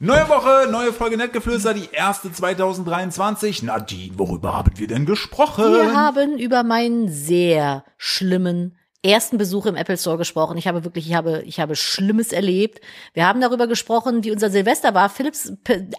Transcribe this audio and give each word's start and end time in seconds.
Neue 0.00 0.28
Woche, 0.28 0.70
neue 0.70 0.92
Folge 0.92 1.16
Nettgeflüster, 1.16 1.74
die 1.74 1.88
erste 1.90 2.30
2023. 2.30 3.64
Nadine, 3.64 4.16
worüber 4.16 4.56
haben 4.56 4.70
wir 4.76 4.86
denn 4.86 5.06
gesprochen? 5.06 5.64
Wir 5.72 5.92
haben 5.92 6.38
über 6.38 6.62
meinen 6.62 7.08
sehr 7.08 7.82
schlimmen 7.96 8.77
ersten 9.04 9.38
Besuch 9.38 9.66
im 9.66 9.76
Apple 9.76 9.96
Store 9.96 10.18
gesprochen. 10.18 10.58
Ich 10.58 10.66
habe 10.66 10.84
wirklich, 10.84 11.08
ich 11.08 11.14
habe, 11.14 11.42
ich 11.46 11.60
habe 11.60 11.76
Schlimmes 11.76 12.32
erlebt. 12.32 12.80
Wir 13.14 13.26
haben 13.26 13.40
darüber 13.40 13.68
gesprochen, 13.68 14.24
wie 14.24 14.32
unser 14.32 14.50
Silvester 14.50 14.92
war. 14.92 15.08
Philips 15.08 15.52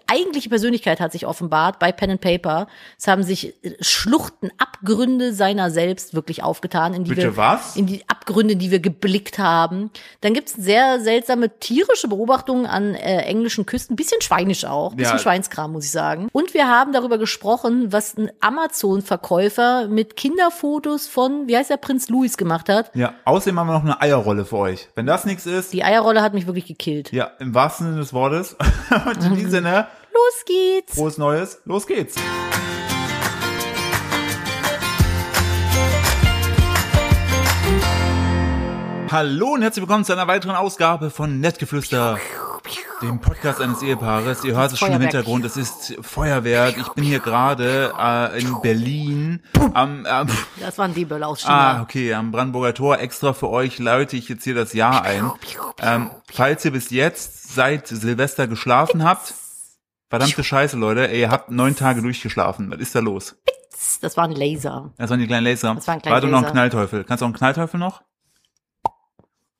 eigentliche 0.08 0.50
Persönlichkeit 0.50 1.00
hat 1.00 1.14
sich 1.14 1.26
offenbart 1.26 1.80
bei 1.80 1.94
Pen 1.94 2.12
and 2.12 2.22
Paper. 2.22 2.68
Es 2.98 3.08
haben 3.08 3.24
sich 3.24 3.54
Schluchten, 3.80 4.50
Abgründe 4.58 5.34
seiner 5.34 5.72
selbst 5.72 6.14
wirklich 6.14 6.44
aufgetan, 6.44 6.94
in 6.94 7.06
die 7.06 7.12
Bitte 7.12 7.22
wir, 7.24 7.38
was? 7.38 7.78
in 7.78 7.86
die 7.86 8.04
Abgründe, 8.10 8.54
in 8.54 8.60
die 8.60 8.70
wir 8.70 8.80
geblickt 8.80 9.40
haben. 9.40 9.92
Dann 10.20 10.34
gibt's 10.34 10.54
sehr 10.54 11.00
seltsame 11.00 11.58
tierische 11.60 12.10
Beobachtungen 12.10 12.66
an 12.66 12.96
äh, 12.96 13.22
englischen 13.22 13.66
Küsten, 13.66 13.96
bisschen 13.96 14.22
schweinisch 14.22 14.66
auch, 14.66 14.94
bisschen 14.94 15.14
Ja. 15.14 15.20
Schweinskram, 15.20 15.72
muss 15.72 15.86
ich 15.86 15.92
sagen. 15.92 16.28
Und 16.34 16.54
wir 16.54 16.68
haben 16.68 16.92
darüber 16.92 17.18
gesprochen, 17.18 17.94
was 17.94 18.18
ein 18.18 18.30
Amazon-Verkäufer 18.42 19.88
mit 19.88 20.18
Kinderfotos 20.18 21.08
von, 21.08 21.48
wie 21.48 21.56
heißt 21.56 21.70
der 21.70 21.78
Prinz 21.78 22.10
Louis 22.10 22.36
gemacht 22.36 22.68
hat. 22.68 22.89
Ja, 22.94 23.14
außerdem 23.26 23.60
haben 23.60 23.68
wir 23.68 23.74
noch 23.74 23.84
eine 23.84 24.02
Eierrolle 24.02 24.46
für 24.46 24.58
euch. 24.58 24.90
Wenn 24.96 25.06
das 25.06 25.26
nichts 25.26 25.46
ist, 25.46 25.74
Die 25.74 25.84
Eierrolle 25.84 26.22
hat 26.22 26.34
mich 26.34 26.46
wirklich 26.48 26.66
gekillt. 26.66 27.12
ja, 27.12 27.32
im 27.40 27.54
wahrsten 27.54 27.88
Sinne 27.88 28.00
des 28.00 28.14
Wortes. 28.14 28.56
Und 29.06 29.24
in 29.24 29.36
diesem 29.36 29.52
Sinne, 29.52 29.88
Los 30.14 30.46
geht's! 30.46 30.96
frohes 30.96 31.18
Neues, 31.18 31.62
los 31.66 31.86
geht's. 31.88 32.16
Hallo 39.12 39.54
und 39.54 39.62
herzlich 39.64 39.82
willkommen 39.82 40.06
zu 40.06 40.14
einer 40.14 40.28
weiteren 40.28 40.56
Ausgabe 40.56 41.10
von 41.10 41.40
Nettgeflüster, 41.40 42.20
dem 43.02 43.20
Podcast 43.20 43.60
eines 43.60 43.82
Ehepaares. 43.82 44.44
Ihr 44.44 44.56
hört 44.56 44.72
es 44.72 44.78
schon 44.80 44.92
im. 44.92 45.02
Hintergrund, 45.02 45.46
es 45.46 45.58
ist 45.58 45.96
Feuerwerk. 46.02 46.78
Ich 46.78 46.88
bin 46.90 47.04
hier 47.04 47.20
gerade 47.20 47.92
äh, 48.00 48.40
in 48.40 48.62
Berlin 48.62 49.42
am, 49.74 50.06
am 50.06 50.28
Das 50.60 50.78
waren 50.78 50.94
die 50.94 51.06
Böller 51.06 51.28
aus 51.28 51.44
Ah, 51.46 51.72
China. 51.72 51.82
okay, 51.82 52.14
am 52.14 52.32
Brandenburger 52.32 52.74
Tor. 52.74 53.00
Extra 53.00 53.34
für 53.34 53.50
euch 53.50 53.80
läute 53.80 54.16
ich 54.16 54.30
jetzt 54.30 54.44
hier 54.44 54.56
das 54.56 54.74
Jahr 54.74 55.04
ein. 55.04 55.32
Ähm, 55.82 56.12
falls 56.32 56.64
ihr 56.66 56.72
bis 56.72 56.92
jetzt 56.92 57.56
seit 57.56 57.88
Silvester 57.88 58.48
geschlafen 58.48 59.04
habt, 59.04 59.34
verdammte 60.10 60.44
Scheiße, 60.44 60.78
Leute, 60.78 61.10
ey, 61.10 61.22
ihr 61.22 61.32
habt 61.32 61.50
neun 61.50 61.76
Tage 61.76 62.02
durchgeschlafen. 62.04 62.70
Was 62.72 62.80
ist 62.80 62.94
da 62.94 63.00
los? 63.00 63.36
Das 64.02 64.18
waren 64.18 64.32
Laser. 64.34 64.92
Das 64.98 65.10
waren 65.10 65.20
die 65.20 65.28
kleinen 65.28 65.46
Laser. 65.46 65.74
Das 65.74 65.88
waren 65.88 66.02
kleine 66.02 66.14
Warte 66.14 66.28
noch 66.28 66.40
ein 66.40 66.44
Laser. 66.44 66.52
Knallteufel. 66.52 67.04
Kannst 67.06 67.22
du 67.22 67.26
auch 67.26 67.30
einen 67.30 67.36
Knallteufel 67.38 67.80
noch? 67.80 68.04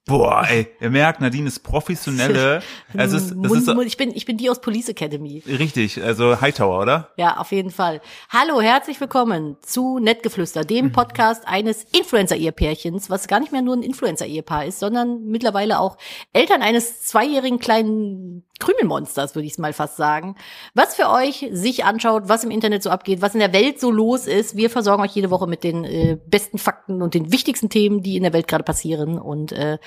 Boah, 0.10 0.44
ey, 0.50 0.66
ihr 0.82 0.90
merkt, 0.90 1.22
Nadine 1.22 1.48
ist 1.48 1.60
professionelle. 1.60 2.64
Es 2.96 3.14
ist, 3.14 3.36
das 3.38 3.52
ist 3.52 3.68
ich 3.86 3.98
bin, 3.98 4.10
ich 4.16 4.26
bin 4.26 4.38
die 4.38 4.50
aus 4.50 4.60
Police 4.60 4.90
Academy. 4.90 5.44
richtig, 5.48 6.04
also 6.04 6.42
Hightower, 6.42 6.82
oder? 6.82 7.10
Ja, 7.18 7.38
auf 7.38 7.52
jeden 7.52 7.70
Fall. 7.70 8.02
Hallo, 8.30 8.60
herzlich 8.60 9.00
willkommen 9.00 9.58
zu 9.62 10.00
Nettgeflüster, 10.00 10.62
Mhm. 10.64 10.68
dem 10.68 10.92
Podcast 10.92 11.44
eines 11.48 11.84
Influencer-Ehepärchens, 11.96 13.12
was 13.12 13.28
gar 13.28 13.40
nicht 13.40 13.52
mehr 13.52 13.62
nur 13.62 13.76
ein 13.76 13.84
Influencer-Ehepaar 13.84 14.66
ist, 14.66 14.80
sondern 14.80 15.26
mittlerweile 15.26 15.80
auch 15.80 15.98
Eltern 16.34 16.64
eines 16.64 17.04
zweijährigen 17.04 17.60
kleinen 17.60 18.44
Krümelmonsters, 18.60 19.36
würde 19.36 19.46
ich 19.46 19.54
es 19.54 19.58
mal 19.58 19.74
fast 19.74 19.98
sagen. 19.98 20.36
Was 20.74 20.96
für 20.96 21.10
euch 21.10 21.48
sich 21.52 21.86
anschaut, 21.86 22.24
was 22.28 22.44
im 22.44 22.52
Internet 22.52 22.84
so 22.84 22.90
abgeht, 22.90 23.22
was 23.22 23.34
in 23.34 23.40
der 23.40 23.54
Welt 23.54 23.80
so 23.80 23.90
los 23.92 24.28
ist. 24.28 24.56
Wir 24.58 24.70
versorgen 24.70 25.02
euch 25.02 25.16
jede 25.16 25.30
Woche 25.32 25.48
mit 25.48 25.64
den 25.64 25.86
äh, 25.86 26.18
besten 26.28 26.58
Fakten 26.58 27.02
und 27.02 27.14
den 27.14 27.32
wichtigsten 27.32 27.70
Themen, 27.70 28.04
die 28.04 28.18
in 28.18 28.24
der 28.24 28.34
Welt 28.34 28.48
gerade 28.48 28.64
passieren 28.64 29.18
und 29.18 29.52
äh, 29.54 29.78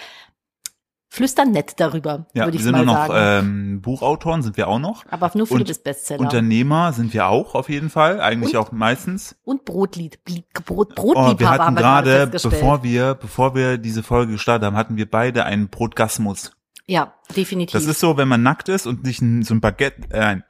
flüstern 1.09 1.51
nett 1.51 1.75
darüber, 1.77 2.25
Ja, 2.33 2.47
würde 2.47 2.53
wir 2.55 2.59
ich 2.61 2.63
sind 2.65 2.73
mal 2.73 2.87
nur 2.87 2.95
noch 2.95 3.07
sagen. 3.07 3.47
ähm, 3.47 3.81
Buchautoren, 3.83 4.41
sind 4.43 4.57
wir 4.57 4.67
auch 4.69 4.79
noch. 4.79 5.05
Aber 5.11 5.31
nur 5.35 5.47
Philipp 5.47 5.61
und 5.67 5.71
ist 5.71 5.85
Bestseller. 5.85 6.21
Unternehmer 6.21 6.95
sind 6.95 7.13
wir 7.13 7.27
auch 7.27 7.55
auf 7.55 7.69
jeden 7.69 7.91
Fall, 7.91 8.19
eigentlich 8.23 8.57
Und- 8.57 8.63
auch 8.63 8.73
meistens. 8.73 9.37
und 9.45 9.67
Brotlied, 9.67 10.19
Brot, 10.65 10.89
Oh, 10.93 10.95
Brotliebhaber 10.95 11.39
wir 11.39 11.51
hatten 11.51 11.63
haben 11.65 11.75
wir 11.77 11.83
gerade 11.83 12.27
bevor 12.29 12.83
wir, 12.83 13.15
bevor 13.15 13.55
wir 13.55 13.77
diese 13.77 14.03
Folge 14.03 14.33
gestartet 14.33 14.65
haben, 14.65 14.77
hatten 14.77 14.97
wir 14.97 15.11
beide 15.11 15.45
einen 15.45 15.69
Brotgasmus. 15.69 16.53
Ja, 16.93 17.15
definitiv. 17.35 17.73
Das 17.73 17.87
ist 17.87 18.01
so, 18.01 18.19
wenn 18.19 18.29
man 18.29 18.43
nackt 18.43 18.69
ist 18.69 18.87
und 18.87 19.07
sich 19.07 19.23
ein, 19.23 19.43
so 19.43 19.55
ein 19.55 19.61
Baguette, 19.63 20.03
äh, 20.11 20.21
nein. 20.21 20.45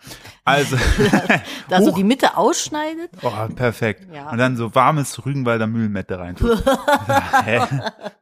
also, 0.45 0.77
da 1.69 1.81
so 1.83 1.91
Huch. 1.93 1.95
die 1.97 2.03
Mitte 2.03 2.37
ausschneidet. 2.37 3.11
oh, 3.23 3.31
perfekt. 3.55 4.09
Ja. 4.13 4.31
Und 4.31 4.39
dann 4.39 4.57
so 4.57 4.75
warmes 4.75 5.25
Rügenwalder 5.25 5.69
Mühlenmette 5.69 6.19
rein. 6.19 6.35
tut. 6.35 6.65
Hä? 7.45 7.61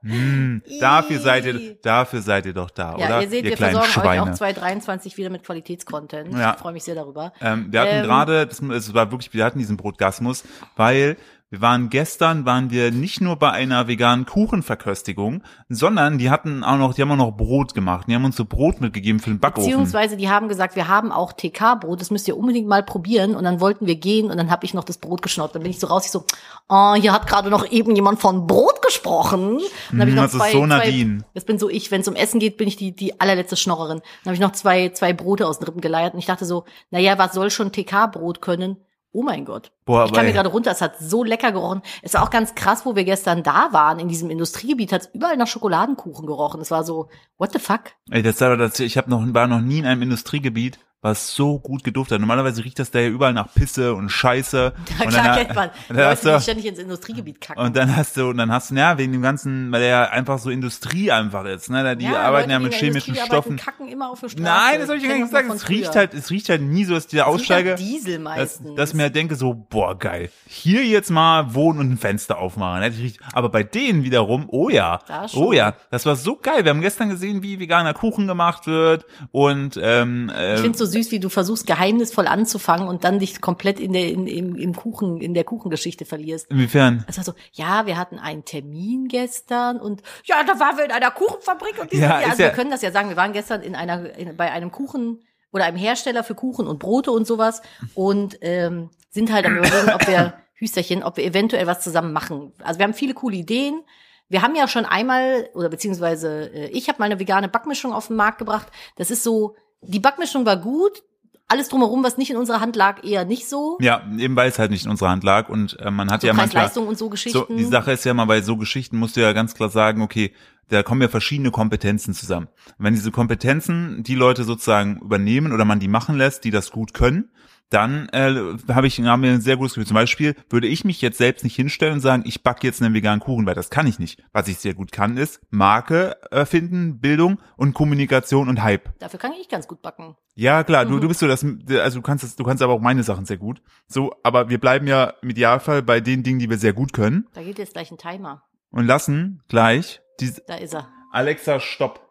Hm, 0.03 0.63
dafür 0.81 1.19
seid 1.21 1.47
ihr, 1.47 1.77
dafür 1.81 2.21
seid 2.21 2.45
ihr 2.45 2.53
doch 2.53 2.69
da, 2.71 2.97
Ja, 2.99 3.07
oder? 3.07 3.23
ihr 3.23 3.31
seht, 3.31 3.45
wir 3.45 3.57
kleinen 3.57 3.77
versorgen 3.77 3.87
euch 4.07 4.19
Schweine. 4.19 4.23
auch 4.33 4.35
2023 4.37 5.17
wieder 5.17 5.31
mit 5.31 5.43
Qualitätscontent. 5.43 6.35
Ja. 6.37 6.53
Ich 6.55 6.61
freue 6.61 6.73
mich 6.75 6.85
sehr 6.85 6.95
darüber. 6.95 7.33
Ähm, 7.41 7.69
wir 7.71 7.81
hatten 7.81 7.97
Ähm, 7.97 8.03
gerade, 8.05 8.47
das, 8.47 8.61
es 8.61 8.93
war 8.93 9.11
wirklich, 9.11 9.33
wir 9.33 9.45
hatten 9.47 9.59
diesen 9.59 9.79
Brotgasmus, 9.79 10.45
weil 10.77 11.17
wir 11.53 11.61
waren 11.61 11.91
gestern, 11.91 12.45
waren 12.45 12.71
wir 12.71 12.93
nicht 12.93 13.21
nur 13.21 13.35
bei 13.35 13.51
einer 13.51 13.89
veganen 13.89 14.25
Kuchenverköstigung, 14.25 15.43
sondern 15.69 16.17
die 16.17 16.31
hatten 16.31 16.63
auch 16.63 16.77
noch, 16.77 16.95
die 16.95 17.03
haben 17.03 17.11
auch 17.11 17.17
noch 17.17 17.33
Brot 17.33 17.75
gemacht. 17.75 18.07
Die 18.07 18.15
haben 18.15 18.25
uns 18.25 18.37
so 18.37 18.45
Brot 18.45 18.81
mitgegeben 18.81 19.19
für 19.19 19.31
den 19.31 19.41
Backofen. 19.41 19.69
Beziehungsweise 19.69 20.17
die 20.17 20.29
haben 20.29 20.47
gesagt, 20.47 20.77
wir 20.77 20.87
haben 20.87 21.11
auch 21.11 21.33
TK-Brot, 21.33 22.01
das 22.01 22.13
müsst 22.13 22.29
ihr 22.29 22.37
unbedingt 22.37 22.69
mal 22.69 22.85
probieren. 22.85 23.35
Und 23.35 23.43
dann 23.43 23.61
wollten 23.61 23.89
wir 23.89 23.97
gehen 23.97 24.31
und 24.31 24.37
dann 24.37 24.49
habe 24.49 24.65
ich 24.65 24.75
noch 24.75 24.85
das 24.85 24.99
Brot 24.99 25.23
geschnaubt. 25.23 25.57
Dann 25.57 25.63
bin 25.63 25.73
ich 25.73 25.81
so 25.81 25.89
raus, 25.89 26.05
ich 26.05 26.13
so, 26.13 26.25
oh, 26.69 26.95
hier 26.95 27.13
hat 27.13 27.27
gerade 27.27 27.51
noch 27.51 27.69
eben 27.69 27.97
jemand 27.97 28.21
von 28.21 28.47
Brot 28.47 28.81
gesprochen. 28.83 29.59
Dann 29.91 30.03
hab 30.03 30.07
ich 30.09 30.15
Mm, 30.15 30.17
noch 30.19 30.23
das 30.23 30.35
ist 30.35 30.53
so 30.53 30.67
Nadine. 30.67 31.25
Das 31.35 31.45
bin 31.45 31.59
so 31.59 31.69
ich, 31.69 31.91
wenn 31.91 32.03
es 32.03 32.07
um 32.07 32.15
Essen 32.15 32.39
geht, 32.39 32.59
bin 32.59 32.69
ich 32.69 32.77
die, 32.77 32.93
die 32.93 33.21
allerletzte 33.21 33.57
Schnorrerin. 33.57 33.99
Dann 34.23 34.27
habe 34.27 34.35
ich 34.35 34.41
noch 34.41 34.53
zwei, 34.53 34.91
zwei 34.91 35.13
Brote 35.13 35.49
aus 35.49 35.59
den 35.59 35.65
Rippen 35.65 35.81
geleiert 35.81 36.15
und 36.15 36.21
ich 36.21 36.27
dachte 36.27 36.45
so, 36.45 36.65
naja, 36.93 37.19
was 37.19 37.33
soll 37.33 37.51
schon 37.51 37.73
TK-Brot 37.73 38.41
können? 38.41 38.77
Oh 39.13 39.23
mein 39.23 39.45
Gott. 39.45 39.73
Boah, 39.85 40.07
ich 40.07 40.13
kam 40.13 40.25
mir 40.25 40.33
gerade 40.33 40.51
runter, 40.51 40.71
es 40.71 40.81
hat 40.81 40.99
so 41.01 41.25
lecker 41.25 41.51
gerochen. 41.51 41.83
Es 42.03 42.15
war 42.15 42.23
auch 42.23 42.31
ganz 42.31 42.55
krass, 42.55 42.87
wo 42.87 42.95
wir 42.95 43.03
gestern 43.03 43.43
da 43.43 43.73
waren, 43.73 43.99
in 43.99 44.07
diesem 44.07 44.31
Industriegebiet, 44.31 44.93
hat 44.93 45.03
es 45.03 45.11
überall 45.13 45.37
nach 45.37 45.49
Schokoladenkuchen 45.49 46.27
gerochen. 46.27 46.61
Es 46.61 46.71
war 46.71 46.85
so, 46.85 47.09
what 47.37 47.53
the 47.53 47.59
fuck? 47.59 47.93
Ey, 48.11 48.23
das, 48.23 48.41
war 48.41 48.57
das, 48.57 48.79
ich 48.79 48.97
hab 48.97 49.09
noch, 49.09 49.23
war 49.35 49.49
noch 49.49 49.61
nie 49.61 49.79
in 49.81 49.87
einem 49.87 50.03
Industriegebiet, 50.03 50.79
was 51.03 51.35
so 51.35 51.59
gut 51.59 51.83
geduftet 51.83 52.17
hat. 52.17 52.21
Normalerweise 52.21 52.63
riecht 52.63 52.79
das 52.79 52.91
da 52.91 52.99
ja 52.99 53.09
überall 53.09 53.33
nach 53.33 53.53
Pisse 53.55 53.95
und 53.95 54.11
Scheiße. 54.11 54.73
Ja, 54.99 55.05
und 55.05 55.13
klar 55.13 55.25
dann, 55.25 55.37
kennt 55.37 55.55
man. 55.55 55.71
dann 55.89 56.07
hast 56.07 56.25
du, 56.25 56.41
ständig 56.41 56.67
ins 56.67 56.79
Industriegebiet 56.79 57.41
kacken. 57.41 57.63
und 57.63 57.77
dann 57.77 57.95
hast 57.97 58.17
du, 58.17 58.29
und 58.29 58.37
dann 58.39 58.51
hast 58.51 58.71
du, 58.71 58.75
ja, 58.75 58.99
wegen 58.99 59.13
dem 59.13 59.23
ganzen, 59.23 59.71
weil 59.71 59.81
der 59.81 59.89
ja 59.89 60.05
einfach 60.11 60.39
so 60.39 60.51
Industrie 60.51 61.11
einfach 61.11 61.45
ist, 61.45 61.71
ne, 61.71 61.97
die 61.97 62.07
arbeiten 62.07 62.51
Leute, 62.51 62.53
ja 62.53 62.59
mit 62.59 62.75
chemischen 62.75 63.15
Stoffen. 63.15 63.57
kacken 63.57 63.89
immer 63.89 64.11
auf 64.11 64.21
der 64.21 64.31
Straße. 64.31 64.43
Nein, 64.43 64.81
das 64.81 64.89
habe 64.89 64.99
ich 64.99 65.05
gar 65.05 65.15
nicht 65.15 65.25
gesagt. 65.25 65.51
Es 65.55 65.69
riecht 65.69 65.97
halt, 65.97 66.15
es 66.15 66.31
riecht 66.31 66.49
halt 66.49 66.63
nie 66.63 66.85
so, 66.85 66.95
dass 66.95 67.07
ich 67.07 67.13
da 67.13 67.25
aussteige. 67.25 67.77
Diesel 67.77 68.15
dass, 68.15 68.23
meistens. 68.23 68.75
dass 68.75 68.95
mir 68.95 69.11
denke 69.11 69.37
so, 69.37 69.55
boah, 69.55 69.97
geil. 69.99 70.31
Hier 70.47 70.85
jetzt 70.85 71.11
mal 71.11 71.55
wohnen 71.55 71.79
und 71.79 71.93
ein 71.93 71.99
Fenster 71.99 72.39
aufmachen. 72.39 72.83
Ich 72.93 73.21
Aber 73.33 73.49
bei 73.49 73.63
denen 73.63 74.03
wiederum, 74.03 74.47
oh 74.49 74.69
ja, 74.69 74.99
oh 75.35 75.53
ja, 75.53 75.75
das 75.91 76.05
war 76.05 76.17
so 76.17 76.37
geil. 76.37 76.65
Wir 76.65 76.71
haben 76.71 76.81
gestern 76.81 77.09
gesehen, 77.09 77.43
wie 77.43 77.61
veganer 77.61 77.95
Kuchen 77.95 78.27
gemacht 78.27 78.67
wird 78.67 79.07
und 79.31 79.79
ähm, 79.81 80.31
äh, 80.35 80.55
Ich 80.67 80.77
so 80.77 80.90
süß, 80.91 81.11
wie 81.11 81.21
du 81.21 81.31
versuchst, 81.31 81.67
geheimnisvoll 81.67 82.27
anzufangen 82.27 82.87
und 82.89 83.05
dann 83.05 83.19
dich 83.19 83.41
komplett 83.41 83.81
in 83.81 83.95
der, 83.95 84.09
in, 84.11 84.27
im, 84.27 84.57
im 84.57 84.75
Kuchen, 84.77 85.21
in 85.21 85.33
der 85.33 85.45
Kuchengeschichte 85.45 86.05
verlierst. 86.05 86.51
inwiefern? 86.51 87.05
Es 87.09 87.17
war 87.17 87.25
so, 87.25 87.33
ja, 87.53 87.87
wir 87.87 87.97
hatten 87.97 88.19
einen 88.19 88.45
Termin 88.45 89.09
gestern 89.09 89.81
und 89.81 90.03
ja, 90.25 90.43
da 90.45 90.61
waren 90.61 90.77
wir 90.77 90.85
in 90.85 90.93
einer 90.93 91.11
Kuchenfabrik 91.11 91.81
und 91.81 91.93
die 91.93 91.99
Ja, 91.99 92.17
also 92.17 92.31
ja- 92.31 92.39
wir 92.39 92.51
können 92.51 92.71
das 92.71 92.83
ja 92.83 92.91
sagen, 92.93 93.09
wir 93.09 93.17
waren 93.17 93.33
gestern 93.33 93.63
in 93.63 93.75
einer, 93.75 94.15
in, 94.19 94.37
bei 94.37 94.51
einem 94.53 94.71
Kuchen 94.71 95.23
oder 95.53 95.65
einem 95.65 95.77
Hersteller 95.79 96.23
für 96.25 96.35
Kuchen 96.35 96.67
und 96.67 96.79
Brote 96.79 97.11
und 97.11 97.27
sowas 97.27 97.63
und 97.95 98.39
ähm, 98.43 98.91
sind 99.11 99.33
halt 99.33 99.47
am 99.47 99.57
überlegen, 99.57 99.91
ob 99.95 100.07
wir, 100.07 100.35
Hüsterchen, 100.55 101.03
ob 101.03 101.17
wir 101.17 101.25
eventuell 101.25 101.67
was 101.67 101.81
zusammen 101.81 102.13
machen. 102.13 102.53
Also 102.63 102.79
wir 102.79 102.85
haben 102.85 102.93
viele 102.95 103.15
coole 103.15 103.37
Ideen. 103.37 103.81
Wir 104.29 104.43
haben 104.43 104.55
ja 104.55 104.69
schon 104.69 104.85
einmal, 104.85 105.49
oder 105.55 105.69
beziehungsweise 105.69 106.53
äh, 106.55 106.67
ich 106.69 106.89
habe 106.89 107.01
mal 107.01 107.07
eine 107.07 107.19
vegane 107.19 107.49
Backmischung 107.49 107.93
auf 107.93 108.07
den 108.07 108.17
Markt 108.17 108.39
gebracht. 108.39 108.69
Das 108.97 109.11
ist 109.11 109.25
so, 109.25 109.57
die 109.83 110.01
Backmischung 110.01 110.47
war 110.47 110.57
gut, 110.57 111.03
alles 111.49 111.69
drumherum, 111.69 112.05
was 112.05 112.17
nicht 112.17 112.31
in 112.31 112.37
unserer 112.37 112.61
Hand 112.61 112.77
lag, 112.77 113.03
eher 113.03 113.25
nicht 113.25 113.49
so. 113.49 113.77
Ja, 113.81 114.03
eben 114.17 114.37
weil 114.37 114.49
es 114.49 114.59
halt 114.59 114.71
nicht 114.71 114.85
in 114.85 114.91
unserer 114.91 115.11
Hand 115.11 115.25
lag 115.25 115.49
und 115.49 115.79
äh, 115.81 115.91
man 115.91 116.11
hat 116.11 116.21
So 116.21 116.29
ja 116.29 116.33
manchmal 116.33 116.65
Preis-Leistung 116.65 116.87
und 116.87 116.97
so 116.97 117.09
Geschichten. 117.09 117.39
So, 117.39 117.47
die 117.53 117.65
Sache 117.65 117.93
ist 117.93 118.05
ja 118.05 118.15
mal 118.15 118.27
bei 118.27 118.41
so 118.41 118.57
Geschichten 118.57 118.97
musst 118.99 119.17
du 119.17 119.21
ja 119.21 119.33
ganz 119.33 119.55
klar 119.55 119.69
sagen, 119.69 120.01
okay, 120.01 120.33
da 120.69 120.85
kommen 120.85 121.03
ja 121.03 121.09
verschiedene 121.09 121.51
Kompetenzen 121.51 122.15
zusammen. 122.15 122.47
Und 122.79 122.85
wenn 122.85 122.95
diese 122.95 123.11
Kompetenzen 123.11 124.05
die 124.05 124.15
Leute 124.15 124.45
sozusagen 124.45 125.01
übernehmen 125.01 125.53
oder 125.53 125.65
man 125.65 125.81
die 125.81 125.89
machen 125.89 126.17
lässt, 126.17 126.45
die 126.45 126.53
das 126.53 126.71
gut 126.71 126.95
können, 126.95 127.31
dann 127.71 128.09
äh, 128.11 128.35
habe 128.73 128.87
ich 128.87 129.01
haben 129.01 129.23
wir 129.23 129.31
ein 129.31 129.41
sehr 129.41 129.57
gutes 129.57 129.75
Gefühl. 129.75 129.87
Zum 129.87 129.95
Beispiel 129.95 130.35
würde 130.51 130.67
ich 130.67 130.85
mich 130.85 131.01
jetzt 131.01 131.19
selbst 131.19 131.45
nicht 131.45 131.57
hinstellen 131.57 131.95
und 131.95 132.01
sagen, 132.01 132.25
ich 132.27 132.43
backe 132.43 132.67
jetzt 132.67 132.83
einen 132.83 132.95
veganen 132.95 133.21
Kuchen, 133.21 133.47
weil 133.47 133.55
das 133.55 133.71
kann 133.71 133.87
ich 133.87 133.99
nicht. 133.99 134.23
Was 134.33 134.49
ich 134.49 134.59
sehr 134.59 134.75
gut 134.75 134.93
kann, 134.93 135.17
ist 135.17 135.41
Marke 135.51 136.17
erfinden, 136.31 137.01
Bildung 137.01 137.39
und 137.57 137.73
Kommunikation 137.75 138.49
und 138.49 138.63
Hype. 138.63 138.91
Dafür 138.99 139.19
kann 139.21 139.33
ich 139.41 139.49
ganz 139.49 139.69
gut 139.69 139.83
backen. 139.83 140.17
Ja, 140.35 140.65
klar, 140.65 140.85
du, 140.85 140.95
Mhm. 140.97 141.01
du 141.03 141.09
bist 141.09 141.21
so 141.21 141.29
das, 141.29 141.45
also 141.45 141.99
du 141.99 142.03
kannst 142.03 142.25
das, 142.25 142.37
du 142.37 142.45
kannst 142.45 142.63
aber 142.63 142.73
auch 142.75 142.81
meine 142.81 143.03
Sachen 143.05 143.25
sehr 143.25 143.37
gut. 143.39 143.63
So, 143.87 144.13
aber 144.23 144.49
wir 144.49 144.59
bleiben 144.59 144.87
ja 144.87 145.15
im 145.23 145.31
Idealfall 145.31 145.83
bei 145.83 146.01
den 146.01 146.23
Dingen, 146.23 146.39
die 146.41 146.51
wir 146.51 146.59
sehr 146.59 146.73
gut 146.73 146.93
können 146.93 147.27
Da 147.35 147.43
geht 147.43 147.59
jetzt 147.59 147.75
gleich 147.75 147.91
ein 147.91 147.99
Timer. 147.99 148.43
und 148.71 148.87
lassen 148.87 149.43
gleich 149.49 150.01
die 150.21 150.33
Da 150.47 150.57
ist 150.57 150.75
er. 150.75 150.89
Alexa, 151.13 151.61
stopp. 151.61 152.10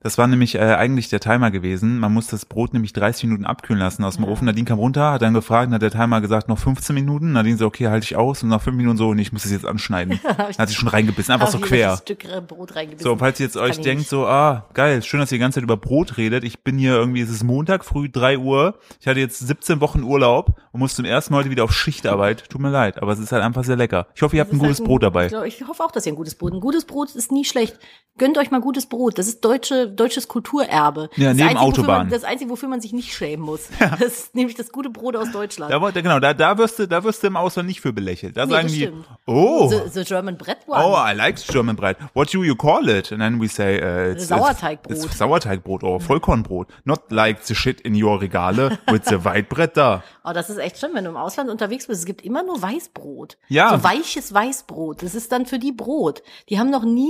Das 0.00 0.16
war 0.16 0.28
nämlich 0.28 0.54
äh, 0.54 0.58
eigentlich 0.60 1.08
der 1.08 1.18
Timer 1.18 1.50
gewesen. 1.50 1.98
Man 1.98 2.12
muss 2.14 2.28
das 2.28 2.46
Brot 2.46 2.72
nämlich 2.72 2.92
30 2.92 3.24
Minuten 3.24 3.44
abkühlen 3.44 3.80
lassen 3.80 4.04
aus 4.04 4.14
dem 4.14 4.24
Ja. 4.24 4.30
Ofen. 4.30 4.44
Nadine 4.44 4.64
kam 4.64 4.78
runter, 4.78 5.10
hat 5.12 5.22
dann 5.22 5.34
gefragt, 5.34 5.72
hat 5.72 5.82
der 5.82 5.90
Timer 5.90 6.20
gesagt, 6.20 6.48
noch 6.48 6.58
15 6.58 6.94
Minuten. 6.94 7.32
Nadine 7.32 7.56
so, 7.56 7.66
okay, 7.66 7.88
halte 7.88 8.04
ich 8.04 8.14
aus. 8.14 8.42
Und 8.44 8.48
nach 8.50 8.62
5 8.62 8.76
Minuten 8.76 8.96
so, 8.96 9.12
nee, 9.12 9.22
ich 9.22 9.32
muss 9.32 9.42
das 9.42 9.50
jetzt 9.50 9.66
anschneiden. 9.66 10.20
Dann 10.36 10.36
hat 10.56 10.68
sie 10.68 10.74
schon 10.74 10.88
reingebissen, 10.88 11.34
einfach 11.34 11.48
so 11.48 11.58
quer. 11.58 11.92
ein 11.92 11.98
Stück 11.98 12.24
Brot 12.46 12.76
reingebissen. 12.76 13.02
So, 13.10 13.16
falls 13.16 13.40
ihr 13.40 13.46
jetzt 13.46 13.56
euch 13.56 13.80
denkt, 13.80 14.00
nicht. 14.00 14.08
so, 14.10 14.26
ah, 14.26 14.66
geil, 14.74 15.02
schön, 15.02 15.18
dass 15.18 15.32
ihr 15.32 15.36
die 15.38 15.40
ganze 15.40 15.56
Zeit 15.56 15.64
über 15.64 15.76
Brot 15.76 16.16
redet. 16.16 16.44
Ich 16.44 16.62
bin 16.62 16.78
hier 16.78 16.92
irgendwie, 16.94 17.20
es 17.20 17.30
ist 17.30 17.42
Montag 17.42 17.84
früh, 17.84 18.08
3 18.08 18.38
Uhr. 18.38 18.78
Ich 19.00 19.08
hatte 19.08 19.18
jetzt 19.18 19.40
17 19.40 19.80
Wochen 19.80 20.04
Urlaub 20.04 20.60
und 20.70 20.78
muss 20.80 20.94
zum 20.94 21.06
ersten 21.06 21.32
Mal 21.32 21.40
heute 21.40 21.50
wieder 21.50 21.64
auf 21.64 21.72
Schichtarbeit. 21.72 22.48
Tut 22.48 22.60
mir 22.60 22.70
leid, 22.70 23.02
aber 23.02 23.12
es 23.12 23.18
ist 23.18 23.32
halt 23.32 23.42
einfach 23.42 23.64
sehr 23.64 23.76
lecker. 23.76 24.06
Ich 24.14 24.22
hoffe, 24.22 24.36
ihr 24.36 24.42
habt 24.42 24.52
ein 24.52 24.58
gutes 24.60 24.78
halt 24.78 24.86
Brot 24.86 25.02
dabei. 25.02 25.24
Ich, 25.26 25.32
glaub, 25.32 25.44
ich 25.44 25.66
hoffe 25.66 25.82
auch, 25.82 25.90
dass 25.90 26.06
ihr 26.06 26.12
ein 26.12 26.16
gutes 26.16 26.36
Brot. 26.36 26.52
Ein 26.52 26.60
gutes 26.60 26.84
Brot 26.84 27.14
ist 27.14 27.32
nie 27.32 27.44
schlecht. 27.44 27.78
Gönnt 28.16 28.36
euch 28.38 28.50
mal 28.50 28.60
gutes 28.60 28.86
Brot. 28.86 29.18
Das 29.18 29.28
ist 29.28 29.44
deutsche, 29.44 29.87
deutsches 29.88 30.28
Kulturerbe. 30.28 31.10
Ja, 31.16 31.28
das 31.28 31.36
neben 31.36 31.48
Einzige, 31.48 31.60
wofür 31.60 31.60
Autobahn. 31.60 31.98
Man, 31.98 32.10
das 32.10 32.24
Einzige, 32.24 32.50
wofür 32.50 32.68
man 32.68 32.80
sich 32.80 32.92
nicht 32.92 33.12
schämen 33.12 33.44
muss. 33.44 33.68
Das 33.98 34.00
ist 34.00 34.34
nämlich 34.34 34.54
das 34.54 34.70
gute 34.70 34.90
Brot 34.90 35.16
aus 35.16 35.32
Deutschland. 35.32 35.72
Da, 35.72 35.90
genau, 35.90 36.20
da, 36.20 36.34
da 36.34 36.58
wirst 36.58 36.78
du, 36.78 36.86
da 36.86 37.02
wirst 37.04 37.22
du 37.22 37.26
im 37.28 37.36
Ausland 37.36 37.68
nicht 37.68 37.80
für 37.80 37.92
belächelt. 37.92 38.36
Da 38.36 38.46
Nee, 38.46 38.52
sagen 38.52 38.68
die, 38.68 38.92
oh, 39.26 39.68
The, 39.68 39.90
the 39.90 40.04
German 40.04 40.36
Bread 40.36 40.58
One. 40.66 40.84
oh, 40.84 40.94
I 40.96 41.14
like 41.14 41.36
German 41.46 41.74
bread. 41.74 41.96
What 42.14 42.32
do 42.32 42.44
you 42.44 42.54
call 42.54 42.88
it? 42.88 43.10
And 43.10 43.20
then 43.20 43.40
we 43.40 43.48
say, 43.48 43.80
uh, 43.80 44.12
it's, 44.12 44.28
Sauerteigbrot. 44.28 44.90
It's, 44.90 45.04
it's 45.04 45.18
Sauerteigbrot 45.18 45.82
oder 45.82 46.00
Vollkornbrot. 46.00 46.68
Not 46.84 47.10
like 47.10 47.42
the 47.44 47.54
shit 47.54 47.80
in 47.80 47.94
your 48.00 48.20
Regale 48.20 48.78
with 48.90 49.04
the 49.06 49.24
white 49.24 49.48
bread 49.48 49.76
da. 49.76 50.02
Oh, 50.28 50.32
das 50.34 50.50
ist 50.50 50.58
echt 50.58 50.78
schlimm, 50.78 50.90
wenn 50.92 51.04
du 51.04 51.10
im 51.10 51.16
Ausland 51.16 51.48
unterwegs 51.48 51.86
bist. 51.86 52.00
Es 52.00 52.04
gibt 52.04 52.22
immer 52.22 52.42
nur 52.42 52.60
Weißbrot. 52.60 53.38
Ja. 53.48 53.70
So 53.70 53.82
weiches 53.82 54.34
Weißbrot. 54.34 55.02
Das 55.02 55.14
ist 55.14 55.32
dann 55.32 55.46
für 55.46 55.58
die 55.58 55.72
Brot. 55.72 56.22
Die 56.50 56.58
haben 56.58 56.68
noch 56.68 56.84
nie 56.84 57.08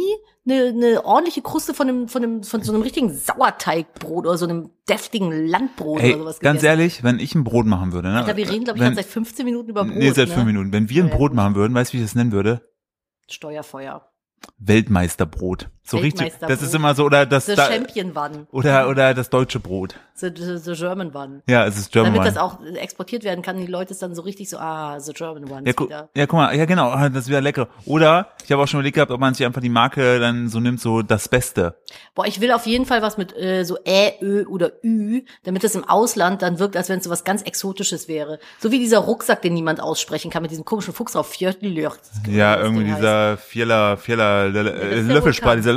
eine, 0.50 0.68
eine 0.68 1.04
ordentliche 1.04 1.42
Kruste 1.42 1.74
von 1.74 1.88
einem, 1.88 2.08
von 2.08 2.22
einem, 2.22 2.42
von 2.42 2.62
so 2.62 2.72
einem 2.72 2.82
richtigen 2.82 3.12
Sauerteigbrot 3.12 4.26
oder 4.26 4.38
so 4.38 4.46
einem 4.46 4.70
deftigen 4.88 5.46
Landbrot 5.46 6.00
Ey, 6.00 6.14
oder 6.14 6.20
sowas 6.20 6.40
ganz 6.40 6.60
gegessen. 6.60 6.66
ehrlich, 6.66 7.02
wenn 7.04 7.18
ich 7.18 7.34
ein 7.34 7.44
Brot 7.44 7.66
machen 7.66 7.92
würde, 7.92 8.08
ne? 8.08 8.18
Alter, 8.18 8.36
wir 8.36 8.48
reden, 8.48 8.64
glaube 8.64 8.78
ich, 8.78 8.84
wenn, 8.84 8.94
seit 8.94 9.06
15 9.06 9.44
Minuten 9.44 9.70
über 9.70 9.84
Brot. 9.84 9.96
Nee, 9.96 10.10
seit 10.10 10.28
ne? 10.28 10.34
fünf 10.34 10.46
Minuten. 10.46 10.72
Wenn 10.72 10.88
wir 10.88 11.04
ein. 11.04 11.10
Brot 11.10 11.34
machen 11.34 11.54
würden, 11.54 11.74
weißt 11.74 11.92
du, 11.92 11.98
wie 11.98 12.02
ich 12.02 12.06
das 12.06 12.14
nennen 12.14 12.32
würde? 12.32 12.62
Steuerfeuer. 13.28 14.10
Weltmeisterbrot. 14.58 15.70
So 15.88 15.96
richtig. 15.96 16.34
Das 16.40 16.60
ist 16.62 16.74
immer 16.74 16.94
so, 16.94 17.04
oder 17.04 17.24
das 17.24 17.46
The 17.46 17.54
da, 17.54 17.66
Champion 17.66 18.14
One. 18.16 18.46
oder, 18.52 18.88
oder 18.88 19.14
das 19.14 19.30
deutsche 19.30 19.58
Brot. 19.58 19.94
The, 20.14 20.30
the, 20.36 20.58
the 20.58 20.72
German 20.74 21.14
One. 21.14 21.42
Ja, 21.48 21.64
es 21.64 21.78
ist 21.78 21.92
German 21.92 22.12
Damit 22.12 22.26
Wine. 22.26 22.34
das 22.34 22.42
auch 22.42 22.58
exportiert 22.76 23.24
werden 23.24 23.40
kann, 23.42 23.56
die 23.56 23.66
Leute 23.66 23.92
ist 23.92 24.02
dann 24.02 24.14
so 24.14 24.22
richtig 24.22 24.50
so, 24.50 24.58
ah, 24.58 24.98
the 25.00 25.12
German 25.12 25.44
One 25.44 25.62
Ja, 25.62 25.70
ist 25.70 25.76
gu 25.76 25.86
wieder. 25.86 26.08
ja, 26.14 26.26
guck 26.26 26.38
mal, 26.38 26.54
ja 26.56 26.64
genau, 26.64 26.90
ah, 26.90 27.08
das 27.08 27.28
wäre 27.28 27.40
lecker. 27.40 27.68
Oder 27.86 28.28
ich 28.44 28.52
habe 28.52 28.62
auch 28.62 28.66
schon 28.68 28.80
überlegt 28.80 28.96
gehabt, 28.96 29.12
ob 29.12 29.20
man 29.20 29.32
sich 29.34 29.46
einfach 29.46 29.60
die 29.60 29.68
Marke 29.68 30.18
dann 30.18 30.48
so 30.48 30.60
nimmt, 30.60 30.80
so 30.80 31.02
das 31.02 31.28
Beste. 31.28 31.76
Boah, 32.14 32.26
ich 32.26 32.40
will 32.40 32.50
auf 32.52 32.66
jeden 32.66 32.84
Fall 32.84 33.00
was 33.00 33.16
mit 33.16 33.34
äh, 33.36 33.64
so 33.64 33.78
Ä, 33.86 34.14
Ö 34.20 34.44
oder 34.46 34.72
Ü, 34.84 35.22
damit 35.44 35.62
es 35.64 35.74
im 35.74 35.84
Ausland 35.84 36.42
dann 36.42 36.58
wirkt, 36.58 36.76
als 36.76 36.88
wenn 36.88 36.98
es 36.98 37.04
so 37.04 37.10
was 37.10 37.24
ganz 37.24 37.42
Exotisches 37.42 38.08
wäre. 38.08 38.40
So 38.58 38.72
wie 38.72 38.78
dieser 38.80 38.98
Rucksack, 38.98 39.40
den 39.42 39.54
niemand 39.54 39.80
aussprechen 39.80 40.30
kann, 40.30 40.42
mit 40.42 40.50
diesem 40.50 40.64
komischen 40.64 40.92
Fuchs 40.92 41.12
drauf. 41.12 41.28
Fjörtljöcht. 41.28 42.00
Ja, 42.28 42.58
irgendwie 42.60 42.84
dieser 42.84 43.36
Vierler, 43.36 43.96
Vierler, 43.96 44.50
das 44.50 44.66
äh, 44.66 45.00
ist 45.00 45.08
der 45.08 45.22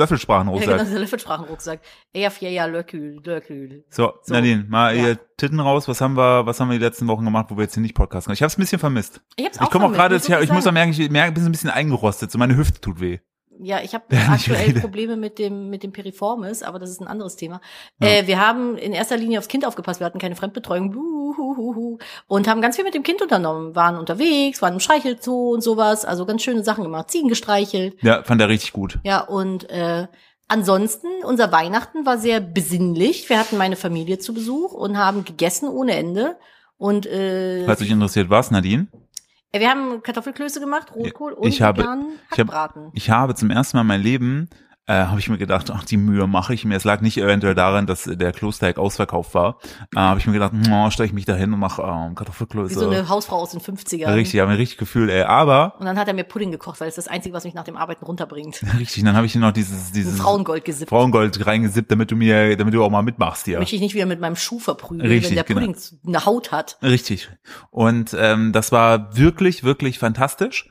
Löffelsprache, 0.02 0.46
Vulkan. 0.48 0.60
dieser 0.62 0.72
Ja, 0.78 0.84
genau, 0.84 1.00
Löffelsprachenrucksack. 1.00 1.80
dieser 1.80 1.80
Löffelsprachenrucksack. 1.80 1.80
Eher 2.14 2.32
Fjäja 2.32 2.66
Löckül, 2.66 3.22
Löckül. 3.24 3.84
So, 3.90 4.14
So. 4.24 4.34
Nadine, 4.34 4.66
mal 4.68 4.96
Ja. 4.96 5.08
ihr 5.10 5.20
Titten 5.38 5.60
raus. 5.60 5.88
Was 5.88 6.02
haben 6.02 6.16
wir, 6.16 6.46
was 6.46 6.60
haben 6.60 6.70
wir 6.70 6.78
die 6.78 6.84
letzten 6.84 7.08
Wochen 7.08 7.26
gemacht, 7.26 7.48
wo 7.50 7.58
wir 7.58 7.64
jetzt 7.64 7.74
hier 7.74 7.82
nicht 7.82 7.96
podcasten? 7.96 8.34
Ich 8.34 8.42
habe 8.42 8.48
es 8.48 8.58
ein 8.58 8.62
bisschen 8.62 8.80
vermisst. 8.80 9.22
Ich 9.38 9.46
hab's 9.46 9.56
Ich 9.58 9.62
auch 9.62 9.72
komme 9.72 9.86
auch 9.86 9.94
gerade, 9.94 10.18
her- 10.20 10.42
ich 10.42 10.52
muss 10.52 10.68
auch 10.68 10.72
merken, 10.72 10.92
ich 10.92 11.10
merke, 11.10 11.32
bin 11.34 11.44
so 11.44 11.50
ein 11.50 11.52
bisschen 11.54 11.70
eingerostet. 11.70 12.30
So 12.32 12.38
meine 12.38 12.56
Hüfte 12.58 12.80
tut 12.82 13.00
weh. 13.00 13.20
Ja, 13.60 13.82
ich 13.82 13.94
habe 13.94 14.06
Ja, 14.12 14.30
aktuell. 14.32 14.74
Probleme 14.80 15.18
mit 15.18 15.38
dem 15.40 15.70
mit 15.70 15.84
dem 15.84 15.92
Piriformis, 15.92 16.64
aber 16.64 16.80
das 16.80 16.90
ist 16.90 17.02
ein 17.02 17.08
anderes 17.08 17.36
Thema. 17.36 17.62
Äh, 18.00 18.28
wir 18.28 18.40
haben 18.40 18.78
in 18.78 18.94
erster 18.94 19.18
Linie 19.18 19.40
aufs 19.40 19.48
Kind 19.48 19.66
aufgepasst. 19.66 20.00
Wir 20.00 20.06
hatten 20.06 20.20
keine 20.20 20.36
Fremdbetreuung 20.36 20.92
Buhuhuhu, 20.92 21.98
und 22.28 22.48
haben 22.48 22.62
ganz 22.62 22.76
viel 22.76 22.86
mit 22.86 22.94
dem 22.94 23.04
Kind 23.04 23.22
unternommen. 23.22 23.76
Waren 23.76 23.98
unterwegs, 23.98 24.62
waren 24.62 24.74
im 24.74 24.80
Streichelzoo 24.80 25.54
und 25.54 25.62
sowas. 25.62 26.06
Also 26.06 26.26
ganz 26.26 26.42
schöne 26.42 26.64
Sachen 26.64 26.84
gemacht. 26.84 27.12
Ziegen 27.12 27.30
gestreichelt. 27.30 27.96
Ja, 28.02 28.24
fand 28.24 28.42
er 28.42 28.50
richtig 28.50 28.74
gut. 28.74 29.00
Ja, 29.04 29.22
und 29.22 29.70
äh, 29.70 30.08
ansonsten, 30.48 31.08
unser 31.24 31.52
Weihnachten 31.52 32.06
war 32.06 32.18
sehr 32.18 32.40
besinnlich. 32.40 33.30
Wir 33.30 33.40
hatten 33.40 33.58
meine 33.58 33.76
Familie 33.76 34.20
zu 34.20 34.34
Besuch 34.34 34.74
und 34.74 34.98
haben 34.98 35.24
gegessen 35.24 35.70
ohne 35.70 35.96
Ende. 35.96 36.38
Und 36.78 37.06
äh, 37.06 37.66
Falls 37.66 37.82
euch 37.82 37.92
interessiert, 37.92 38.30
was, 38.30 38.50
Nadine? 38.50 38.88
Wir 39.60 39.70
haben 39.70 40.02
Kartoffelklöße 40.04 40.60
gemacht, 40.60 40.94
Rotkohl 40.96 41.34
und 41.34 41.48
ich 41.48 41.62
habe- 41.62 41.82
veganen 41.82 42.14
ich 42.32 42.40
Hackbraten. 42.40 42.90
Ich 42.94 43.10
habe 43.10 43.36
zum 43.36 43.50
ersten 43.52 43.78
Mal 43.78 43.82
in 43.82 43.88
meinem 43.88 44.04
Leben, 44.04 44.50
äh, 44.88 44.94
habe 44.94 45.20
ich 45.20 45.30
mir 45.30 45.38
gedacht, 45.38 45.70
ach, 45.72 45.86
die 45.86 45.98
Mühe 45.98 46.26
mache 46.28 46.54
ich 46.54 46.66
mir. 46.66 46.76
Es 46.76 46.84
lag 46.84 47.02
nicht 47.02 47.18
eventuell 47.18 47.54
daran, 47.54 47.86
dass 47.86 48.04
der 48.04 48.32
Klosteig 48.32 48.78
ausverkauft 48.78 49.34
war. 49.36 49.60
Äh, 49.96 50.00
habe 50.00 50.20
ich 50.20 50.26
mir 50.26 50.34
gedacht, 50.34 50.54
oh, 50.72 50.90
stelle 50.90 51.08
ich 51.08 51.14
mich 51.14 51.26
da 51.26 51.36
hin 51.36 51.54
und 51.54 51.60
mache 51.60 51.84
ähm, 51.84 52.16
Kartoffelklöße. 52.16 52.76
Wie 52.76 52.80
so 52.80 52.90
eine 52.90 53.08
Hausfrau 53.08 53.38
aus 53.38 53.52
den 53.52 53.62
50ern. 53.62 54.14
richtig, 54.14 54.40
habe 54.40 54.52
mir 54.52 54.58
richtig 54.58 54.78
gefühlt, 54.78 55.12
ey. 55.12 55.22
Aber, 55.22 55.76
Und 55.80 55.86
dann 55.86 56.00
hat 56.00 56.08
er 56.08 56.16
mir 56.16 56.24
Pudding 56.24 56.52
gekocht, 56.52 56.82
weil 56.82 56.90
es 56.90 56.96
das 56.96 57.08
Einzige, 57.08 57.36
was 57.36 57.44
mich 57.44 57.54
nach 57.54 57.64
dem 57.64 57.78
Arbeiten 57.78 58.04
runterbringt. 58.04 58.62
richtig, 58.80 59.04
dann 59.04 59.16
habe 59.16 59.28
ich 59.28 59.34
hier 59.34 59.42
noch 59.42 59.52
dieses, 59.52 59.90
Ein 59.90 59.94
dieses 59.94 60.20
Frauengold 60.20 60.66
gesippt. 60.66 60.90
Frauengold 60.90 61.46
reingesippt, 61.46 61.92
damit 61.92 62.10
du 62.10 62.16
mir, 62.16 62.58
damit 62.58 62.74
du 62.74 62.84
auch 62.84 62.90
mal 62.90 63.04
mitmachst 63.04 63.46
hier. 63.46 63.56
Damit 63.56 63.72
ich 63.72 63.82
nicht 63.82 63.94
wieder 63.94 64.08
mit 64.08 64.20
meinem 64.20 64.36
Schuh 64.36 64.60
verprügel, 64.60 65.08
Richtig, 65.08 65.30
wenn 65.30 65.36
der 65.36 65.44
genau. 65.44 65.60
Pudding 65.60 65.76
eine 66.08 66.26
Haut 66.26 66.52
hat. 66.52 66.78
Richtig. 66.82 67.30
Und 67.70 68.16
ähm, 68.20 68.52
das 68.52 68.72
war 68.72 69.16
wirklich, 69.16 69.64
wirklich 69.64 70.00
fantastisch. 70.00 70.70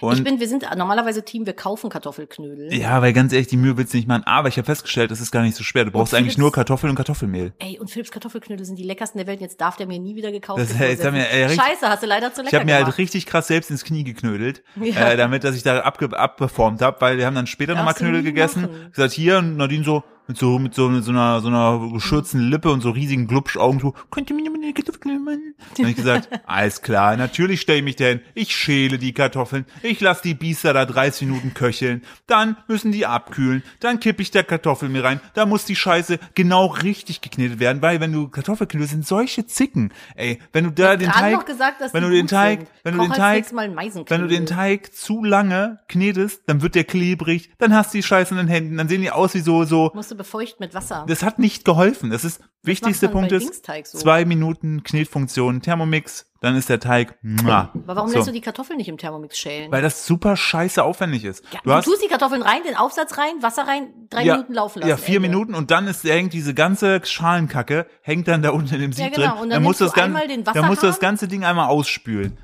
Und 0.00 0.16
ich 0.18 0.24
bin, 0.24 0.40
wir 0.40 0.48
sind 0.48 0.64
normalerweise 0.76 1.24
Team, 1.24 1.46
wir 1.46 1.52
kaufen 1.52 1.90
Kartoffelknödel. 1.90 2.72
ja, 2.74 3.00
weil 3.02 3.12
ganz 3.12 3.32
ehrlich, 3.32 3.48
die 3.48 3.56
Mühe 3.56 3.76
willst 3.76 3.92
du 3.92 3.98
nicht 3.98 4.08
machen. 4.08 4.22
Aber 4.24 4.48
ich 4.48 4.56
habe 4.56 4.66
festgestellt, 4.66 5.10
es 5.10 5.20
ist 5.20 5.30
gar 5.30 5.42
nicht 5.42 5.56
so 5.56 5.62
schwer. 5.64 5.84
Du 5.84 5.90
brauchst 5.90 6.14
eigentlich 6.14 6.38
nur 6.38 6.52
Kartoffeln 6.52 6.90
und 6.90 6.96
Kartoffelmehl. 6.96 7.52
Ey, 7.58 7.78
und 7.78 7.90
Philips 7.90 8.10
Kartoffelknödel 8.10 8.64
sind 8.64 8.78
die 8.78 8.84
leckersten 8.84 9.18
der 9.18 9.26
Welt. 9.26 9.40
Jetzt 9.40 9.60
darf 9.60 9.76
der 9.76 9.86
mir 9.86 9.98
nie 9.98 10.16
wieder 10.16 10.32
gekauft 10.32 10.60
Das- 10.60 10.78
werden. 10.78 10.90
jetzt 10.90 11.04
haben 11.04 11.14
wir- 11.16 11.30
ey, 11.30 11.44
richtig- 11.44 11.60
Scheiße, 11.64 11.88
hast 11.88 12.02
du 12.02 12.06
leider 12.06 12.32
zu 12.32 12.40
lecker 12.42 12.48
Ich 12.52 12.54
habe 12.54 12.64
mir 12.66 12.74
halt 12.84 12.98
richtig 12.98 13.26
krass 13.26 13.46
selbst 13.48 13.70
ins 13.70 13.84
Knie 13.84 14.04
geknödelt, 14.04 14.62
Ja. 14.80 15.10
äh, 15.10 15.16
damit 15.16 15.44
dass 15.44 15.54
ich 15.56 15.62
da 15.62 15.80
abge 15.80 16.16
abperformt 16.18 16.82
habe, 16.82 17.00
weil 17.00 17.18
wir 17.18 17.26
haben 17.26 17.34
dann 17.34 17.46
später 17.46 17.74
nochmal 17.74 17.94
Knödel 17.94 18.22
gegessen. 18.22 18.62
machen. 18.62 18.90
Gesagt, 18.92 19.12
hier, 19.12 19.38
und 19.38 19.56
Nadine 19.56 19.84
so 19.84 20.02
mit 20.30 20.38
so 20.38 20.60
mit 20.60 20.74
so, 20.74 20.88
mit 20.88 21.02
so 21.02 21.10
einer 21.10 21.40
so 21.40 21.48
einer 21.48 21.90
geschürzten 21.92 22.50
Lippe 22.50 22.70
und 22.70 22.82
so 22.82 22.90
riesigen 22.90 23.26
Glubschaugen 23.26 23.80
so, 23.80 23.94
könnt 24.10 24.30
ihr 24.30 24.36
mir 24.36 24.48
eine 24.48 24.72
Kartoffelknödel 24.72 25.18
machen? 25.18 25.54
Dann 25.76 25.86
hab 25.86 25.90
ich 25.90 25.96
gesagt, 25.96 26.28
alles 26.46 26.82
klar, 26.82 27.16
natürlich 27.16 27.60
stelle 27.60 27.78
ich 27.78 27.84
mich 27.84 27.96
dahin, 27.96 28.20
ich 28.34 28.54
schäle 28.54 28.98
die 28.98 29.12
Kartoffeln, 29.12 29.66
ich 29.82 30.00
lasse 30.00 30.22
die 30.22 30.34
Biester 30.34 30.72
da 30.72 30.86
30 30.86 31.26
Minuten 31.26 31.52
köcheln, 31.52 32.02
dann 32.28 32.56
müssen 32.68 32.92
die 32.92 33.06
abkühlen, 33.06 33.64
dann 33.80 33.98
kippe 33.98 34.22
ich 34.22 34.30
da 34.30 34.44
Kartoffeln 34.44 34.94
rein, 34.96 35.20
da 35.34 35.46
muss 35.46 35.64
die 35.64 35.74
Scheiße 35.74 36.20
genau 36.34 36.66
richtig 36.66 37.22
geknetet 37.22 37.58
werden, 37.58 37.82
weil 37.82 38.00
wenn 38.00 38.12
du 38.12 38.28
Kartoffelknödel 38.28 38.88
sind 38.88 39.06
solche 39.06 39.46
Zicken, 39.46 39.92
ey, 40.14 40.38
wenn 40.52 40.64
du 40.64 40.70
da 40.70 40.94
den 40.96 41.10
Teig, 41.10 41.44
gesagt, 41.44 41.80
dass 41.80 41.92
wenn 41.92 42.04
du 42.04 42.10
den 42.10 42.28
Teig, 42.28 42.68
wenn 42.84 42.96
du 42.96 43.02
den 43.02 43.12
Teig, 43.12 43.46
wenn 43.52 44.20
du 44.20 44.28
den 44.28 44.46
Teig 44.46 44.94
zu 44.94 45.24
lange 45.24 45.80
knetest, 45.88 46.42
dann 46.46 46.62
wird 46.62 46.76
der 46.76 46.84
klebrig, 46.84 47.50
dann 47.58 47.74
hast 47.74 47.92
du 47.92 47.98
die 47.98 48.04
Scheiße 48.04 48.32
in 48.32 48.38
den 48.38 48.48
Händen, 48.48 48.76
dann 48.76 48.88
sehen 48.88 49.02
die 49.02 49.10
aus 49.10 49.34
wie 49.34 49.40
so, 49.40 49.64
so, 49.64 49.90
befeuchten 50.20 50.62
mit 50.62 50.74
Wasser. 50.74 51.06
das 51.08 51.22
hat 51.22 51.38
nicht 51.38 51.64
geholfen. 51.64 52.10
Das 52.10 52.24
ist, 52.24 52.40
macht 52.62 52.82
man 52.82 53.10
Punkt 53.10 53.32
ist, 53.32 53.66
so? 53.66 53.98
zwei 53.98 54.26
Minuten 54.26 54.82
Knetfunktion, 54.82 55.62
Thermomix, 55.62 56.26
dann 56.40 56.56
ist 56.56 56.68
der 56.68 56.78
Teig, 56.78 57.18
muah. 57.22 57.70
Aber 57.72 57.96
warum 57.96 58.10
so. 58.10 58.16
lässt 58.16 58.28
du 58.28 58.32
die 58.32 58.42
Kartoffeln 58.42 58.76
nicht 58.76 58.88
im 58.88 58.98
Thermomix 58.98 59.38
schälen? 59.38 59.72
Weil 59.72 59.80
das 59.80 60.04
super 60.04 60.36
scheiße 60.36 60.82
aufwendig 60.82 61.24
ist. 61.24 61.42
ja, 61.52 61.60
du 61.62 61.70
du, 61.70 61.74
hast, 61.74 61.84
tust 61.86 62.02
die 62.04 62.08
Kartoffeln 62.08 62.42
rein, 62.42 62.62
den 62.66 62.76
Aufsatz 62.76 63.16
rein, 63.16 63.40
Wasser 63.40 63.66
rein, 63.66 63.88
drei 64.10 64.24
ja, 64.24 64.34
Minuten 64.34 64.54
laufen 64.54 64.80
lassen. 64.80 64.90
ja, 64.90 64.96
vier 64.98 65.16
Ende. 65.16 65.28
Minuten 65.28 65.54
und 65.54 65.70
dann 65.70 65.86
ist 65.86 66.04
hängt 66.04 66.32
diese 66.32 66.52
ganze 66.52 67.00
Schalenkacke 67.02 67.86
hängt 68.02 68.28
dann 68.28 68.42
da 68.42 68.50
unten 68.50 68.74
in 68.74 68.80
dem 68.80 68.92
Sieb 68.92 69.14
genau. 69.14 69.32
drin. 69.32 69.42
Und 69.42 69.50
dann 69.50 69.62
musst 69.62 69.80
du 69.80 69.84
das 69.84 69.94
du 69.94 70.00
ganze, 70.00 70.42
dann 70.52 70.66
musst 70.66 70.82
du 70.82 70.86
das 70.86 71.00
ganze 71.00 71.28
Ding 71.28 71.44
einmal 71.44 71.68
ausspülen. 71.68 72.38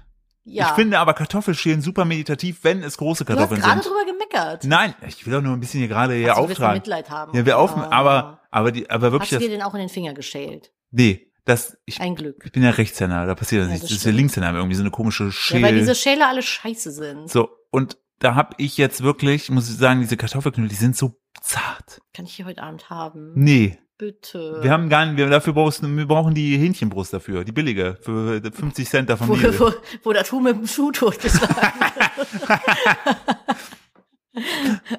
Ja. 0.49 0.69
Ich 0.69 0.73
finde 0.75 0.99
aber 1.01 1.13
Kartoffelschälen 1.13 1.81
super 1.83 2.05
meditativ, 2.05 2.61
wenn 2.63 2.83
es 2.83 2.97
große 2.99 3.25
du 3.25 3.33
hast 3.33 3.37
Kartoffeln 3.39 3.61
gerade 3.61 3.83
sind. 3.83 3.93
drüber 3.93 4.05
gemeckert. 4.07 4.65
Nein, 4.65 4.95
ich 5.07 5.27
will 5.27 5.33
doch 5.33 5.43
nur 5.43 5.53
ein 5.55 5.61
bisschen 5.61 5.81
hier 5.81 5.89
gerade 5.89 6.15
hier 6.15 6.37
Also, 6.37 6.45
auftragen. 6.45 6.75
Mitleid 6.79 7.11
haben. 7.11 7.37
Ja, 7.37 7.45
wir 7.45 7.59
auf, 7.59 7.77
Ah. 7.77 7.89
aber, 7.91 8.41
aber 8.53 8.71
die, 8.71 8.89
aber 8.89 9.11
wirklich 9.13 9.33
Hast 9.33 9.33
du 9.33 9.37
das, 9.37 9.45
dir 9.45 9.51
den 9.51 9.63
auch 9.63 9.75
in 9.75 9.81
den 9.81 9.89
Finger 9.89 10.15
geschält? 10.15 10.73
nee, 10.93 11.33
das, 11.45 11.77
ich, 11.85 12.01
Ein 12.01 12.15
Glück. 12.17 12.43
ich 12.45 12.53
bin 12.53 12.63
ja 12.65 12.71
Rechtshänder, 12.71 13.25
da 13.27 13.35
passiert 13.35 13.63
das 13.63 13.69
Ja, 13.69 13.73
nicht. 13.75 13.83
das 13.85 13.91
Das 13.91 13.99
ist 13.99 14.05
ja. 14.05 14.13
Linkshänder, 14.13 14.53
irgendwie 14.55 14.75
so 14.77 14.83
eine 14.83 14.91
komische 14.91 15.25
Ja, 15.27 15.31
Schäl. 15.33 15.63
weil 15.63 15.79
diese 15.79 15.95
Schäle 15.95 16.27
alle 16.27 16.43
scheiße 16.43 16.91
sind. 16.93 17.29
so, 17.31 17.49
und 17.71 17.99
da 18.19 18.35
hab 18.35 18.55
ich 18.59 18.77
jetzt 18.79 19.03
wirklich, 19.03 19.51
muss 19.51 19.69
ich 19.69 19.77
sagen, 19.77 20.01
diese 20.01 20.17
Kartoffelknödel, 20.17 20.69
die 20.71 20.75
sind 20.77 20.97
so 20.97 21.21
zart. 21.43 22.01
Kann 22.15 22.25
ich 22.25 22.35
hier 22.35 22.47
heute 22.47 22.63
Abend 22.63 22.89
haben? 22.91 23.33
Nee, 23.35 23.79
Bitte. 23.99 24.59
wir 24.63 24.71
haben 24.71 24.91
gar 24.91 25.07
nicht, 25.07 25.17
wir 25.17 25.29
dafür 25.31 25.55
brauchst, 25.55 25.83
wir 25.83 26.07
brauchen 26.07 26.35
die 26.35 26.59
Hähnchenbrust 26.59 27.15
dafür, 27.15 27.45
die 27.45 27.53
billige, 27.53 27.97
für 28.03 28.43
50 28.43 28.87
Cent 28.89 29.09
davon 29.09 29.29
wo, 29.29 29.35
wo, 29.35 29.73
wo 30.03 30.13
das 30.13 30.31
Huhn 30.33 30.43
mit 30.43 30.55
dem 30.57 30.67
Schuh 30.67 30.91
totgeschlagen 30.93 31.55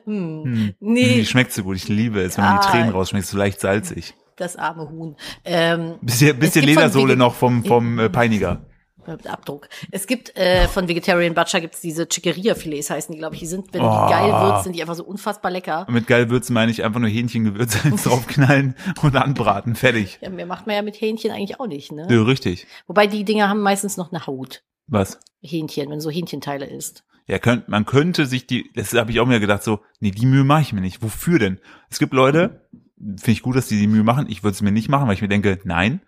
hm. 0.05 0.43
Hm. 0.43 0.73
Nee, 0.79 1.15
Die 1.15 1.25
schmeckt 1.25 1.51
so 1.53 1.63
gut, 1.63 1.75
ich 1.75 1.87
liebe 1.87 2.21
es, 2.21 2.37
wenn 2.37 2.45
man 2.45 2.59
die 2.59 2.67
Ah. 2.67 2.71
Tränen 2.71 2.89
rausschmeckt, 2.89 3.27
so 3.27 3.37
leicht 3.37 3.59
salzig. 3.59 4.15
das 4.35 4.55
arme 4.55 4.89
Huhn. 4.89 5.15
Ähm, 5.45 5.95
Bisschen, 6.01 6.37
bisschen 6.39 6.65
Ledersohle 6.65 7.15
noch 7.15 7.35
vom, 7.35 7.63
vom 7.65 7.99
äh, 7.99 8.09
Peiniger. 8.09 8.65
Abdruck. 9.07 9.69
Es 9.91 10.07
gibt 10.07 10.35
äh, 10.37 10.67
von 10.67 10.87
Vegetarian 10.87 11.33
Butcher 11.33 11.61
gibt's 11.61 11.81
diese 11.81 12.07
Chiqueria-Filets, 12.07 12.89
heißen 12.89 13.11
die, 13.13 13.19
glaube 13.19 13.35
ich. 13.35 13.39
Die 13.41 13.47
sind, 13.47 13.73
wenn 13.73 13.81
Oh. 13.81 14.05
die 14.07 14.11
geil 14.11 14.31
würzt, 14.31 14.63
sind 14.65 14.75
die 14.75 14.81
einfach 14.81 14.95
so 14.95 15.03
unfassbar 15.03 15.51
lecker. 15.51 15.85
Und 15.87 15.93
mit 15.93 16.07
geil 16.07 16.29
würzen 16.29 16.53
meine 16.53 16.71
ich 16.71 16.83
einfach 16.83 16.99
nur 16.99 17.09
Hähnchengewürze 17.09 17.89
draufknallen 18.03 18.75
und 19.01 19.15
anbraten. 19.15 19.75
Fertig. 19.75 20.19
Ja, 20.21 20.29
mehr 20.29 20.45
macht 20.45 20.67
man 20.67 20.75
ja 20.75 20.81
mit 20.81 20.99
Hähnchen 20.99 21.31
eigentlich 21.31 21.59
auch 21.59 21.67
nicht, 21.67 21.91
ne? 21.91 22.07
Ja, 22.09 22.21
richtig. 22.23 22.67
Wobei 22.87 23.07
die 23.07 23.23
Dinger 23.25 23.49
haben 23.49 23.61
meistens 23.61 23.97
noch 23.97 24.11
eine 24.11 24.27
Haut. 24.27 24.63
Was? 24.87 25.19
Hähnchen, 25.41 25.89
wenn 25.89 25.99
so 26.01 26.09
Hähnchenteile 26.09 26.65
isst. 26.65 27.03
Ja, 27.27 27.39
könnt, 27.39 27.67
man 27.67 27.85
könnte 27.85 28.25
sich 28.25 28.47
die, 28.47 28.69
das 28.73 28.93
habe 28.93 29.11
ich 29.11 29.19
auch 29.19 29.25
mir 29.25 29.39
gedacht, 29.41 29.61
so, 29.61 29.81
nee, 29.99 30.11
die 30.11 30.25
Mühe 30.25 30.45
mache 30.45 30.61
ich 30.61 30.71
mir 30.73 30.79
nicht. 30.81 31.01
Wofür 31.01 31.39
denn? 31.39 31.59
Es 31.89 31.99
gibt 31.99 32.13
Leute, 32.13 32.67
finde 32.97 33.31
ich 33.31 33.41
gut, 33.41 33.57
dass 33.57 33.67
die 33.67 33.77
die 33.77 33.87
Mühe 33.87 34.03
machen. 34.03 34.27
Ich 34.29 34.43
würde 34.43 34.53
es 34.53 34.61
mir 34.61 34.71
nicht 34.71 34.87
machen, 34.87 35.07
weil 35.07 35.15
ich 35.15 35.21
mir 35.21 35.27
denke, 35.27 35.59
nein. 35.65 36.01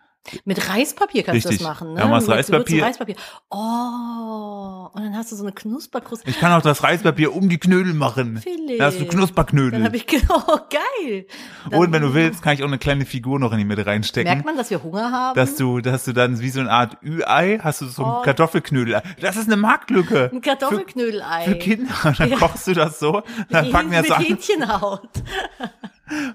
Mit 0.46 0.70
Reispapier 0.70 1.24
kannst 1.24 1.46
du 1.46 1.50
Richtig. 1.50 1.66
das 1.66 1.68
machen, 1.76 1.94
ne? 1.94 2.00
Ja, 2.02 2.08
machst 2.08 2.28
Mit 2.28 2.38
Reispapier. 2.38 2.84
Reispapier. 2.84 3.16
Oh, 3.50 4.88
und 4.94 5.04
dann 5.04 5.16
hast 5.16 5.32
du 5.32 5.36
so 5.36 5.44
eine 5.44 5.52
Knusperkruste. 5.52 6.30
Ich 6.30 6.40
kann 6.40 6.52
auch 6.52 6.62
das 6.62 6.84
Reispapier 6.84 7.36
um 7.36 7.50
die 7.50 7.58
Knödel 7.58 7.94
machen. 7.94 8.38
Philipp. 8.38 8.78
Da 8.80 8.86
hast 8.86 9.00
du 9.00 9.06
Dann 9.06 9.10
Knusperknödel. 9.16 9.84
habe 9.84 9.96
ich 9.98 10.06
oh, 10.30 10.58
geil. 10.70 11.26
Dann 11.70 11.80
Und 11.80 11.92
wenn 11.92 12.02
du 12.02 12.14
willst, 12.14 12.42
kann 12.42 12.54
ich 12.54 12.64
auch 12.64 12.68
eine 12.68 12.78
kleine 12.78 13.06
Figur 13.06 13.40
noch 13.40 13.52
in 13.52 13.58
die 13.60 13.66
Mitte 13.66 13.86
reinstecken. 13.86 14.32
Merkt 14.32 14.46
man, 14.46 14.58
dass 14.58 14.70
wir 14.70 14.82
Hunger 14.84 15.12
haben? 15.12 15.36
dass 15.36 15.56
du, 15.56 15.80
dass 15.82 16.06
du 16.06 16.14
dann 16.14 16.40
wie 16.40 16.50
so 16.50 16.60
eine 16.60 16.72
Art 16.72 16.98
Ü-Ei 17.04 17.60
hast 17.64 17.82
du 17.82 17.86
so 17.88 18.04
ein 18.04 18.12
Oh. 18.20 18.22
Kartoffelknödel. 18.24 19.02
Das 19.22 19.36
ist 19.38 19.48
eine 19.48 19.58
Marktlücke. 19.58 20.30
ein 20.34 20.42
Kartoffelknödelei. 20.42 21.44
Für 21.46 21.56
Kinder. 21.56 21.94
Und 22.06 22.20
dann 22.20 22.30
Ja. 22.30 22.38
kochst 22.38 22.68
du 22.68 22.74
das 22.74 23.00
so, 23.00 23.22
dann 23.50 23.72
packen 23.72 23.92
wir 23.92 24.02
das 24.02 24.12
an, 24.12 24.24
Hähnchenhaut. 24.24 25.10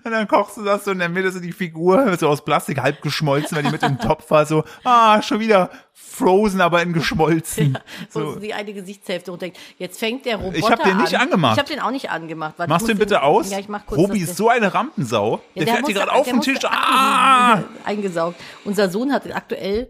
Und 0.04 0.11
dann 0.11 0.28
kochst 0.28 0.57
du 0.57 0.62
das 0.64 0.85
so 0.85 0.90
in 0.93 0.99
der 0.99 1.09
Mitte 1.09 1.31
so 1.33 1.40
die 1.40 1.52
Figur, 1.52 2.16
so 2.16 2.28
aus 2.28 2.45
Plastik 2.45 2.81
halb 2.81 3.02
geschmolzen, 3.02 3.57
weil 3.57 3.64
die 3.64 3.71
mit 3.71 3.83
dem 3.83 3.99
Topf 3.99 4.31
war, 4.31 4.47
so, 4.47 4.64
ah, 4.85 5.21
schon 5.23 5.40
wieder 5.40 5.71
frozen, 5.93 6.61
aber 6.61 6.83
in 6.83 6.93
geschmolzen. 6.93 7.78
So 8.11 8.33
So. 8.35 8.38
die 8.38 8.54
eine 8.54 8.73
Gesichtshälfte 8.73 9.33
und 9.33 9.43
denkt, 9.43 9.59
jetzt 9.78 9.99
fängt 9.99 10.25
der 10.26 10.37
Roboter 10.37 10.59
Ich 10.59 10.71
hab 10.71 10.83
den 10.83 10.97
nicht 10.99 11.14
an. 11.14 11.23
angemacht. 11.23 11.54
Ich 11.57 11.59
habe 11.59 11.69
den 11.73 11.81
auch 11.81 11.90
nicht 11.90 12.11
angemacht. 12.11 12.54
Warte, 12.57 12.71
Machst 12.71 12.87
du 12.87 12.93
ihn 12.93 12.99
muss 12.99 13.07
bitte 13.07 13.23
aus? 13.23 13.50
Ja, 13.50 13.59
ich 13.59 13.69
mach 13.69 13.85
kurz 13.87 13.99
Robi 14.00 14.21
ist 14.21 14.37
so 14.37 14.49
eine 14.49 14.73
Rampensau. 14.75 15.40
Ja, 15.54 15.64
der, 15.64 15.75
fährt 15.75 15.87
hier 15.87 15.95
gerade 15.95 16.12
auf 16.12 16.25
der 16.25 16.35
den 16.35 16.40
Tisch. 16.43 16.59
Ah! 16.64 17.62
eingesaugt. 17.85 18.37
Unser 18.64 18.88
Sohn 18.90 19.12
hat 19.12 19.31
aktuell 19.35 19.88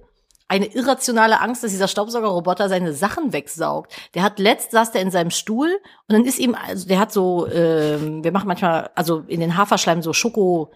eine 0.49 0.67
irrationale 0.67 1.41
Angst, 1.41 1.65
dass 1.65 1.71
dieser 1.71 1.89
Staubsaugerroboter 1.89 2.69
seine 2.69 2.93
Sachen 2.93 3.33
wegsaugt. 3.33 3.95
Der 4.15 4.23
hat 4.23 4.39
letzt 4.39 4.73
saß 4.73 4.93
der 4.93 5.01
in 5.03 5.11
seinem 5.11 5.31
Stuhl 5.31 5.71
und 6.09 6.13
dann 6.13 6.25
ist 6.25 6.39
ihm, 6.39 6.55
also 6.55 6.87
der 6.87 6.99
hat 6.99 7.13
so, 7.13 7.49
ähm, 7.49 8.23
wir 8.23 8.33
machen 8.33 8.49
manchmal, 8.49 8.91
also 8.95 9.25
in 9.27 9.41
den 9.41 9.57
Haferschleim 9.57 10.03
so 10.03 10.13
Schoko, 10.13 10.73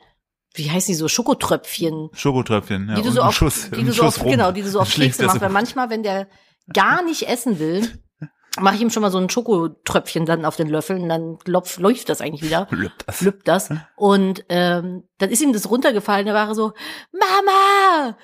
wie 0.54 0.70
heißt 0.70 0.88
die 0.88 0.94
so, 0.94 1.08
Schokotröpfchen, 1.08 2.08
Schokotröpfchen, 2.12 2.88
ja. 2.88 2.94
die 2.96 3.02
du 3.02 3.10
so 3.10 3.20
auf, 3.20 3.34
Schuss, 3.34 3.70
die 3.70 3.80
ein 3.80 3.86
du 3.86 3.92
so 3.92 4.04
auf 4.04 4.22
genau, 4.22 4.52
die 4.52 4.62
du 4.62 4.70
so 4.70 4.80
auf 4.80 4.90
Kekse 4.90 5.26
machst, 5.26 5.40
weil 5.40 5.50
manchmal, 5.50 5.90
wenn 5.90 6.02
der 6.02 6.28
gar 6.72 7.04
nicht 7.04 7.28
essen 7.28 7.58
will, 7.58 7.86
mache 8.60 8.76
ich 8.76 8.80
ihm 8.80 8.90
schon 8.90 9.02
mal 9.02 9.10
so 9.10 9.18
ein 9.18 9.30
Schokotröpfchen 9.30 10.26
dann 10.26 10.44
auf 10.44 10.56
den 10.56 10.68
Löffel 10.68 10.98
und 10.98 11.08
dann 11.08 11.38
lopf, 11.44 11.78
läuft 11.78 12.08
das 12.08 12.20
eigentlich 12.20 12.42
wieder 12.42 12.66
Lübt 12.70 13.04
das. 13.06 13.16
flippt 13.18 13.46
das. 13.48 13.70
Und 13.96 14.44
ähm, 14.48 15.04
dann 15.18 15.30
ist 15.30 15.42
ihm 15.42 15.52
das 15.52 15.70
runtergefallen. 15.70 16.26
Da 16.26 16.34
war 16.34 16.48
er 16.48 16.54
so, 16.54 16.72
Mama, 17.12 18.16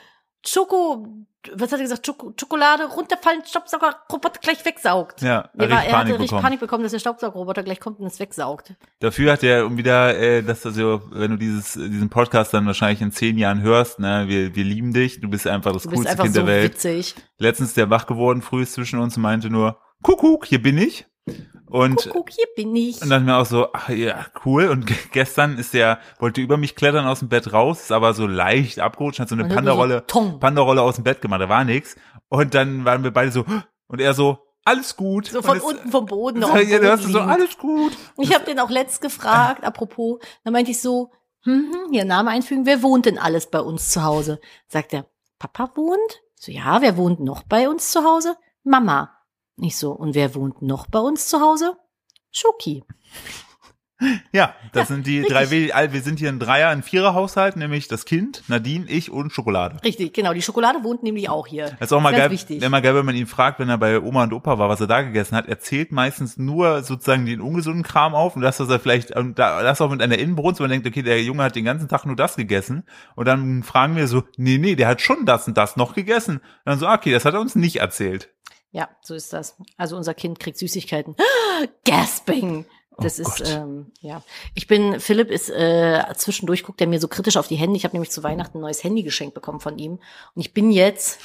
Schoko, 0.46 1.06
was 1.54 1.72
hat 1.72 1.78
er 1.78 1.82
gesagt? 1.82 2.06
Schoko, 2.06 2.32
Schokolade 2.38 2.84
runterfallen, 2.84 3.42
Staubsaugerroboter 3.44 4.40
gleich 4.40 4.64
wegsaugt. 4.64 5.22
Ja, 5.22 5.50
er 5.56 5.70
war, 5.70 5.78
richtig 5.78 5.78
er 5.78 5.78
hatte 5.78 5.90
Panik 5.90 6.12
richtig 6.12 6.26
bekommen. 6.26 6.42
Panik 6.42 6.60
bekommen, 6.60 6.82
dass 6.82 6.92
der 6.92 6.98
Staubsaugerroboter 6.98 7.62
gleich 7.62 7.80
kommt 7.80 8.00
und 8.00 8.06
es 8.06 8.18
wegsaugt. 8.20 8.74
Dafür 9.00 9.32
hat 9.32 9.42
er 9.42 9.66
um 9.66 9.76
wieder, 9.76 10.18
äh, 10.18 10.42
dass 10.42 10.64
also, 10.66 11.02
wenn 11.10 11.32
du 11.32 11.36
dieses, 11.36 11.72
diesen 11.74 12.10
Podcast 12.10 12.54
dann 12.54 12.66
wahrscheinlich 12.66 13.00
in 13.00 13.12
zehn 13.12 13.38
Jahren 13.38 13.62
hörst, 13.62 13.98
ne, 13.98 14.24
wir, 14.28 14.54
wir 14.54 14.64
lieben 14.64 14.92
dich, 14.92 15.20
du 15.20 15.28
bist 15.28 15.46
einfach 15.46 15.72
das 15.72 15.84
Du 15.84 15.90
coolste 15.90 16.10
einfach 16.10 16.24
Kind 16.24 16.34
so 16.34 16.40
der 16.42 16.48
Welt. 16.48 16.74
witzig. 16.74 17.14
Letztens 17.38 17.70
ist 17.70 17.76
der 17.76 17.90
wach 17.90 18.06
geworden, 18.06 18.42
früh 18.42 18.62
ist 18.62 18.74
zwischen 18.74 18.98
uns 18.98 19.16
und 19.16 19.22
meinte 19.22 19.50
nur, 19.50 19.78
Kuckuck, 20.02 20.46
hier 20.46 20.62
bin 20.62 20.78
ich. 20.78 21.06
Und, 21.74 21.96
Kuckuck, 21.96 22.30
hier 22.30 22.46
bin 22.56 22.74
ich. 22.76 23.02
und 23.02 23.10
dann 23.10 23.24
mir 23.24 23.36
auch 23.36 23.46
so, 23.46 23.66
ach 23.72 23.88
ja, 23.88 24.26
cool. 24.44 24.68
Und 24.68 24.86
ge- 24.86 24.96
gestern 25.10 25.58
ist 25.58 25.74
der, 25.74 25.98
wollte 26.20 26.40
über 26.40 26.56
mich 26.56 26.76
klettern 26.76 27.06
aus 27.06 27.18
dem 27.18 27.28
Bett 27.28 27.52
raus, 27.52 27.80
ist 27.80 27.92
aber 27.92 28.14
so 28.14 28.26
leicht 28.28 28.78
abgerutscht, 28.78 29.18
hat 29.18 29.28
so 29.28 29.34
eine 29.34 29.46
Panda-Rolle, 29.46 30.04
so. 30.08 30.38
Panda-Rolle 30.38 30.82
aus 30.82 30.94
dem 30.94 31.04
Bett 31.04 31.20
gemacht, 31.20 31.40
da 31.40 31.48
war 31.48 31.64
nix. 31.64 31.96
Und 32.28 32.54
dann 32.54 32.84
waren 32.84 33.02
wir 33.02 33.10
beide 33.10 33.32
so, 33.32 33.44
und 33.88 34.00
er 34.00 34.14
so, 34.14 34.38
alles 34.64 34.96
gut. 34.96 35.26
So 35.26 35.42
von 35.42 35.56
es- 35.56 35.62
unten 35.64 35.90
vom 35.90 36.06
Boden. 36.06 36.44
auf 36.44 36.54
ja, 36.68 36.78
du 36.78 36.90
hast 36.92 37.02
so, 37.04 37.18
alles 37.18 37.58
gut. 37.58 37.92
Ich 38.18 38.32
habe 38.34 38.44
den 38.44 38.60
auch 38.60 38.70
letzt 38.70 39.00
gefragt, 39.02 39.64
apropos, 39.66 40.20
dann 40.44 40.52
meinte 40.52 40.70
ich 40.70 40.80
so, 40.80 41.10
hm, 41.42 41.70
hm, 41.72 41.90
hier 41.92 42.04
Name 42.04 42.30
einfügen, 42.30 42.66
wer 42.66 42.82
wohnt 42.82 43.06
denn 43.06 43.18
alles 43.18 43.50
bei 43.50 43.58
uns 43.60 43.90
zu 43.90 44.04
Hause? 44.04 44.40
Sagt 44.68 44.92
er, 44.94 45.06
Papa 45.40 45.72
wohnt? 45.74 46.22
So, 46.36 46.52
ja, 46.52 46.80
wer 46.82 46.96
wohnt 46.96 47.18
noch 47.20 47.42
bei 47.42 47.68
uns 47.68 47.90
zu 47.90 48.04
Hause? 48.04 48.36
Mama. 48.62 49.10
Nicht 49.56 49.76
so, 49.76 49.92
und 49.92 50.14
wer 50.14 50.34
wohnt 50.34 50.62
noch 50.62 50.86
bei 50.88 50.98
uns 50.98 51.28
zu 51.28 51.40
Hause? 51.40 51.76
Schoki. 52.32 52.82
Ja, 54.32 54.54
das 54.72 54.88
Ja, 54.88 54.94
sind 54.96 55.06
die 55.06 55.18
richtig. 55.20 55.32
drei, 55.32 55.50
wir, 55.50 55.92
wir 55.92 56.02
sind 56.02 56.18
hier 56.18 56.28
ein 56.28 56.40
Dreier, 56.40 56.68
ein 56.70 56.82
Vierer-Haushalt, 56.82 57.56
nämlich 57.56 57.86
das 57.86 58.04
Kind, 58.04 58.42
Nadine, 58.48 58.86
ich 58.90 59.08
und 59.10 59.30
Schokolade. 59.30 59.78
Richtig, 59.84 60.12
genau. 60.12 60.34
Die 60.34 60.42
Schokolade 60.42 60.82
wohnt 60.82 61.04
nämlich 61.04 61.28
auch 61.30 61.46
hier. 61.46 61.66
Das 61.78 61.88
ist 61.88 61.92
auch 61.92 62.00
mal 62.02 62.10
Ganz 62.10 62.22
geil, 62.24 62.30
wichtig. 62.32 62.60
wenn 62.60 62.72
mal 62.72 62.82
geil, 62.82 62.96
wenn 62.96 63.06
man 63.06 63.14
ihn 63.14 63.28
fragt, 63.28 63.60
wenn 63.60 63.68
er 63.68 63.78
bei 63.78 64.00
Oma 64.00 64.24
und 64.24 64.32
Opa 64.32 64.58
war, 64.58 64.68
was 64.68 64.80
er 64.80 64.88
da 64.88 65.00
gegessen 65.02 65.36
hat, 65.36 65.46
er 65.46 65.60
zählt 65.60 65.92
meistens 65.92 66.36
nur 66.36 66.82
sozusagen 66.82 67.24
den 67.24 67.40
ungesunden 67.40 67.84
Kram 67.84 68.16
auf 68.16 68.34
und 68.34 68.42
das, 68.42 68.58
was 68.58 68.68
er 68.68 68.80
vielleicht, 68.80 69.10
da- 69.14 69.62
das 69.62 69.80
auch 69.80 69.90
mit 69.90 70.02
einer 70.02 70.18
Inbrunst, 70.18 70.58
wo 70.58 70.64
man 70.64 70.72
denkt, 70.72 70.88
okay, 70.88 71.02
der 71.02 71.22
Junge 71.22 71.44
hat 71.44 71.54
den 71.54 71.64
ganzen 71.64 71.88
Tag 71.88 72.04
nur 72.04 72.16
das 72.16 72.34
gegessen 72.36 72.82
und 73.14 73.26
dann 73.26 73.62
fragen 73.62 73.94
wir 73.94 74.08
so, 74.08 74.24
nee, 74.36 74.58
nee, 74.58 74.74
der 74.74 74.88
hat 74.88 75.00
schon 75.02 75.24
das 75.24 75.46
und 75.46 75.56
das 75.56 75.76
noch 75.76 75.94
gegessen. 75.94 76.38
Und 76.38 76.42
dann 76.64 76.78
so, 76.80 76.88
okay, 76.88 77.12
das 77.12 77.24
hat 77.24 77.34
er 77.34 77.40
uns 77.40 77.54
nicht 77.54 77.76
erzählt. 77.76 78.33
Ja, 78.74 78.88
so 79.02 79.14
ist 79.14 79.32
das. 79.32 79.56
Also 79.76 79.96
unser 79.96 80.14
Kind 80.14 80.40
kriegt 80.40 80.58
Süßigkeiten. 80.58 81.14
Gasping. 81.84 82.66
Das 82.98 83.20
Oh 83.20 83.22
ist, 83.22 83.38
Gott. 83.38 83.48
ähm, 83.50 83.92
ja. 84.00 84.20
Ich 84.56 84.66
bin, 84.66 84.98
Philipp 84.98 85.30
ist, 85.30 85.48
äh, 85.48 86.02
zwischendurch 86.16 86.64
guckt 86.64 86.80
er 86.80 86.88
mir 86.88 86.98
so 86.98 87.06
kritisch 87.06 87.36
auf 87.36 87.46
die 87.46 87.54
Hände. 87.54 87.76
Ich 87.76 87.84
habe 87.84 87.94
nämlich 87.94 88.10
zu 88.10 88.24
Weihnachten 88.24 88.58
ein 88.58 88.62
neues 88.62 88.82
Handy 88.82 89.04
geschenkt 89.04 89.34
bekommen 89.34 89.60
von 89.60 89.78
ihm. 89.78 90.00
Und 90.34 90.40
ich 90.40 90.52
bin 90.54 90.72
jetzt 90.72 91.20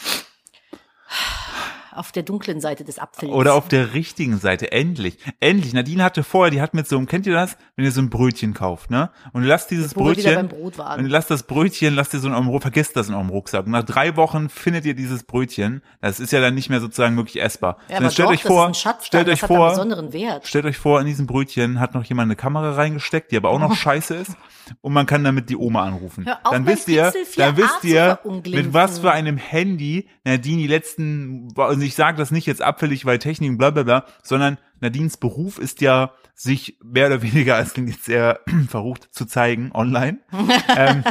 auf 1.94 2.12
der 2.12 2.24
dunklen 2.24 2.62
Seite 2.62 2.84
des 2.84 3.00
Apfels. 3.00 3.32
Oder 3.32 3.54
auf 3.54 3.68
der 3.68 3.94
richtigen 3.94 4.38
Seite. 4.38 4.72
Endlich. 4.72 5.18
Endlich. 5.40 5.74
Nadine 5.74 6.04
hatte 6.04 6.24
vorher, 6.24 6.52
die 6.52 6.62
hat 6.62 6.74
mit 6.74 6.88
so 6.88 6.98
einem, 6.98 7.08
kennt 7.08 7.28
ihr 7.28 7.34
das? 7.34 7.58
Wenn 7.76 7.86
ihr 7.86 7.92
so 7.92 8.02
ein 8.02 8.10
Brötchen 8.10 8.54
kauft, 8.54 8.90
ne? 8.90 9.10
Und 9.34 9.44
du 9.44 9.48
lasst 9.48 9.72
dieses 9.72 9.94
Brötchen. 9.94 10.36
beim 10.36 10.48
Brot 10.48 10.80
Und 10.80 11.04
ihr 11.04 11.10
lasst 11.10 11.30
das 11.30 11.44
Brötchen, 11.44 11.96
lasst 11.96 12.14
ihr 12.14 12.20
so 12.20 12.28
in 12.28 12.34
eurem 12.34 12.48
Rucksack, 12.48 12.70
vergesst 12.74 12.96
das 12.96 13.10
in 13.10 13.16
eurem 13.16 13.30
Rucksack. 13.30 13.66
Und 13.66 13.72
nach 13.72 13.84
drei 13.84 14.16
Wochen 14.16 14.50
findet 14.50 14.86
ihr 14.86 14.94
dieses 14.94 15.24
Brötchen. 15.24 15.82
Das 16.02 16.20
ist 16.20 16.32
ja 16.32 16.40
dann 16.40 16.56
nicht 16.56 16.70
mehr 16.70 16.80
sozusagen 16.80 17.18
wirklich 17.18 17.42
essbar. 17.42 17.78
Ja, 17.90 17.98
aber 17.98 18.12
stellt 18.12 18.28
doch, 18.28 18.34
euch 18.34 18.44
das 18.44 18.52
vor, 18.52 18.74
stellt 18.74 19.28
euch 19.28 19.42
hat 19.42 19.50
einen 19.50 19.58
vor, 19.58 19.70
besonderen 19.70 20.14
Wert. 20.14 20.48
stellt 20.48 20.66
euch 20.66 20.78
vor, 20.78 21.00
in 21.00 21.08
diesem 21.08 21.26
Brötchen 21.26 21.80
hat 21.80 21.96
noch 21.96 22.04
jemand 22.04 22.28
eine 22.28 22.36
Kamera 22.36 22.74
reingesteckt, 22.74 23.32
die 23.32 23.38
aber 23.38 23.50
auch 23.50 23.60
noch 23.60 23.76
scheiße 23.76 24.16
ist. 24.16 24.36
Und 24.82 24.94
man 24.94 25.06
kann 25.06 25.24
damit 25.24 25.50
die 25.50 25.58
Oma 25.58 25.84
anrufen. 25.84 26.26
Hör 26.26 26.40
auf, 26.44 26.52
dann 26.52 26.66
wisst 26.68 26.88
ihr, 26.88 27.12
Pixel 27.12 27.24
4a 27.24 27.38
dann 27.38 27.58
wisst 27.58 27.84
ihr, 27.84 28.20
mit 28.46 28.74
was 28.74 29.00
für 29.00 29.12
einem 29.12 29.38
Handy 29.38 30.08
Nadine 30.24 30.62
die 30.62 30.68
letzten, 30.68 31.48
und 31.80 31.86
ich 31.86 31.96
sage 31.96 32.18
das 32.18 32.30
nicht 32.30 32.46
jetzt 32.46 32.62
abfällig, 32.62 33.06
weil 33.06 33.20
Technik 33.20 33.58
bla 33.58 33.70
bla 33.70 33.84
bla, 33.84 34.06
sondern 34.22 34.58
Nadines 34.82 35.16
Beruf 35.16 35.58
ist 35.60 35.80
ja, 35.80 36.12
sich 36.36 36.78
mehr 36.84 37.08
oder 37.08 37.22
weniger, 37.22 37.58
es 37.60 37.74
klingt 37.74 37.90
jetzt 37.90 38.04
sehr 38.04 38.42
verrucht, 38.68 39.08
zu 39.12 39.26
zeigen 39.26 39.72
online. 39.74 40.20
ähm, 40.76 41.06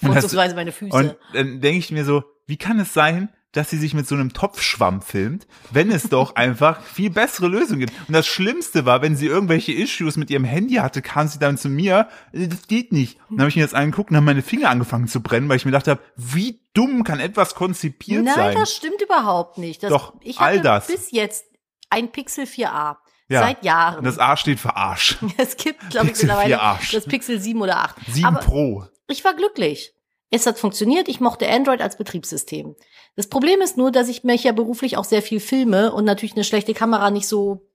Vorzugsweise 0.00 0.54
meine 0.54 0.70
Füße. 0.70 0.96
und 0.96 1.16
dann 1.32 1.60
denke 1.60 1.78
ich 1.78 1.90
mir 1.90 2.04
so, 2.04 2.22
wie 2.46 2.56
kann 2.56 2.78
es 2.78 2.94
sein, 2.94 3.30
dass 3.56 3.70
sie 3.70 3.78
sich 3.78 3.94
mit 3.94 4.06
so 4.06 4.14
einem 4.14 4.32
Topfschwamm 4.32 5.02
filmt, 5.02 5.46
wenn 5.70 5.90
es 5.90 6.08
doch 6.08 6.34
einfach 6.36 6.80
viel 6.82 7.10
bessere 7.10 7.48
Lösungen 7.48 7.80
gibt. 7.80 7.92
Und 8.08 8.14
das 8.14 8.26
Schlimmste 8.26 8.84
war, 8.86 9.02
wenn 9.02 9.16
sie 9.16 9.26
irgendwelche 9.26 9.72
Issues 9.72 10.16
mit 10.16 10.30
ihrem 10.30 10.44
Handy 10.44 10.74
hatte, 10.74 11.02
kam 11.02 11.26
sie 11.28 11.38
dann 11.38 11.56
zu 11.58 11.68
mir, 11.68 12.08
"Äh, 12.32 12.48
das 12.48 12.66
geht 12.68 12.92
nicht. 12.92 13.18
Dann 13.30 13.40
habe 13.40 13.48
ich 13.48 13.56
mir 13.56 13.62
das 13.62 13.74
angeguckt 13.74 14.10
und 14.10 14.16
haben 14.16 14.24
meine 14.24 14.42
Finger 14.42 14.70
angefangen 14.70 15.08
zu 15.08 15.20
brennen, 15.22 15.48
weil 15.48 15.56
ich 15.56 15.64
mir 15.64 15.70
gedacht 15.72 15.88
habe, 15.88 16.00
wie 16.16 16.60
dumm 16.74 17.04
kann 17.04 17.20
etwas 17.20 17.54
konzipiert 17.54 18.24
Nein, 18.24 18.34
sein? 18.34 18.54
das 18.56 18.74
stimmt 18.74 19.00
überhaupt 19.02 19.58
nicht. 19.58 19.82
Das, 19.82 19.90
Doch, 19.90 20.14
ich 20.20 20.38
all 20.38 20.54
hatte 20.54 20.62
das. 20.62 20.86
bis 20.88 21.10
jetzt 21.10 21.44
ein 21.90 22.12
Pixel 22.12 22.44
4a. 22.44 22.96
Ja. 23.28 23.40
Seit 23.40 23.64
Jahren. 23.64 23.98
Und 23.98 24.04
das 24.04 24.18
A 24.20 24.36
steht 24.36 24.60
für 24.60 24.76
Arsch. 24.76 25.16
Es 25.36 25.56
gibt, 25.56 25.90
glaube 25.90 26.06
ich, 26.12 26.12
mittlerweile 26.20 26.46
4 26.56 26.62
Arsch. 26.62 26.92
das 26.92 27.06
Pixel 27.06 27.40
7 27.40 27.60
oder 27.60 27.78
8. 27.78 27.96
7 28.08 28.24
Aber 28.26 28.38
Pro. 28.38 28.84
ich 29.08 29.24
war 29.24 29.34
glücklich. 29.34 29.92
Es 30.30 30.46
hat 30.46 30.58
funktioniert. 30.58 31.08
Ich 31.08 31.20
mochte 31.20 31.48
Android 31.48 31.80
als 31.80 31.96
Betriebssystem. 31.96 32.74
Das 33.14 33.28
Problem 33.28 33.60
ist 33.60 33.76
nur, 33.76 33.92
dass 33.92 34.08
ich 34.08 34.24
mich 34.24 34.44
ja 34.44 34.52
beruflich 34.52 34.96
auch 34.96 35.04
sehr 35.04 35.22
viel 35.22 35.40
filme 35.40 35.92
und 35.92 36.04
natürlich 36.04 36.34
eine 36.34 36.44
schlechte 36.44 36.74
Kamera 36.74 37.10
nicht 37.10 37.28
so, 37.28 37.68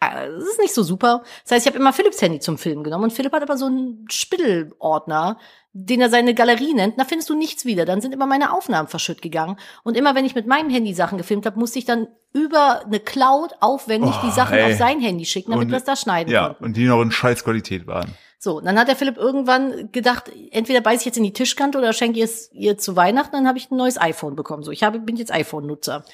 äh, 0.00 0.26
es 0.28 0.44
ist 0.44 0.58
nicht 0.60 0.72
so 0.74 0.82
super. 0.82 1.22
Das 1.44 1.52
heißt, 1.52 1.66
ich 1.66 1.72
habe 1.72 1.78
immer 1.78 1.92
Philips 1.92 2.22
Handy 2.22 2.40
zum 2.40 2.56
Filmen 2.58 2.82
genommen 2.84 3.04
und 3.04 3.12
Philipp 3.12 3.32
hat 3.32 3.42
aber 3.42 3.56
so 3.58 3.66
einen 3.66 4.06
Spittelordner, 4.10 5.38
den 5.72 6.00
er 6.00 6.08
seine 6.10 6.34
Galerie 6.34 6.72
nennt. 6.74 6.98
Da 6.98 7.04
findest 7.04 7.28
du 7.30 7.34
nichts 7.36 7.64
wieder. 7.64 7.84
Dann 7.84 8.00
sind 8.00 8.12
immer 8.14 8.26
meine 8.26 8.52
Aufnahmen 8.52 8.88
verschütt 8.88 9.22
gegangen. 9.22 9.56
Und 9.84 9.96
immer 9.96 10.14
wenn 10.14 10.24
ich 10.24 10.34
mit 10.34 10.46
meinem 10.46 10.70
Handy 10.70 10.94
Sachen 10.94 11.18
gefilmt 11.18 11.46
habe, 11.46 11.58
musste 11.58 11.78
ich 11.78 11.84
dann 11.84 12.08
über 12.32 12.84
eine 12.84 12.98
Cloud 13.00 13.52
aufwendig 13.60 14.14
Oh, 14.20 14.26
die 14.26 14.32
Sachen 14.32 14.56
ey. 14.56 14.72
auf 14.72 14.78
sein 14.78 15.00
Handy 15.00 15.24
schicken, 15.26 15.52
damit 15.52 15.68
wir 15.68 15.76
es 15.76 15.84
da 15.84 15.94
schneiden 15.96 16.32
Ja, 16.32 16.48
konnten. 16.48 16.64
und 16.64 16.76
die 16.76 16.86
noch 16.86 17.02
in 17.02 17.10
scheiß 17.12 17.44
Qualität 17.44 17.86
waren. 17.86 18.14
So, 18.42 18.62
dann 18.62 18.78
hat 18.78 18.88
der 18.88 18.96
Philipp 18.96 19.18
irgendwann 19.18 19.92
gedacht, 19.92 20.32
entweder 20.50 20.80
beiß 20.80 21.00
ich 21.00 21.04
jetzt 21.04 21.18
in 21.18 21.24
die 21.24 21.34
Tischkante 21.34 21.76
oder 21.76 21.92
schenke 21.92 22.20
ich 22.20 22.24
es 22.24 22.50
ihr 22.54 22.78
zu 22.78 22.96
Weihnachten, 22.96 23.32
dann 23.32 23.46
habe 23.46 23.58
ich 23.58 23.70
ein 23.70 23.76
neues 23.76 24.00
iPhone 24.00 24.34
bekommen. 24.34 24.62
So, 24.62 24.70
ich 24.70 24.82
habe, 24.82 24.98
bin 24.98 25.16
jetzt 25.16 25.30
iPhone-Nutzer. 25.30 26.06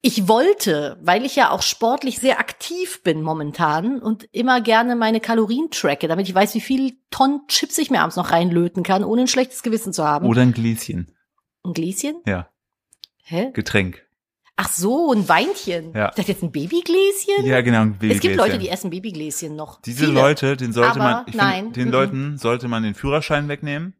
Ich 0.00 0.26
wollte, 0.26 0.96
weil 1.02 1.26
ich 1.26 1.36
ja 1.36 1.50
auch 1.50 1.60
sportlich 1.60 2.18
sehr 2.18 2.40
aktiv 2.40 3.02
bin 3.02 3.20
momentan 3.20 4.00
und 4.00 4.26
immer 4.32 4.62
gerne 4.62 4.96
meine 4.96 5.20
Kalorien 5.20 5.70
tracke, 5.70 6.08
damit 6.08 6.30
ich 6.30 6.34
weiß, 6.34 6.54
wie 6.54 6.62
viel 6.62 6.96
Tonnen 7.10 7.46
Chips 7.48 7.76
ich 7.76 7.90
mir 7.90 8.00
abends 8.00 8.16
noch 8.16 8.30
reinlöten 8.30 8.82
kann, 8.82 9.04
ohne 9.04 9.22
ein 9.22 9.28
schlechtes 9.28 9.62
Gewissen 9.62 9.92
zu 9.92 10.04
haben. 10.04 10.26
Oder 10.26 10.40
ein 10.40 10.54
Gläschen. 10.54 11.14
Ein 11.62 11.74
Gläschen? 11.74 12.22
Ja. 12.24 12.48
Hä? 13.24 13.50
Getränk. 13.52 14.07
Ach 14.60 14.68
so, 14.72 15.12
ein 15.12 15.28
Weinchen. 15.28 15.92
Ja. 15.94 16.08
Ist 16.08 16.18
das 16.18 16.26
jetzt 16.26 16.42
ein 16.42 16.50
Babygläschen? 16.50 17.44
Ja, 17.44 17.60
genau. 17.60 17.82
Ein 17.82 17.92
es 17.92 17.98
gibt 17.98 18.00
Babygläschen. 18.00 18.36
Leute, 18.38 18.58
die 18.58 18.68
essen 18.68 18.90
Babygläschen 18.90 19.54
noch. 19.56 19.80
Diese 19.82 20.06
Viele. 20.06 20.20
Leute, 20.20 20.56
den 20.56 20.72
sollte 20.72 20.90
Aber 20.90 20.98
man, 20.98 21.24
ich 21.28 21.34
nein. 21.34 21.64
finde, 21.66 21.78
den 21.80 21.86
Mhm. 21.86 21.92
Leuten 21.92 22.38
sollte 22.38 22.66
man 22.66 22.82
den 22.82 22.94
Führerschein 22.96 23.48
wegnehmen. 23.48 23.94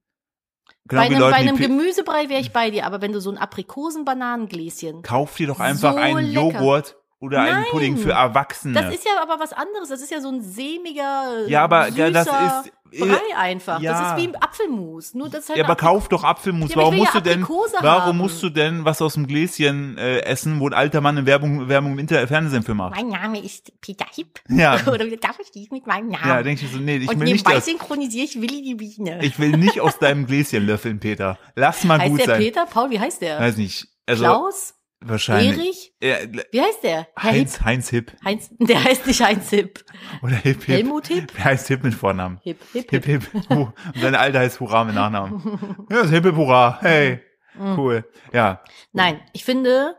Genau 0.89 1.03
bei 1.03 1.07
einem, 1.07 1.15
bei 1.19 1.21
Leute, 1.21 1.37
einem 1.37 1.57
die 1.57 1.63
Pi- 1.63 1.69
Gemüsebrei 1.69 2.29
wäre 2.29 2.41
ich 2.41 2.51
bei 2.53 2.71
dir, 2.71 2.87
aber 2.87 3.01
wenn 3.03 3.13
du 3.13 3.21
so 3.21 3.31
ein 3.31 3.39
Aprikosen-Bananengläschen. 3.39 5.03
kauf 5.03 5.37
dir 5.37 5.47
doch 5.47 5.61
einfach 5.61 5.93
So 5.93 5.99
einen 5.99 6.27
lecker. 6.27 6.41
Joghurt 6.41 6.97
oder 7.21 7.41
einen 7.41 7.53
Nein. 7.61 7.65
Pudding 7.71 7.97
für 7.97 8.13
Erwachsene. 8.13 8.75
Das 8.81 8.95
ist 8.95 9.05
ja 9.05 9.13
aber 9.23 9.39
was 9.41 9.53
anderes. 9.53 9.89
Das 9.91 10.01
ist 10.01 10.11
ja 10.11 10.21
so 10.21 10.29
ein 10.29 10.41
sämiger, 10.41 11.47
Ja, 11.49 11.65
aber, 11.65 11.91
süßer 11.91 12.11
das 12.13 12.27
ist- 12.67 12.73
Brei 12.99 13.37
einfach. 13.37 13.81
ja. 13.81 13.93
Das 13.93 14.19
ist 14.21 14.29
wie 14.29 14.35
Apfelmus. 14.37 15.15
Nur 15.15 15.29
das 15.29 15.41
ist 15.45 15.49
halt 15.51 15.59
ja, 15.59 15.65
aber 15.65 15.77
kauf 15.77 16.09
doch 16.09 16.25
Apfelmus. 16.25 16.71
Ja, 16.71 16.77
warum 16.77 16.97
musst 16.97 17.15
ja 17.15 17.21
du 17.21 17.29
denn, 17.31 17.43
Aprikose 17.43 17.75
warum 17.81 18.03
haben. 18.09 18.19
musst 18.19 18.43
du 18.43 18.51
denn 18.51 18.85
was 18.85 19.03
aus 19.03 19.15
dem 19.15 19.27
Gläschen 19.27 19.97
äh, 19.99 20.21
essen, 20.21 20.61
wo 20.61 20.67
ein 20.69 20.75
alter 20.75 21.01
Mann 21.01 21.17
eine 21.19 21.27
Werbung, 21.27 21.69
Werbung 21.69 21.93
im 21.93 21.99
Inter 21.99 22.27
Fernsehen 22.27 22.63
für 22.63 22.75
macht? 22.75 22.95
Mein 22.97 23.09
Name 23.09 23.43
ist 23.43 23.73
Peter 23.81 24.07
Hipp. 24.15 24.41
Ja. 24.49 24.75
Oder 24.87 25.07
darf 25.17 25.39
ich 25.41 25.51
dich 25.51 25.71
mit 25.71 25.87
meinem 25.87 26.09
Namen? 26.09 26.29
Ja, 26.29 26.43
denke 26.43 26.65
ich 26.65 26.73
so, 26.73 26.79
nee, 26.79 26.97
ich 26.97 27.09
Und 27.09 27.21
will 27.21 27.25
nicht 27.25 27.33
nebenbei 27.45 27.55
das. 27.57 27.65
synchronisiere 27.67 28.25
ich 28.25 28.41
Willi 28.41 28.63
die 28.63 28.75
Biene. 28.75 29.19
Ich 29.25 29.39
will 29.39 29.51
nicht 29.57 29.81
aus 29.81 29.99
deinem 29.99 30.27
Gläschen 30.29 30.67
löffeln, 30.67 31.01
Peter. 31.01 31.39
Lass 31.55 31.85
mal 31.85 31.99
heißt 31.99 32.11
gut 32.11 32.21
der 32.21 32.27
sein. 32.27 32.39
Peter? 32.41 32.67
Paul, 32.67 32.91
wie 32.91 33.01
heißt 33.01 33.21
der? 33.23 33.41
Weiß 33.41 33.57
nicht. 33.57 33.89
Also 34.07 34.25
Klaus? 34.25 34.75
Wahrscheinlich. 35.01 35.93
Erich? 36.01 36.47
Wie 36.53 36.61
heißt 36.61 36.83
der? 36.83 37.09
Herr? 37.17 37.33
Heinz, 37.33 37.61
Heinz 37.63 37.89
Hipp. 37.91 38.13
Heinz, 38.25 38.51
der 38.59 38.83
heißt 38.85 39.07
nicht 39.07 39.21
Heinz 39.23 39.51
Hipp. 39.51 39.85
Oder 40.23 40.35
Hipp 40.37 40.65
Hipp. 40.65 40.77
Helmut 40.77 41.07
Hipp? 41.09 41.33
Der 41.35 41.45
heißt 41.45 41.69
Hipp 41.69 41.85
mit 41.85 41.95
Vornamen. 41.95 42.39
Hipp, 42.43 42.61
Hipp, 42.73 42.91
Hip 42.91 43.05
Hipp. 43.07 43.31
hip. 43.33 43.49
Hu- 43.51 43.63
Und 43.65 44.01
seine 44.01 44.19
Alte 44.19 44.39
heißt 44.39 44.61
Hurra 44.61 44.85
mit 44.85 44.95
Nachnamen. 44.95 45.87
Ja, 45.91 46.03
das 46.03 46.11
Hip 46.11 46.25
hip 46.25 46.37
Hurra. 46.37 46.79
Hey. 46.81 47.21
Mhm. 47.55 47.79
Cool. 47.79 48.05
Ja. 48.33 48.63
Nein, 48.93 49.21
ich 49.33 49.45
finde 49.45 49.97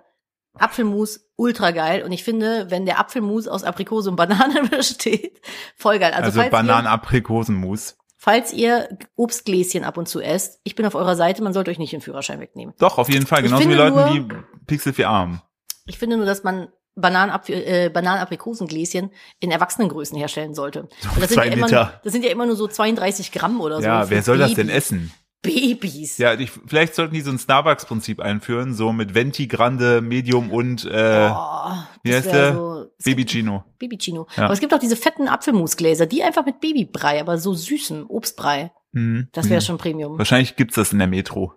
Apfelmus 0.57 1.29
ultra 1.35 1.71
geil 1.71 2.03
und 2.03 2.11
ich 2.11 2.23
finde, 2.23 2.69
wenn 2.69 2.85
der 2.85 2.99
Apfelmus 2.99 3.47
aus 3.47 3.63
Aprikose 3.63 4.09
und 4.09 4.15
Banane 4.15 4.63
besteht, 4.69 5.39
voll 5.75 5.99
geil. 5.99 6.13
Also, 6.13 6.39
Also, 6.41 6.49
Bananen-Aprikosenmus. 6.51 7.97
Falls 8.19 8.53
ihr 8.53 8.89
Obstgläschen 9.15 9.83
ab 9.83 9.97
und 9.97 10.07
zu 10.07 10.19
esst, 10.19 10.59
ich 10.63 10.75
bin 10.75 10.85
auf 10.85 10.93
eurer 10.93 11.15
Seite, 11.15 11.41
man 11.41 11.53
sollte 11.53 11.71
euch 11.71 11.79
nicht 11.79 11.93
den 11.93 12.01
Führerschein 12.01 12.39
wegnehmen. 12.39 12.75
Doch, 12.77 12.97
auf 12.97 13.09
jeden 13.09 13.25
Fall. 13.25 13.41
Genauso 13.41 13.67
wie 13.67 13.73
Leuten, 13.73 14.29
die 14.29 14.35
Pixel 14.67 14.93
4 14.93 15.09
haben. 15.09 15.41
Ich 15.85 15.97
finde 15.97 16.17
nur, 16.17 16.25
dass 16.25 16.43
man 16.43 16.67
Bananenap 16.95 17.47
äh, 17.49 17.89
Bananenaprikosengläschen 17.89 19.11
in 19.39 19.51
Erwachsenengrößen 19.51 20.17
herstellen 20.17 20.53
sollte. 20.53 20.81
Und 20.81 21.21
das, 21.21 21.29
sind 21.29 21.45
ja 21.45 21.51
immer, 21.51 21.67
das 22.03 22.11
sind 22.11 22.25
ja 22.25 22.29
immer 22.29 22.45
nur 22.45 22.57
so 22.57 22.67
32 22.67 23.31
Gramm 23.31 23.61
oder 23.61 23.77
so. 23.77 23.87
Ja, 23.87 24.03
für 24.03 24.09
wer 24.11 24.21
soll 24.21 24.37
das 24.37 24.53
denn 24.53 24.69
essen? 24.69 25.13
Babys. 25.41 26.17
Ja, 26.17 26.33
ich, 26.33 26.51
vielleicht 26.67 26.95
sollten 26.95 27.13
die 27.13 27.21
so 27.21 27.31
ein 27.31 27.39
Starbucks-Prinzip 27.39 28.19
einführen, 28.19 28.73
so 28.73 28.91
mit 28.91 29.13
Venti, 29.15 29.47
Grande, 29.47 30.01
Medium 30.01 30.51
und 30.51 30.85
äh, 30.85 31.29
Oh, 31.31 31.73
wie 32.03 32.13
heißt 32.13 32.31
der? 32.31 32.53
So, 32.55 32.85
Babycino. 33.03 33.63
Babychino. 33.79 34.27
Ja. 34.35 34.43
Aber 34.45 34.53
es 34.53 34.59
gibt 34.59 34.73
auch 34.73 34.79
diese 34.79 34.95
fetten 34.97 35.27
Apfelmusgläser, 35.29 36.05
die 36.07 36.23
einfach 36.23 36.45
mit 36.45 36.59
Babybrei, 36.59 37.21
aber 37.21 37.37
so 37.37 37.53
süßen 37.53 38.05
Obstbrei. 38.07 38.71
Mhm. 38.91 39.29
Das 39.31 39.49
wäre 39.49 39.61
Mhm. 39.61 39.65
schon 39.65 39.77
Premium. 39.77 40.17
Wahrscheinlich 40.17 40.55
gibt's 40.55 40.75
das 40.75 40.91
in 40.91 40.99
der 40.99 41.07
Metro. 41.07 41.53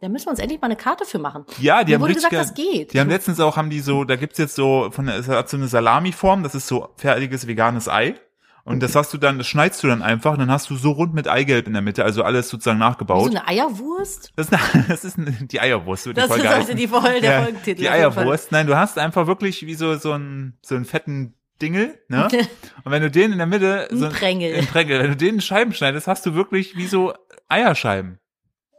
Da 0.00 0.08
müssen 0.08 0.26
wir 0.26 0.30
uns 0.32 0.40
endlich 0.40 0.60
mal 0.60 0.66
eine 0.66 0.74
Karte 0.76 1.04
für 1.04 1.20
machen. 1.20 1.44
Ja, 1.60 1.84
die 1.84 1.90
Mir 1.90 1.94
haben 1.94 2.02
wurde 2.02 2.14
gesagt, 2.14 2.32
das 2.32 2.54
geht. 2.54 2.92
Die 2.92 2.98
haben 2.98 3.08
letztens 3.08 3.38
auch, 3.38 3.56
haben 3.56 3.70
die 3.70 3.78
so, 3.78 4.02
da 4.02 4.16
gibt's 4.16 4.38
jetzt 4.38 4.56
so, 4.56 4.88
von 4.90 5.06
der, 5.06 5.16
es 5.16 5.28
hat 5.28 5.48
so 5.48 5.56
eine 5.56 5.68
Salami-Form, 5.68 6.42
das 6.42 6.56
ist 6.56 6.66
so 6.66 6.88
fertiges 6.96 7.46
veganes 7.46 7.88
Ei. 7.88 8.16
Und 8.64 8.80
das 8.80 8.94
hast 8.94 9.12
du 9.12 9.18
dann, 9.18 9.38
das 9.38 9.48
schneidest 9.48 9.82
du 9.82 9.88
dann 9.88 10.02
einfach 10.02 10.32
und 10.34 10.38
dann 10.38 10.50
hast 10.50 10.70
du 10.70 10.76
so 10.76 10.92
rund 10.92 11.14
mit 11.14 11.26
Eigelb 11.26 11.66
in 11.66 11.72
der 11.72 11.82
Mitte, 11.82 12.04
also 12.04 12.22
alles 12.22 12.48
sozusagen 12.48 12.78
Wie 12.78 12.82
so 12.82 12.88
nachgebaut. 12.88 13.30
eine 13.30 13.46
Eierwurst? 13.48 14.32
Das 14.36 14.48
ist, 14.48 14.52
eine, 14.74 14.84
das 14.88 15.04
ist 15.04 15.18
eine, 15.18 15.32
die 15.32 15.60
Eierwurst, 15.60 16.06
wird 16.06 16.16
die 16.16 16.20
Das 16.20 16.28
Folge 16.28 16.44
sollte 16.44 16.58
heißen. 16.60 16.76
die 16.76 16.86
Folge, 16.88 17.20
der 17.20 17.30
Ja, 17.32 17.42
Folgentitel. 17.42 17.80
Die. 17.80 17.90
Eierwurst. 17.90 18.52
Nein, 18.52 18.66
du 18.68 18.76
hast 18.76 18.98
einfach 18.98 19.26
wirklich 19.26 19.66
wie 19.66 19.74
so, 19.74 19.96
so 19.96 20.12
einen, 20.12 20.58
so 20.62 20.76
einen 20.76 20.84
fetten 20.84 21.34
Dingel, 21.60 21.98
ne? 22.08 22.28
Und 22.84 22.92
wenn 22.92 23.02
du 23.02 23.10
den 23.10 23.32
in 23.32 23.38
der 23.38 23.46
Mitte, 23.46 23.88
so 23.90 24.06
Ein 24.06 24.12
Prängel. 24.12 24.54
Ein 24.54 24.66
Prängel, 24.66 25.00
wenn 25.00 25.10
du 25.10 25.16
den 25.16 25.36
in 25.36 25.40
Scheiben 25.40 25.72
schneidest, 25.72 26.06
hast 26.06 26.24
du 26.26 26.34
wirklich 26.34 26.76
wie 26.76 26.86
so 26.86 27.14
Eierscheiben. 27.48 28.18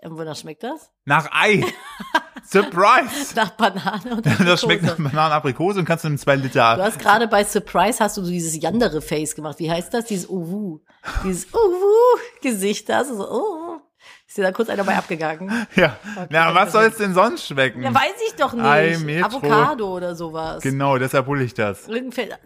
Und 0.01 0.17
wonach 0.17 0.35
schmeckt 0.35 0.63
das? 0.63 0.91
Nach 1.05 1.29
Ei. 1.31 1.63
Surprise! 2.45 3.33
Nach 3.35 3.49
Banane 3.51 4.15
und 4.15 4.25
Das 4.25 4.61
schmeckt 4.61 4.83
nach 4.83 4.91
Aprikose. 4.91 5.09
Bananen-Aprikose 5.09 5.79
und 5.79 5.85
kannst 5.85 6.03
du 6.03 6.09
in 6.09 6.17
zwei 6.17 6.35
Liter. 6.35 6.75
Du 6.75 6.83
hast 6.83 6.99
gerade 6.99 7.27
bei 7.27 7.43
Surprise 7.43 7.99
hast 8.03 8.17
du 8.17 8.23
so 8.23 8.29
dieses 8.31 8.61
Yandere-Face 8.61 9.35
gemacht. 9.35 9.59
Wie 9.59 9.71
heißt 9.71 9.93
das? 9.93 10.05
Dieses 10.05 10.27
Uwu. 10.29 10.79
Dieses 11.23 11.47
Uwu-Gesicht. 11.53 12.89
Da 12.89 12.97
hast 12.97 13.11
du 13.11 13.15
so, 13.15 13.29
oh. 13.29 13.79
Ist 14.27 14.37
dir 14.37 14.41
da 14.41 14.51
kurz 14.51 14.69
einer 14.69 14.83
bei 14.83 14.95
abgegangen? 14.97 15.49
Ja. 15.75 15.95
Okay, 16.15 16.27
Na, 16.31 16.53
was 16.55 16.65
das 16.65 16.71
soll's 16.73 16.97
denn 16.97 17.13
sonst 17.13 17.45
schmecken? 17.47 17.83
Ja, 17.83 17.93
weiß 17.93 18.13
ich 18.27 18.35
doch 18.35 18.53
Ei, 18.57 18.89
nicht. 18.89 19.05
Metro. 19.05 19.27
Avocado 19.37 19.95
oder 19.95 20.15
sowas. 20.15 20.61
Genau, 20.63 20.97
deshalb 20.97 21.27
hole 21.27 21.43
ich 21.43 21.53
das. 21.53 21.87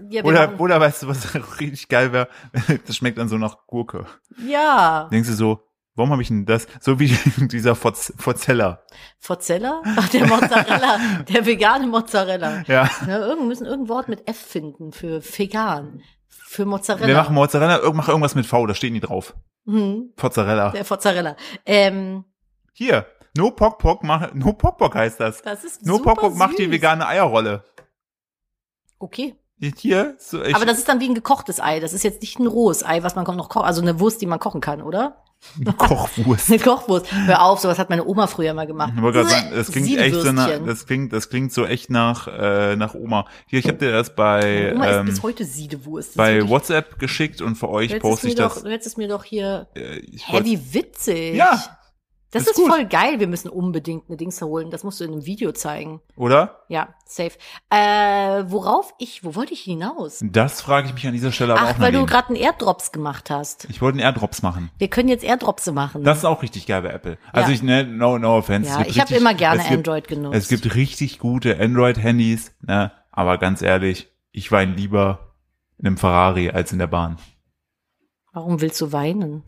Ja, 0.09 0.23
Oder, 0.23 0.47
machen- 0.47 0.59
oder 0.59 0.79
weißt 0.79 1.03
du, 1.03 1.07
was 1.07 1.33
richtig 1.59 1.87
geil 1.87 2.11
wäre? 2.13 2.27
Das 2.85 2.95
schmeckt 2.95 3.17
dann 3.17 3.29
so 3.29 3.37
nach 3.37 3.65
Gurke. 3.67 4.05
ja. 4.45 5.07
Denkst 5.11 5.29
du 5.29 5.35
so, 5.35 5.66
warum 5.97 6.11
habe 6.11 6.21
ich 6.21 6.29
denn 6.29 6.45
das? 6.45 6.67
So 6.79 6.99
wie 6.99 7.07
dieser 7.47 7.75
Forz- 7.75 8.13
Forzeller. 8.17 8.85
Forzella? 9.19 9.81
Ach, 9.97 10.07
der 10.09 10.25
Mozzarella. 10.27 10.99
der 11.27 11.45
vegane 11.45 11.87
Mozzarella. 11.87 12.63
Ja. 12.67 12.89
Ja, 13.05 13.17
irgend, 13.19 13.47
müssen 13.47 13.65
irgendein 13.65 13.89
Wort 13.89 14.07
mit 14.07 14.27
F 14.29 14.37
finden 14.37 14.93
für 14.93 15.21
vegan. 15.21 16.01
Für 16.29 16.65
Mozzarella. 16.65 17.07
Wir 17.07 17.15
machen 17.15 17.35
Mozzarella, 17.35 17.91
mach 17.91 18.07
irgendwas 18.07 18.35
mit 18.35 18.45
V, 18.45 18.65
da 18.67 18.73
stehen 18.73 18.93
die 18.93 19.01
drauf. 19.01 19.35
hm, 19.65 20.13
Mozzarella. 20.21 20.69
der 20.69 20.85
Mozzarella. 20.89 21.35
Ähm, 21.65 22.23
Hier, 22.73 23.05
No 23.35 23.51
Pok 23.51 23.79
Pok, 23.79 24.03
mach, 24.03 24.33
No 24.33 24.53
Pok 24.53 24.77
Pok 24.77 24.95
heißt 24.95 25.19
das. 25.19 25.41
das 25.41 25.63
ist 25.65 25.85
No 25.85 25.99
Pok 25.99 26.19
Pok 26.19 26.35
macht 26.37 26.57
die 26.57 26.71
vegane 26.71 27.05
Eierrolle. 27.05 27.63
Okay. 28.99 29.35
Hier, 29.59 30.15
so, 30.19 30.43
ich, 30.43 30.55
Aber 30.55 30.65
das 30.65 30.77
ist 30.77 30.87
dann 30.87 30.99
wie 30.99 31.09
ein 31.09 31.15
gekochtes 31.15 31.59
Ei. 31.59 31.79
Das 31.79 31.93
ist 31.93 32.03
jetzt 32.03 32.21
nicht 32.21 32.39
ein 32.39 32.45
rohes 32.45 32.85
Ei, 32.85 33.01
was 33.01 33.15
man 33.15 33.25
noch 33.25 33.49
kocht, 33.49 33.65
also 33.65 33.81
eine 33.81 33.99
Wurst, 33.99 34.21
die 34.21 34.27
man 34.27 34.39
kochen 34.39 34.61
kann, 34.61 34.81
oder? 34.83 35.23
Kochwurst. 35.77 36.49
Eine 36.49 36.59
Kochwurst. 36.59 37.11
Hör 37.11 37.43
auf, 37.43 37.59
sowas 37.59 37.77
hat 37.77 37.89
meine 37.89 38.05
Oma 38.05 38.27
früher 38.27 38.53
mal 38.53 38.65
gemacht. 38.65 38.93
Ich 38.95 39.01
wollte 39.01 39.19
gerade 39.19 39.29
sagen, 39.29 39.51
das 39.53 39.71
klingt 39.71 39.95
echt 39.95 40.15
so 40.15 40.31
nach, 40.31 40.49
das 40.65 40.85
klingt, 40.85 41.13
das 41.13 41.29
klingt 41.29 41.53
so 41.53 41.65
echt 41.65 41.89
nach, 41.89 42.27
äh, 42.27 42.75
nach 42.75 42.95
Oma. 42.95 43.27
Hier, 43.45 43.59
ich 43.59 43.67
habe 43.67 43.77
dir 43.77 43.91
das 43.91 44.15
bei, 44.15 44.73
Oma 44.73 44.85
isst 44.85 44.99
ähm, 44.99 45.05
bis 45.05 45.23
heute 45.23 45.45
Siedewurst. 45.45 46.09
Das 46.09 46.27
ist 46.29 46.43
bei 46.43 46.49
WhatsApp 46.49 46.99
geschickt 46.99 47.41
und 47.41 47.55
für 47.55 47.69
euch 47.69 47.99
poste 47.99 48.27
ich 48.27 48.35
doch, 48.35 48.55
das. 48.55 48.63
Du 48.63 48.69
hättest 48.69 48.87
es 48.87 48.97
mir 48.97 49.07
doch 49.07 49.23
hier. 49.23 49.67
Äh, 49.75 49.99
ich 49.99 50.27
Hä, 50.27 50.41
wie 50.43 50.73
witzig. 50.73 51.35
Ja, 51.35 51.76
Das 52.31 52.43
ist 52.43 52.59
ist, 52.59 52.67
voll 52.67 52.85
geil. 52.85 53.19
Wir 53.19 53.27
müssen 53.27 53.47
unbedingt 53.49 54.09
eine 54.09 54.17
Dings 54.17 54.41
holen. 54.41 54.69
Das 54.69 54.83
musst 54.83 54.99
du 54.99 55.05
in 55.05 55.13
einem 55.13 55.25
Video 55.25 55.53
zeigen. 55.53 56.01
oder? 56.17 56.63
Ja, 56.67 56.89
safe. 57.05 57.31
Äh, 57.69 58.43
worauf 58.47 58.93
ich, 58.99 59.23
wo 59.23 59.35
wollte 59.35 59.53
ich 59.53 59.61
hinaus? 59.61 60.19
Das 60.21 60.61
frage 60.61 60.87
ich 60.87 60.93
mich 60.93 61.07
an 61.07 61.13
dieser 61.13 61.31
Stelle 61.31 61.53
aber 61.53 61.61
Ach, 61.63 61.75
auch 61.75 61.79
weil 61.79 61.93
du 61.93 62.05
gerade 62.05 62.27
einen 62.27 62.35
Airdrops 62.35 62.91
gemacht 62.91 63.29
hast. 63.29 63.65
Ich 63.69 63.81
wollte 63.81 63.97
einen 63.99 64.05
Airdrops 64.05 64.41
machen. 64.41 64.69
Wir 64.77 64.89
können 64.89 65.07
jetzt 65.07 65.23
Airdrops 65.23 65.71
machen. 65.71 66.03
Das 66.03 66.19
ist 66.19 66.25
auch 66.25 66.41
richtig 66.41 66.65
geil 66.67 66.81
bei 66.81 66.89
Apple. 66.89 67.17
Also 67.31 67.49
Ja. 67.49 67.55
ich, 67.55 67.63
ne, 67.63 67.85
no, 67.85 68.17
no 68.17 68.37
offense. 68.37 68.69
Ja, 68.69 68.85
ich 68.85 68.99
habe 68.99 69.15
immer 69.15 69.33
gerne 69.33 69.61
gibt, 69.61 69.71
Android 69.71 70.07
genutzt. 70.09 70.35
Es 70.37 70.47
gibt 70.49 70.75
richtig 70.75 71.19
gute 71.19 71.57
Android-Handys, 71.59 72.51
ne, 72.61 72.91
aber 73.11 73.37
ganz 73.37 73.61
ehrlich, 73.61 74.11
ich 74.31 74.51
weine 74.51 74.73
lieber 74.73 75.33
in 75.77 75.87
einem 75.87 75.97
Ferrari 75.97 76.49
als 76.49 76.73
in 76.73 76.79
der 76.79 76.87
Bahn. 76.87 77.17
Warum 78.33 78.59
willst 78.61 78.81
du 78.81 78.91
weinen? 78.91 79.43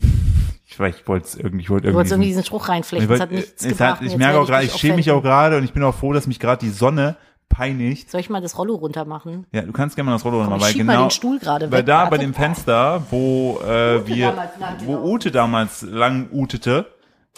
Ich 0.71 0.79
ich 0.79 1.07
wollte 1.07 1.25
es 1.25 1.35
irgendwie, 1.35 1.63
ich 1.63 1.69
wollte 1.71 1.87
Du 1.87 1.93
wolltest 1.95 2.11
irgendwie 2.13 2.27
irgendwie. 2.27 2.41
diesen 2.41 2.43
Spruch 2.45 2.69
reinflechten. 2.69 3.09
Wollt- 3.09 3.21
hat 3.21 3.31
nichts 3.31 3.63
es 3.63 3.69
gebracht. 3.69 4.01
hat, 4.01 4.07
ich 4.07 4.15
merke 4.17 4.39
auch 4.39 4.45
gerade, 4.45 4.65
ich 4.65 4.73
schäme 4.75 4.97
mich 4.97 5.09
auch 5.09 5.23
gerade 5.23 5.57
und 5.57 5.63
ich 5.63 5.73
bin 5.73 5.81
auch 5.83 5.95
froh, 5.95 6.13
dass 6.13 6.27
mich 6.27 6.39
gerade 6.39 6.63
die 6.63 6.69
Sonne 6.69 7.17
peinigt. 7.49 8.11
Soll 8.11 8.21
ich 8.21 8.29
mal 8.29 8.39
das 8.39 8.55
Rollo 8.57 8.75
runter 8.75 9.03
machen? 9.05 9.47
Ja, 9.51 9.63
du 9.63 9.71
kannst 9.71 9.95
gerne 9.95 10.11
mal 10.11 10.15
das 10.15 10.23
Rollo 10.23 10.43
nochmal, 10.43 10.59
ich 10.59 10.65
weil 10.65 10.73
genau, 10.75 11.05
den 11.05 11.09
Stuhl 11.09 11.39
gerade 11.39 11.71
weil 11.71 11.79
weg. 11.79 11.85
da 11.87 12.05
bei 12.05 12.19
dem 12.19 12.35
Fenster, 12.35 13.01
wo 13.09 13.59
äh, 13.67 14.05
wir, 14.07 14.27
lang, 14.31 14.49
wo 14.85 14.93
genau. 14.97 15.05
Ute 15.07 15.31
damals 15.31 15.81
lang 15.81 16.29
utete, 16.31 16.85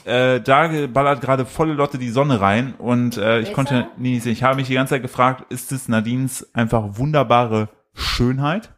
äh, 0.03 0.41
da 0.41 0.69
ballert 0.91 1.21
gerade 1.21 1.45
volle 1.45 1.73
Lotte 1.73 1.97
die 1.97 2.09
Sonne 2.09 2.41
rein 2.41 2.73
und 2.79 3.15
äh, 3.17 3.39
ich 3.39 3.43
Besser? 3.45 3.55
konnte 3.55 3.87
nie 3.97 4.19
sehen. 4.19 4.33
Ich 4.33 4.43
habe 4.43 4.57
mich 4.57 4.67
die 4.67 4.73
ganze 4.73 4.95
Zeit 4.95 5.03
gefragt, 5.03 5.49
ist 5.53 5.71
es 5.71 5.87
Nadines 5.87 6.53
einfach 6.53 6.97
wunderbare 6.97 7.69
Schönheit? 7.93 8.71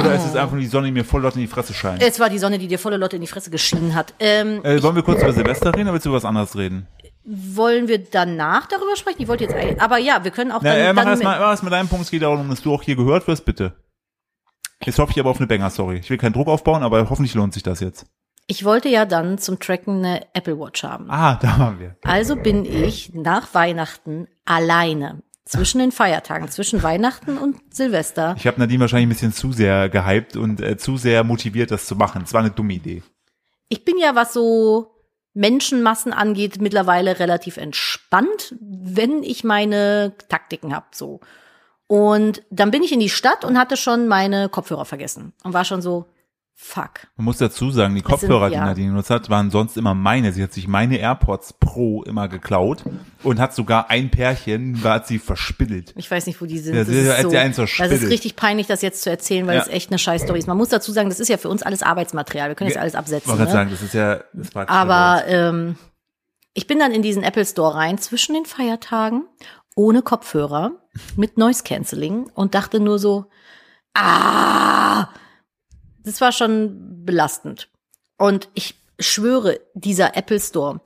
Oder 0.00 0.14
ist 0.14 0.24
es 0.26 0.36
einfach 0.36 0.52
nur 0.52 0.60
die 0.60 0.66
Sonne, 0.66 0.86
die 0.86 0.92
mir 0.92 1.04
voll 1.04 1.22
Lotte 1.22 1.36
in 1.36 1.42
die 1.42 1.46
Fresse 1.46 1.74
scheint? 1.74 2.02
Es 2.02 2.18
war 2.20 2.28
die 2.30 2.38
Sonne, 2.38 2.58
die 2.58 2.68
dir 2.68 2.78
volle 2.78 2.96
Lotte 2.96 3.16
in 3.16 3.22
die 3.22 3.28
Fresse 3.28 3.50
geschienen 3.50 3.94
hat. 3.94 4.14
Ähm, 4.18 4.64
Äh, 4.64 4.82
wollen 4.82 4.96
wir 4.96 5.02
kurz 5.02 5.22
über 5.22 5.32
Silvester 5.32 5.72
reden 5.74 5.82
oder 5.84 5.94
willst 5.94 6.06
du 6.06 6.10
über 6.10 6.16
was 6.16 6.24
anderes 6.24 6.56
reden? 6.56 6.86
wollen 7.26 7.88
wir 7.88 7.98
danach 7.98 8.66
darüber 8.66 8.94
sprechen? 8.94 9.20
Ich 9.22 9.28
wollte 9.28 9.44
jetzt 9.44 9.54
eigentlich, 9.56 9.80
aber 9.80 9.98
ja, 9.98 10.22
wir 10.22 10.30
können 10.30 10.52
auch 10.52 10.60
Na, 10.62 10.70
dann, 10.70 10.78
äh, 10.78 10.92
mach 10.92 11.02
dann 11.02 11.10
erstmal 11.12 11.40
erst 11.40 11.62
mal 11.64 11.70
deinen 11.70 11.88
Punkt, 11.88 12.04
es 12.04 12.10
geht 12.12 12.22
darum, 12.22 12.48
dass 12.48 12.62
du 12.62 12.72
auch 12.72 12.82
hier 12.82 12.94
gehört 12.94 13.26
wirst, 13.26 13.44
bitte. 13.44 13.74
Jetzt 14.84 14.98
hoffe 14.98 15.10
ich 15.12 15.18
aber 15.18 15.30
auf 15.30 15.38
eine 15.38 15.46
Banger, 15.46 15.70
sorry. 15.70 15.96
Ich 15.96 16.08
will 16.10 16.18
keinen 16.18 16.34
Druck 16.34 16.48
aufbauen, 16.48 16.82
aber 16.82 17.10
hoffentlich 17.10 17.34
lohnt 17.34 17.52
sich 17.54 17.62
das 17.62 17.80
jetzt. 17.80 18.06
Ich 18.46 18.64
wollte 18.64 18.88
ja 18.88 19.06
dann 19.06 19.38
zum 19.38 19.58
Tracken 19.58 20.04
eine 20.04 20.26
Apple 20.34 20.58
Watch 20.58 20.84
haben. 20.84 21.10
Ah, 21.10 21.34
da 21.42 21.58
waren 21.58 21.80
wir. 21.80 21.96
Also 22.04 22.36
bin 22.36 22.64
ich 22.64 23.12
nach 23.14 23.54
Weihnachten 23.54 24.28
alleine 24.44 25.22
zwischen 25.46 25.78
den 25.78 25.92
Feiertagen, 25.92 26.48
zwischen 26.48 26.82
Weihnachten 26.82 27.38
und 27.38 27.56
Silvester. 27.72 28.34
Ich 28.36 28.46
habe 28.46 28.58
Nadine 28.58 28.80
wahrscheinlich 28.80 29.06
ein 29.06 29.10
bisschen 29.10 29.32
zu 29.32 29.52
sehr 29.52 29.88
gehypt 29.88 30.36
und 30.36 30.60
äh, 30.60 30.76
zu 30.76 30.96
sehr 30.96 31.24
motiviert, 31.24 31.70
das 31.70 31.86
zu 31.86 31.96
machen. 31.96 32.22
Es 32.24 32.34
war 32.34 32.40
eine 32.40 32.50
dumme 32.50 32.74
Idee. 32.74 33.02
Ich 33.68 33.84
bin 33.84 33.96
ja, 33.96 34.14
was 34.14 34.32
so 34.32 34.92
Menschenmassen 35.34 36.12
angeht, 36.12 36.60
mittlerweile 36.60 37.18
relativ 37.18 37.56
entspannt, 37.56 38.54
wenn 38.60 39.22
ich 39.22 39.44
meine 39.44 40.14
Taktiken 40.28 40.74
hab, 40.74 40.94
so. 40.94 41.20
Und 41.86 42.42
dann 42.50 42.72
bin 42.72 42.82
ich 42.82 42.92
in 42.92 43.00
die 43.00 43.08
Stadt 43.08 43.44
und 43.44 43.58
hatte 43.58 43.76
schon 43.76 44.08
meine 44.08 44.48
Kopfhörer 44.48 44.84
vergessen 44.84 45.32
und 45.44 45.52
war 45.52 45.64
schon 45.64 45.82
so, 45.82 46.06
fuck. 46.58 47.06
Man 47.16 47.26
muss 47.26 47.36
dazu 47.36 47.70
sagen, 47.70 47.94
die 47.94 48.00
Kopfhörer, 48.00 48.46
sind, 48.46 48.54
ja. 48.54 48.60
die 48.64 48.66
Nadine 48.70 48.88
genutzt 48.88 49.10
hat, 49.10 49.28
waren 49.28 49.50
sonst 49.50 49.76
immer 49.76 49.94
meine. 49.94 50.32
Sie 50.32 50.42
hat 50.42 50.54
sich 50.54 50.66
meine 50.66 50.96
AirPods 50.96 51.52
Pro 51.60 52.02
immer 52.02 52.28
geklaut 52.28 52.82
und 53.22 53.38
hat 53.38 53.54
sogar 53.54 53.90
ein 53.90 54.10
Pärchen, 54.10 54.82
hat 54.82 55.06
sie 55.06 55.18
verspittelt. 55.18 55.92
Ich 55.96 56.10
weiß 56.10 56.26
nicht, 56.26 56.40
wo 56.40 56.46
die 56.46 56.58
sind. 56.58 56.74
Ja, 56.74 56.80
das, 56.84 56.88
ist 56.94 57.12
hat 57.14 57.22
so, 57.22 57.30
sie 57.30 57.38
eins 57.38 57.56
das 57.56 57.70
ist 57.70 58.08
richtig 58.10 58.36
peinlich, 58.36 58.66
das 58.66 58.80
jetzt 58.80 59.02
zu 59.02 59.10
erzählen, 59.10 59.46
weil 59.46 59.56
Ja. 59.56 59.62
es 59.62 59.68
echt 59.68 59.90
eine 59.90 59.98
scheiß 59.98 60.22
Story 60.22 60.38
ist. 60.38 60.48
Man 60.48 60.56
muss 60.56 60.70
dazu 60.70 60.92
sagen, 60.92 61.10
das 61.10 61.20
ist 61.20 61.28
ja 61.28 61.36
für 61.36 61.50
uns 61.50 61.62
alles 61.62 61.82
Arbeitsmaterial. 61.82 62.48
Wir 62.48 62.54
können 62.54 62.70
das 62.70 62.80
alles 62.80 62.94
absetzen. 62.94 63.32
Ich 63.32 63.38
Ne? 63.38 63.50
sagen, 63.50 63.70
das 63.70 63.82
ist 63.82 63.92
ja 63.94 64.20
das 64.32 64.50
Praktische 64.50 64.78
Aber 64.78 65.24
ähm, 65.26 65.76
ich 66.54 66.66
bin 66.66 66.78
dann 66.78 66.92
in 66.92 67.02
diesen 67.02 67.22
Apple 67.22 67.44
Store 67.44 67.74
rein 67.74 67.98
zwischen 67.98 68.34
den 68.34 68.46
Feiertagen 68.46 69.24
ohne 69.76 70.00
Kopfhörer 70.00 70.72
mit 71.16 71.36
Noise 71.36 71.62
Cancelling 71.64 72.30
und 72.34 72.54
dachte 72.54 72.80
nur 72.80 72.98
so, 72.98 73.26
ah, 73.94 75.08
das 76.06 76.20
war 76.22 76.32
schon 76.32 77.04
belastend. 77.04 77.68
Und 78.16 78.48
ich 78.54 78.74
schwöre, 78.98 79.60
dieser 79.74 80.16
Apple 80.16 80.40
Store, 80.40 80.80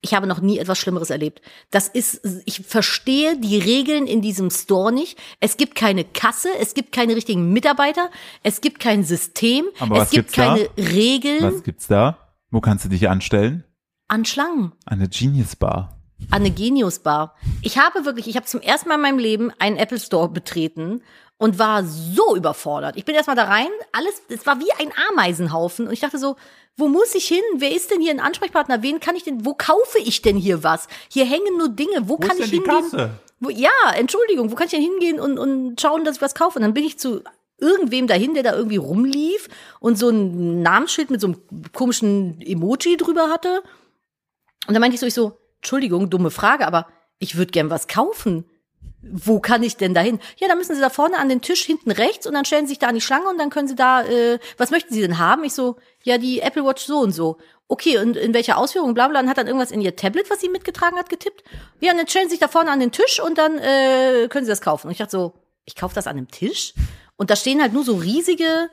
ich 0.00 0.14
habe 0.14 0.26
noch 0.26 0.40
nie 0.40 0.58
etwas 0.58 0.78
Schlimmeres 0.78 1.10
erlebt. 1.10 1.40
Das 1.70 1.86
ist, 1.86 2.22
ich 2.44 2.66
verstehe 2.66 3.38
die 3.38 3.58
Regeln 3.58 4.08
in 4.08 4.20
diesem 4.20 4.50
Store 4.50 4.90
nicht. 4.90 5.16
Es 5.38 5.56
gibt 5.56 5.76
keine 5.76 6.02
Kasse, 6.04 6.48
es 6.60 6.74
gibt 6.74 6.90
keine 6.90 7.14
richtigen 7.14 7.52
Mitarbeiter, 7.52 8.10
es 8.42 8.60
gibt 8.60 8.80
kein 8.80 9.04
System, 9.04 9.66
Aber 9.78 10.02
es 10.02 10.10
gibt 10.10 10.32
gibt's 10.32 10.34
da? 10.34 10.56
keine 10.56 10.68
Regeln 10.76 11.42
Was 11.44 11.62
gibt's 11.62 11.86
da? 11.86 12.18
Wo 12.50 12.60
kannst 12.60 12.84
du 12.84 12.88
dich 12.88 13.08
anstellen? 13.08 13.62
an 14.08 14.24
Schlangen. 14.26 14.72
An 14.84 14.98
der 14.98 15.08
Genius 15.08 15.54
Bar. 15.56 15.96
an 16.30 16.40
eine 16.42 16.50
Genius 16.50 16.98
Bar. 16.98 17.34
Ich 17.62 17.78
habe 17.78 18.04
wirklich, 18.04 18.26
ich 18.28 18.36
habe 18.36 18.44
zum 18.46 18.60
ersten 18.60 18.88
Mal 18.88 18.96
in 18.96 19.00
meinem 19.02 19.18
Leben 19.18 19.52
einen 19.58 19.76
Apple 19.78 19.98
Store 20.00 20.28
betreten 20.28 21.02
und 21.42 21.58
war 21.58 21.82
so 21.84 22.36
überfordert. 22.36 22.96
Ich 22.96 23.04
bin 23.04 23.16
erstmal 23.16 23.34
da 23.34 23.42
rein, 23.42 23.66
alles, 23.90 24.22
es 24.28 24.46
war 24.46 24.60
wie 24.60 24.70
ein 24.78 24.92
Ameisenhaufen 25.10 25.88
und 25.88 25.92
ich 25.92 25.98
dachte 25.98 26.16
so, 26.16 26.36
wo 26.76 26.86
muss 26.86 27.16
ich 27.16 27.26
hin? 27.26 27.42
Wer 27.56 27.74
ist 27.74 27.90
denn 27.90 28.00
hier 28.00 28.12
ein 28.12 28.20
Ansprechpartner? 28.20 28.84
Wen 28.84 29.00
kann 29.00 29.16
ich 29.16 29.24
denn, 29.24 29.44
wo 29.44 29.54
kaufe 29.54 29.98
ich 29.98 30.22
denn 30.22 30.36
hier 30.36 30.62
was? 30.62 30.86
Hier 31.08 31.24
hängen 31.24 31.58
nur 31.58 31.68
Dinge, 31.68 32.08
wo, 32.08 32.16
kann 32.16 32.38
ich 32.38 32.48
hingehen? 32.48 33.10
Wo, 33.40 33.50
ja, 33.50 33.70
Entschuldigung, 33.96 34.52
wo 34.52 34.54
kann 34.54 34.66
ich 34.66 34.70
denn 34.70 34.82
hingehen 34.82 35.18
und, 35.18 35.36
und 35.36 35.80
schauen, 35.80 36.04
dass 36.04 36.16
ich 36.16 36.22
was 36.22 36.36
kaufe? 36.36 36.60
Und 36.60 36.62
dann 36.62 36.74
bin 36.74 36.84
ich 36.84 37.00
zu 37.00 37.24
irgendwem 37.58 38.06
dahin, 38.06 38.34
der 38.34 38.44
da 38.44 38.54
irgendwie 38.54 38.76
rumlief 38.76 39.48
und 39.80 39.98
so 39.98 40.10
ein 40.10 40.62
Namensschild 40.62 41.10
mit 41.10 41.20
so 41.20 41.26
einem 41.26 41.40
komischen 41.72 42.40
Emoji 42.40 42.96
drüber 42.96 43.30
hatte. 43.30 43.64
Und 44.68 44.74
dann 44.74 44.80
meinte 44.80 44.94
ich 44.94 45.00
so, 45.00 45.06
ich 45.06 45.14
so, 45.14 45.38
Entschuldigung, 45.56 46.08
dumme 46.08 46.30
Frage, 46.30 46.68
aber 46.68 46.86
ich 47.18 47.36
würde 47.36 47.50
gern 47.50 47.68
was 47.68 47.88
kaufen. 47.88 48.44
Wo 49.02 49.40
kann 49.40 49.62
ich 49.62 49.76
denn 49.76 49.94
dahin? 49.94 50.20
Ja, 50.38 50.48
dann 50.48 50.58
müssen 50.58 50.74
Sie 50.76 50.80
da 50.80 50.88
vorne 50.88 51.18
an 51.18 51.28
den 51.28 51.40
Tisch 51.40 51.64
hinten 51.64 51.90
rechts 51.90 52.26
und 52.26 52.34
dann 52.34 52.44
stellen 52.44 52.66
Sie 52.66 52.70
sich 52.70 52.78
da 52.78 52.88
an 52.88 52.94
die 52.94 53.00
Schlange 53.00 53.28
und 53.28 53.38
dann 53.38 53.50
können 53.50 53.66
Sie 53.66 53.74
da, 53.74 54.02
äh, 54.04 54.38
was 54.58 54.70
möchten 54.70 54.94
Sie 54.94 55.00
denn 55.00 55.18
haben? 55.18 55.42
Ich 55.44 55.54
so, 55.54 55.76
ja, 56.04 56.18
die 56.18 56.40
Apple 56.40 56.64
Watch 56.64 56.84
so 56.84 57.00
und 57.00 57.12
so. 57.12 57.38
Okay, 57.66 57.98
und 57.98 58.16
in 58.16 58.34
welcher 58.34 58.58
Ausführung, 58.58 58.94
bla 58.94 59.08
bla, 59.08 59.20
und 59.20 59.28
hat 59.28 59.38
dann 59.38 59.46
irgendwas 59.46 59.70
in 59.70 59.80
ihr 59.80 59.96
Tablet, 59.96 60.30
was 60.30 60.40
sie 60.40 60.48
mitgetragen 60.48 60.98
hat, 60.98 61.08
getippt. 61.08 61.42
Ja, 61.80 61.92
und 61.92 61.98
dann 61.98 62.06
stellen 62.06 62.26
Sie 62.26 62.32
sich 62.32 62.40
da 62.40 62.48
vorne 62.48 62.70
an 62.70 62.80
den 62.80 62.92
Tisch 62.92 63.18
und 63.18 63.38
dann 63.38 63.58
äh, 63.58 64.28
können 64.28 64.44
Sie 64.44 64.50
das 64.50 64.60
kaufen. 64.60 64.88
Und 64.88 64.92
ich 64.92 64.98
dachte 64.98 65.12
so, 65.12 65.32
ich 65.64 65.74
kaufe 65.74 65.94
das 65.94 66.06
an 66.06 66.16
einem 66.16 66.30
Tisch? 66.30 66.74
Und 67.16 67.30
da 67.30 67.36
stehen 67.36 67.62
halt 67.62 67.72
nur 67.72 67.84
so 67.84 67.96
riesige, 67.96 68.68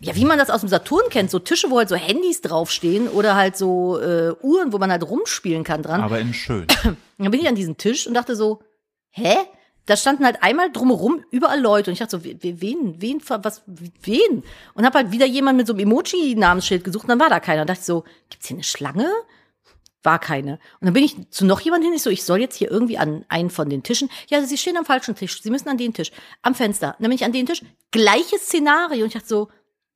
ja, 0.00 0.14
wie 0.16 0.24
man 0.24 0.38
das 0.38 0.50
aus 0.50 0.60
dem 0.60 0.68
Saturn 0.68 1.08
kennt, 1.08 1.30
so 1.30 1.38
Tische, 1.38 1.70
wo 1.70 1.78
halt 1.78 1.88
so 1.88 1.94
Handys 1.96 2.40
draufstehen 2.40 3.08
oder 3.08 3.36
halt 3.36 3.56
so 3.56 3.98
äh, 4.00 4.34
Uhren, 4.42 4.72
wo 4.72 4.78
man 4.78 4.90
halt 4.90 5.08
rumspielen 5.08 5.64
kann 5.64 5.82
dran. 5.82 6.00
Aber 6.00 6.18
in 6.18 6.34
schön. 6.34 6.66
Dann 6.82 7.30
bin 7.30 7.40
ich 7.40 7.48
an 7.48 7.54
diesem 7.54 7.76
Tisch 7.76 8.06
und 8.06 8.14
dachte 8.14 8.36
so, 8.36 8.60
hä? 9.16 9.36
Da 9.86 9.96
standen 9.96 10.24
halt 10.24 10.42
einmal 10.42 10.72
drumherum 10.72 11.24
überall 11.30 11.60
Leute 11.60 11.90
und 11.90 11.92
ich 11.92 12.00
dachte 12.00 12.18
so, 12.18 12.24
we- 12.24 12.36
we- 12.42 12.60
wen, 12.60 13.00
wen, 13.00 13.22
was, 13.28 13.62
wen? 13.66 14.42
Und 14.74 14.84
habe 14.84 14.98
halt 14.98 15.12
wieder 15.12 15.26
jemand 15.26 15.56
mit 15.58 15.66
so 15.68 15.74
einem 15.74 15.80
Emoji-Namensschild 15.88 16.82
gesucht 16.82 17.04
und 17.04 17.10
dann 17.10 17.20
war 17.20 17.28
da 17.30 17.38
keiner. 17.38 17.60
Und 17.60 17.70
dachte 17.70 17.80
ich 17.80 17.86
so, 17.86 18.02
gibt's 18.28 18.48
hier 18.48 18.56
eine 18.56 18.64
Schlange? 18.64 19.08
War 20.02 20.18
keine. 20.18 20.54
Und 20.80 20.86
dann 20.86 20.92
bin 20.92 21.04
ich 21.04 21.14
zu 21.30 21.44
noch 21.46 21.60
jemand 21.60 21.84
hin, 21.84 21.92
ich 21.92 22.02
so, 22.02 22.10
ich 22.10 22.24
soll 22.24 22.40
jetzt 22.40 22.56
hier 22.56 22.68
irgendwie 22.70 22.98
an 22.98 23.24
einen 23.28 23.48
von 23.50 23.68
den 23.70 23.84
Tischen. 23.84 24.10
Ja, 24.28 24.42
sie 24.42 24.58
stehen 24.58 24.76
am 24.76 24.84
falschen 24.84 25.14
Tisch, 25.14 25.40
sie 25.40 25.50
müssen 25.50 25.68
an 25.68 25.78
den 25.78 25.94
Tisch, 25.94 26.10
am 26.42 26.54
Fenster. 26.56 26.88
Und 26.98 27.02
dann 27.04 27.10
bin 27.10 27.16
ich 27.16 27.24
an 27.24 27.32
den 27.32 27.46
Tisch, 27.46 27.62
gleiches 27.92 28.42
Szenario. 28.46 29.02
Und 29.02 29.08
ich 29.08 29.14
dachte 29.14 29.28
so, 29.28 29.48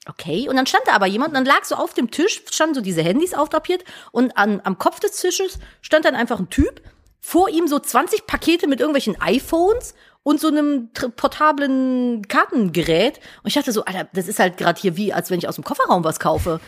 Okay, 0.07 0.49
und 0.49 0.57
dann 0.57 0.67
stand 0.67 0.85
da 0.87 0.93
aber 0.93 1.07
jemand 1.07 1.29
und 1.31 1.35
dann 1.35 1.45
lag 1.45 1.65
so 1.65 1.75
auf 1.75 1.93
dem 1.93 2.11
Tisch, 2.11 2.43
standen 2.51 2.75
so 2.75 2.81
diese 2.81 3.03
Handys 3.03 3.35
aufdrapiert 3.35 3.85
und 4.13 4.35
an, 4.35 4.61
am 4.65 4.79
Kopf 4.79 4.99
des 4.99 5.21
Tisches 5.21 5.59
stand 5.83 6.07
dann 6.07 6.15
einfach 6.15 6.39
ein 6.39 6.49
Typ, 6.49 6.81
vor 7.21 7.49
ihm 7.51 7.69
so 7.69 7.79
20 7.79 8.27
Pakete 8.27 8.67
mit 8.67 8.81
irgendwelchen 8.81 9.21
iPhones 9.21 9.95
und 10.23 10.41
so 10.41 10.49
einem 10.49 10.91
portablen 10.93 12.27
Kartengerät. 12.29 13.19
Und 13.43 13.49
ich 13.49 13.55
dachte 13.55 13.73
so, 13.73 13.85
Alter, 13.85 14.09
das 14.13 14.29
ist 14.29 14.39
halt 14.39 14.57
gerade 14.57 14.81
hier 14.81 14.97
wie, 14.97 15.13
als 15.13 15.31
wenn 15.31 15.39
ich 15.39 15.49
aus 15.49 15.55
dem 15.57 15.65
Kofferraum 15.65 16.05
was 16.05 16.21
kaufe. 16.21 16.61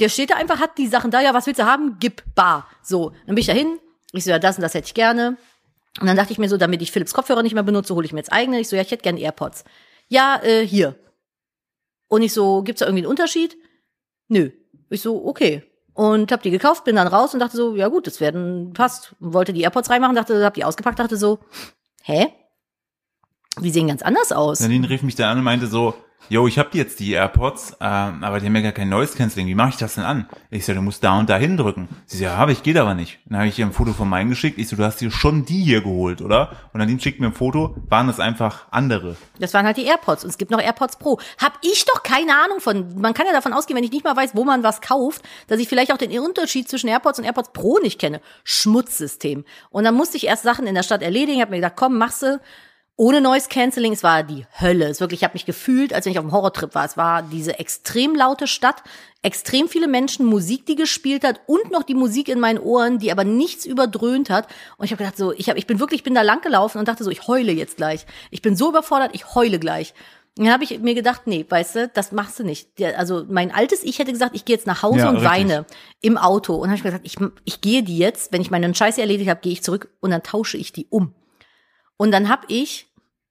Der 0.00 0.08
steht 0.08 0.30
da 0.30 0.36
einfach, 0.36 0.60
hat 0.60 0.78
die 0.78 0.86
Sachen 0.86 1.10
da, 1.10 1.20
ja, 1.20 1.34
was 1.34 1.46
willst 1.46 1.60
du 1.60 1.66
haben? 1.66 1.96
Gib, 2.00 2.22
bar. 2.34 2.68
So, 2.82 3.10
dann 3.26 3.34
bin 3.34 3.38
ich 3.38 3.46
da 3.46 3.52
hin, 3.52 3.78
ich 4.12 4.24
so, 4.24 4.30
ja, 4.30 4.38
das 4.38 4.56
und 4.56 4.62
das 4.62 4.74
hätte 4.74 4.86
ich 4.86 4.94
gerne. 4.94 5.36
Und 6.00 6.06
dann 6.06 6.16
dachte 6.16 6.32
ich 6.32 6.38
mir 6.38 6.48
so, 6.48 6.56
damit 6.56 6.82
ich 6.82 6.92
Philips 6.92 7.12
Kopfhörer 7.12 7.42
nicht 7.42 7.54
mehr 7.54 7.62
benutze, 7.62 7.94
hole 7.94 8.06
ich 8.06 8.12
mir 8.12 8.20
jetzt 8.20 8.32
eigene. 8.32 8.60
Ich 8.60 8.68
so, 8.68 8.76
ja, 8.76 8.82
ich 8.82 8.90
hätte 8.90 9.02
gerne 9.02 9.20
AirPods. 9.20 9.64
Ja, 10.08 10.40
äh, 10.42 10.66
hier. 10.66 10.96
Und 12.08 12.22
ich 12.22 12.32
so, 12.32 12.62
gibt's 12.62 12.80
da 12.80 12.86
irgendwie 12.86 13.02
einen 13.02 13.10
Unterschied? 13.10 13.56
Nö. 14.28 14.50
Ich 14.88 15.02
so, 15.02 15.24
okay. 15.24 15.69
Und 16.00 16.32
hab 16.32 16.42
die 16.42 16.50
gekauft, 16.50 16.84
bin 16.84 16.96
dann 16.96 17.08
raus 17.08 17.34
und 17.34 17.40
dachte 17.40 17.58
so, 17.58 17.76
ja 17.76 17.88
gut, 17.88 18.06
das 18.06 18.22
werden, 18.22 18.72
passt. 18.72 19.14
Wollte 19.20 19.52
die 19.52 19.60
AirPods 19.60 19.90
reinmachen, 19.90 20.16
dachte, 20.16 20.42
hab 20.42 20.54
die 20.54 20.64
ausgepackt, 20.64 20.98
dachte 20.98 21.18
so, 21.18 21.40
hä? 22.04 22.28
Die 23.60 23.70
sehen 23.70 23.88
ganz 23.88 24.00
anders 24.00 24.32
aus. 24.32 24.60
Nadine 24.60 24.88
rief 24.88 25.02
mich 25.02 25.14
dann 25.14 25.28
an 25.28 25.36
und 25.36 25.44
meinte 25.44 25.66
so, 25.66 25.92
yo, 26.28 26.46
ich 26.46 26.58
habe 26.58 26.70
jetzt 26.74 27.00
die 27.00 27.12
AirPods, 27.12 27.76
ähm, 27.80 28.22
aber 28.22 28.40
die 28.40 28.46
haben 28.46 28.56
ja 28.56 28.62
gar 28.62 28.72
kein 28.72 28.88
Noise 28.88 29.16
Cancelling. 29.16 29.48
Wie 29.48 29.54
mache 29.54 29.70
ich 29.70 29.76
das 29.76 29.94
denn 29.94 30.04
an? 30.04 30.28
Ich 30.50 30.64
so, 30.64 30.74
du 30.74 30.82
musst 30.82 31.02
da 31.02 31.18
und 31.18 31.28
da 31.30 31.36
hindrücken. 31.36 31.88
Sie 32.06 32.18
so, 32.18 32.24
ja, 32.24 32.36
habe 32.36 32.52
ich, 32.52 32.62
geht 32.62 32.76
aber 32.76 32.94
nicht. 32.94 33.18
Dann 33.26 33.38
habe 33.38 33.48
ich 33.48 33.58
ihr 33.58 33.66
ein 33.66 33.72
Foto 33.72 33.92
von 33.92 34.08
meinen 34.08 34.30
geschickt. 34.30 34.58
Ich 34.58 34.68
so, 34.68 34.76
du 34.76 34.84
hast 34.84 35.00
dir 35.00 35.10
schon 35.10 35.44
die 35.44 35.62
hier 35.62 35.80
geholt, 35.80 36.20
oder? 36.22 36.52
Und 36.72 36.78
Nadine 36.78 37.00
schickt 37.00 37.20
mir 37.20 37.26
ein 37.28 37.32
Foto, 37.32 37.76
waren 37.88 38.06
das 38.06 38.20
einfach 38.20 38.66
andere. 38.70 39.16
Das 39.38 39.54
waren 39.54 39.66
halt 39.66 39.76
die 39.76 39.84
AirPods 39.84 40.24
und 40.24 40.30
es 40.30 40.38
gibt 40.38 40.50
noch 40.50 40.60
AirPods 40.60 40.98
Pro. 40.98 41.18
Hab 41.38 41.58
ich 41.62 41.84
doch 41.86 42.02
keine 42.02 42.32
Ahnung 42.44 42.60
von. 42.60 43.00
Man 43.00 43.14
kann 43.14 43.26
ja 43.26 43.32
davon 43.32 43.52
ausgehen, 43.52 43.76
wenn 43.76 43.84
ich 43.84 43.92
nicht 43.92 44.04
mal 44.04 44.16
weiß, 44.16 44.34
wo 44.34 44.44
man 44.44 44.62
was 44.62 44.80
kauft, 44.80 45.22
dass 45.48 45.60
ich 45.60 45.68
vielleicht 45.68 45.92
auch 45.92 45.98
den 45.98 46.16
Unterschied 46.18 46.68
zwischen 46.68 46.88
AirPods 46.88 47.18
und 47.18 47.24
AirPods 47.24 47.52
Pro 47.52 47.78
nicht 47.82 47.98
kenne. 48.00 48.20
Schmutzsystem. 48.44 49.44
Und 49.70 49.84
dann 49.84 49.94
musste 49.94 50.16
ich 50.16 50.26
erst 50.26 50.42
Sachen 50.42 50.66
in 50.66 50.74
der 50.74 50.82
Stadt 50.82 51.02
erledigen, 51.02 51.40
hab 51.40 51.50
mir 51.50 51.56
gedacht, 51.56 51.74
komm, 51.76 51.98
mach's 51.98 52.20
du. 52.20 52.40
Ohne 53.00 53.22
Noise 53.22 53.48
Cancelling, 53.48 53.94
es 53.94 54.02
war 54.02 54.22
die 54.24 54.44
Hölle. 54.60 54.86
Es 54.86 55.00
wirklich, 55.00 55.20
ich 55.20 55.24
habe 55.24 55.32
mich 55.32 55.46
gefühlt, 55.46 55.94
als 55.94 56.04
wenn 56.04 56.12
ich 56.12 56.18
auf 56.18 56.24
einem 56.26 56.32
Horrortrip 56.32 56.74
war. 56.74 56.84
Es 56.84 56.98
war 56.98 57.22
diese 57.22 57.58
extrem 57.58 58.14
laute 58.14 58.46
Stadt, 58.46 58.82
extrem 59.22 59.68
viele 59.68 59.88
Menschen, 59.88 60.26
Musik, 60.26 60.66
die 60.66 60.74
gespielt 60.74 61.24
hat 61.24 61.40
und 61.46 61.70
noch 61.70 61.82
die 61.82 61.94
Musik 61.94 62.28
in 62.28 62.38
meinen 62.38 62.58
Ohren, 62.58 62.98
die 62.98 63.10
aber 63.10 63.24
nichts 63.24 63.64
überdröhnt 63.64 64.28
hat. 64.28 64.48
Und 64.76 64.84
ich 64.84 64.92
habe 64.92 65.02
gedacht, 65.02 65.16
so, 65.16 65.32
ich 65.32 65.48
hab, 65.48 65.56
ich 65.56 65.66
bin 65.66 65.80
wirklich, 65.80 66.00
ich 66.00 66.04
bin 66.04 66.14
da 66.14 66.20
lang 66.20 66.42
gelaufen 66.42 66.76
und 66.76 66.88
dachte 66.88 67.02
so, 67.02 67.08
ich 67.08 67.26
heule 67.26 67.52
jetzt 67.52 67.78
gleich. 67.78 68.04
Ich 68.30 68.42
bin 68.42 68.54
so 68.54 68.68
überfordert, 68.68 69.12
ich 69.14 69.34
heule 69.34 69.58
gleich. 69.58 69.94
Und 70.36 70.44
dann 70.44 70.52
habe 70.52 70.64
ich 70.64 70.78
mir 70.80 70.94
gedacht, 70.94 71.22
nee, 71.24 71.46
weißt 71.48 71.76
du, 71.76 71.88
das 71.88 72.12
machst 72.12 72.38
du 72.38 72.44
nicht. 72.44 72.68
Also 72.98 73.24
mein 73.30 73.50
altes 73.50 73.82
Ich 73.82 73.98
hätte 73.98 74.12
gesagt, 74.12 74.36
ich 74.36 74.44
gehe 74.44 74.56
jetzt 74.56 74.66
nach 74.66 74.82
Hause 74.82 74.98
Ja, 74.98 75.08
und 75.08 75.16
richtig. 75.16 75.30
weine 75.30 75.64
im 76.02 76.18
Auto. 76.18 76.56
Und 76.56 76.64
dann 76.68 76.72
habe 76.72 76.76
ich 76.76 76.84
mir 76.84 76.90
gesagt, 76.90 77.06
ich, 77.06 77.16
ich 77.46 77.62
gehe 77.62 77.82
die 77.82 77.96
jetzt, 77.96 78.30
wenn 78.30 78.42
ich 78.42 78.50
meinen 78.50 78.74
Scheiße 78.74 79.00
erledigt 79.00 79.30
habe, 79.30 79.40
gehe 79.40 79.52
ich 79.52 79.62
zurück 79.62 79.88
und 80.00 80.10
dann 80.10 80.22
tausche 80.22 80.58
ich 80.58 80.74
die 80.74 80.86
um. 80.90 81.14
Und 82.00 82.12
dann 82.12 82.30
habe 82.30 82.46
ich 82.48 82.89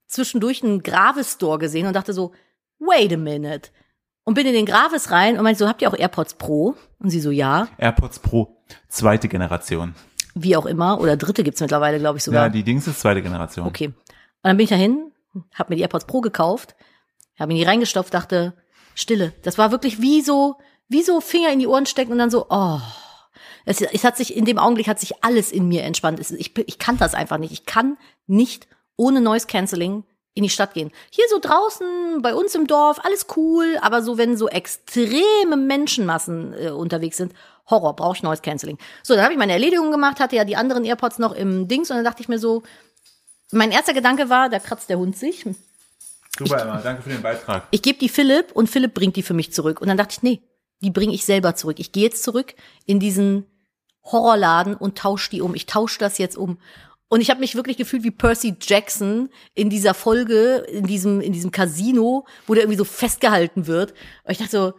zwischendurch 0.09 0.63
einen 0.63 0.83
Gravis-Store 0.83 1.57
gesehen 1.59 1.87
und 1.87 1.93
dachte 1.93 2.13
so, 2.13 2.33
wait 2.79 3.13
a 3.13 3.17
minute. 3.17 3.69
Und 4.25 4.33
bin 4.33 4.45
in 4.45 4.53
den 4.53 4.65
Gravis 4.65 5.11
rein 5.11 5.37
und 5.37 5.43
meinte 5.43 5.59
so, 5.59 5.67
habt 5.67 5.81
ihr 5.81 5.89
auch 5.89 5.97
AirPods 5.97 6.33
Pro? 6.35 6.75
Und 6.99 7.09
sie 7.09 7.21
so, 7.21 7.31
ja, 7.31 7.67
AirPods 7.77 8.19
Pro, 8.19 8.61
zweite 8.89 9.27
Generation. 9.27 9.95
wie 10.35 10.55
auch 10.55 10.65
immer. 10.65 10.99
Oder 10.99 11.17
dritte 11.17 11.43
gibt's 11.43 11.61
mittlerweile, 11.61 11.99
glaube 11.99 12.17
ich 12.17 12.23
sogar. 12.23 12.43
Ja, 12.43 12.49
die 12.49 12.63
Dings 12.63 12.87
ist 12.87 12.99
zweite 12.99 13.21
Generation. 13.21 13.65
Okay. 13.67 13.87
Und 13.87 13.95
dann 14.43 14.57
bin 14.57 14.65
ich 14.65 14.69
dahin, 14.69 15.11
habe 15.53 15.71
mir 15.71 15.75
die 15.77 15.81
AirPods 15.81 16.05
Pro 16.05 16.21
gekauft, 16.21 16.75
habe 17.39 17.51
in 17.51 17.57
die 17.57 17.63
reingestopft, 17.63 18.13
dachte, 18.13 18.53
Stille. 18.95 19.33
Das 19.43 19.57
war 19.57 19.71
wirklich 19.71 20.01
wie 20.01 20.21
so, 20.21 20.55
wie 20.89 21.03
so 21.03 21.21
Finger 21.21 21.51
in 21.51 21.59
die 21.59 21.67
Ohren 21.67 21.85
stecken 21.85 22.11
und 22.11 22.17
dann 22.17 22.29
so, 22.29 22.47
oh. 22.49 22.79
Es, 23.65 23.81
es 23.81 24.03
hat 24.03 24.17
sich, 24.17 24.35
in 24.35 24.45
dem 24.45 24.57
Augenblick 24.57 24.87
hat 24.87 24.99
sich 24.99 25.23
alles 25.23 25.51
in 25.51 25.67
mir 25.67 25.83
entspannt. 25.83 26.19
Es, 26.19 26.31
ich, 26.31 26.57
ich 26.67 26.79
kann 26.79 26.97
das 26.97 27.13
einfach 27.13 27.37
nicht. 27.37 27.51
Ich 27.51 27.65
kann 27.65 27.97
nicht 28.25 28.67
ohne 28.99 29.21
Noise 29.21 29.47
Cancelling. 29.47 30.03
in 30.35 30.43
die 30.43 30.49
Stadt 30.49 30.73
gehen. 30.73 30.91
Hier 31.11 31.25
so 31.29 31.39
draußen, 31.39 32.21
bei 32.21 32.33
uns 32.33 32.55
im 32.55 32.65
Dorf, 32.65 32.99
alles 33.03 33.25
cool, 33.35 33.77
aber 33.81 34.01
so, 34.01 34.17
wenn 34.17 34.37
so 34.37 34.47
extreme 34.47 35.57
Menschenmassen 35.57 36.53
äh, 36.53 36.69
unterwegs 36.69 37.17
sind, 37.17 37.33
Horror, 37.69 37.95
brauche 37.95 38.15
ich 38.15 38.23
neues 38.23 38.41
Canceling. 38.41 38.77
So, 39.03 39.15
dann 39.15 39.23
habe 39.23 39.33
ich 39.33 39.39
meine 39.39 39.53
Erledigung 39.53 39.91
gemacht, 39.91 40.19
hatte 40.19 40.35
ja 40.35 40.45
die 40.45 40.55
anderen 40.55 40.85
AirPods 40.85 41.19
noch 41.19 41.33
im 41.33 41.67
Dings 41.67 41.89
und 41.89 41.97
dann 41.97 42.05
dachte 42.05 42.21
ich 42.21 42.29
mir 42.29 42.39
so, 42.39 42.63
mein 43.51 43.71
erster 43.71 43.93
Gedanke 43.93 44.29
war, 44.29 44.49
da 44.49 44.59
kratzt 44.59 44.89
der 44.89 44.99
Hund 44.99 45.17
sich. 45.17 45.45
Super, 46.37 46.61
Emma, 46.61 46.79
danke 46.81 47.01
für 47.01 47.09
den 47.09 47.21
Beitrag. 47.21 47.67
Ich 47.71 47.81
gebe 47.81 47.99
die 47.99 48.09
Philipp 48.09 48.51
und 48.53 48.69
Philipp 48.69 48.93
bringt 48.93 49.15
die 49.15 49.23
für 49.23 49.33
mich 49.33 49.51
zurück. 49.51 49.81
Und 49.81 49.87
dann 49.87 49.97
dachte 49.97 50.13
ich, 50.13 50.23
nee, 50.23 50.41
die 50.81 50.91
bringe 50.91 51.13
ich 51.13 51.25
selber 51.25 51.55
zurück. 51.55 51.79
Ich 51.79 51.91
gehe 51.91 52.03
jetzt 52.03 52.23
zurück 52.23 52.53
in 52.85 52.99
diesen 52.99 53.45
Horrorladen 54.03 54.75
und 54.75 54.97
tausche 54.97 55.31
die 55.31 55.41
um. 55.41 55.53
Ich 55.53 55.65
tausche 55.65 55.99
das 55.99 56.17
jetzt 56.17 56.37
um. 56.37 56.59
Und 57.09 57.21
ich 57.21 57.29
habe 57.29 57.39
mich 57.39 57.55
wirklich 57.55 57.77
gefühlt 57.77 58.03
wie 58.03 58.11
Percy 58.11 58.55
Jackson 58.61 59.29
in 59.55 59.69
dieser 59.69 59.93
Folge, 59.93 60.57
in 60.71 60.85
diesem, 60.85 61.21
in 61.21 61.33
diesem 61.33 61.51
Casino, 61.51 62.25
wo 62.45 62.53
der 62.53 62.63
irgendwie 62.63 62.77
so 62.77 62.85
festgehalten 62.85 63.67
wird. 63.67 63.91
Und 64.23 64.31
ich 64.31 64.37
dachte 64.37 64.51
so, 64.51 64.73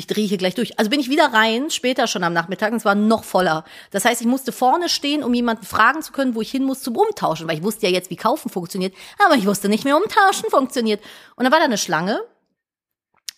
ich 0.00 0.06
drehe 0.06 0.26
hier 0.26 0.38
gleich 0.38 0.54
durch. 0.54 0.78
Also 0.78 0.90
bin 0.90 0.98
ich 0.98 1.10
wieder 1.10 1.32
rein, 1.32 1.70
später 1.70 2.06
schon 2.06 2.24
am 2.24 2.32
Nachmittag, 2.32 2.72
und 2.72 2.78
es 2.78 2.84
war 2.84 2.94
noch 2.94 3.22
voller. 3.22 3.64
Das 3.90 4.04
heißt, 4.04 4.20
ich 4.20 4.26
musste 4.26 4.50
vorne 4.50 4.88
stehen, 4.88 5.22
um 5.22 5.34
jemanden 5.34 5.64
fragen 5.64 6.02
zu 6.02 6.12
können, 6.12 6.34
wo 6.34 6.40
ich 6.40 6.50
hin 6.50 6.64
muss 6.64 6.82
zum 6.82 6.96
Umtauschen, 6.96 7.46
weil 7.46 7.58
ich 7.58 7.62
wusste 7.62 7.86
ja 7.86 7.92
jetzt, 7.92 8.10
wie 8.10 8.16
Kaufen 8.16 8.50
funktioniert, 8.50 8.94
aber 9.24 9.34
ich 9.34 9.46
wusste 9.46 9.68
nicht 9.68 9.84
mehr, 9.84 9.96
Umtauschen 9.96 10.48
funktioniert. 10.48 11.02
Und 11.36 11.44
dann 11.44 11.52
war 11.52 11.58
da 11.58 11.66
eine 11.66 11.78
Schlange 11.78 12.20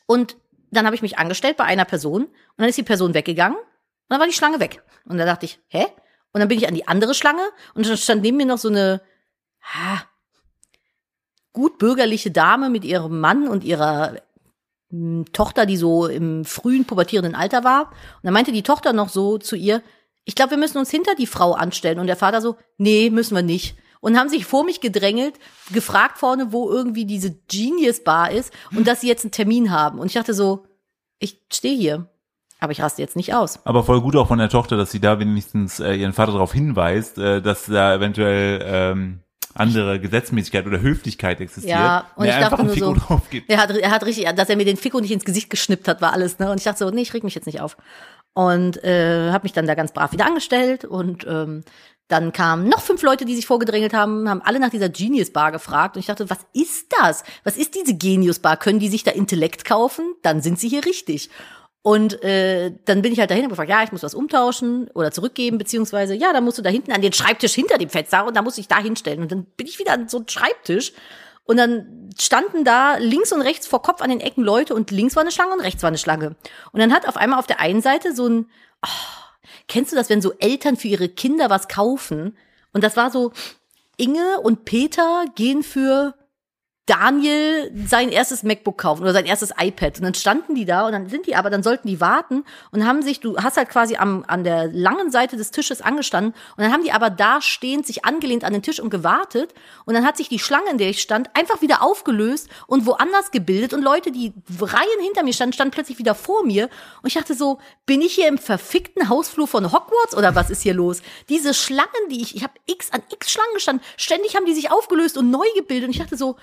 und 0.06 0.36
dann 0.70 0.86
habe 0.86 0.94
ich 0.94 1.02
mich 1.02 1.18
angestellt 1.18 1.56
bei 1.56 1.64
einer 1.64 1.84
Person 1.84 2.24
und 2.24 2.32
dann 2.56 2.68
ist 2.68 2.78
die 2.78 2.84
Person 2.84 3.12
weggegangen 3.12 3.58
und 3.58 3.66
dann 4.08 4.20
war 4.20 4.26
die 4.26 4.32
Schlange 4.32 4.60
weg. 4.60 4.82
Und 5.04 5.18
da 5.18 5.24
dachte 5.24 5.46
ich, 5.46 5.58
hä? 5.66 5.86
Und 6.32 6.40
dann 6.40 6.48
bin 6.48 6.58
ich 6.58 6.68
an 6.68 6.74
die 6.74 6.88
andere 6.88 7.14
Schlange 7.14 7.42
und 7.74 7.86
dann 7.86 7.96
stand 7.96 8.22
neben 8.22 8.38
mir 8.38 8.46
noch 8.46 8.58
so 8.58 8.68
eine 8.68 9.02
ha, 9.60 10.02
gut 11.52 11.78
bürgerliche 11.78 12.30
Dame 12.30 12.70
mit 12.70 12.84
ihrem 12.84 13.20
Mann 13.20 13.48
und 13.48 13.64
ihrer 13.64 14.16
m, 14.90 15.24
Tochter, 15.32 15.66
die 15.66 15.76
so 15.76 16.06
im 16.06 16.44
frühen 16.44 16.86
pubertierenden 16.86 17.34
Alter 17.34 17.64
war. 17.64 17.90
Und 17.90 18.24
dann 18.24 18.32
meinte 18.32 18.52
die 18.52 18.62
Tochter 18.62 18.92
noch 18.92 19.08
so 19.08 19.38
zu 19.38 19.56
ihr, 19.56 19.82
ich 20.24 20.34
glaube, 20.34 20.52
wir 20.52 20.58
müssen 20.58 20.78
uns 20.78 20.90
hinter 20.90 21.14
die 21.14 21.26
Frau 21.26 21.52
anstellen. 21.52 21.98
Und 21.98 22.06
der 22.06 22.16
Vater 22.16 22.40
so, 22.40 22.56
nee, 22.78 23.10
müssen 23.10 23.34
wir 23.34 23.42
nicht. 23.42 23.76
Und 24.00 24.18
haben 24.18 24.28
sich 24.28 24.46
vor 24.46 24.64
mich 24.64 24.80
gedrängelt, 24.80 25.38
gefragt 25.72 26.18
vorne, 26.18 26.52
wo 26.52 26.70
irgendwie 26.70 27.04
diese 27.04 27.32
Genius 27.48 28.02
Bar 28.02 28.30
ist 28.32 28.52
und 28.74 28.86
dass 28.86 29.00
sie 29.00 29.08
jetzt 29.08 29.24
einen 29.24 29.32
Termin 29.32 29.70
haben. 29.70 29.98
Und 29.98 30.06
ich 30.06 30.14
dachte 30.14 30.34
so, 30.34 30.66
ich 31.18 31.40
stehe 31.52 31.76
hier. 31.76 32.11
Aber 32.62 32.70
ich 32.70 32.80
raste 32.80 33.02
jetzt 33.02 33.16
nicht 33.16 33.34
aus. 33.34 33.58
Aber 33.64 33.82
voll 33.82 34.00
gut 34.00 34.14
auch 34.14 34.28
von 34.28 34.38
der 34.38 34.48
Tochter, 34.48 34.76
dass 34.76 34.92
sie 34.92 35.00
da 35.00 35.18
wenigstens 35.18 35.80
äh, 35.80 35.94
ihren 35.94 36.12
Vater 36.12 36.30
darauf 36.30 36.52
hinweist, 36.52 37.18
äh, 37.18 37.42
dass 37.42 37.66
da 37.66 37.96
eventuell 37.96 38.62
ähm, 38.64 39.18
andere 39.52 39.98
Gesetzmäßigkeit 39.98 40.64
oder 40.64 40.80
Höflichkeit 40.80 41.40
existiert. 41.40 41.76
Ja, 41.76 42.06
und 42.14 42.26
ich 42.26 42.36
dachte 42.36 42.62
nur 42.62 42.72
Fico 42.72 42.94
so, 42.94 43.20
er 43.48 43.58
hat, 43.58 43.76
er 43.76 43.90
hat 43.90 44.06
richtig, 44.06 44.32
dass 44.36 44.48
er 44.48 44.54
mir 44.54 44.64
den 44.64 44.76
Fico 44.76 45.00
nicht 45.00 45.10
ins 45.10 45.24
Gesicht 45.24 45.50
geschnippt 45.50 45.88
hat, 45.88 46.00
war 46.00 46.12
alles, 46.12 46.38
ne? 46.38 46.52
Und 46.52 46.58
ich 46.58 46.62
dachte 46.62 46.78
so, 46.78 46.90
nee, 46.90 47.02
ich 47.02 47.12
reg 47.12 47.24
mich 47.24 47.34
jetzt 47.34 47.46
nicht 47.46 47.60
auf. 47.60 47.76
Und 48.32 48.82
äh, 48.84 49.32
habe 49.32 49.42
mich 49.42 49.52
dann 49.52 49.66
da 49.66 49.74
ganz 49.74 49.92
brav 49.92 50.12
wieder 50.12 50.26
angestellt 50.26 50.84
und 50.84 51.26
ähm, 51.26 51.64
dann 52.06 52.32
kamen 52.32 52.68
noch 52.68 52.80
fünf 52.80 53.02
Leute, 53.02 53.24
die 53.24 53.34
sich 53.34 53.46
vorgedrängelt 53.46 53.92
haben, 53.92 54.28
haben 54.28 54.42
alle 54.42 54.60
nach 54.60 54.70
dieser 54.70 54.88
Genius 54.88 55.32
Bar 55.32 55.50
gefragt 55.50 55.96
und 55.96 56.00
ich 56.00 56.06
dachte, 56.06 56.30
was 56.30 56.38
ist 56.52 56.94
das? 57.00 57.24
Was 57.42 57.56
ist 57.56 57.74
diese 57.74 57.96
Genius 57.96 58.38
Bar? 58.38 58.56
Können 58.56 58.78
die 58.78 58.88
sich 58.88 59.02
da 59.02 59.10
Intellekt 59.10 59.64
kaufen? 59.64 60.14
Dann 60.22 60.42
sind 60.42 60.60
sie 60.60 60.68
hier 60.68 60.84
richtig. 60.84 61.28
Und 61.82 62.22
äh, 62.22 62.72
dann 62.84 63.02
bin 63.02 63.12
ich 63.12 63.18
halt 63.18 63.30
dahin 63.30 63.44
und 63.44 63.50
gefragt, 63.50 63.68
ja, 63.68 63.82
ich 63.82 63.90
muss 63.90 64.04
was 64.04 64.14
umtauschen 64.14 64.88
oder 64.94 65.10
zurückgeben, 65.10 65.58
beziehungsweise, 65.58 66.14
ja, 66.14 66.32
da 66.32 66.40
musst 66.40 66.58
du 66.58 66.62
da 66.62 66.70
hinten 66.70 66.92
an 66.92 67.02
den 67.02 67.12
Schreibtisch 67.12 67.54
hinter 67.54 67.76
dem 67.76 67.90
Fenster 67.90 68.24
und 68.24 68.36
da 68.36 68.42
muss 68.42 68.56
ich 68.58 68.68
da 68.68 68.78
hinstellen. 68.78 69.22
Und 69.22 69.32
dann 69.32 69.44
bin 69.56 69.66
ich 69.66 69.80
wieder 69.80 69.92
an 69.92 70.08
so 70.08 70.18
einen 70.18 70.28
Schreibtisch 70.28 70.92
und 71.44 71.56
dann 71.56 72.10
standen 72.16 72.64
da 72.64 72.98
links 72.98 73.32
und 73.32 73.42
rechts 73.42 73.66
vor 73.66 73.82
Kopf 73.82 74.00
an 74.00 74.10
den 74.10 74.20
Ecken 74.20 74.44
Leute 74.44 74.74
und 74.74 74.92
links 74.92 75.16
war 75.16 75.22
eine 75.22 75.32
Schlange 75.32 75.54
und 75.54 75.60
rechts 75.60 75.82
war 75.82 75.88
eine 75.88 75.98
Schlange. 75.98 76.36
Und 76.70 76.80
dann 76.80 76.92
hat 76.92 77.08
auf 77.08 77.16
einmal 77.16 77.40
auf 77.40 77.48
der 77.48 77.58
einen 77.58 77.82
Seite 77.82 78.14
so 78.14 78.28
ein, 78.28 78.46
oh, 78.84 79.32
kennst 79.66 79.90
du 79.90 79.96
das, 79.96 80.08
wenn 80.08 80.22
so 80.22 80.34
Eltern 80.38 80.76
für 80.76 80.86
ihre 80.86 81.08
Kinder 81.08 81.50
was 81.50 81.66
kaufen? 81.66 82.36
Und 82.72 82.84
das 82.84 82.96
war 82.96 83.10
so, 83.10 83.32
Inge 83.96 84.40
und 84.40 84.64
Peter 84.64 85.24
gehen 85.34 85.62
für 85.62 86.14
Daniel 86.86 87.70
sein 87.86 88.08
erstes 88.08 88.42
MacBook 88.42 88.76
kaufen 88.76 89.02
oder 89.02 89.12
sein 89.12 89.24
erstes 89.24 89.52
iPad. 89.56 89.98
Und 89.98 90.04
dann 90.04 90.14
standen 90.14 90.56
die 90.56 90.64
da 90.64 90.86
und 90.86 90.92
dann 90.92 91.08
sind 91.08 91.26
die 91.26 91.36
aber, 91.36 91.48
dann 91.48 91.62
sollten 91.62 91.86
die 91.86 92.00
warten 92.00 92.44
und 92.72 92.84
haben 92.84 93.02
sich, 93.02 93.20
du 93.20 93.36
hast 93.36 93.56
halt 93.56 93.68
quasi 93.68 93.94
am, 93.96 94.24
an 94.26 94.42
der 94.42 94.66
langen 94.66 95.12
Seite 95.12 95.36
des 95.36 95.52
Tisches 95.52 95.80
angestanden 95.80 96.34
und 96.56 96.64
dann 96.64 96.72
haben 96.72 96.82
die 96.82 96.90
aber 96.90 97.08
da 97.08 97.40
stehend 97.40 97.86
sich 97.86 98.04
angelehnt 98.04 98.42
an 98.42 98.52
den 98.52 98.62
Tisch 98.62 98.80
und 98.80 98.90
gewartet 98.90 99.54
und 99.84 99.94
dann 99.94 100.04
hat 100.04 100.16
sich 100.16 100.28
die 100.28 100.40
Schlange, 100.40 100.70
in 100.70 100.78
der 100.78 100.90
ich 100.90 101.00
stand, 101.00 101.30
einfach 101.36 101.62
wieder 101.62 101.82
aufgelöst 101.82 102.48
und 102.66 102.84
woanders 102.84 103.30
gebildet 103.30 103.74
und 103.74 103.82
Leute, 103.82 104.10
die 104.10 104.32
Reihen 104.60 105.02
hinter 105.02 105.22
mir 105.22 105.34
standen, 105.34 105.52
standen 105.52 105.72
plötzlich 105.72 105.98
wieder 105.98 106.16
vor 106.16 106.44
mir 106.44 106.68
und 107.02 107.06
ich 107.06 107.14
dachte 107.14 107.34
so, 107.34 107.60
bin 107.86 108.02
ich 108.02 108.14
hier 108.14 108.26
im 108.26 108.38
verfickten 108.38 109.08
Hausflur 109.08 109.46
von 109.46 109.66
Hogwarts 109.72 110.16
oder 110.16 110.34
was 110.34 110.50
ist 110.50 110.62
hier 110.62 110.74
los? 110.74 111.00
Diese 111.28 111.54
Schlangen, 111.54 112.08
die 112.10 112.22
ich, 112.22 112.34
ich 112.34 112.42
habe 112.42 112.54
x 112.66 112.90
an 112.90 113.02
x 113.08 113.30
Schlangen 113.30 113.54
gestanden, 113.54 113.84
ständig 113.96 114.34
haben 114.34 114.46
die 114.46 114.54
sich 114.54 114.72
aufgelöst 114.72 115.16
und 115.16 115.30
neu 115.30 115.46
gebildet 115.54 115.86
und 115.86 115.94
ich 115.94 116.00
dachte 116.00 116.16
so, 116.16 116.36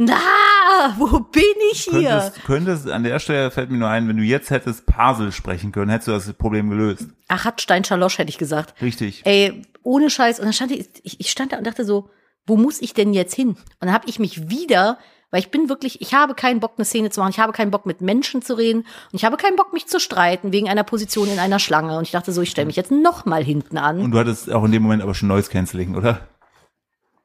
na, 0.00 0.94
wo 0.96 1.18
bin 1.18 1.42
ich 1.72 1.88
hier? 1.90 2.10
Könntest, 2.10 2.44
könntest, 2.44 2.88
an 2.88 3.02
der 3.02 3.18
Stelle 3.18 3.50
fällt 3.50 3.68
mir 3.68 3.78
nur 3.78 3.88
ein, 3.88 4.06
wenn 4.06 4.16
du 4.16 4.22
jetzt 4.22 4.50
hättest 4.50 4.86
Parsel 4.86 5.32
sprechen 5.32 5.72
können, 5.72 5.90
hättest 5.90 6.06
du 6.06 6.12
das 6.12 6.32
Problem 6.34 6.70
gelöst. 6.70 7.08
Ach, 7.26 7.44
hat 7.44 7.60
Stein 7.60 7.82
Schalosch, 7.82 8.18
hätte 8.18 8.30
ich 8.30 8.38
gesagt. 8.38 8.80
Richtig. 8.80 9.22
Ey, 9.24 9.62
ohne 9.82 10.08
Scheiß. 10.08 10.38
Und 10.38 10.44
dann 10.44 10.52
stand 10.52 10.70
ich, 10.70 10.88
ich, 11.02 11.30
stand 11.30 11.52
da 11.52 11.58
und 11.58 11.66
dachte 11.66 11.84
so, 11.84 12.10
wo 12.46 12.56
muss 12.56 12.80
ich 12.80 12.94
denn 12.94 13.12
jetzt 13.12 13.34
hin? 13.34 13.48
Und 13.48 13.58
dann 13.80 13.92
habe 13.92 14.08
ich 14.08 14.20
mich 14.20 14.48
wieder, 14.48 14.98
weil 15.32 15.40
ich 15.40 15.50
bin 15.50 15.68
wirklich, 15.68 16.00
ich 16.00 16.14
habe 16.14 16.34
keinen 16.34 16.60
Bock, 16.60 16.74
eine 16.76 16.84
Szene 16.84 17.10
zu 17.10 17.18
machen, 17.18 17.32
ich 17.32 17.40
habe 17.40 17.52
keinen 17.52 17.72
Bock, 17.72 17.84
mit 17.84 18.00
Menschen 18.00 18.40
zu 18.40 18.54
reden 18.54 18.82
und 18.82 19.14
ich 19.14 19.24
habe 19.24 19.36
keinen 19.36 19.56
Bock, 19.56 19.72
mich 19.72 19.88
zu 19.88 19.98
streiten 19.98 20.52
wegen 20.52 20.68
einer 20.68 20.84
Position 20.84 21.28
in 21.28 21.40
einer 21.40 21.58
Schlange. 21.58 21.98
Und 21.98 22.04
ich 22.04 22.12
dachte 22.12 22.30
so, 22.30 22.40
ich 22.40 22.50
stelle 22.50 22.66
mich 22.66 22.76
jetzt 22.76 22.92
noch 22.92 23.24
mal 23.24 23.42
hinten 23.42 23.78
an. 23.78 23.98
Und 23.98 24.12
du 24.12 24.18
hattest 24.20 24.48
auch 24.52 24.62
in 24.62 24.70
dem 24.70 24.84
Moment 24.84 25.02
aber 25.02 25.16
schon 25.16 25.26
Noise 25.26 25.50
Cancelling, 25.50 25.96
oder? 25.96 26.20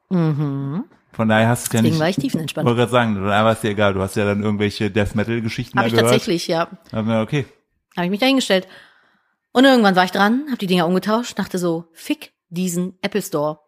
Mhm. 0.10 0.86
Von 1.14 1.30
daher 1.30 1.48
hast 1.48 1.72
du 1.72 1.78
ja 1.78 1.82
Deswegen 1.82 1.94
nicht. 1.94 2.02
war 2.02 2.10
ich 2.10 2.16
tiefenentspannt. 2.16 2.66
wollte 2.66 2.80
gerade 2.80 2.92
sagen, 2.92 3.14
von 3.16 3.26
daher 3.28 3.46
war 3.46 3.54
es 3.54 3.62
dir 3.62 3.70
egal. 3.70 3.94
Du 3.94 4.02
hast 4.02 4.16
ja 4.16 4.26
dann 4.26 4.42
irgendwelche 4.44 4.90
Death 4.92 5.16
Metal 5.16 5.42
Geschichten 5.42 5.78
Habe 5.78 5.90
da 5.90 5.96
ich 5.96 6.00
gehört. 6.00 6.12
tatsächlich, 6.12 6.48
ja. 6.48 6.68
Aber 6.92 7.22
okay. 7.22 7.46
Habe 7.96 8.06
ich 8.06 8.12
mich 8.12 8.20
da 8.20 8.26
hingestellt. 8.26 8.68
Und 9.52 9.66
irgendwann 9.66 9.96
war 9.96 10.04
ich 10.06 10.12
dran, 10.12 10.46
habe 10.48 10.58
die 10.58 10.66
Dinger 10.68 10.88
umgetauscht, 10.88 11.38
dachte 11.38 11.60
so, 11.60 11.86
fick 11.94 12.34
diesen 12.50 12.98
Apple 13.02 13.22
Store. 13.22 13.60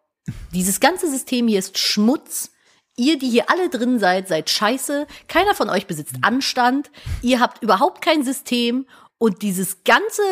Dieses 0.52 0.80
ganze 0.80 1.08
System 1.08 1.46
hier 1.46 1.60
ist 1.60 1.78
Schmutz. 1.78 2.50
Ihr, 2.96 3.18
die 3.18 3.28
hier 3.28 3.50
alle 3.50 3.68
drin 3.68 3.98
seid, 4.00 4.26
seid 4.26 4.50
scheiße. 4.50 5.06
Keiner 5.28 5.54
von 5.54 5.68
euch 5.70 5.86
besitzt 5.86 6.16
Anstand. 6.22 6.90
Ihr 7.22 7.38
habt 7.40 7.62
überhaupt 7.62 8.02
kein 8.02 8.24
System. 8.24 8.86
Und 9.18 9.40
dieses 9.40 9.82
ganze 9.84 10.22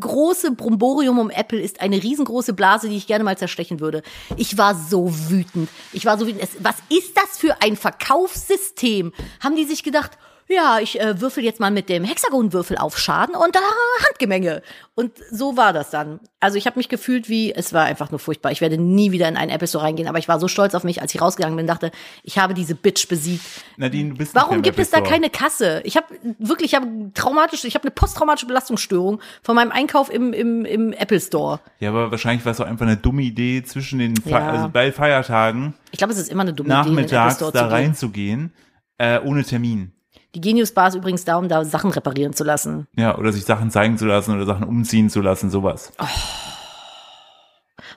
große 0.00 0.50
Bromborium 0.50 1.18
um 1.18 1.30
Apple 1.30 1.60
ist 1.60 1.80
eine 1.80 2.02
riesengroße 2.02 2.52
Blase, 2.52 2.90
die 2.90 2.96
ich 2.96 3.06
gerne 3.06 3.24
mal 3.24 3.38
zerstechen 3.38 3.80
würde. 3.80 4.02
Ich 4.36 4.58
war 4.58 4.74
so 4.74 5.10
wütend. 5.30 5.70
Ich 5.94 6.04
war 6.04 6.18
so 6.18 6.26
wütend. 6.26 6.46
Was 6.60 6.76
ist 6.90 7.16
das 7.16 7.38
für 7.38 7.62
ein 7.62 7.76
Verkaufssystem? 7.76 9.14
Haben 9.40 9.56
die 9.56 9.64
sich 9.64 9.82
gedacht, 9.82 10.18
ja, 10.48 10.78
ich 10.80 11.00
äh, 11.00 11.20
würfel 11.20 11.42
jetzt 11.44 11.60
mal 11.60 11.70
mit 11.70 11.88
dem 11.88 12.04
Hexagonwürfel 12.04 12.76
auf 12.76 12.98
Schaden 12.98 13.34
und 13.34 13.54
da 13.54 13.60
Handgemenge. 14.06 14.62
Und 14.94 15.12
so 15.30 15.56
war 15.56 15.72
das 15.72 15.90
dann. 15.90 16.20
Also 16.38 16.56
ich 16.58 16.66
habe 16.66 16.78
mich 16.78 16.88
gefühlt 16.88 17.28
wie, 17.28 17.52
es 17.52 17.72
war 17.72 17.84
einfach 17.84 18.10
nur 18.10 18.20
furchtbar. 18.20 18.52
Ich 18.52 18.60
werde 18.60 18.76
nie 18.78 19.10
wieder 19.10 19.26
in 19.28 19.36
einen 19.36 19.50
Apple 19.50 19.66
Store 19.66 19.84
reingehen, 19.84 20.08
aber 20.08 20.18
ich 20.18 20.28
war 20.28 20.38
so 20.38 20.46
stolz 20.46 20.74
auf 20.74 20.84
mich, 20.84 21.00
als 21.02 21.14
ich 21.14 21.20
rausgegangen 21.20 21.56
bin, 21.56 21.66
dachte, 21.66 21.90
ich 22.22 22.38
habe 22.38 22.54
diese 22.54 22.74
Bitch 22.74 23.08
besiegt. 23.08 23.44
Nadine, 23.76 24.10
du 24.10 24.16
bist 24.16 24.34
Warum 24.34 24.62
gibt 24.62 24.78
es 24.78 24.90
da 24.90 25.00
keine 25.00 25.30
Kasse? 25.30 25.80
Ich 25.84 25.96
habe 25.96 26.06
wirklich, 26.38 26.72
ich 26.72 26.76
habe 26.76 26.86
traumatische, 27.14 27.66
ich 27.66 27.74
habe 27.74 27.84
eine 27.84 27.90
posttraumatische 27.92 28.46
Belastungsstörung 28.46 29.20
von 29.42 29.56
meinem 29.56 29.72
Einkauf 29.72 30.12
im, 30.12 30.32
im, 30.32 30.64
im 30.64 30.92
Apple 30.92 31.20
Store. 31.20 31.60
Ja, 31.80 31.90
aber 31.90 32.10
wahrscheinlich 32.10 32.44
war 32.44 32.52
es 32.52 32.60
auch 32.60 32.66
einfach 32.66 32.86
eine 32.86 32.96
dumme 32.96 33.22
Idee, 33.22 33.62
zwischen 33.64 33.98
den 33.98 34.16
Fe 34.16 34.30
Ja. 34.30 34.50
also 34.50 34.68
bei 34.68 34.92
Feiertagen 34.92 35.74
Ich 35.90 35.98
glaube, 35.98 36.12
es 36.12 36.18
ist 36.18 36.30
immer 36.30 36.42
eine 36.42 36.52
dumme 36.52 36.68
Idee, 36.68 36.90
in 36.90 36.96
den 36.96 37.04
Apple 37.04 37.16
nachmittags 37.16 37.36
Store 37.36 37.52
da 37.52 37.58
zu 37.60 37.64
gehen. 37.64 37.72
reinzugehen, 37.72 38.52
äh, 38.98 39.18
ohne 39.20 39.42
Termin. 39.44 39.92
Die 40.34 40.40
Genius 40.40 40.72
Bar 40.72 40.88
ist 40.88 40.96
übrigens 40.96 41.24
da, 41.24 41.36
um 41.36 41.48
da 41.48 41.64
Sachen 41.64 41.90
reparieren 41.90 42.32
zu 42.32 42.42
lassen. 42.42 42.88
Ja, 42.96 43.16
oder 43.16 43.32
sich 43.32 43.44
Sachen 43.44 43.70
zeigen 43.70 43.98
zu 43.98 44.06
lassen 44.06 44.34
oder 44.34 44.46
Sachen 44.46 44.66
umziehen 44.66 45.08
zu 45.08 45.20
lassen, 45.20 45.48
sowas. 45.48 45.92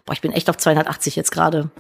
Boah, 0.06 0.14
ich 0.14 0.22
bin 0.22 0.32
echt 0.32 0.50
auf 0.50 0.58
280 0.58 1.16
jetzt 1.16 1.32
gerade. 1.32 1.72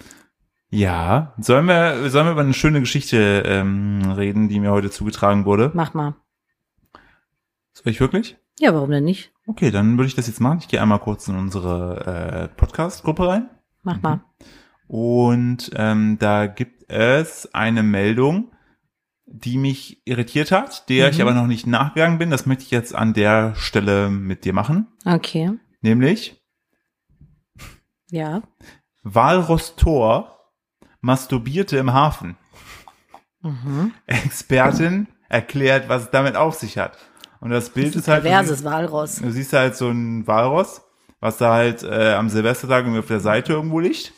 Ja, 0.69 1.33
sollen 1.37 1.65
wir, 1.67 2.09
sollen 2.09 2.25
wir 2.25 2.31
über 2.31 2.41
eine 2.41 2.55
schöne 2.55 2.79
Geschichte 2.79 3.43
ähm, 3.45 4.11
reden, 4.17 4.49
die 4.49 4.59
mir 4.59 4.71
heute 4.71 4.89
zugetragen 4.89 5.45
wurde? 5.45 5.71
Mach 5.75 5.93
mal. 5.93 6.15
Soll 7.73 7.91
ich 7.91 7.99
wirklich? 7.99 8.37
Ja, 8.59 8.73
warum 8.73 8.89
denn 8.89 9.03
nicht? 9.03 9.31
Okay, 9.45 9.69
dann 9.69 9.97
würde 9.97 10.07
ich 10.07 10.15
das 10.15 10.27
jetzt 10.27 10.41
machen. 10.41 10.57
Ich 10.59 10.67
gehe 10.67 10.81
einmal 10.81 10.99
kurz 10.99 11.27
in 11.27 11.37
unsere 11.37 12.49
äh, 12.51 12.57
Podcast-Gruppe 12.57 13.27
rein. 13.27 13.49
Mach 13.83 14.01
mal. 14.01 14.21
Und 14.87 15.69
ähm, 15.75 16.17
da 16.19 16.47
gibt 16.47 16.89
es 16.89 17.53
eine 17.53 17.83
Meldung, 17.83 18.51
die 19.29 19.57
mich 19.57 20.01
irritiert 20.05 20.51
hat, 20.51 20.87
der 20.89 21.09
ich 21.09 21.17
Mhm. 21.17 21.21
aber 21.23 21.33
noch 21.33 21.47
nicht 21.47 21.67
nachgegangen 21.67 22.17
bin. 22.17 22.29
Das 22.31 22.45
möchte 22.45 22.63
ich 22.63 22.71
jetzt 22.71 22.95
an 22.95 23.13
der 23.13 23.53
Stelle 23.55 24.09
mit 24.09 24.45
dir 24.45 24.53
machen. 24.53 24.87
Okay. 25.05 25.51
Nämlich 25.81 26.41
Ja. 28.09 28.41
Walross 29.03 29.75
Thor 29.75 30.33
masturbierte 31.01 31.77
im 31.77 31.93
Hafen. 31.93 32.37
Expertin 34.05 35.07
erklärt, 35.29 35.89
was 35.89 36.03
es 36.03 36.11
damit 36.11 36.35
auf 36.35 36.55
sich 36.55 36.77
hat. 36.77 36.97
Und 37.39 37.51
das 37.51 37.69
Bild 37.69 37.95
ist 37.95 38.07
halt, 38.07 38.23
du 38.25 38.29
Perverses 38.29 38.63
Walross. 38.63 39.17
du 39.17 39.31
siehst 39.31 39.53
halt 39.53 39.75
so 39.75 39.89
ein 39.89 40.25
Walross, 40.25 40.81
was 41.19 41.37
da 41.37 41.53
halt 41.53 41.83
äh, 41.83 42.13
am 42.13 42.29
Silvestertag 42.29 42.83
irgendwie 42.83 42.99
auf 42.99 43.07
der 43.07 43.19
Seite 43.19 43.53
irgendwo 43.53 43.79
liegt 43.79 44.13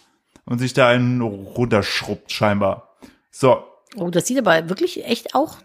und 0.45 0.60
sich 0.60 0.74
da 0.74 0.88
einen 0.88 1.22
runterschrubbt 1.22 2.32
scheinbar. 2.32 2.98
So, 3.30 3.63
Oh, 3.95 4.10
das 4.10 4.28
sieht 4.28 4.38
aber 4.38 4.69
wirklich 4.69 5.06
echt 5.06 5.34
auch 5.36 5.58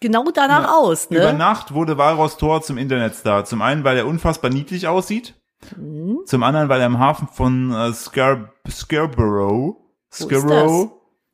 genau 0.00 0.24
danach 0.32 0.62
Ja. 0.64 0.74
aus, 0.74 1.06
über 1.10 1.32
ne? 1.32 1.38
Nacht 1.38 1.74
wurde 1.74 1.98
Walross 1.98 2.36
Tor 2.38 2.62
zum 2.62 2.78
Internetstar. 2.78 3.44
Zum 3.44 3.60
einen, 3.62 3.84
weil 3.84 3.96
er 3.98 4.06
unfassbar 4.06 4.50
niedlich 4.50 4.88
aussieht, 4.88 5.34
Mhm. 5.76 6.20
zum 6.26 6.42
anderen, 6.42 6.68
weil 6.68 6.80
er 6.80 6.86
im 6.86 6.98
Hafen 6.98 7.28
von 7.28 7.72
äh, 7.72 7.92
Scar 7.92 8.52
Scarborough, 8.68 9.76
Scarborough 10.12 10.90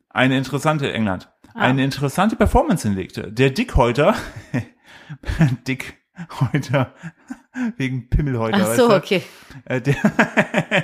eine 0.09 0.37
interessante 0.37 0.91
England, 0.91 1.29
Ah. 1.53 1.59
eine 1.61 1.83
interessante 1.83 2.35
Performance 2.35 2.87
hinlegte. 2.87 3.31
Der 3.31 3.49
Dickhäuter, 3.51 4.15
Dickhäuter, 5.67 6.93
wegen 7.77 8.09
Pimmelhäuter, 8.09 8.57
Ach 8.61 8.67
weißt 8.67 8.77
so, 8.77 8.89
du? 8.89 8.95
okay. 8.95 9.23
Äh, 9.65 9.81
der, 9.81 9.95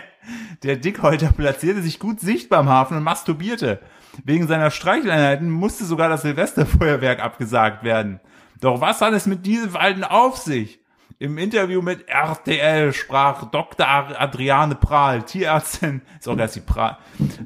der 0.63 0.75
Dickhäuter 0.77 1.31
platzierte 1.31 1.81
sich 1.81 1.99
gut 1.99 2.19
sichtbar 2.19 2.59
am 2.59 2.69
Hafen 2.69 2.97
und 2.97 3.03
masturbierte. 3.03 3.79
Wegen 4.23 4.47
seiner 4.47 4.71
Streicheleinheiten 4.71 5.49
musste 5.49 5.85
sogar 5.85 6.09
das 6.09 6.23
Silvesterfeuerwerk 6.23 7.21
abgesagt 7.21 7.83
werden. 7.83 8.19
Doch 8.59 8.81
was 8.81 9.01
hat 9.01 9.13
es 9.13 9.25
mit 9.25 9.45
diesem 9.45 9.71
Verhalten 9.71 10.03
auf 10.03 10.37
sich? 10.37 10.79
Im 11.21 11.37
Interview 11.37 11.81
mit 11.81 12.07
RTL 12.07 12.93
sprach 12.93 13.51
Dr. 13.51 13.85
Adriane 13.87 14.75
Prahl, 14.75 15.23
Tierärztin, 15.23 16.01
ist 16.17 16.29
auch 16.29 16.37
erst 16.37 16.55
die 16.55 16.61
Prahl, 16.61 16.97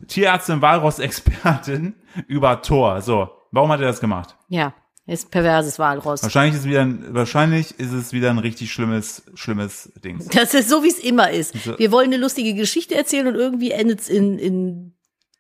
Tierärztin 0.08 0.62
Walross-Expertin 0.62 1.96
über 2.28 2.62
Thor. 2.62 3.02
So, 3.02 3.30
warum 3.52 3.72
hat 3.72 3.80
er 3.80 3.88
das 3.88 4.00
gemacht? 4.00 4.38
Ja, 4.48 4.74
ist 5.06 5.32
perverses 5.32 5.80
Walross. 5.80 6.24
Wahrscheinlich 6.24 6.56
ist, 6.56 6.66
wieder 6.66 6.82
ein, 6.82 7.14
wahrscheinlich 7.14 7.78
ist 7.80 7.92
es 7.92 8.14
wieder 8.14 8.30
ein 8.30 8.40
richtig 8.40 8.72
schlimmes, 8.72 9.24
schlimmes 9.36 9.92
Ding. 10.04 10.20
Das 10.34 10.54
ist 10.54 10.70
so, 10.70 10.84
wie 10.84 10.88
es 10.90 11.00
immer 11.00 11.30
ist. 11.32 11.54
Wir 11.78 11.92
wollen 11.92 12.08
eine 12.08 12.18
lustige 12.18 12.54
Geschichte 12.54 12.96
erzählen 12.96 13.28
und 13.28 13.36
irgendwie 13.36 13.72
endet 13.72 14.02
es 14.02 14.10
in, 14.10 14.40
in 14.40 14.94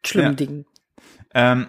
schlimmen 0.05 0.31
Ja. 0.31 0.35
Dingen. 0.35 0.65
Ähm, 1.33 1.67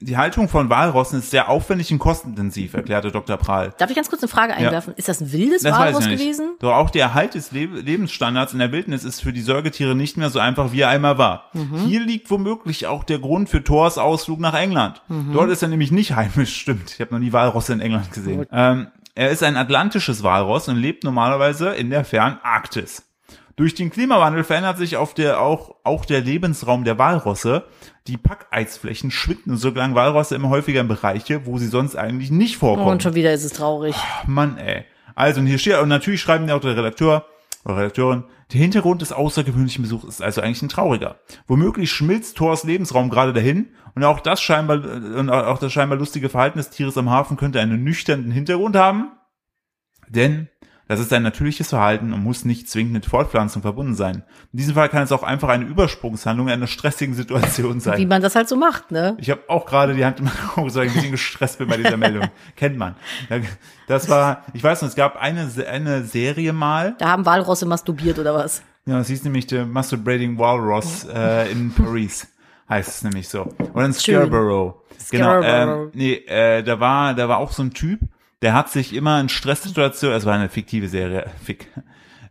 die 0.00 0.18
Haltung 0.18 0.48
von 0.48 0.68
Walrossen 0.68 1.20
ist 1.20 1.30
sehr 1.30 1.48
aufwendig 1.48 1.90
und 1.90 1.98
kostenintensiv, 1.98 2.74
erklärte 2.74 3.10
Dr. 3.10 3.36
Prahl. 3.38 3.72
Darf 3.78 3.88
ich 3.88 3.96
ganz 3.96 4.10
kurz 4.10 4.22
eine 4.22 4.28
Frage 4.28 4.54
einwerfen? 4.54 4.92
Ist 4.96 5.08
das 5.08 5.20
ein 5.20 5.32
wildes 5.32 5.62
Das 5.62 5.78
Walross 5.78 6.04
gewesen? 6.04 6.56
Doch 6.58 6.74
auch 6.74 6.90
der 6.90 7.04
Erhalt 7.04 7.34
des 7.34 7.52
Le 7.52 7.64
Lebensstandards 7.66 8.52
in 8.52 8.58
der 8.58 8.72
Wildnis 8.72 9.04
ist 9.04 9.22
für 9.22 9.32
die 9.32 9.40
Säugetiere 9.40 9.94
nicht 9.94 10.16
mehr 10.16 10.28
so 10.28 10.38
einfach, 10.38 10.72
wie 10.72 10.80
er 10.82 10.90
einmal 10.90 11.16
war. 11.18 11.50
Mhm. 11.54 11.86
Hier 11.86 12.00
liegt 12.00 12.30
womöglich 12.30 12.86
auch 12.86 13.04
der 13.04 13.18
Grund 13.18 13.48
für 13.48 13.64
Thors 13.64 13.96
Ausflug 13.96 14.38
nach 14.38 14.54
England. 14.54 15.00
Mhm. 15.08 15.32
Dort 15.32 15.50
ist 15.50 15.62
er 15.62 15.68
nämlich 15.68 15.90
nicht 15.90 16.14
heimisch, 16.14 16.54
stimmt. 16.60 16.92
Ich 16.92 17.00
habe 17.00 17.14
noch 17.14 17.20
nie 17.20 17.32
Walrosse 17.32 17.72
in 17.72 17.80
England 17.80 18.12
gesehen. 18.12 18.46
Ähm, 18.52 18.88
er 19.14 19.30
ist 19.30 19.42
ein 19.42 19.56
atlantisches 19.56 20.22
Walross 20.22 20.68
und 20.68 20.76
lebt 20.76 21.04
normalerweise 21.04 21.70
in 21.70 21.88
der 21.88 22.04
fernen 22.04 22.38
Arktis. 22.42 23.02
Durch 23.56 23.74
den 23.74 23.90
Klimawandel 23.90 24.44
verändert 24.44 24.76
sich 24.76 24.98
auf 24.98 25.14
der, 25.14 25.40
auch, 25.40 25.76
auch 25.82 26.04
der 26.04 26.20
Lebensraum 26.20 26.84
der 26.84 26.98
Walrosse. 26.98 27.64
Die 28.06 28.18
Packeisflächen 28.18 29.10
schwinden 29.10 29.56
so 29.56 29.72
gelangen 29.72 29.94
Walrosse 29.94 30.34
immer 30.34 30.50
häufiger 30.50 30.82
in 30.82 30.88
Bereiche, 30.88 31.46
wo 31.46 31.56
sie 31.56 31.68
sonst 31.68 31.96
eigentlich 31.96 32.30
nicht 32.30 32.58
vorkommen. 32.58 32.88
Und 32.88 33.02
schon 33.02 33.14
wieder 33.14 33.32
ist 33.32 33.44
es 33.44 33.54
traurig. 33.54 33.96
Mann, 34.26 34.58
ey. 34.58 34.84
Also, 35.14 35.40
und 35.40 35.46
hier 35.46 35.58
steht, 35.58 35.78
und 35.78 35.88
natürlich 35.88 36.20
schreiben 36.20 36.46
ja 36.46 36.54
auch 36.54 36.60
der 36.60 36.76
Redakteur 36.76 37.24
oder 37.64 37.78
Redakteurin, 37.78 38.24
der 38.52 38.60
Hintergrund 38.60 39.00
des 39.00 39.12
außergewöhnlichen 39.12 39.82
Besuchs 39.82 40.04
ist 40.04 40.22
also 40.22 40.42
eigentlich 40.42 40.62
ein 40.62 40.68
trauriger. 40.68 41.16
Womöglich 41.46 41.90
schmilzt 41.90 42.36
Thors 42.36 42.62
Lebensraum 42.62 43.08
gerade 43.08 43.32
dahin 43.32 43.70
und 43.94 44.04
auch 44.04 44.20
das 44.20 44.42
scheinbar, 44.42 44.84
und 44.84 45.30
auch 45.30 45.58
das 45.58 45.72
scheinbar 45.72 45.98
lustige 45.98 46.28
Verhalten 46.28 46.58
des 46.58 46.68
Tieres 46.70 46.98
am 46.98 47.10
Hafen 47.10 47.38
könnte 47.38 47.58
einen 47.58 47.82
nüchternen 47.82 48.30
Hintergrund 48.30 48.76
haben, 48.76 49.12
denn 50.08 50.48
das 50.88 51.00
ist 51.00 51.12
ein 51.12 51.22
natürliches 51.22 51.70
Verhalten 51.70 52.12
und 52.12 52.22
muss 52.22 52.44
nicht 52.44 52.68
zwingend 52.68 52.92
mit 52.92 53.06
Fortpflanzung 53.06 53.62
verbunden 53.62 53.94
sein. 53.94 54.22
In 54.52 54.58
diesem 54.58 54.74
Fall 54.74 54.88
kann 54.88 55.02
es 55.02 55.10
auch 55.10 55.22
einfach 55.24 55.48
eine 55.48 55.64
Übersprungshandlung 55.64 56.46
in 56.46 56.52
einer 56.52 56.66
stressigen 56.68 57.14
Situation 57.14 57.80
sein. 57.80 57.98
Wie 57.98 58.06
man 58.06 58.22
das 58.22 58.36
halt 58.36 58.48
so 58.48 58.56
macht, 58.56 58.92
ne? 58.92 59.16
Ich 59.20 59.30
habe 59.30 59.40
auch 59.48 59.66
gerade 59.66 59.94
die 59.94 60.04
Hand 60.04 60.20
im 60.20 60.30
Auge, 60.56 60.70
so 60.70 60.80
ein 60.80 60.92
bisschen 60.92 61.10
gestresst 61.10 61.58
bin 61.58 61.68
bei 61.68 61.76
dieser 61.76 61.96
Meldung. 61.96 62.28
Kennt 62.56 62.78
man. 62.78 62.94
Das 63.88 64.08
war, 64.08 64.44
ich 64.52 64.62
weiß 64.62 64.82
noch, 64.82 64.88
es 64.88 64.94
gab 64.94 65.16
eine, 65.20 65.48
eine 65.68 66.04
Serie 66.04 66.52
mal, 66.52 66.94
Da 66.98 67.08
haben 67.08 67.26
Walrosse 67.26 67.66
masturbiert 67.66 68.18
oder 68.18 68.34
was? 68.34 68.62
ja, 68.86 69.00
es 69.00 69.08
hieß 69.08 69.24
nämlich 69.24 69.46
The 69.48 69.64
Masturbating 69.64 70.38
Walrus 70.38 71.04
äh, 71.12 71.50
in 71.50 71.72
Paris, 71.72 72.28
heißt 72.68 72.88
es 72.88 73.02
nämlich 73.02 73.28
so. 73.28 73.52
Oder 73.74 73.86
in 73.86 73.94
Schön. 73.94 74.20
Scarborough. 74.22 74.74
Genau, 75.10 75.42
Scarborough. 75.42 75.84
ähm, 75.86 75.90
nee, 75.94 76.14
äh, 76.14 76.62
da 76.62 76.78
war, 76.78 77.14
da 77.14 77.28
war 77.28 77.38
auch 77.38 77.50
so 77.50 77.62
ein 77.64 77.72
Typ, 77.72 77.98
der 78.42 78.54
hat 78.54 78.70
sich 78.70 78.92
immer 78.94 79.20
in 79.20 79.28
Stresssituationen, 79.28 80.16
es 80.16 80.24
war 80.26 80.34
eine 80.34 80.48
fiktive 80.48 80.88
Serie, 80.88 81.30
fick. 81.44 81.68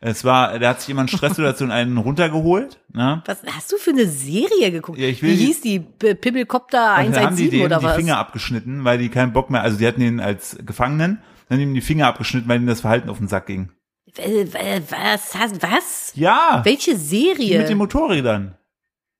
Es 0.02 0.24
war, 0.24 0.60
der 0.60 0.70
hat 0.70 0.82
sich 0.82 0.90
immer 0.90 1.02
in 1.04 1.08
Stresssituationen 1.08 1.72
einen 1.76 1.98
runtergeholt, 1.98 2.80
ne? 2.94 3.24
Was 3.26 3.40
hast 3.52 3.72
du 3.72 3.78
für 3.78 3.90
eine 3.92 4.06
Serie 4.06 4.72
geguckt? 4.72 5.00
Ja, 5.00 5.08
ich 5.08 5.22
will 5.24 5.32
Wie 5.32 5.38
die- 5.38 5.46
hieß 5.48 5.62
die? 5.62 5.80
P- 5.80 6.14
Pimmelcopter 6.16 6.98
Und 6.98 7.16
dann 7.16 7.26
haben 7.26 7.36
die 7.36 7.44
117 7.46 7.50
dem 7.52 7.66
oder 7.66 7.80
die 7.80 7.86
was? 7.86 7.96
Finger 7.96 8.18
abgeschnitten, 8.18 8.84
weil 8.84 8.98
die 9.00 9.10
keinen 9.10 9.34
Bock 9.34 9.50
mehr, 9.50 9.62
also 9.62 9.78
die 9.78 9.88
hatten 9.88 10.02
ihn 10.02 10.20
als 10.20 10.58
Gefangenen, 10.64 11.22
dann 11.50 11.58
haben 11.58 11.60
die 11.60 11.64
ihm 11.72 11.74
die 11.74 11.82
Finger 11.82 12.08
abgeschnitten, 12.08 12.48
weil 12.50 12.58
ihnen 12.58 12.68
das 12.68 12.82
Verhalten 12.82 13.10
auf 13.10 13.18
den 13.18 13.28
Sack 13.28 13.48
ging. 13.48 13.72
Äh, 14.18 14.42
äh, 14.42 14.82
Was? 14.90 15.34
Was? 15.62 16.12
Ja, 16.16 16.62
Welche 16.64 16.92
die 16.92 16.98
Serie? 16.98 17.60
mit 17.60 17.70
den 17.70 17.78
Motorrädern, 17.78 18.56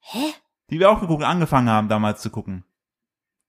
Hä? 0.02 0.34
die 0.70 0.80
wir 0.80 0.92
auch 0.92 1.02
geguckt, 1.02 1.24
angefangen 1.24 1.70
haben 1.70 1.88
damals 1.90 2.22
zu 2.22 2.30
gucken. 2.30 2.64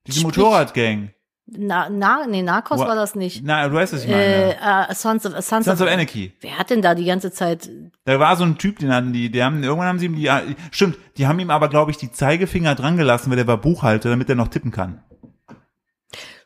Diese 0.07 0.23
Motorradgang. 0.23 1.11
Na, 1.49 1.89
na, 1.89 2.27
nee, 2.27 2.43
Narcos 2.43 2.81
war 2.81 2.97
das 2.97 3.15
nicht. 3.15 3.45
Na, 3.45 3.69
du 3.69 3.75
weißt, 3.75 3.93
was 3.93 4.03
ich 4.03 4.11
meine. 4.11 4.57
äh, 4.61 4.95
Sons 4.95 5.25
of, 5.27 5.33
Sons, 5.45 5.65
Sons 5.67 5.81
of 5.81 5.89
Anarchy. 5.89 6.33
Wer 6.41 6.59
hat 6.59 6.71
denn 6.71 6.83
da 6.83 6.95
die 6.97 7.05
ganze 7.05 7.31
Zeit? 7.31 7.71
Da 8.05 8.19
war 8.19 8.35
so 8.37 8.43
ein 8.43 8.59
Typ, 8.59 8.81
den 8.81 8.93
hatten 8.93 9.13
die, 9.13 9.31
die 9.31 9.43
haben, 9.45 9.63
irgendwann 9.63 9.87
haben 9.87 9.99
sie 10.01 10.07
ihm 10.07 10.17
die, 10.17 10.29
stimmt, 10.73 10.99
die 11.17 11.27
haben 11.29 11.39
ihm 11.39 11.51
aber, 11.51 11.69
glaube 11.69 11.93
ich, 11.93 11.99
die 11.99 12.11
Zeigefinger 12.11 12.75
dran 12.75 12.97
gelassen, 12.97 13.31
weil 13.31 13.37
der 13.37 13.47
war 13.47 13.59
Buchhalter, 13.59 14.09
damit 14.11 14.29
er 14.29 14.35
noch 14.35 14.49
tippen 14.49 14.73
kann. 14.73 15.03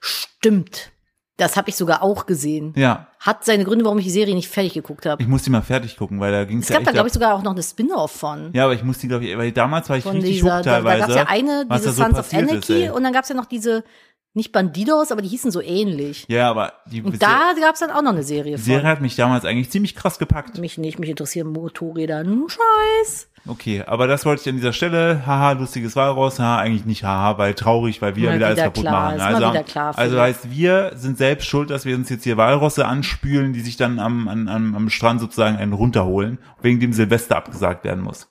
Stimmt. 0.00 0.90
Das 1.36 1.56
habe 1.56 1.70
ich 1.70 1.76
sogar 1.76 2.02
auch 2.02 2.26
gesehen. 2.26 2.74
Ja, 2.76 3.06
Hat 3.18 3.46
seine 3.46 3.64
Gründe, 3.64 3.86
warum 3.86 3.96
ich 3.98 4.04
die 4.04 4.10
Serie 4.10 4.34
nicht 4.34 4.50
fertig 4.50 4.74
geguckt 4.74 5.06
habe. 5.06 5.22
ich 5.22 5.28
muss 5.28 5.42
die 5.42 5.48
mal 5.48 5.62
fertig 5.62 5.96
gucken, 5.96 6.20
weil 6.20 6.30
da 6.32 6.44
ging 6.44 6.58
es 6.58 6.64
Es 6.64 6.68
ja 6.68 6.74
gab 6.74 6.80
echt 6.82 6.88
da, 6.88 6.92
glaube 6.92 7.06
ich, 7.08 7.14
sogar 7.14 7.34
auch 7.34 7.42
noch 7.42 7.52
eine 7.52 7.62
Spin-off 7.62 8.10
von. 8.12 8.50
Ja, 8.52 8.64
aber 8.64 8.74
ich 8.74 8.84
muss 8.84 8.98
die, 8.98 9.08
glaube 9.08 9.24
ich, 9.24 9.38
weil 9.38 9.50
damals 9.50 9.88
war 9.88 9.96
ich 9.96 10.02
von 10.04 10.16
richtig 10.16 10.32
dieser, 10.34 10.56
hooked 10.58 10.66
da, 10.66 10.82
da 10.82 10.90
teilweise. 10.90 11.00
gab 11.00 11.08
es 11.08 11.16
ja 11.16 11.26
eine, 11.28 11.64
diese 11.66 11.86
da 11.86 11.92
so 11.92 12.02
Sons 12.02 12.18
of 12.18 12.34
Anarchy 12.34 12.84
ist, 12.84 12.92
und 12.92 13.02
dann 13.02 13.14
gab 13.14 13.22
es 13.22 13.30
ja 13.30 13.34
noch 13.36 13.46
diese, 13.46 13.84
nicht 14.32 14.52
Bandidos, 14.52 15.10
aber 15.10 15.22
die 15.22 15.28
hießen 15.28 15.50
so 15.50 15.60
ähnlich. 15.60 16.24
Ja, 16.28 16.50
aber 16.50 16.74
die 16.86 17.02
Und 17.02 17.20
da 17.20 17.52
gab 17.60 17.74
es 17.74 17.80
dann 17.80 17.90
auch 17.90 18.02
noch 18.02 18.12
eine 18.12 18.22
Serie 18.22 18.56
Die 18.56 18.62
von. 18.62 18.64
Serie 18.64 18.86
hat 18.86 19.00
mich 19.00 19.16
damals 19.16 19.44
eigentlich 19.44 19.70
ziemlich 19.70 19.96
krass 19.96 20.18
gepackt. 20.18 20.58
Mich 20.58 20.78
nicht, 20.78 20.98
mich 20.98 21.10
interessieren 21.10 21.48
Motorräder. 21.48 22.22
Nun 22.22 22.48
Scheiß. 22.48 23.28
Okay, 23.48 23.82
aber 23.86 24.06
das 24.06 24.26
wollte 24.26 24.42
ich 24.42 24.48
an 24.48 24.56
dieser 24.56 24.72
Stelle. 24.72 25.26
Haha, 25.26 25.52
lustiges 25.52 25.96
Walross. 25.96 26.38
Haha, 26.38 26.58
eigentlich 26.58 26.84
nicht 26.84 27.04
haha, 27.04 27.38
weil 27.38 27.54
traurig, 27.54 28.02
weil 28.02 28.14
wir 28.14 28.28
Mal 28.28 28.36
wieder 28.36 28.46
alles 28.48 28.60
kaputt 28.60 28.84
klar, 28.84 28.92
machen. 28.92 29.18
mal 29.18 29.34
Also, 29.34 29.50
wieder 29.50 29.64
klar, 29.64 29.98
also 29.98 30.20
heißt, 30.20 30.50
wir 30.50 30.92
sind 30.94 31.18
selbst 31.18 31.46
schuld, 31.46 31.70
dass 31.70 31.84
wir 31.84 31.96
uns 31.96 32.10
jetzt 32.10 32.24
hier 32.24 32.36
Walrosse 32.36 32.86
anspülen, 32.86 33.52
die 33.52 33.60
sich 33.60 33.76
dann 33.76 33.98
am, 33.98 34.28
am, 34.28 34.46
am 34.46 34.74
am 34.76 34.90
Strand 34.90 35.20
sozusagen 35.20 35.56
einen 35.56 35.72
runterholen, 35.72 36.38
wegen 36.60 36.80
dem 36.80 36.92
Silvester 36.92 37.36
abgesagt 37.36 37.84
werden 37.84 38.02
muss. 38.02 38.28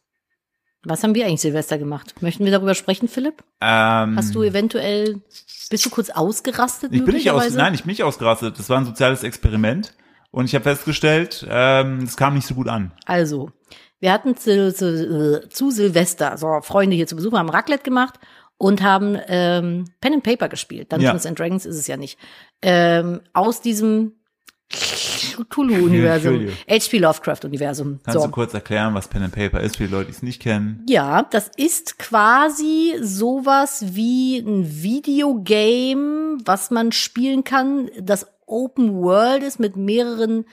Was 0.83 1.03
haben 1.03 1.13
wir 1.13 1.25
eigentlich 1.25 1.41
Silvester 1.41 1.77
gemacht? 1.77 2.21
Möchten 2.21 2.45
wir 2.45 2.51
darüber 2.51 2.73
sprechen, 2.73 3.09
Philipp? 3.09 3.43
Ähm, 3.59 4.15
Hast 4.15 4.33
du 4.33 4.43
eventuell, 4.43 5.21
bist 5.69 5.85
du 5.85 5.89
kurz 5.89 6.09
ausgerastet 6.09 6.93
ich 6.93 7.05
bin 7.05 7.15
nicht 7.15 7.29
aus, 7.31 7.53
nein, 7.53 7.73
ich 7.73 7.83
bin 7.83 7.91
nicht 7.91 8.03
ausgerastet. 8.03 8.57
Das 8.57 8.69
war 8.69 8.77
ein 8.77 8.85
soziales 8.85 9.23
Experiment. 9.23 9.93
Und 10.31 10.45
ich 10.45 10.53
habe 10.53 10.63
festgestellt, 10.63 11.45
ähm, 11.49 12.03
es 12.03 12.15
kam 12.15 12.35
nicht 12.35 12.45
so 12.45 12.53
gut 12.53 12.67
an. 12.67 12.91
Also, 13.05 13.51
wir 13.99 14.13
hatten 14.13 14.37
zu, 14.37 14.73
zu, 14.73 15.47
zu 15.49 15.71
Silvester, 15.71 16.37
so 16.37 16.61
Freunde 16.61 16.95
hier 16.95 17.07
zu 17.07 17.15
Besuch, 17.15 17.33
haben 17.33 17.49
Raclette 17.49 17.83
gemacht 17.83 18.19
und 18.57 18.83
haben 18.83 19.17
ähm, 19.27 19.85
Pen 20.01 20.13
and 20.13 20.23
Paper 20.23 20.47
gespielt. 20.49 20.91
Dungeons 20.91 21.25
and 21.25 21.39
Dragons 21.39 21.65
ist 21.65 21.77
es 21.77 21.87
ja 21.87 21.97
nicht. 21.97 22.19
Ähm, 22.61 23.21
aus 23.33 23.61
diesem 23.61 24.13
Cthulhu-Universum. 25.45 26.47
H.P. 26.69 26.97
Lovecraft-Universum. 26.99 27.99
Kannst 28.03 28.19
So. 28.19 28.25
du 28.25 28.31
kurz 28.31 28.53
erklären, 28.53 28.93
was 28.93 29.07
Pen 29.07 29.23
and 29.23 29.33
Paper 29.33 29.61
ist 29.61 29.77
für 29.77 29.85
die 29.87 29.91
Leute, 29.91 30.05
die 30.07 30.11
es 30.11 30.23
nicht 30.23 30.41
kennen? 30.41 30.85
Ja, 30.87 31.23
das 31.23 31.49
ist 31.57 31.99
quasi 31.99 32.95
sowas 33.01 33.83
wie 33.95 34.37
ein 34.39 34.81
Videogame, 34.83 36.37
was 36.45 36.71
man 36.71 36.91
spielen 36.91 37.43
kann, 37.43 37.89
das 37.99 38.27
Open 38.45 39.01
World 39.01 39.43
ist 39.43 39.59
mit 39.59 39.75
mehreren 39.75 40.45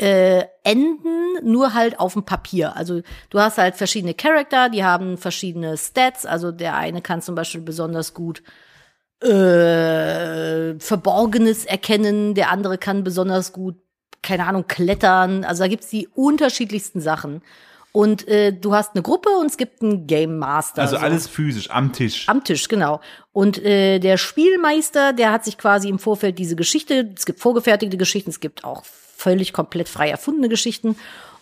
äh, 0.00 0.44
Enden, 0.64 1.08
nur 1.42 1.74
halt 1.74 1.98
auf 1.98 2.12
dem 2.12 2.24
Papier. 2.24 2.76
Also 2.76 3.00
du 3.30 3.40
hast 3.40 3.58
halt 3.58 3.74
verschiedene 3.74 4.14
Charakter, 4.14 4.68
die 4.68 4.84
haben 4.84 5.16
verschiedene 5.18 5.76
Stats. 5.76 6.24
Also 6.26 6.52
der 6.52 6.76
eine 6.76 7.00
kann 7.02 7.22
zum 7.22 7.34
Beispiel 7.34 7.62
besonders 7.62 8.14
gut 8.14 8.42
äh, 9.20 10.78
Verborgenes 10.78 11.64
erkennen, 11.64 12.34
der 12.34 12.50
andere 12.50 12.78
kann 12.78 13.02
besonders 13.02 13.52
gut, 13.52 13.76
keine 14.22 14.46
Ahnung, 14.46 14.66
klettern. 14.66 15.44
Also 15.44 15.62
da 15.62 15.68
gibt's 15.68 15.88
die 15.88 16.08
unterschiedlichsten 16.14 17.00
Sachen. 17.00 17.42
Und 17.92 18.28
äh, 18.28 18.52
du 18.52 18.74
hast 18.74 18.94
eine 18.94 19.02
Gruppe 19.02 19.30
und 19.40 19.46
es 19.46 19.56
gibt 19.56 19.82
einen 19.82 20.06
Game 20.06 20.38
Master. 20.38 20.82
Also 20.82 20.96
so. 20.96 21.02
alles 21.02 21.26
physisch 21.26 21.70
am 21.70 21.92
Tisch. 21.92 22.28
Am 22.28 22.44
Tisch, 22.44 22.68
genau. 22.68 23.00
Und 23.32 23.64
äh, 23.64 23.98
der 23.98 24.18
Spielmeister, 24.18 25.12
der 25.12 25.32
hat 25.32 25.44
sich 25.44 25.58
quasi 25.58 25.88
im 25.88 25.98
Vorfeld 25.98 26.38
diese 26.38 26.54
Geschichte, 26.54 27.12
es 27.16 27.24
gibt 27.24 27.40
vorgefertigte 27.40 27.96
Geschichten, 27.96 28.30
es 28.30 28.40
gibt 28.40 28.64
auch 28.64 28.84
völlig 28.84 29.52
komplett 29.52 29.88
frei 29.88 30.10
erfundene 30.10 30.48
Geschichten. 30.48 30.96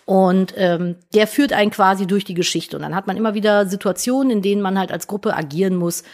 Und 0.06 0.54
ähm, 0.56 0.94
der 1.14 1.26
führt 1.26 1.52
einen 1.52 1.72
quasi 1.72 2.06
durch 2.06 2.24
die 2.24 2.34
Geschichte. 2.34 2.76
Und 2.76 2.82
dann 2.82 2.94
hat 2.94 3.08
man 3.08 3.16
immer 3.16 3.34
wieder 3.34 3.66
Situationen, 3.66 4.30
in 4.30 4.40
denen 4.40 4.62
man 4.62 4.78
halt 4.78 4.92
als 4.92 5.08
Gruppe 5.08 5.36
agieren 5.36 5.74
muss, 5.74 6.04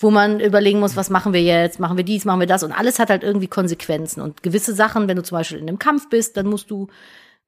wo 0.00 0.10
man 0.10 0.40
überlegen 0.40 0.80
muss, 0.80 0.96
was 0.96 1.10
machen 1.10 1.32
wir 1.34 1.42
jetzt, 1.42 1.78
machen 1.78 1.96
wir 1.98 2.04
dies, 2.04 2.24
machen 2.24 2.40
wir 2.40 2.46
das. 2.46 2.62
Und 2.62 2.72
alles 2.72 2.98
hat 2.98 3.10
halt 3.10 3.22
irgendwie 3.22 3.48
Konsequenzen. 3.48 4.22
Und 4.22 4.42
gewisse 4.42 4.74
Sachen, 4.74 5.06
wenn 5.08 5.16
du 5.16 5.22
zum 5.22 5.36
Beispiel 5.36 5.58
in 5.58 5.68
einem 5.68 5.78
Kampf 5.78 6.08
bist, 6.08 6.38
dann 6.38 6.46
musst 6.46 6.70
du 6.70 6.88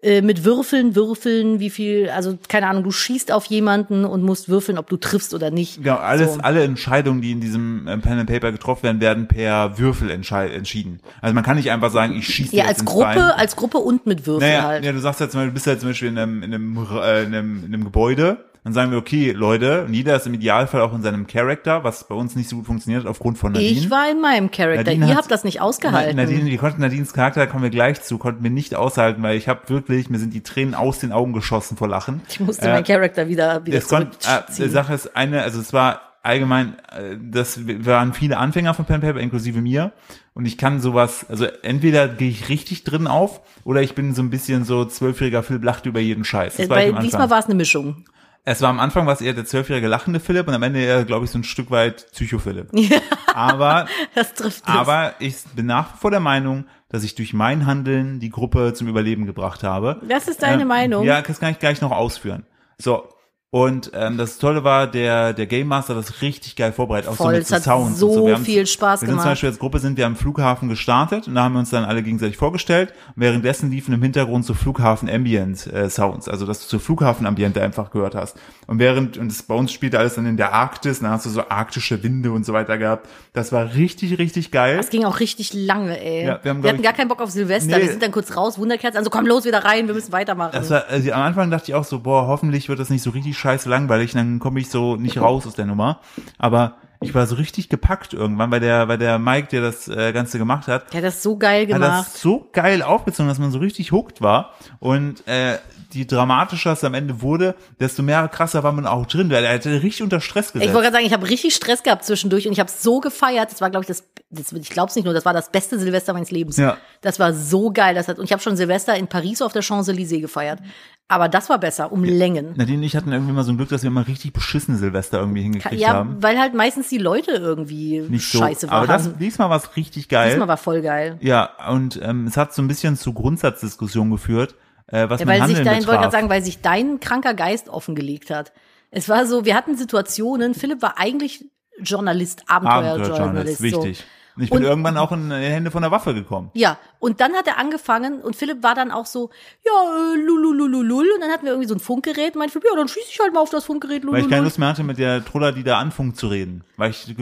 äh, 0.03 0.21
mit 0.21 0.45
Würfeln 0.45 0.95
würfeln, 0.95 1.61
wie 1.61 1.71
viel, 1.71 2.11
also 2.11 2.37
keine 2.49 2.67
Ahnung, 2.67 2.83
du 2.83 2.91
schießt 2.91 3.33
auf 3.33 3.47
jemanden 3.47 4.05
und 4.05 4.23
musst 4.23 4.49
würfeln, 4.51 4.77
ob 4.77 4.91
du 4.91 4.97
triffst 4.99 5.33
oder 5.33 5.51
nicht. 5.51 5.83
Genau, 5.83 5.97
alles, 5.97 6.35
So. 6.35 6.41
alle 6.41 6.63
Entscheidungen, 6.65 7.23
die 7.23 7.31
in 7.31 7.41
diesem 7.41 7.87
äh, 7.87 7.97
Pen 7.99 8.19
and 8.19 8.29
Paper 8.29 8.53
getroffen 8.53 8.83
werden, 8.83 9.01
werden 9.01 9.29
per 9.29 9.79
Würfel 9.79 10.11
entschieden. 10.11 11.01
Also 11.23 11.35
man 11.35 11.45
kann 11.45 11.57
nicht 11.57 11.71
einfach 11.71 11.91
sagen, 11.93 12.15
ich 12.17 12.27
schieße 12.27 12.55
Ja, 12.55 12.65
jetzt 12.65 12.69
als 12.71 12.81
ins 12.81 12.91
Gruppe, 12.91 13.05
Bein. 13.15 13.19
als 13.23 13.57
Gruppe 13.57 13.79
und 13.79 14.05
mit 14.07 14.27
Würfeln 14.27 14.51
Naja, 14.51 14.65
halt. 14.65 14.85
ja, 14.85 14.93
du 14.93 14.99
sagst 14.99 15.21
jetzt 15.21 15.35
mal, 15.35 15.47
du 15.47 15.53
bist 15.53 15.67
ja 15.67 15.79
zum 15.79 15.89
Beispiel 15.91 16.09
in 16.09 16.19
einem, 16.19 16.43
in 16.43 16.53
einem, 16.53 16.77
äh, 17.01 17.23
in 17.23 17.35
einem, 17.35 17.59
in 17.65 17.73
einem 17.73 17.85
Gebäude, 17.85 18.45
dann 18.65 18.73
sagen 18.75 18.91
wir, 18.93 18.99
okay, 18.99 19.33
Leute, 19.33 19.85
und 19.87 19.93
jeder 19.95 20.15
ist 20.15 20.27
im 20.27 20.35
Idealfall 20.35 20.83
auch 20.83 20.95
in 20.95 21.03
seinem 21.03 21.27
Charakter, 21.27 21.83
was 21.83 22.07
bei 22.07 22.15
uns 22.15 22.37
nicht 22.37 22.49
so 22.49 22.57
gut 22.57 22.67
funktioniert 22.67 23.07
aufgrund 23.07 23.37
von 23.39 23.53
Nadine. 23.53 23.71
Ich 23.73 23.91
war 23.91 24.09
in 24.11 24.21
meinem 24.21 24.51
Charakter. 24.53 24.93
Ihr 24.93 25.17
habt 25.17 25.31
das 25.31 25.43
nicht 25.43 25.61
ausgehalten. 25.61 26.17
Nadine, 26.17 26.45
wir 26.47 26.59
konnten 26.59 26.81
Nadines 26.81 27.13
Charakter, 27.13 27.41
da 27.41 27.47
kommen 27.47 27.65
wir 27.65 27.71
gleich 27.71 28.03
zu, 28.03 28.19
konnten 28.19 28.43
wir 28.45 28.51
nicht 28.51 28.75
aushalten, 28.77 29.23
weil 29.23 29.37
ich 29.37 29.49
habe 29.49 29.69
wirklich, 29.69 30.11
mir 30.11 30.19
sind 30.19 30.33
die 30.33 30.43
Tränen 30.43 30.75
aus 30.75 31.01
den 31.01 31.11
Augen 31.13 31.33
geschossen 31.33 31.77
vor 31.77 31.89
Lachen. 31.89 32.21
ich 32.29 32.39
musste 32.41 32.67
Äh, 32.69 32.73
meinen 32.75 32.85
Charakter 32.85 33.29
wieder, 33.29 33.67
wieder 33.67 33.79
es 33.79 33.89
kon- 33.89 34.03
äh, 34.03 34.07
die 34.07 34.19
zurückziehen. 34.19 34.71
Sache 34.71 34.95
ist 34.95 35.17
eine, 35.17 35.43
also 35.43 35.61
es 35.61 35.73
war 35.73 36.01
allgemein, 36.23 36.77
äh, 36.97 37.17
das 37.21 37.59
waren 37.85 38.13
viele 38.13 38.37
Anfänger 38.39 38.75
von 38.75 38.85
Pen 38.85 39.01
Paper, 39.01 39.19
inklusive 39.19 39.61
mir. 39.61 39.91
Und 40.35 40.47
ich 40.47 40.57
kann 40.57 40.81
sowas, 40.81 41.27
also 41.29 41.47
entweder 41.63 42.07
gehe 42.09 42.31
ich 42.31 42.49
richtig 42.49 42.85
drin 42.85 43.07
auf 43.09 43.41
oder 43.65 43.83
ich 43.83 43.95
bin 43.97 44.15
so 44.15 44.23
ein 44.23 44.31
bisschen 44.31 44.65
so 44.65 44.85
zwölfjähriger 44.85 45.43
Philipp 45.43 45.65
lacht 45.65 45.85
über 45.87 45.99
jeden 46.01 46.25
Scheiß. 46.25 46.57
Das 46.57 46.69
Weil 46.71 46.95
diesmal 47.01 47.29
war 47.29 47.41
es 47.41 47.47
eine 47.47 47.55
Mischung. 47.57 48.05
Es 48.45 48.61
war 48.61 48.71
am 48.71 48.81
Anfang 48.81 49.07
was 49.07 49.21
eher 49.21 49.35
der 49.35 49.45
zwölfjährige 49.45 49.87
lachende 49.89 50.19
Philipp 50.21 50.49
und 50.49 50.55
am 50.55 50.63
Ende 50.63 50.81
eher, 50.81 51.05
glaube 51.05 51.25
ich, 51.25 51.31
so 51.31 51.39
ein 51.39 51.45
Stück 51.45 51.71
weit 51.71 52.11
Psycho-Philipp. 52.13 52.71
Aber 53.35 53.87
Das 54.15 54.35
trifft 54.35 54.63
es. 54.67 54.67
aber 54.67 55.15
ich 55.21 55.37
bin 55.55 55.67
nach 55.67 55.95
wie 55.95 55.99
vor 55.99 56.11
der 56.11 56.21
Meinung, 56.21 56.67
dass 56.89 57.05
ich 57.05 57.15
durch 57.15 57.33
mein 57.33 57.65
Handeln 57.67 58.21
die 58.21 58.31
Gruppe 58.31 58.75
zum 58.75 58.89
Überleben 58.89 59.25
gebracht 59.27 59.63
habe. 59.63 60.01
Das 60.09 60.29
ist 60.29 60.43
deine 60.43 60.63
Ähm, 60.63 60.69
Meinung. 60.69 61.05
Ja, 61.05 61.23
das 61.23 61.41
kann 61.41 61.53
ich 61.53 61.59
gleich 61.59 61.81
noch 61.81 61.93
ausführen. 61.93 62.45
So. 62.79 63.09
Und 63.55 63.91
ähm, 63.93 64.17
das 64.17 64.39
Tolle 64.39 64.65
war, 64.65 64.87
der 64.87 65.35
der 65.35 65.45
Game 65.47 65.67
Master 65.69 65.95
hat 65.95 66.03
das 66.03 66.23
richtig 66.23 66.57
geil 66.57 66.73
vorbereitet, 66.73 67.11
auch 67.11 67.17
Voll, 67.17 67.35
so 67.35 67.39
mit 67.39 67.47
so 67.47 67.57
Sounds 67.71 67.99
so 67.99 68.09
und 68.09 68.15
so. 68.15 68.27
Wir 68.29 68.35
haben- 68.37 68.45
viel 68.47 68.67
Spaß 68.67 69.03
wir 69.03 69.07
sind 69.07 69.09
zum 69.09 69.17
gemacht. 69.19 69.27
Beispiel 69.33 69.49
als 69.51 69.59
Gruppe 69.59 69.79
sind 69.79 69.99
wir 69.99 70.07
am 70.07 70.17
Flughafen 70.17 70.71
gestartet 70.71 71.29
und 71.29 71.35
da 71.35 71.43
haben 71.43 71.53
wir 71.53 71.59
uns 71.59 71.69
dann 71.69 71.85
alle 71.85 72.03
gegenseitig 72.03 72.39
vorgestellt. 72.39 72.95
Währenddessen 73.15 73.71
liefen 73.71 73.93
im 73.93 74.03
Hintergrund 74.03 74.47
so 74.47 74.55
Flughafen 74.55 75.11
Ambient 75.11 75.67
äh, 75.67 75.91
Sounds, 75.91 76.31
also 76.31 76.47
dass 76.47 76.61
du 76.61 76.67
so 76.67 76.79
Flughafen 76.79 77.27
Ambiente 77.27 77.61
einfach 77.63 77.91
gehört 77.91 78.15
hast. 78.15 78.39
Und 78.69 78.79
während 78.79 79.19
und 79.19 79.29
das, 79.31 79.43
bei 79.43 79.55
uns 79.55 79.71
spielte 79.71 79.99
alles 79.99 80.15
dann 80.15 80.25
in 80.25 80.39
der 80.39 80.55
Arktis, 80.55 81.01
dann 81.01 81.11
hast 81.11 81.27
du 81.27 81.29
so 81.31 81.43
arktische 81.47 82.03
Winde 82.03 82.33
und 82.33 82.47
so 82.47 82.55
weiter 82.55 82.79
gehabt. 82.79 83.07
Das 83.35 83.53
war 83.53 83.75
richtig 83.75 84.19
richtig 84.19 84.51
geil. 84.51 84.79
Das 84.79 84.89
ging 84.89 85.05
auch 85.05 85.21
richtig 85.21 85.53
lange, 85.53 86.01
ey. 86.03 86.25
Ja, 86.25 86.41
wir 86.43 86.51
haben, 86.53 86.63
wir 86.63 86.71
hatten 86.71 86.79
ich- 86.81 86.85
gar 86.87 86.95
keinen 86.95 87.09
Bock 87.09 87.21
auf 87.21 87.29
Silvester. 87.29 87.77
Nee. 87.77 87.83
Wir 87.83 87.91
sind 87.91 88.03
dann 88.03 88.13
kurz 88.13 88.35
raus, 88.35 88.57
Wunderkerzen. 88.59 88.97
Also 88.97 89.11
komm 89.11 89.27
los 89.27 89.45
wieder 89.45 89.63
rein, 89.63 89.89
wir 89.89 89.95
müssen 89.95 90.13
weitermachen. 90.13 90.53
Das 90.55 90.71
war, 90.71 90.87
also 90.89 91.13
am 91.13 91.21
Anfang 91.21 91.51
dachte 91.51 91.67
ich 91.71 91.75
auch 91.75 91.85
so, 91.85 91.99
boah, 92.01 92.27
hoffentlich 92.29 92.71
wird 92.71 92.79
das 92.79 92.89
nicht 92.89 93.03
so 93.03 93.11
richtig 93.11 93.37
scheiße 93.43 93.69
langweilig, 93.69 94.13
dann 94.13 94.39
komme 94.39 94.61
ich 94.61 94.71
so 94.71 94.97
nicht 94.97 95.19
raus 95.21 95.47
aus 95.47 95.55
der 95.55 95.67
Nummer. 95.67 96.01
Aber 96.39 96.77
ich 97.01 97.15
war 97.15 97.27
so 97.27 97.35
richtig 97.35 97.69
gepackt 97.69 98.15
irgendwann, 98.15 98.51
weil 98.53 98.61
der, 98.61 98.87
weil 98.87 98.97
der 98.97 99.19
Mike, 99.19 99.49
der 99.49 99.61
das 99.61 99.89
äh, 99.89 100.13
Ganze 100.13 100.39
gemacht 100.39 100.69
hat, 100.69 100.93
Der 100.93 100.99
hat 100.99 101.05
das 101.05 101.21
so 101.23 101.37
geil 101.37 101.63
hat 101.63 101.69
gemacht. 101.69 102.07
das 102.07 102.21
so 102.21 102.49
geil 102.53 102.81
aufgezogen, 102.83 103.29
dass 103.29 103.41
man 103.41 103.51
so 103.51 103.59
richtig 103.59 103.91
hooked 103.91 104.23
war. 104.23 104.53
Und 104.79 105.27
äh, 105.27 105.59
die 105.93 106.07
dramatischer 106.07 106.73
es 106.73 106.85
am 106.85 106.95
Ende 106.95 107.23
wurde, 107.23 107.55
desto 107.81 108.03
mehr 108.03 108.27
krasser 108.29 108.63
war 108.63 108.73
man 108.73 108.87
auch 108.87 109.07
drin, 109.07 109.31
weil 109.31 109.45
er 109.45 109.55
hatte 109.55 109.83
richtig 109.83 110.03
unter 110.03 110.21
Stress 110.21 110.53
gesetzt. 110.53 110.69
Ich 110.69 110.75
wollte 110.75 110.87
gerade 110.91 110.97
sagen, 110.97 111.07
ich 111.07 111.13
habe 111.13 111.29
richtig 111.29 111.55
Stress 111.55 111.83
gehabt 111.83 112.05
zwischendurch 112.05 112.47
und 112.47 112.53
ich 112.53 112.61
habe 112.61 112.71
so 112.71 113.01
gefeiert. 113.01 113.51
Das 113.53 113.61
war, 113.61 113.71
glaube 113.71 113.85
ich, 113.85 113.89
das, 113.89 114.05
das 114.31 114.53
ich 114.53 114.71
glaube 114.71 114.89
es 114.91 114.97
nicht 114.97 115.05
nur, 115.05 115.15
das 115.15 115.25
war 115.25 115.33
das 115.33 115.51
beste 115.53 115.79
Silvester 115.79 116.13
meines 116.13 116.31
Lebens. 116.31 116.57
Ja. 116.57 116.77
Das 117.03 117.19
war 117.19 117.35
so 117.35 117.71
geil. 117.73 117.95
Das 117.95 118.09
hat, 118.09 118.19
und 118.19 118.25
ich 118.25 118.33
habe 118.33 118.43
schon 118.43 118.57
Silvester 118.57 118.97
in 118.97 119.07
Paris 119.07 119.43
auf 119.43 119.53
der 119.53 119.63
Champs-Élysées 119.63 120.21
gefeiert. 120.21 120.61
Aber 121.09 121.29
das 121.29 121.51
war 121.51 121.59
besser, 121.59 121.93
um 121.93 122.05
Längen. 122.05 122.55
Nadine 122.57 122.79
und 122.79 122.85
ich 122.85 122.97
hatten 122.97 123.13
irgendwie 123.13 123.33
mal 123.33 123.45
so 123.45 123.53
ein 123.53 123.59
Glück, 123.59 123.69
dass 123.69 123.83
wir 123.83 123.91
mal 123.91 124.05
richtig 124.05 124.33
beschissene 124.33 124.79
Silvester 124.79 125.19
irgendwie 125.21 125.43
hingekriegt 125.43 125.81
Ja, 125.83 125.93
haben. 125.93 126.23
weil 126.23 126.39
halt 126.39 126.55
meistens 126.55 126.89
die 126.89 126.97
Leute 126.99 127.33
irgendwie 127.33 128.01
Nicht 128.09 128.31
so. 128.31 128.39
scheiße 128.39 128.71
Aber 128.71 128.89
waren. 128.89 129.05
das, 129.05 129.19
diesmal 129.19 129.51
war 129.51 129.59
es 129.59 129.77
richtig 129.77 130.09
geil. 130.09 130.31
Diesmal 130.31 130.49
war 130.49 130.57
voll 130.57 130.81
geil. 130.81 131.19
Ja, 131.21 131.51
und 131.69 132.01
ähm, 132.03 132.27
es 132.27 132.39
hat 132.39 132.55
so 132.55 132.63
ein 132.63 132.69
bisschen 132.69 132.97
zu 132.97 133.13
Grundsatzdiskussionen 133.13 134.11
geführt, 134.11 134.55
äh, 134.93 135.11
was 135.11 135.19
Ja, 135.21 135.27
mein 135.27 135.41
weil 135.41 135.49
sich 135.49 135.57
Handeln 135.59 135.65
dein, 135.65 135.75
wollte 135.75 135.87
gerade 135.87 135.99
betraf. 135.99 136.13
sagen, 136.13 136.29
weil 136.31 136.43
sich 136.45 136.61
dein 136.63 137.01
kranker 137.01 137.35
Geist 137.35 137.69
offengelegt 137.69 138.31
hat. 138.31 138.53
Es 138.93 139.09
war 139.09 139.27
so, 139.27 139.45
wir 139.45 139.57
hatten 139.57 139.77
Situationen, 139.77 140.55
Philipp 140.55 140.81
war 140.83 140.99
eigentlich 140.99 141.45
Journalist, 141.81 142.45
Abenteuerjournalist. 142.49 143.59
So. 143.59 143.65
wichtig. 143.65 144.05
Und 144.35 144.43
ich 144.45 144.49
bin 144.51 144.61
Und- 144.61 144.65
irgendwann 144.65 144.97
auch 144.97 145.13
in 145.13 145.29
die 145.29 145.35
Hände 145.37 145.71
von 145.71 145.83
der 145.83 145.91
Waffe 145.91 146.15
gekommen. 146.15 146.51
Ja, 146.55 146.79
und 147.01 147.21
dann 147.21 147.35
hat 147.35 147.47
er 147.47 147.59
angefangen 147.59 148.23
und 148.23 148.35
Philipp 148.35 148.63
war 148.63 148.75
dann 148.75 148.91
auch 148.91 149.05
so, 149.05 149.29
ja, 149.63 149.73
äh, 149.73 150.17
lululululul. 150.17 151.07
Und 151.15 151.21
dann 151.21 151.31
hatten 151.31 151.45
wir 151.45 151.53
irgendwie 151.53 151.69
so 151.69 151.75
ein 151.75 151.81
Funkgerät 151.81 152.35
meinte 152.35 152.53
Philipp, 152.53 152.67
ja, 152.71 152.77
dann 152.77 152.89
schieße 152.89 153.09
ich 153.11 153.21
halt 153.21 153.35
mal 153.35 153.41
auf 153.41 153.51
das 153.51 153.67
Funkgerät, 153.67 154.03
Weil 154.07 154.09
ich 154.09 154.13
keine 154.13 154.23
lululul. 154.29 154.45
Lust 154.45 154.59
mehr 154.59 154.69
hatte, 154.69 154.85
mit 154.85 154.97
der 154.99 155.23
Troller, 155.23 155.53
die 155.53 155.63
da 155.65 155.79
anfängt 155.79 156.17
zu 156.17 156.29
reden. 156.29 156.65
Weil 156.79 156.93
ich, 156.93 157.11
äh, 157.11 157.15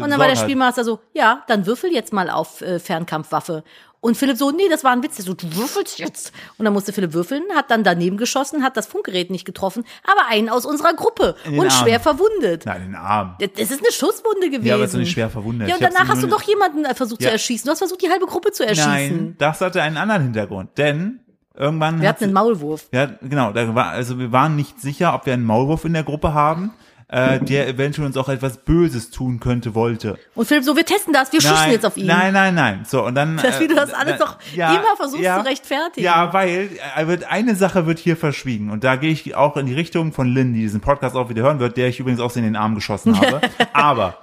Und 0.00 0.10
dann 0.10 0.18
war 0.18 0.26
der 0.26 0.34
Spielmaster 0.34 0.82
so, 0.82 0.98
ja, 1.12 1.44
dann 1.46 1.64
würfel 1.64 1.92
jetzt 1.92 2.12
mal 2.12 2.28
auf 2.28 2.60
äh, 2.60 2.80
Fernkampfwaffe. 2.80 3.62
Und 4.00 4.16
Philipp 4.16 4.36
so, 4.36 4.50
nee, 4.52 4.68
das 4.70 4.84
war 4.84 4.92
ein 4.92 5.02
Witz. 5.02 5.16
Der 5.16 5.24
so, 5.24 5.34
du 5.34 5.56
würfelst 5.56 5.98
jetzt. 5.98 6.32
Und 6.56 6.64
dann 6.64 6.72
musste 6.72 6.92
Philipp 6.92 7.14
würfeln, 7.14 7.42
hat 7.56 7.70
dann 7.70 7.82
daneben 7.82 8.16
geschossen, 8.16 8.62
hat 8.62 8.76
das 8.76 8.86
Funkgerät 8.86 9.30
nicht 9.30 9.44
getroffen, 9.44 9.84
aber 10.04 10.28
einen 10.28 10.48
aus 10.48 10.64
unserer 10.66 10.94
Gruppe 10.94 11.34
und 11.46 11.60
Arm. 11.60 11.70
schwer 11.70 11.98
verwundet. 11.98 12.64
Nein, 12.64 12.82
den 12.82 12.94
Arm. 12.94 13.36
Das 13.40 13.50
ist 13.70 13.80
eine 13.82 13.90
Schusswunde 13.92 14.50
gewesen. 14.50 14.66
Ja, 14.66 14.76
aber 14.76 14.86
doch 14.86 14.94
nicht 14.94 15.10
schwer 15.10 15.30
verwundet. 15.30 15.68
Ja, 15.68 15.74
und 15.74 15.82
danach 15.82 16.08
hast 16.08 16.22
du 16.22 16.28
doch 16.28 16.42
jemanden 16.42 16.84
äh, 16.84 16.94
versucht 16.94 17.20
zu 17.22 17.26
Ja. 17.26 17.32
erschießen. 17.32 17.66
Du 17.66 17.72
hast 17.72 17.78
versucht, 17.78 18.00
die 18.02 18.08
halbe 18.10 18.26
Gruppe 18.26 18.52
zu 18.52 18.64
erschießen. 18.64 18.88
Nein, 18.92 19.34
das 19.38 19.60
hatte 19.60 19.82
einen 19.82 19.96
anderen 19.96 20.22
Hintergrund. 20.22 20.78
Denn 20.78 21.20
irgendwann 21.56 22.00
Wir 22.00 22.08
hat 22.08 22.16
hatten 22.16 22.24
einen 22.24 22.32
Maulwurf. 22.34 22.88
Ja, 22.92 23.06
genau. 23.20 23.52
Da 23.52 23.74
war, 23.74 23.88
also 23.90 24.16
wir 24.18 24.30
waren 24.30 24.54
nicht 24.54 24.80
sicher, 24.80 25.12
ob 25.14 25.26
wir 25.26 25.32
einen 25.34 25.44
Maulwurf 25.44 25.84
in 25.84 25.92
der 25.94 26.04
Gruppe 26.04 26.32
haben, 26.34 26.72
äh, 27.08 27.40
der 27.40 27.68
eventuell 27.68 28.06
uns 28.06 28.16
auch 28.16 28.28
etwas 28.28 28.58
Böses 28.58 29.10
tun 29.10 29.40
könnte, 29.40 29.74
wollte. 29.74 30.18
Und 30.34 30.46
Philipp 30.46 30.64
so, 30.64 30.76
wir 30.76 30.84
testen 30.84 31.12
das, 31.12 31.32
wir 31.32 31.40
schießen 31.40 31.56
nein, 31.56 31.72
jetzt 31.72 31.86
auf 31.86 31.96
ihn. 31.96 32.06
Nein, 32.06 32.32
nein, 32.32 32.54
nein. 32.54 32.84
So 32.86 33.04
und 33.04 33.14
dann. 33.14 33.36
Das, 33.38 33.60
wie 33.60 33.68
du 33.68 33.74
das 33.74 33.90
äh, 33.90 33.94
alles 33.94 34.16
na- 34.18 34.24
doch 34.26 34.36
immer 34.54 34.96
versuchst 34.96 35.24
zu 35.24 35.44
rechtfertigen. 35.44 36.04
Ja, 36.04 36.32
weil 36.32 36.70
äh, 36.96 37.06
wird 37.06 37.24
eine 37.24 37.54
Sache 37.54 37.86
wird 37.86 37.98
hier 37.98 38.16
verschwiegen 38.16 38.70
und 38.70 38.84
da 38.84 38.96
gehe 38.96 39.10
ich 39.10 39.34
auch 39.34 39.56
in 39.56 39.66
die 39.66 39.74
Richtung 39.74 40.12
von 40.12 40.28
Lynn, 40.28 40.52
die 40.52 40.60
diesen 40.60 40.80
Podcast 40.80 41.16
auch 41.16 41.28
wieder 41.30 41.42
hören 41.42 41.60
wird, 41.60 41.76
der 41.76 41.88
ich 41.88 41.98
übrigens 41.98 42.20
auch 42.20 42.34
in 42.36 42.42
den 42.44 42.56
Arm 42.56 42.74
geschossen 42.74 43.18
habe. 43.20 43.40
Aber 43.72 44.18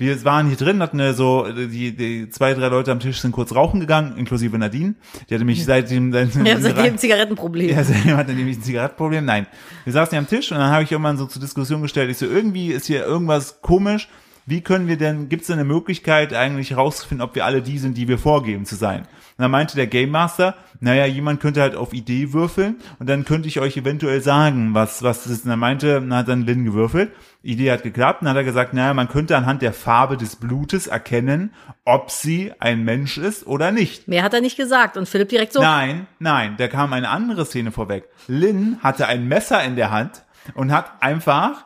wir 0.00 0.24
waren 0.24 0.48
hier 0.48 0.56
drin, 0.56 0.80
hatten 0.80 1.12
so 1.12 1.46
die, 1.52 1.94
die 1.94 2.30
zwei, 2.30 2.54
drei 2.54 2.68
Leute 2.68 2.90
am 2.90 3.00
Tisch 3.00 3.20
sind 3.20 3.32
kurz 3.32 3.54
rauchen 3.54 3.80
gegangen, 3.80 4.16
inklusive 4.16 4.56
Nadine. 4.56 4.94
Die 5.28 5.34
hatte 5.34 5.44
mich 5.44 5.62
seitdem 5.64 6.10
Wir 6.12 6.22
haben 6.22 6.62
seitdem 6.62 6.84
ein 6.84 6.98
Zigarettenproblem. 6.98 7.68
ja, 7.68 7.84
seitdem 7.84 8.16
hatte 8.16 8.32
nämlich 8.32 8.56
ein 8.56 8.62
Zigarettenproblem. 8.62 9.24
Nein. 9.26 9.46
Wir 9.84 9.92
saßen 9.92 10.10
hier 10.10 10.18
am 10.18 10.26
Tisch 10.26 10.50
und 10.52 10.58
dann 10.58 10.70
habe 10.70 10.84
ich 10.84 10.90
irgendwann 10.90 11.18
so 11.18 11.26
zur 11.26 11.42
Diskussion 11.42 11.82
gestellt, 11.82 12.10
ich 12.10 12.16
so, 12.16 12.24
irgendwie 12.24 12.68
ist 12.68 12.86
hier 12.86 13.04
irgendwas 13.04 13.60
komisch. 13.60 14.08
Wie 14.46 14.62
können 14.62 14.88
wir 14.88 14.96
denn, 14.96 15.28
gibt 15.28 15.42
es 15.42 15.48
denn 15.48 15.58
eine 15.58 15.64
Möglichkeit, 15.64 16.32
eigentlich 16.32 16.70
herauszufinden, 16.70 17.22
ob 17.22 17.34
wir 17.34 17.44
alle 17.44 17.60
die 17.60 17.78
sind, 17.78 17.98
die 17.98 18.08
wir 18.08 18.18
vorgeben 18.18 18.64
zu 18.64 18.76
sein? 18.76 19.06
Und 19.40 19.44
dann 19.44 19.52
meinte 19.52 19.74
der 19.74 19.86
Game 19.86 20.10
Master, 20.10 20.54
naja, 20.80 21.06
jemand 21.06 21.40
könnte 21.40 21.62
halt 21.62 21.74
auf 21.74 21.94
Idee 21.94 22.34
würfeln 22.34 22.76
und 22.98 23.08
dann 23.08 23.24
könnte 23.24 23.48
ich 23.48 23.58
euch 23.58 23.74
eventuell 23.74 24.20
sagen, 24.20 24.74
was, 24.74 25.02
was 25.02 25.22
das 25.22 25.32
ist. 25.32 25.44
Und 25.44 25.50
dann 25.50 25.58
meinte, 25.58 25.94
dann 25.94 26.14
hat 26.14 26.28
dann 26.28 26.42
Lynn 26.44 26.66
gewürfelt. 26.66 27.10
Idee 27.42 27.70
hat 27.72 27.82
geklappt. 27.82 28.20
Und 28.20 28.26
dann 28.26 28.34
hat 28.34 28.40
er 28.42 28.44
gesagt, 28.44 28.74
naja, 28.74 28.92
man 28.92 29.08
könnte 29.08 29.34
anhand 29.38 29.62
der 29.62 29.72
Farbe 29.72 30.18
des 30.18 30.36
Blutes 30.36 30.88
erkennen, 30.88 31.54
ob 31.86 32.10
sie 32.10 32.52
ein 32.58 32.84
Mensch 32.84 33.16
ist 33.16 33.46
oder 33.46 33.72
nicht. 33.72 34.08
Mehr 34.08 34.24
hat 34.24 34.34
er 34.34 34.42
nicht 34.42 34.58
gesagt. 34.58 34.98
Und 34.98 35.08
Philipp 35.08 35.30
direkt 35.30 35.54
so, 35.54 35.62
Nein, 35.62 36.06
nein, 36.18 36.56
da 36.58 36.68
kam 36.68 36.92
eine 36.92 37.08
andere 37.08 37.46
Szene 37.46 37.72
vorweg. 37.72 38.04
Lynn 38.28 38.76
hatte 38.82 39.06
ein 39.06 39.26
Messer 39.26 39.64
in 39.64 39.74
der 39.74 39.90
Hand 39.90 40.22
und 40.52 40.70
hat 40.70 41.02
einfach 41.02 41.64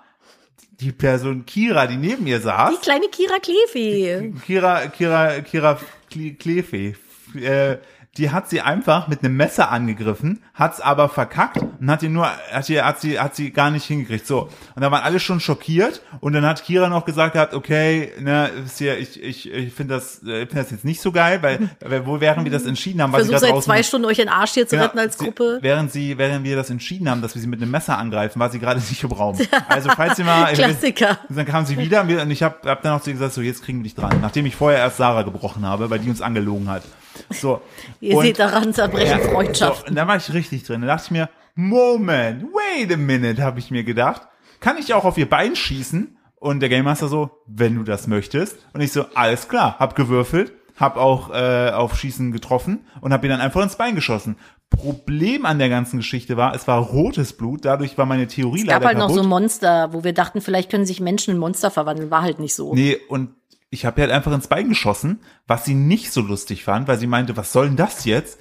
die 0.80 0.92
Person 0.92 1.44
Kira, 1.44 1.88
die 1.88 1.96
neben 1.96 2.24
ihr 2.28 2.38
die 2.38 2.44
saß, 2.44 2.80
kleine 2.82 3.06
Kira 3.10 3.34
Klefi. 3.40 4.32
Kira, 4.46 4.86
Kira, 4.86 5.40
Kira 5.40 5.78
Kle- 6.12 6.36
Klefe, 6.36 6.94
äh, 7.34 7.78
die 8.16 8.30
hat 8.30 8.48
sie 8.48 8.60
einfach 8.60 9.08
mit 9.08 9.24
einem 9.24 9.36
Messer 9.36 9.72
angegriffen, 9.72 10.40
hat's 10.54 10.80
aber 10.80 11.08
verkackt 11.08 11.58
und 11.80 11.90
hat 11.90 12.00
die 12.00 12.08
nur, 12.08 12.28
hat 12.52 12.64
sie, 12.64 12.80
hat 12.80 13.00
sie, 13.00 13.18
hat 13.18 13.34
sie 13.34 13.50
gar 13.50 13.72
nicht 13.72 13.86
hingekriegt. 13.86 14.24
So. 14.24 14.42
Und 14.76 14.82
da 14.82 14.92
waren 14.92 15.02
alle 15.02 15.18
schon 15.18 15.40
schockiert 15.40 16.00
und 16.20 16.32
dann 16.32 16.46
hat 16.46 16.62
Kira 16.62 16.88
noch 16.88 17.06
gesagt 17.06 17.32
gehabt, 17.32 17.54
okay, 17.54 18.12
ne, 18.20 18.50
ist 18.64 18.78
ja, 18.78 18.94
ich, 18.94 19.20
ich, 19.20 19.50
ich 19.52 19.74
finde 19.74 19.94
das, 19.94 20.22
äh, 20.24 20.42
ich 20.42 20.48
finde 20.48 20.62
das 20.62 20.70
jetzt 20.70 20.84
nicht 20.84 21.00
so 21.00 21.10
geil, 21.10 21.42
weil, 21.42 21.70
weil 21.80 22.06
wo 22.06 22.20
während 22.20 22.44
wir 22.44 22.52
das 22.52 22.66
entschieden 22.66 23.02
haben, 23.02 23.12
weil 23.12 23.24
sie 23.24 23.36
seit 23.36 23.60
zwei 23.64 23.82
Stunden 23.82 24.06
euch 24.06 24.18
den 24.18 24.28
Arsch 24.28 24.52
hier 24.52 24.68
zu 24.68 24.76
Genau, 24.76 24.84
retten 24.86 24.98
als 25.00 25.18
sie- 25.18 25.24
Gruppe. 25.24 25.58
während 25.60 25.90
sie, 25.90 26.16
während 26.16 26.44
wir 26.44 26.54
das 26.54 26.70
entschieden 26.70 27.10
haben, 27.10 27.20
dass 27.20 27.34
wir 27.34 27.42
sie 27.42 27.48
mit 27.48 27.60
einem 27.60 27.72
Messer 27.72 27.98
angreifen, 27.98 28.38
war 28.38 28.48
sie 28.48 28.60
gerade 28.60 28.78
nicht 28.78 29.02
im 29.02 29.10
Raum. 29.10 29.36
Also 29.68 29.90
falls 29.90 30.16
sie 30.16 30.22
mal, 30.22 30.52
Klassiker. 30.52 31.18
und 31.28 31.36
dann 31.36 31.46
kam 31.46 31.66
sie 31.66 31.76
wieder 31.76 32.02
und 32.02 32.30
ich 32.30 32.44
habe 32.44 32.70
hab 32.70 32.82
dann 32.82 32.92
auch 32.92 33.00
zu 33.00 33.10
ihr 33.10 33.14
gesagt, 33.14 33.32
so 33.34 33.40
jetzt 33.40 33.64
kriegen 33.64 33.78
wir 33.78 33.84
dich 33.84 33.96
dran. 33.96 34.20
Nachdem 34.20 34.46
ich 34.46 34.54
vorher 34.54 34.78
erst 34.78 34.98
Sarah 34.98 35.22
gebrochen 35.22 35.66
habe, 35.66 35.90
weil 35.90 35.98
die 35.98 36.08
uns 36.10 36.22
angelogen 36.22 36.68
hat. 36.68 36.84
So. 37.30 37.60
Ihr 38.00 38.16
Und- 38.16 38.24
seht 38.24 38.38
daran, 38.38 38.72
zerbrechen 38.74 39.20
so, 39.22 39.30
Freundschaft. 39.30 39.88
und 39.88 39.94
da 39.96 40.06
war 40.06 40.16
ich 40.16 40.32
richtig 40.32 40.64
drin. 40.64 40.80
Da 40.82 40.86
dachte 40.88 41.04
ich 41.06 41.10
mir, 41.10 41.28
Moment, 41.54 42.44
wait 42.52 42.92
a 42.92 42.96
minute, 42.96 43.42
habe 43.42 43.58
ich 43.58 43.70
mir 43.70 43.84
gedacht. 43.84 44.22
Kann 44.60 44.76
ich 44.78 44.92
auch 44.94 45.04
auf 45.04 45.16
ihr 45.18 45.28
Bein 45.28 45.56
schießen? 45.56 46.16
Und 46.36 46.60
der 46.60 46.68
Game 46.68 46.84
Master 46.84 47.08
so, 47.08 47.30
wenn 47.46 47.74
du 47.76 47.84
das 47.84 48.06
möchtest. 48.06 48.58
Und 48.74 48.80
ich 48.82 48.92
so, 48.92 49.06
alles 49.14 49.48
klar, 49.48 49.76
hab 49.78 49.94
gewürfelt, 49.96 50.52
hab 50.76 50.96
auch 50.98 51.30
äh, 51.30 51.70
auf 51.70 51.98
Schießen 51.98 52.32
getroffen 52.32 52.84
und 53.00 53.12
hab 53.14 53.24
ihn 53.24 53.30
dann 53.30 53.40
einfach 53.40 53.62
ins 53.62 53.76
Bein 53.76 53.94
geschossen. 53.94 54.36
Problem 54.68 55.46
an 55.46 55.58
der 55.58 55.68
ganzen 55.70 55.98
Geschichte 55.98 56.36
war, 56.36 56.54
es 56.54 56.66
war 56.68 56.80
rotes 56.80 57.32
Blut, 57.34 57.64
dadurch 57.64 57.96
war 57.96 58.04
meine 58.06 58.26
Theorie 58.26 58.60
Es 58.62 58.66
gab 58.66 58.82
leider 58.82 58.86
halt 58.88 58.98
noch 58.98 59.06
kaputt. 59.08 59.22
so 59.22 59.28
Monster, 59.28 59.92
wo 59.92 60.04
wir 60.04 60.12
dachten, 60.12 60.40
vielleicht 60.42 60.70
können 60.70 60.84
sich 60.84 61.00
Menschen 61.00 61.32
in 61.32 61.38
Monster 61.38 61.70
verwandeln. 61.70 62.10
War 62.10 62.22
halt 62.22 62.40
nicht 62.40 62.54
so. 62.54 62.74
Nee, 62.74 62.98
und 63.08 63.30
ich 63.74 63.84
habe 63.84 64.00
halt 64.00 64.10
einfach 64.12 64.32
ins 64.32 64.46
Bein 64.48 64.68
geschossen, 64.70 65.20
was 65.46 65.64
sie 65.64 65.74
nicht 65.74 66.12
so 66.12 66.20
lustig 66.22 66.64
fand, 66.64 66.88
weil 66.88 66.98
sie 66.98 67.06
meinte, 67.06 67.36
was 67.36 67.52
soll 67.52 67.66
denn 67.66 67.76
das 67.76 68.04
jetzt? 68.06 68.38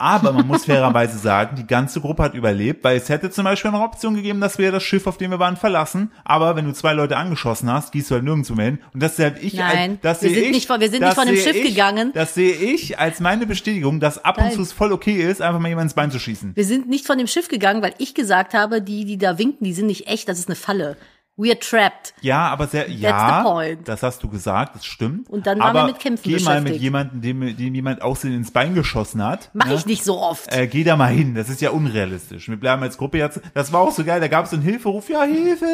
Aber 0.00 0.30
man 0.32 0.46
muss 0.46 0.64
fairerweise 0.66 1.18
sagen, 1.18 1.56
die 1.56 1.66
ganze 1.66 2.00
Gruppe 2.00 2.22
hat 2.22 2.34
überlebt, 2.34 2.84
weil 2.84 2.96
es 2.96 3.08
hätte 3.08 3.30
zum 3.30 3.42
Beispiel 3.42 3.72
eine 3.72 3.80
Option 3.80 4.14
gegeben, 4.14 4.40
dass 4.40 4.56
wir 4.56 4.70
das 4.70 4.84
Schiff, 4.84 5.08
auf 5.08 5.18
dem 5.18 5.32
wir 5.32 5.40
waren, 5.40 5.56
verlassen. 5.56 6.12
Aber 6.24 6.54
wenn 6.54 6.66
du 6.66 6.72
zwei 6.72 6.92
Leute 6.92 7.16
angeschossen 7.16 7.68
hast, 7.72 7.90
gehst 7.90 8.08
du 8.08 8.14
halt 8.14 8.22
nirgendwo 8.22 8.54
hin. 8.54 8.78
Und 8.94 9.02
das 9.02 9.16
sehe 9.16 9.34
ich, 9.40 9.54
Nein, 9.54 9.90
als, 9.90 10.00
das 10.02 10.22
wir 10.22 10.28
sehe 10.30 10.38
sind 10.38 10.44
ich, 10.50 10.54
nicht 10.54 10.66
von- 10.68 10.80
wir 10.80 10.88
sind 10.88 11.02
nicht 11.02 11.14
von 11.14 11.26
dem 11.26 11.34
Schiff 11.36 11.56
ich, 11.56 11.70
gegangen. 11.74 12.12
Das 12.14 12.34
sehe 12.34 12.52
ich 12.54 13.00
als 13.00 13.18
meine 13.18 13.44
Bestätigung, 13.44 13.98
dass 13.98 14.24
ab 14.24 14.38
und 14.40 14.52
zu 14.52 14.62
es 14.62 14.72
voll 14.72 14.92
okay 14.92 15.20
ist, 15.28 15.42
einfach 15.42 15.58
mal 15.58 15.68
jemand 15.68 15.86
ins 15.86 15.94
Bein 15.94 16.12
zu 16.12 16.20
schießen. 16.20 16.54
Wir 16.54 16.64
sind 16.64 16.88
nicht 16.88 17.04
von 17.04 17.18
dem 17.18 17.26
Schiff 17.26 17.48
gegangen, 17.48 17.82
weil 17.82 17.94
ich 17.98 18.14
gesagt 18.14 18.54
habe, 18.54 18.80
die, 18.80 19.04
die 19.04 19.18
da 19.18 19.36
winken, 19.36 19.64
die 19.64 19.72
sind 19.72 19.86
nicht 19.86 20.06
echt, 20.06 20.28
das 20.28 20.38
ist 20.38 20.46
eine 20.48 20.54
Falle. 20.54 20.96
We 21.38 21.50
are 21.50 21.58
trapped. 21.58 22.14
Ja, 22.20 22.48
aber 22.48 22.66
sehr, 22.66 22.90
ja, 22.90 23.38
the 23.38 23.48
point. 23.48 23.88
das 23.88 24.02
hast 24.02 24.20
du 24.24 24.28
gesagt, 24.28 24.74
das 24.74 24.84
stimmt. 24.84 25.30
Und 25.30 25.46
dann 25.46 25.60
waren 25.60 25.68
aber 25.68 25.86
wir 25.86 25.92
mit 25.92 26.00
Kämpfen 26.00 26.28
geh 26.28 26.42
mal 26.42 26.60
mit 26.60 26.80
jemandem, 26.80 27.20
dem, 27.20 27.56
dem 27.56 27.74
jemand 27.76 28.02
aussehen 28.02 28.34
ins 28.34 28.50
Bein 28.50 28.74
geschossen 28.74 29.24
hat. 29.24 29.48
Mach 29.52 29.66
ne? 29.66 29.74
ich 29.74 29.86
nicht 29.86 30.02
so 30.02 30.18
oft. 30.18 30.52
Äh, 30.52 30.66
geh 30.66 30.82
da 30.82 30.96
mal 30.96 31.12
hin, 31.12 31.36
das 31.36 31.48
ist 31.48 31.60
ja 31.60 31.70
unrealistisch. 31.70 32.48
Wir 32.48 32.56
bleiben 32.56 32.82
als 32.82 32.98
Gruppe 32.98 33.18
jetzt, 33.18 33.40
das 33.54 33.72
war 33.72 33.82
auch 33.82 33.92
so 33.92 34.02
geil, 34.02 34.20
da 34.20 34.26
gab 34.26 34.46
es 34.46 34.50
so 34.50 34.56
einen 34.56 34.64
Hilferuf, 34.64 35.08
ja, 35.08 35.22
Hilfe! 35.22 35.64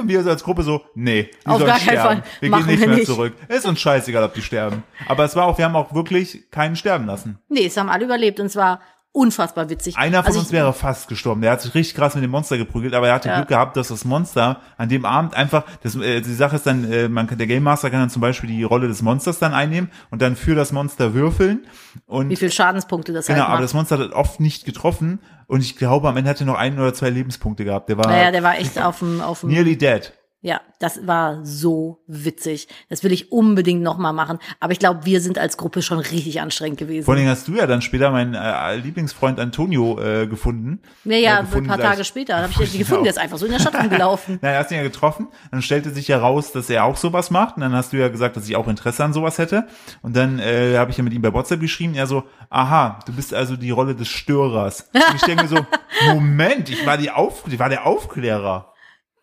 Und 0.00 0.08
wir 0.08 0.22
so 0.22 0.28
als 0.28 0.44
Gruppe 0.44 0.62
so, 0.62 0.82
nee, 0.94 1.30
die 1.42 1.46
Auf 1.46 1.56
sollen 1.56 1.68
gar 1.68 1.78
sterben. 1.78 2.20
Fall. 2.20 2.22
Wir 2.40 2.50
Machen 2.50 2.66
gehen 2.66 2.78
nicht 2.78 2.86
mehr 2.86 2.96
nicht. 2.96 3.06
zurück. 3.06 3.32
Ist 3.48 3.64
uns 3.64 3.80
scheißegal, 3.80 4.24
ob 4.24 4.34
die 4.34 4.42
sterben. 4.42 4.82
Aber 5.08 5.24
es 5.24 5.34
war 5.34 5.46
auch, 5.46 5.56
wir 5.56 5.64
haben 5.64 5.76
auch 5.76 5.94
wirklich 5.94 6.50
keinen 6.50 6.76
sterben 6.76 7.06
lassen. 7.06 7.38
Nee, 7.48 7.64
es 7.64 7.76
haben 7.78 7.88
alle 7.88 8.04
überlebt 8.04 8.40
und 8.40 8.50
zwar 8.50 8.80
unfassbar 9.14 9.70
witzig. 9.70 9.96
Einer 9.96 10.18
von 10.18 10.26
Also 10.26 10.40
uns 10.40 10.48
ich- 10.48 10.52
wäre 10.52 10.72
fast 10.72 11.08
gestorben. 11.08 11.40
Der 11.40 11.52
hat 11.52 11.62
sich 11.62 11.72
richtig 11.74 11.94
krass 11.94 12.14
mit 12.16 12.24
dem 12.24 12.30
Monster 12.32 12.58
geprügelt, 12.58 12.94
aber 12.94 13.08
er 13.08 13.14
hatte 13.14 13.28
Ja. 13.28 13.36
Glück 13.36 13.48
gehabt, 13.48 13.76
dass 13.76 13.88
das 13.88 14.04
Monster 14.04 14.60
an 14.76 14.88
dem 14.88 15.04
Abend 15.04 15.34
einfach, 15.34 15.62
das, 15.82 15.94
äh, 15.94 16.20
die 16.20 16.34
Sache 16.34 16.56
ist 16.56 16.66
dann, 16.66 16.90
äh, 16.90 17.08
man 17.08 17.26
kann, 17.28 17.38
der 17.38 17.46
Game 17.46 17.62
Master 17.62 17.90
kann 17.90 18.00
dann 18.00 18.10
zum 18.10 18.20
Beispiel 18.20 18.50
die 18.50 18.64
Rolle 18.64 18.88
des 18.88 19.02
Monsters 19.02 19.38
dann 19.38 19.54
einnehmen 19.54 19.90
und 20.10 20.20
dann 20.20 20.34
für 20.36 20.54
das 20.56 20.72
Monster 20.72 21.14
würfeln 21.14 21.64
und 22.06 22.28
wie 22.28 22.36
viel 22.36 22.50
Schadenspunkte 22.50 23.12
das 23.12 23.26
Genau, 23.26 23.40
halt 23.42 23.50
aber 23.50 23.62
das 23.62 23.72
Monster 23.72 23.98
hat 23.98 24.12
oft 24.12 24.40
nicht 24.40 24.64
getroffen 24.64 25.20
und 25.46 25.60
ich 25.60 25.76
glaube, 25.76 26.08
am 26.08 26.16
Ende 26.16 26.30
hatte 26.30 26.42
er 26.42 26.46
noch 26.48 26.58
ein 26.58 26.76
oder 26.78 26.92
zwei 26.92 27.10
Lebenspunkte 27.10 27.64
gehabt. 27.64 27.88
Der 27.88 27.96
war 27.96 28.08
naja, 28.08 28.32
der 28.32 28.42
war 28.42 28.58
echt 28.58 28.80
auf 28.82 28.98
dem, 28.98 29.20
auf 29.20 29.40
dem 29.40 29.50
nearly 29.50 29.78
dead. 29.78 30.12
Ja, 30.44 30.60
das 30.78 31.06
war 31.06 31.42
so 31.42 32.02
witzig. 32.06 32.68
Das 32.90 33.02
will 33.02 33.12
ich 33.12 33.32
unbedingt 33.32 33.80
nochmal 33.82 34.12
machen. 34.12 34.38
Aber 34.60 34.72
ich 34.72 34.78
glaube, 34.78 35.06
wir 35.06 35.22
sind 35.22 35.38
als 35.38 35.56
Gruppe 35.56 35.80
schon 35.80 35.98
richtig 35.98 36.38
anstrengend 36.42 36.78
gewesen. 36.78 37.06
Vor 37.06 37.16
Dingen 37.16 37.30
hast 37.30 37.48
du 37.48 37.54
ja 37.54 37.66
dann 37.66 37.80
später 37.80 38.10
meinen 38.10 38.34
äh, 38.34 38.76
Lieblingsfreund 38.76 39.40
Antonio 39.40 39.98
äh, 39.98 40.26
gefunden. 40.26 40.82
ja, 41.04 41.16
ja, 41.16 41.30
Äh, 41.36 41.38
ein 41.38 41.44
gefunden 41.46 41.68
paar 41.68 41.78
gleich. 41.78 41.90
Tage 41.92 42.04
später 42.04 42.36
habe 42.36 42.52
ich 42.60 42.70
den 42.72 42.78
gefunden. 42.78 43.04
Der 43.04 43.12
ist 43.14 43.18
einfach 43.18 43.38
so 43.38 43.46
in 43.46 43.52
der 43.52 43.58
Stadt 43.58 43.74
rumgelaufen. 43.74 44.38
Naja, 44.42 44.58
hast 44.58 44.70
ihn 44.70 44.76
ja 44.76 44.82
getroffen. 44.82 45.28
Dann 45.50 45.62
stellte 45.62 45.88
sich 45.88 46.08
ja 46.08 46.18
raus, 46.18 46.52
dass 46.52 46.68
er 46.68 46.84
auch 46.84 46.98
sowas 46.98 47.30
macht. 47.30 47.56
Und 47.56 47.62
dann 47.62 47.72
hast 47.72 47.94
du 47.94 47.96
ja 47.96 48.08
gesagt, 48.08 48.36
dass 48.36 48.46
ich 48.46 48.54
auch 48.54 48.68
Interesse 48.68 49.02
an 49.02 49.14
sowas 49.14 49.38
hätte. 49.38 49.66
Und 50.02 50.14
dann 50.14 50.40
äh, 50.40 50.76
habe 50.76 50.90
ich 50.90 50.98
ja 50.98 51.04
mit 51.04 51.14
ihm 51.14 51.22
bei 51.22 51.32
WhatsApp 51.32 51.60
geschrieben. 51.60 51.94
Er 51.94 52.06
so, 52.06 52.22
aha, 52.50 52.98
du 53.06 53.14
bist 53.14 53.32
also 53.32 53.56
die 53.56 53.70
Rolle 53.70 53.94
des 53.94 54.08
Störers. 54.08 54.90
Und 54.92 55.16
ich 55.16 55.22
denke 55.22 55.44
mir 55.44 55.48
so, 55.48 55.66
Moment, 56.12 56.68
ich 56.68 56.84
war 56.84 56.98
die 56.98 57.10
Auf, 57.10 57.44
ich 57.48 57.58
war 57.58 57.70
der 57.70 57.86
Aufklärer. 57.86 58.73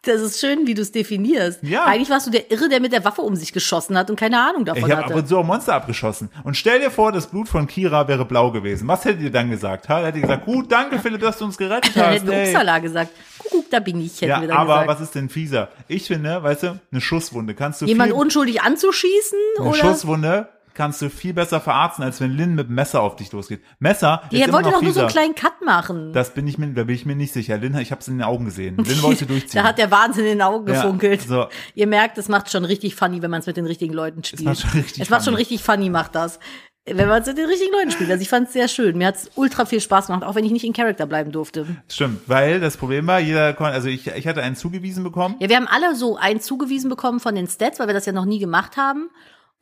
Das 0.03 0.19
ist 0.19 0.39
schön, 0.39 0.65
wie 0.65 0.73
du 0.73 0.81
es 0.81 0.91
definierst. 0.91 1.59
Ja. 1.61 1.83
Eigentlich 1.85 2.09
warst 2.09 2.25
du 2.25 2.31
der 2.31 2.49
Irre, 2.49 2.69
der 2.69 2.79
mit 2.79 2.91
der 2.91 3.05
Waffe 3.05 3.21
um 3.21 3.35
sich 3.35 3.53
geschossen 3.53 3.95
hat 3.95 4.09
und 4.09 4.15
keine 4.19 4.39
Ahnung 4.41 4.65
davon 4.65 4.83
Ich 4.83 4.89
habe 4.91 5.03
ab 5.03 5.09
hatte. 5.11 5.19
und 5.19 5.27
zu 5.27 5.37
auch 5.37 5.45
Monster 5.45 5.75
abgeschossen. 5.75 6.29
Und 6.43 6.57
stell 6.57 6.79
dir 6.79 6.89
vor, 6.89 7.11
das 7.11 7.27
Blut 7.27 7.47
von 7.47 7.67
Kira 7.67 8.07
wäre 8.07 8.25
blau 8.25 8.49
gewesen. 8.51 8.87
Was 8.87 9.05
hättet 9.05 9.21
ihr 9.21 9.31
dann 9.31 9.51
gesagt? 9.51 9.89
Ha? 9.89 9.99
Hättet 9.99 10.15
ihr 10.15 10.21
gesagt, 10.23 10.45
gut, 10.45 10.71
danke 10.71 10.97
Philipp, 10.97 11.21
dass 11.21 11.37
du 11.37 11.45
uns 11.45 11.55
gerettet 11.55 11.91
Dann 11.95 12.07
hast. 12.07 12.13
hätten 12.15 12.27
wir 12.27 12.33
ey. 12.33 12.49
Upsala 12.49 12.79
gesagt. 12.79 13.11
Kuckuck, 13.37 13.69
da 13.69 13.79
bin 13.79 14.01
ich, 14.01 14.13
hätten 14.21 14.29
Ja, 14.31 14.41
wir 14.41 14.47
dann 14.47 14.57
aber 14.57 14.73
gesagt. 14.81 14.87
was 14.89 15.01
ist 15.01 15.13
denn 15.15 15.29
fieser? 15.29 15.69
Ich 15.87 16.07
finde, 16.07 16.41
weißt 16.41 16.63
du, 16.63 16.79
eine 16.91 17.01
Schusswunde 17.01 17.53
kannst 17.53 17.81
du 17.81 17.85
Jemand 17.85 18.11
unschuldig 18.11 18.61
anzuschießen? 18.63 19.37
eine 19.59 19.69
oder? 19.69 19.77
Schusswunde 19.77 20.47
kannst 20.73 21.01
du 21.01 21.09
viel 21.09 21.33
besser 21.33 21.59
verarzten, 21.61 22.03
als 22.03 22.21
wenn 22.21 22.31
Lynn 22.31 22.55
mit 22.55 22.69
Messer 22.69 23.01
auf 23.01 23.15
dich 23.15 23.31
losgeht. 23.31 23.61
Messer 23.79 24.21
ist 24.25 24.31
Die 24.31 24.41
immer 24.41 24.53
wollte 24.53 24.69
noch 24.69 24.75
doch 24.75 24.81
nur 24.81 24.93
so 24.93 24.99
einen 25.01 25.09
kleinen 25.09 25.35
Cut 25.35 25.61
machen. 25.65 26.13
das 26.13 26.33
bin 26.33 26.47
ich 26.47 26.57
mir, 26.57 26.67
da 26.73 26.83
bin 26.83 26.95
ich 26.95 27.05
mir 27.05 27.15
nicht 27.15 27.33
sicher. 27.33 27.57
Lynn, 27.57 27.77
ich 27.77 27.91
habe 27.91 28.01
es 28.01 28.07
in 28.07 28.17
den 28.17 28.23
Augen 28.23 28.45
gesehen. 28.45 28.77
Lynn 28.77 29.01
wollte 29.01 29.25
durchziehen. 29.25 29.61
da 29.61 29.67
hat 29.67 29.77
der 29.77 29.91
Wahnsinn 29.91 30.23
in 30.25 30.31
den 30.31 30.41
Augen 30.41 30.67
Ja, 30.67 30.81
gefunkelt. 30.81 31.21
so. 31.21 31.47
Ihr 31.75 31.87
merkt, 31.87 32.17
es 32.17 32.29
macht 32.29 32.51
schon 32.51 32.65
richtig 32.65 32.95
funny, 32.95 33.21
wenn 33.21 33.31
man 33.31 33.41
es 33.41 33.45
mit 33.47 33.57
den 33.57 33.65
richtigen 33.65 33.93
Leuten 33.93 34.23
spielt. 34.23 34.43
macht 34.43 34.59
schon 34.61 34.71
richtig 34.71 35.01
es 35.03 35.09
macht 35.09 35.23
schon 35.25 35.33
funny. 35.33 35.41
richtig 35.41 35.63
funny, 35.63 35.89
macht 35.89 36.15
das. 36.15 36.39
Wenn 36.83 37.07
man 37.07 37.21
es 37.21 37.27
mit 37.27 37.37
den 37.37 37.45
richtigen 37.45 37.71
Leuten 37.73 37.91
spielt. 37.91 38.09
Also 38.09 38.23
ich 38.23 38.29
fand 38.29 38.47
es 38.47 38.53
sehr 38.53 38.67
schön. 38.67 38.97
Mir 38.97 39.05
hat 39.07 39.15
es 39.15 39.29
ultra 39.35 39.65
viel 39.65 39.79
Spaß 39.81 40.07
gemacht, 40.07 40.23
auch 40.23 40.33
wenn 40.33 40.43
ich 40.45 40.51
nicht 40.51 40.65
in 40.65 40.73
Character 40.73 41.05
bleiben 41.05 41.31
durfte. 41.31 41.67
Stimmt, 41.87 42.21
weil 42.27 42.59
das 42.59 42.75
Problem 42.75 43.05
war, 43.05 43.19
jeder 43.19 43.53
konnte, 43.53 43.73
also 43.73 43.87
ich, 43.87 44.07
ich 44.07 44.25
hatte 44.27 44.41
einen 44.41 44.55
zugewiesen 44.55 45.03
bekommen. 45.03 45.35
Ja, 45.39 45.47
wir 45.49 45.57
haben 45.57 45.67
alle 45.67 45.95
so 45.95 46.17
einen 46.17 46.39
zugewiesen 46.41 46.89
bekommen 46.89 47.19
von 47.19 47.35
den 47.35 47.45
Stats, 47.47 47.79
weil 47.79 47.85
wir 47.85 47.93
das 47.93 48.07
ja 48.07 48.13
noch 48.13 48.25
nie 48.25 48.39
gemacht 48.39 48.77
haben. 48.77 49.11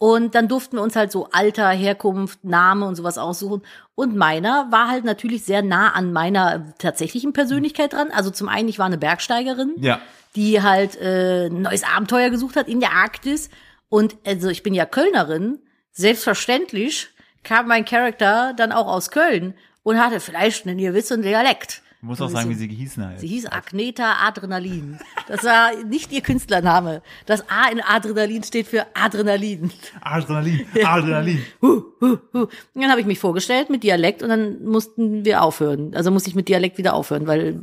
Und 0.01 0.33
dann 0.33 0.47
durften 0.47 0.77
wir 0.77 0.81
uns 0.81 0.95
halt 0.95 1.11
so 1.11 1.27
Alter, 1.33 1.69
Herkunft, 1.69 2.43
Name 2.45 2.85
und 2.87 2.95
sowas 2.95 3.17
aussuchen. 3.17 3.61
Und 3.95 4.15
meiner 4.15 4.67
war 4.71 4.87
halt 4.89 5.03
natürlich 5.03 5.43
sehr 5.43 5.61
nah 5.61 5.91
an 5.91 6.13
meiner 6.13 6.73
tatsächlichen 6.77 7.33
Persönlichkeit 7.33 7.91
dran. 7.93 8.09
Also 8.11 8.31
zum 8.31 8.47
einen, 8.47 8.69
ich 8.69 8.79
war 8.79 8.85
eine 8.85 8.97
Bergsteigerin, 8.97 9.73
Ja. 9.77 9.99
die 10.37 10.61
halt 10.61 10.95
äh, 11.01 11.47
ein 11.47 11.63
neues 11.63 11.83
Abenteuer 11.83 12.29
gesucht 12.29 12.55
hat 12.55 12.69
in 12.69 12.79
der 12.79 12.93
Arktis. 12.93 13.49
Und 13.89 14.15
also 14.25 14.47
ich 14.49 14.63
bin 14.63 14.73
ja 14.73 14.85
Kölnerin. 14.85 15.59
Selbstverständlich 15.91 17.07
kam 17.43 17.67
mein 17.67 17.85
Charakter 17.85 18.53
dann 18.55 18.71
auch 18.71 18.87
aus 18.87 19.11
Köln 19.11 19.53
und 19.83 19.99
hatte 19.99 20.19
vielleicht 20.19 20.65
einen 20.65 20.77
gewissen 20.77 21.21
Dialekt. 21.21 21.81
Ich 22.01 22.07
muss 22.07 22.21
auch 22.21 22.29
sagen, 22.29 22.49
wie 22.49 22.53
sie 22.53 22.69
gehießen 22.69 23.05
halt. 23.05 23.19
Sie 23.19 23.27
hieß 23.27 23.47
Agneta 23.47 24.25
Adrenalin. 24.25 24.99
Das 25.27 25.43
war 25.43 25.71
nicht 25.83 26.13
ihr 26.13 26.21
Künstlername. 26.21 27.01
Das 27.25 27.49
A 27.49 27.69
in 27.69 27.81
Adrenalin 27.81 28.41
steht 28.43 28.67
für 28.67 28.85
Adrenalin. 28.93 29.69
Adrenalin, 29.99 30.65
Adrenalin. 30.85 31.43
Huh, 31.61 31.83
huh, 31.99 32.17
huh. 32.31 32.47
Und 32.73 32.81
dann 32.81 32.89
habe 32.89 33.01
ich 33.01 33.05
mich 33.05 33.19
vorgestellt 33.19 33.69
mit 33.69 33.83
Dialekt 33.83 34.23
und 34.23 34.29
dann 34.29 34.63
mussten 34.63 35.25
wir 35.25 35.43
aufhören. 35.43 35.93
Also 35.93 36.09
musste 36.09 36.29
ich 36.29 36.35
mit 36.35 36.47
Dialekt 36.47 36.77
wieder 36.77 36.93
aufhören, 36.93 37.27
weil 37.27 37.59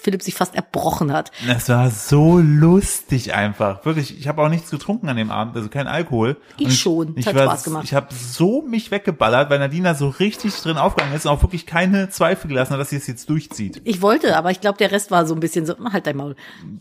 Philipp 0.00 0.22
sich 0.22 0.34
fast 0.34 0.54
erbrochen 0.54 1.12
hat. 1.12 1.30
Das 1.46 1.68
war 1.68 1.90
so 1.90 2.38
lustig 2.38 3.34
einfach. 3.34 3.84
Wirklich, 3.84 4.18
ich 4.18 4.26
habe 4.26 4.42
auch 4.42 4.48
nichts 4.48 4.70
getrunken 4.70 5.10
an 5.10 5.18
dem 5.18 5.30
Abend, 5.30 5.54
also 5.54 5.68
kein 5.68 5.86
Alkohol. 5.86 6.38
Ich 6.56 6.64
Und 6.64 6.72
schon. 6.72 7.12
Ich, 7.18 7.26
hat 7.26 7.34
war, 7.34 7.42
Spaß 7.42 7.64
gemacht. 7.64 7.84
Ich 7.84 7.92
habe 7.92 8.08
so 8.14 8.62
mich 8.62 8.90
weggeballert, 8.90 9.50
weil 9.50 9.58
Nadina 9.58 9.94
so 9.94 10.08
richtig 10.08 10.54
drin 10.62 10.78
aufgegangen 10.78 11.14
ist 11.14 11.26
und 11.26 11.32
auch 11.32 11.42
wirklich 11.42 11.66
keine 11.66 12.08
Zweifel 12.08 12.48
gelassen 12.48 12.72
hat, 12.72 12.80
dass 12.80 12.88
sie 12.88 12.96
es 12.96 13.06
jetzt 13.06 13.28
durchzieht. 13.28 13.65
Ich 13.84 14.02
wollte, 14.02 14.36
aber 14.36 14.50
ich 14.50 14.60
glaube, 14.60 14.78
der 14.78 14.90
Rest 14.92 15.10
war 15.10 15.26
so 15.26 15.34
ein 15.34 15.40
bisschen 15.40 15.66
so, 15.66 15.74
halt 15.92 16.06
dein 16.06 16.16
Maul. 16.16 16.36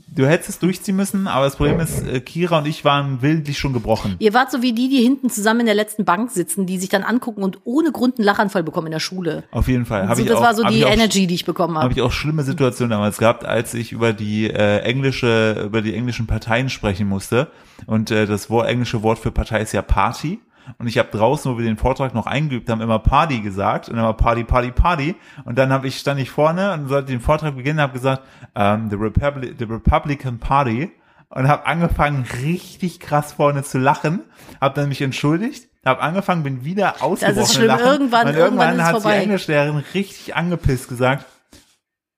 Du 0.08 0.26
hättest 0.26 0.50
es 0.50 0.60
durchziehen 0.60 0.96
müssen, 0.96 1.28
aber 1.28 1.46
das 1.46 1.56
Problem 1.56 1.80
ist, 1.80 2.08
äh, 2.08 2.20
Kira 2.20 2.60
und 2.60 2.68
ich 2.68 2.86
waren 2.86 3.22
willentlich 3.22 3.58
schon 3.58 3.74
gebrochen. 3.74 4.16
Ihr 4.20 4.34
wart 4.34 4.52
so 4.52 4.62
wie 4.62 4.74
die, 4.74 4.90
die 4.90 5.02
hinten 5.02 5.30
zusammen 5.30 5.62
in 5.62 5.66
der 5.66 5.76
letzten 5.76 6.06
Bank 6.06 6.32
sitzen, 6.32 6.66
die 6.66 6.78
sich 6.78 6.90
dann 6.90 7.04
angucken 7.04 7.44
und 7.44 7.60
ohne 7.64 7.92
Grund 7.92 8.18
einen 8.18 8.26
Lachanfall 8.26 8.64
bekommen 8.64 8.88
in 8.88 8.92
der 8.94 9.00
Schule. 9.00 9.44
Auf 9.52 9.68
jeden 9.68 9.86
Fall. 9.86 10.08
Hab 10.08 10.16
So, 10.16 10.24
ich 10.24 10.28
das 10.28 10.38
auch, 10.38 10.44
war 10.44 10.56
so 10.56 10.64
die 10.64 10.86
auch, 10.86 10.92
Energy, 10.92 11.28
die 11.28 11.36
ich 11.36 11.46
bekommen 11.46 11.76
Habe 11.76 11.84
habe. 11.86 11.94
ich 11.94 12.02
auch 12.02 12.12
schlimme 12.12 12.44
Situationen 12.44 12.92
damals 12.92 13.18
gehabt, 13.18 13.46
als 13.46 13.74
ich 13.74 13.92
über 13.92 14.14
die 14.14 14.50
äh, 14.50 14.80
englische, 14.80 15.64
über 15.66 15.82
die 15.82 15.94
englischen 15.96 16.28
Parteien 16.28 16.70
sprechen 16.70 17.08
musste. 17.08 17.48
Und 17.88 18.12
äh, 18.12 18.26
das 18.26 18.50
Wort, 18.50 18.68
englische 18.68 19.04
Wort 19.04 19.20
für 19.20 19.32
Partei 19.32 19.62
ist 19.62 19.74
ja 19.74 19.82
Party. 19.82 20.40
Und 20.78 20.88
ich 20.88 20.98
habe 20.98 21.10
draußen, 21.12 21.52
wo 21.52 21.58
wir 21.58 21.66
den 21.66 21.78
Vortrag 21.78 22.14
noch 22.14 22.28
eingeübt 22.28 22.70
haben, 22.70 22.82
immer 22.82 23.00
Party 23.00 23.42
gesagt 23.42 23.90
und 23.90 23.98
immer 23.98 24.14
Party, 24.14 24.44
Party, 24.44 24.72
Party. 24.72 25.16
Und 25.46 25.58
dann 25.58 25.72
habe 25.72 25.88
ich 25.88 25.98
stand 25.98 26.20
ich 26.20 26.30
vorne 26.30 26.74
und 26.74 26.88
sollte 26.88 27.12
den 27.12 27.22
Vortrag 27.22 27.56
beginnen, 27.56 27.80
habe 27.80 27.94
gesagt, 27.94 28.24
ähm, 28.56 28.90
the, 28.90 28.96
Republic, 28.96 29.56
the 29.60 29.66
Republican 29.66 30.40
Party 30.40 30.92
und 31.30 31.48
habe 31.48 31.66
angefangen 31.66 32.26
richtig 32.42 33.00
krass 33.00 33.34
vorne 33.34 33.64
zu 33.64 33.78
lachen, 33.78 34.22
habe 34.62 34.80
dann 34.80 34.90
mich 34.90 35.02
entschuldigt, 35.02 35.68
Hab 35.84 36.02
angefangen, 36.02 36.44
bin 36.44 36.64
wieder 36.66 37.02
ausgebrochen. 37.04 37.46
schlimm. 37.48 37.68
Lachen. 37.68 37.86
Irgendwann- 37.86 38.28
und 38.28 38.36
irgendwann 38.36 38.70
irgendwann 38.70 38.76
ist 38.80 38.84
hat 38.86 38.92
vorbei. 38.94 39.18
die 39.18 39.24
Englischlehrerin 39.24 39.84
richtig 39.94 40.36
angepisst 40.36 40.88
gesagt, 40.88 41.26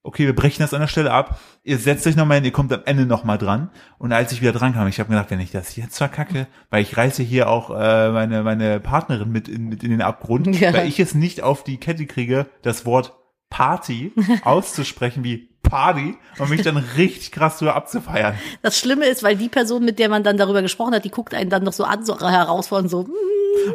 okay, 0.08 0.26
wir 0.26 0.36
brechen 0.36 0.62
das 0.62 0.74
an 0.74 0.80
der 0.82 0.88
Stelle 0.88 1.12
ab. 1.12 1.40
Ihr 1.64 1.78
setzt 1.78 2.08
euch 2.08 2.16
nochmal 2.16 2.38
hin, 2.38 2.46
ihr 2.46 2.52
kommt 2.52 2.72
am 2.72 2.82
Ende 2.86 3.06
nochmal 3.06 3.38
dran. 3.38 3.70
Und 3.98 4.14
als 4.14 4.32
ich 4.32 4.42
wieder 4.42 4.54
dran 4.54 4.74
kam, 4.74 4.88
ich 4.88 5.00
habe 5.00 5.10
gedacht, 5.10 5.30
wenn 5.30 5.40
ich 5.42 5.52
das 5.52 5.76
jetzt 5.76 5.98
verkacke, 5.98 6.48
weil 6.70 6.82
ich 6.82 6.96
reiße 6.96 7.22
hier 7.24 7.50
auch 7.50 7.70
äh, 7.70 8.10
meine 8.12 8.42
meine 8.44 8.80
Partnerin 8.80 9.30
mit 9.32 9.48
in, 9.48 9.66
mit 9.68 9.84
in 9.84 9.92
den 9.92 10.02
Abgrund, 10.02 10.48
Ja. 10.60 10.74
weil 10.74 10.88
ich 10.88 11.00
es 11.00 11.14
nicht 11.14 11.44
auf 11.44 11.64
die 11.64 11.78
Kette 11.78 12.06
kriege, 12.06 12.48
das 12.62 12.86
Wort 12.86 13.14
Party 13.50 14.14
auszusprechen 14.44 15.24
wie 15.24 15.50
Party 15.62 16.16
und 16.40 16.50
mich 16.50 16.62
dann 16.62 16.78
richtig 16.78 17.32
krass 17.34 17.58
drüber 17.60 17.76
abzufeiern. 17.76 18.36
Das 18.62 18.80
Schlimme 18.80 19.06
ist, 19.06 19.22
weil 19.24 19.36
die 19.36 19.50
Person, 19.50 19.84
mit 19.84 20.00
der 20.00 20.08
man 20.08 20.24
dann 20.24 20.38
darüber 20.38 20.62
gesprochen 20.62 20.94
hat, 20.94 21.04
die 21.04 21.12
guckt 21.12 21.34
einen 21.34 21.50
dann 21.50 21.64
noch 21.64 21.74
so 21.74 21.84
an, 21.84 22.06
so 22.06 22.18
herausfordern, 22.18 22.88
so, 22.88 23.04
hm, 23.06 23.14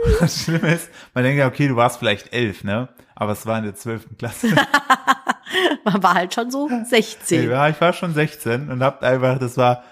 Das 0.20 0.42
Schlimme 0.44 0.72
ist, 0.74 0.88
man 1.12 1.24
denkt 1.24 1.38
ja, 1.38 1.46
okay, 1.46 1.68
du 1.68 1.76
warst 1.76 1.98
vielleicht 1.98 2.32
elf, 2.32 2.64
ne? 2.64 2.88
Aber 3.14 3.32
es 3.32 3.44
war 3.46 3.58
in 3.58 3.64
der 3.64 3.74
zwölften 3.74 4.16
Klasse. 4.16 4.48
man 5.84 6.02
war 6.02 6.14
halt 6.14 6.34
schon 6.34 6.50
so 6.50 6.68
16. 6.84 7.50
ja, 7.50 7.68
ich 7.68 7.80
war 7.80 7.92
schon 7.92 8.14
16 8.14 8.70
und 8.70 8.82
hab 8.82 9.02
einfach, 9.02 9.38
das 9.38 9.56
war, 9.56 9.84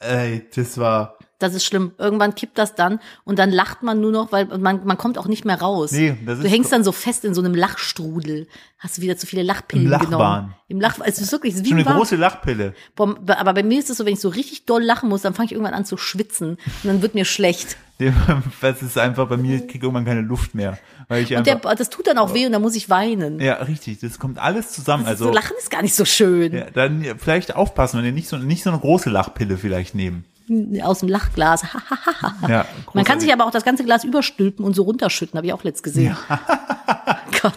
ey, 0.00 0.48
das 0.54 0.78
war, 0.78 1.15
Das 1.38 1.54
ist 1.54 1.64
schlimm. 1.66 1.92
Irgendwann 1.98 2.34
kippt 2.34 2.56
das 2.56 2.74
dann 2.74 2.98
und 3.24 3.38
dann 3.38 3.50
lacht 3.50 3.82
man 3.82 4.00
nur 4.00 4.10
noch, 4.10 4.32
weil 4.32 4.46
man, 4.46 4.86
man 4.86 4.96
kommt 4.96 5.18
auch 5.18 5.26
nicht 5.26 5.44
mehr 5.44 5.60
raus. 5.60 5.92
Nee, 5.92 6.16
das 6.24 6.38
du 6.38 6.46
ist- 6.46 6.50
hängst 6.50 6.72
dann 6.72 6.82
so 6.82 6.92
fest 6.92 7.24
in 7.26 7.34
so 7.34 7.42
einem 7.42 7.54
Lachstrudel. 7.54 8.46
Hast 8.78 8.98
du 8.98 9.02
wieder 9.02 9.16
zu 9.16 9.26
viele 9.26 9.42
Lachpillen 9.42 9.84
Im 9.86 9.90
Lachbahn. 9.90 10.10
genommen. 10.10 10.54
Im 10.68 10.80
Lach, 10.80 10.98
es 11.04 11.18
ist 11.20 11.32
wirklich, 11.32 11.54
es 11.54 11.60
ist 11.60 11.66
wie 11.66 11.72
eine 11.74 11.84
große 11.84 12.16
Lachpille. 12.16 12.74
Boah, 12.94 13.14
Aber 13.38 13.54
bei 13.54 13.62
mir 13.62 13.78
ist 13.78 13.90
es 13.90 13.98
so, 13.98 14.06
wenn 14.06 14.14
ich 14.14 14.20
so 14.20 14.28
richtig 14.30 14.64
doll 14.66 14.82
lachen 14.82 15.08
muss, 15.08 15.22
dann 15.22 15.34
fange 15.34 15.46
ich 15.46 15.52
irgendwann 15.52 15.74
an 15.74 15.84
zu 15.84 15.96
schwitzen 15.96 16.50
und 16.50 16.84
dann 16.84 17.02
wird 17.02 17.14
mir 17.14 17.24
schlecht. 17.24 17.76
Das 18.60 18.82
ist 18.82 18.98
einfach 18.98 19.26
bei 19.28 19.36
mir, 19.36 19.56
ich 19.56 19.68
kriege 19.68 19.86
irgendwann 19.86 20.04
keine 20.04 20.20
Luft 20.20 20.54
mehr. 20.54 20.78
Weil 21.08 21.22
ich 21.22 21.30
Und 21.30 21.38
einfach, 21.48 21.60
der, 21.62 21.74
das 21.76 21.88
tut 21.90 22.06
dann 22.06 22.18
auch 22.18 22.34
weh 22.34 22.44
und 22.46 22.52
dann 22.52 22.60
muss 22.62 22.74
ich 22.76 22.90
weinen. 22.90 23.40
ja, 23.40 23.54
richtig, 23.54 24.00
das 24.00 24.18
kommt 24.18 24.38
alles 24.38 24.72
zusammen. 24.72 25.04
so 25.04 25.10
Also, 25.10 25.32
Lachen 25.32 25.56
ist 25.58 25.70
gar 25.70 25.82
nicht 25.82 25.94
so 25.94 26.04
schön. 26.04 26.52
ja, 26.54 26.66
dann 26.70 27.04
vielleicht 27.18 27.54
aufpassen, 27.56 27.98
wenn 27.98 28.04
ihr 28.06 28.12
nicht 28.12 28.28
so, 28.28 28.36
nicht 28.36 28.62
so 28.62 28.70
eine 28.70 28.78
große 28.78 29.08
Lachpille 29.10 29.56
vielleicht 29.56 29.94
nehmen. 29.94 30.24
Aus 30.82 31.00
dem 31.00 31.08
Lachglas. 31.08 31.64
Ja, 32.48 32.66
Man 32.94 33.04
kann 33.04 33.20
sich 33.20 33.32
aber 33.32 33.46
auch 33.46 33.50
das 33.50 33.64
ganze 33.64 33.84
Glas 33.84 34.04
überstülpen 34.04 34.64
und 34.64 34.74
so 34.74 34.82
runterschütten, 34.84 35.36
habe 35.36 35.46
ich 35.46 35.52
auch 35.52 35.64
letzt 35.64 35.82
gesehen. 35.82 36.16
Gott, 37.42 37.52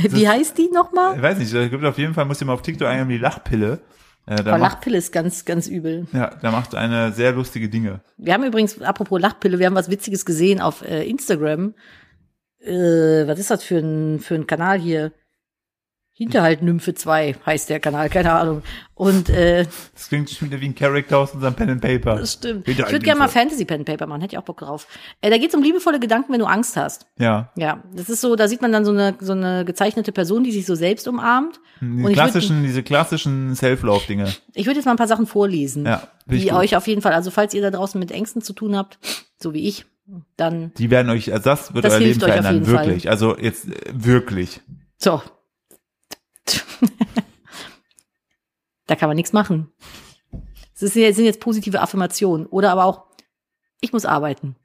wie 0.00 0.28
heißt 0.28 0.56
die 0.58 0.68
nochmal? 0.72 1.16
Ich 1.16 1.22
weiß 1.22 1.38
nicht, 1.38 1.54
da 1.54 1.66
gibt 1.68 1.84
auf 1.84 1.98
jeden 1.98 2.14
Fall, 2.14 2.24
muss 2.24 2.40
ihr 2.40 2.46
mal 2.46 2.52
auf 2.54 2.62
TikTok 2.62 2.88
eingeben, 2.88 3.10
die 3.10 3.18
Lachpille. 3.18 3.80
Äh, 4.26 4.34
Aber 4.40 4.52
macht, 4.52 4.60
Lachpille 4.60 4.98
ist 4.98 5.12
ganz, 5.12 5.44
ganz 5.44 5.66
übel. 5.66 6.06
ja, 6.12 6.30
da 6.40 6.50
macht 6.50 6.74
eine 6.74 7.12
sehr 7.12 7.32
lustige 7.32 7.68
Dinge. 7.68 8.00
Wir 8.16 8.34
haben 8.34 8.44
übrigens, 8.44 8.80
apropos 8.80 9.20
Lachpille, 9.20 9.58
wir 9.58 9.66
haben 9.66 9.74
was 9.74 9.90
Witziges 9.90 10.24
gesehen 10.24 10.60
auf 10.60 10.82
äh, 10.82 11.08
Instagram. 11.08 11.74
Äh, 12.60 13.26
was 13.26 13.38
ist 13.38 13.50
das 13.50 13.62
für 13.62 13.78
ein, 13.78 14.20
für 14.20 14.34
ein 14.34 14.46
Kanal 14.46 14.78
hier? 14.80 15.12
Hinterhalt 16.16 16.62
Nymphe 16.62 16.94
2 16.94 17.34
heißt 17.44 17.68
der 17.70 17.80
Kanal, 17.80 18.08
keine 18.08 18.32
Ahnung. 18.32 18.62
Und 18.94 19.28
äh, 19.30 19.66
Das 19.94 20.08
klingt 20.08 20.30
schon 20.30 20.48
wieder 20.48 20.60
wie 20.60 20.66
ein 20.68 20.74
Charakter 20.76 21.18
aus 21.18 21.32
unserem 21.34 21.54
Pen 21.54 21.70
and 21.70 21.80
Paper. 21.80 22.14
das 22.16 22.34
stimmt. 22.34 22.66
Hinterhalt 22.66 22.88
Ich 22.90 22.92
würde 22.94 23.04
gerne 23.04 23.18
mal. 23.18 23.26
Fantasy 23.28 23.64
Pen 23.64 23.78
and 23.80 23.86
Paper 23.86 24.06
machen, 24.06 24.20
hätte 24.20 24.34
ich 24.36 24.38
auch 24.38 24.44
Bock 24.44 24.58
drauf. 24.58 24.86
Äh, 25.20 25.30
da 25.30 25.38
geht 25.38 25.48
es 25.48 25.54
um 25.56 25.62
liebevolle 25.64 25.98
Gedanken, 25.98 26.32
wenn 26.32 26.38
du 26.38 26.46
Angst 26.46 26.76
hast. 26.76 27.06
Ja. 27.18 27.50
Ja, 27.56 27.82
das 27.92 28.08
ist 28.08 28.20
so, 28.20 28.36
da 28.36 28.46
sieht 28.46 28.62
man 28.62 28.70
dann 28.70 28.84
so 28.84 28.92
eine, 28.92 29.16
so 29.18 29.32
eine 29.32 29.64
gezeichnete 29.64 30.12
Person, 30.12 30.44
die 30.44 30.52
sich 30.52 30.66
so 30.66 30.76
selbst 30.76 31.08
umarmt. 31.08 31.58
Die 31.80 31.86
Und 31.86 31.98
ich 31.98 32.06
würd- 32.06 32.12
klassischen, 32.12 32.62
diese 32.62 32.84
klassischen 32.84 33.56
Self-Love-Dinge. 33.56 34.32
Ich 34.54 34.66
würde 34.66 34.76
jetzt 34.78 34.84
mal 34.86 34.92
ein 34.92 34.96
paar 34.98 35.08
Sachen 35.08 35.26
vorlesen, 35.26 35.84
Ja, 35.84 36.06
die 36.26 36.44
gut. 36.44 36.52
euch 36.52 36.76
auf 36.76 36.86
jeden 36.86 37.02
Fall, 37.02 37.12
also 37.12 37.32
falls 37.32 37.54
ihr 37.54 37.62
da 37.62 37.72
draußen 37.72 37.98
mit 37.98 38.12
Ängsten 38.12 38.40
zu 38.40 38.52
tun 38.52 38.76
habt, 38.76 38.98
so 39.42 39.52
wie 39.52 39.66
ich, 39.66 39.84
dann 40.36 40.72
Die 40.78 40.90
werden 40.90 41.10
euch, 41.10 41.32
also 41.32 41.44
das 41.44 41.74
wird 41.74 41.84
Das 41.84 41.94
euer 41.94 41.98
Leben 42.00 42.20
verändern, 42.20 42.54
jeden 42.54 42.66
Fall. 42.66 42.86
wirklich. 42.86 43.10
Also 43.10 43.36
jetzt 43.36 43.66
äh, 43.68 43.72
wirklich. 43.92 44.60
so. 44.96 45.20
da 48.86 48.96
kann 48.96 49.08
man 49.08 49.16
nichts 49.16 49.32
machen. 49.32 49.72
Es 50.74 50.92
sind 50.92 51.24
jetzt 51.24 51.40
positive 51.40 51.80
Affirmationen 51.80 52.46
oder 52.46 52.72
aber 52.72 52.84
auch, 52.84 53.06
ich 53.80 53.92
muss 53.92 54.04
arbeiten. 54.04 54.56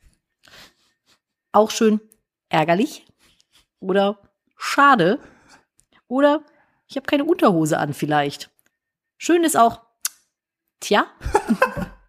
Auch 1.51 1.71
schön 1.71 2.01
ärgerlich 2.49 3.05
oder 3.79 4.19
schade 4.57 5.19
oder 6.07 6.43
ich 6.87 6.97
habe 6.97 7.05
keine 7.05 7.23
Unterhose 7.23 7.77
an 7.77 7.93
vielleicht. 7.93 8.49
Schön 9.17 9.43
ist 9.43 9.57
auch, 9.57 9.81
tja. 10.79 11.05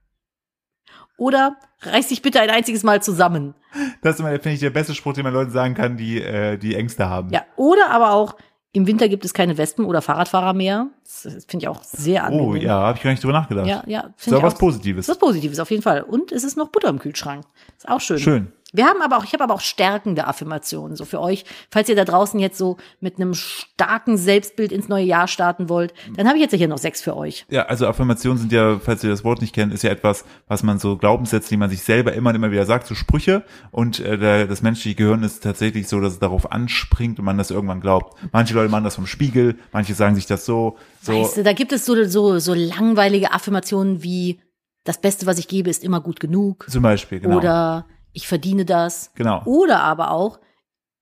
oder 1.18 1.58
reiß 1.82 2.08
dich 2.08 2.22
bitte 2.22 2.40
ein 2.40 2.50
einziges 2.50 2.82
Mal 2.82 3.02
zusammen. 3.02 3.54
Das 4.02 4.14
ist 4.14 4.20
immer, 4.20 4.30
finde 4.32 4.52
ich, 4.52 4.60
der 4.60 4.70
beste 4.70 4.94
Spruch, 4.94 5.12
den 5.12 5.24
man 5.24 5.34
Leuten 5.34 5.50
sagen 5.50 5.74
kann, 5.74 5.96
die, 5.96 6.20
äh, 6.20 6.56
die 6.56 6.74
Ängste 6.74 7.08
haben. 7.08 7.30
Ja, 7.30 7.44
oder 7.56 7.90
aber 7.90 8.12
auch, 8.12 8.36
im 8.72 8.86
Winter 8.86 9.08
gibt 9.08 9.24
es 9.24 9.34
keine 9.34 9.58
Wespen 9.58 9.84
oder 9.84 10.00
Fahrradfahrer 10.00 10.52
mehr. 10.52 10.88
Das 11.02 11.44
finde 11.46 11.64
ich 11.64 11.68
auch 11.68 11.82
sehr 11.82 12.24
angenehm. 12.24 12.48
Oh, 12.48 12.54
ja, 12.54 12.74
habe 12.74 12.98
ich 12.98 13.02
gar 13.02 13.10
nicht 13.10 13.22
drüber 13.22 13.32
nachgedacht. 13.32 13.66
Ja, 13.66 13.82
ja. 13.86 14.10
ist 14.16 14.28
ich 14.28 14.32
was. 14.32 14.54
Positives. 14.54 15.06
Ist 15.06 15.08
was 15.08 15.18
Positives 15.18 15.58
auf 15.58 15.70
jeden 15.70 15.82
Fall. 15.82 16.02
Und 16.02 16.30
es 16.30 16.44
ist 16.44 16.56
noch 16.56 16.68
Butter 16.68 16.88
im 16.88 17.00
Kühlschrank. 17.00 17.44
Ist 17.76 17.88
auch 17.88 18.00
schön. 18.00 18.18
Schön. 18.18 18.52
Wir 18.72 18.86
haben 18.86 19.02
aber 19.02 19.16
auch, 19.16 19.24
ich 19.24 19.32
habe 19.32 19.44
aber 19.44 19.54
auch 19.54 19.60
stärkende 19.60 20.26
Affirmationen, 20.26 20.96
so 20.96 21.04
für 21.04 21.20
euch. 21.20 21.44
Falls 21.70 21.88
ihr 21.88 21.96
da 21.96 22.04
draußen 22.04 22.38
jetzt 22.38 22.58
so 22.58 22.76
mit 23.00 23.16
einem 23.16 23.34
starken 23.34 24.16
Selbstbild 24.16 24.72
ins 24.72 24.88
neue 24.88 25.04
Jahr 25.04 25.28
starten 25.28 25.68
wollt, 25.68 25.92
dann 26.16 26.26
habe 26.26 26.36
ich 26.36 26.42
jetzt 26.42 26.54
hier 26.54 26.68
noch 26.68 26.78
sechs 26.78 27.02
für 27.02 27.16
euch. 27.16 27.46
Ja, 27.50 27.62
also 27.62 27.86
Affirmationen 27.86 28.38
sind 28.38 28.52
ja, 28.52 28.78
falls 28.78 29.02
ihr 29.02 29.10
das 29.10 29.24
Wort 29.24 29.40
nicht 29.40 29.54
kennt, 29.54 29.74
ist 29.74 29.82
ja 29.82 29.90
etwas, 29.90 30.24
was 30.46 30.62
man 30.62 30.78
so 30.78 30.96
Glaubenssätze, 30.96 31.48
die 31.48 31.56
man 31.56 31.70
sich 31.70 31.82
selber 31.82 32.12
immer 32.12 32.30
und 32.30 32.36
immer 32.36 32.50
wieder 32.50 32.66
sagt, 32.66 32.86
so 32.86 32.94
Sprüche. 32.94 33.44
Und 33.70 34.00
äh, 34.00 34.18
der, 34.18 34.46
das 34.46 34.62
menschliche 34.62 34.96
Gehirn 34.96 35.22
ist 35.22 35.42
tatsächlich 35.42 35.88
so, 35.88 36.00
dass 36.00 36.14
es 36.14 36.18
darauf 36.18 36.52
anspringt 36.52 37.18
und 37.18 37.24
man 37.24 37.38
das 37.38 37.50
irgendwann 37.50 37.80
glaubt. 37.80 38.16
Manche 38.32 38.54
Leute 38.54 38.70
machen 38.70 38.84
das 38.84 38.94
vom 38.94 39.06
Spiegel, 39.06 39.56
manche 39.72 39.94
sagen 39.94 40.14
sich 40.14 40.26
das 40.26 40.44
so. 40.44 40.76
so 41.02 41.12
Weißt 41.12 41.38
du, 41.38 41.42
da 41.42 41.52
gibt 41.52 41.72
es 41.72 41.84
so, 41.84 42.04
so, 42.04 42.38
so 42.38 42.54
langweilige 42.54 43.32
Affirmationen 43.32 44.02
wie, 44.02 44.40
das 44.84 45.00
Beste, 45.00 45.26
was 45.26 45.38
ich 45.38 45.46
gebe, 45.46 45.68
ist 45.68 45.84
immer 45.84 46.00
gut 46.00 46.20
genug. 46.20 46.66
zum 46.68 46.82
Beispiel, 46.82 47.20
genau. 47.20 47.36
Oder 47.36 47.86
ich 48.12 48.28
verdiene 48.28 48.64
das. 48.64 49.12
Genau. 49.14 49.42
Oder 49.44 49.82
aber 49.82 50.10
auch, 50.10 50.40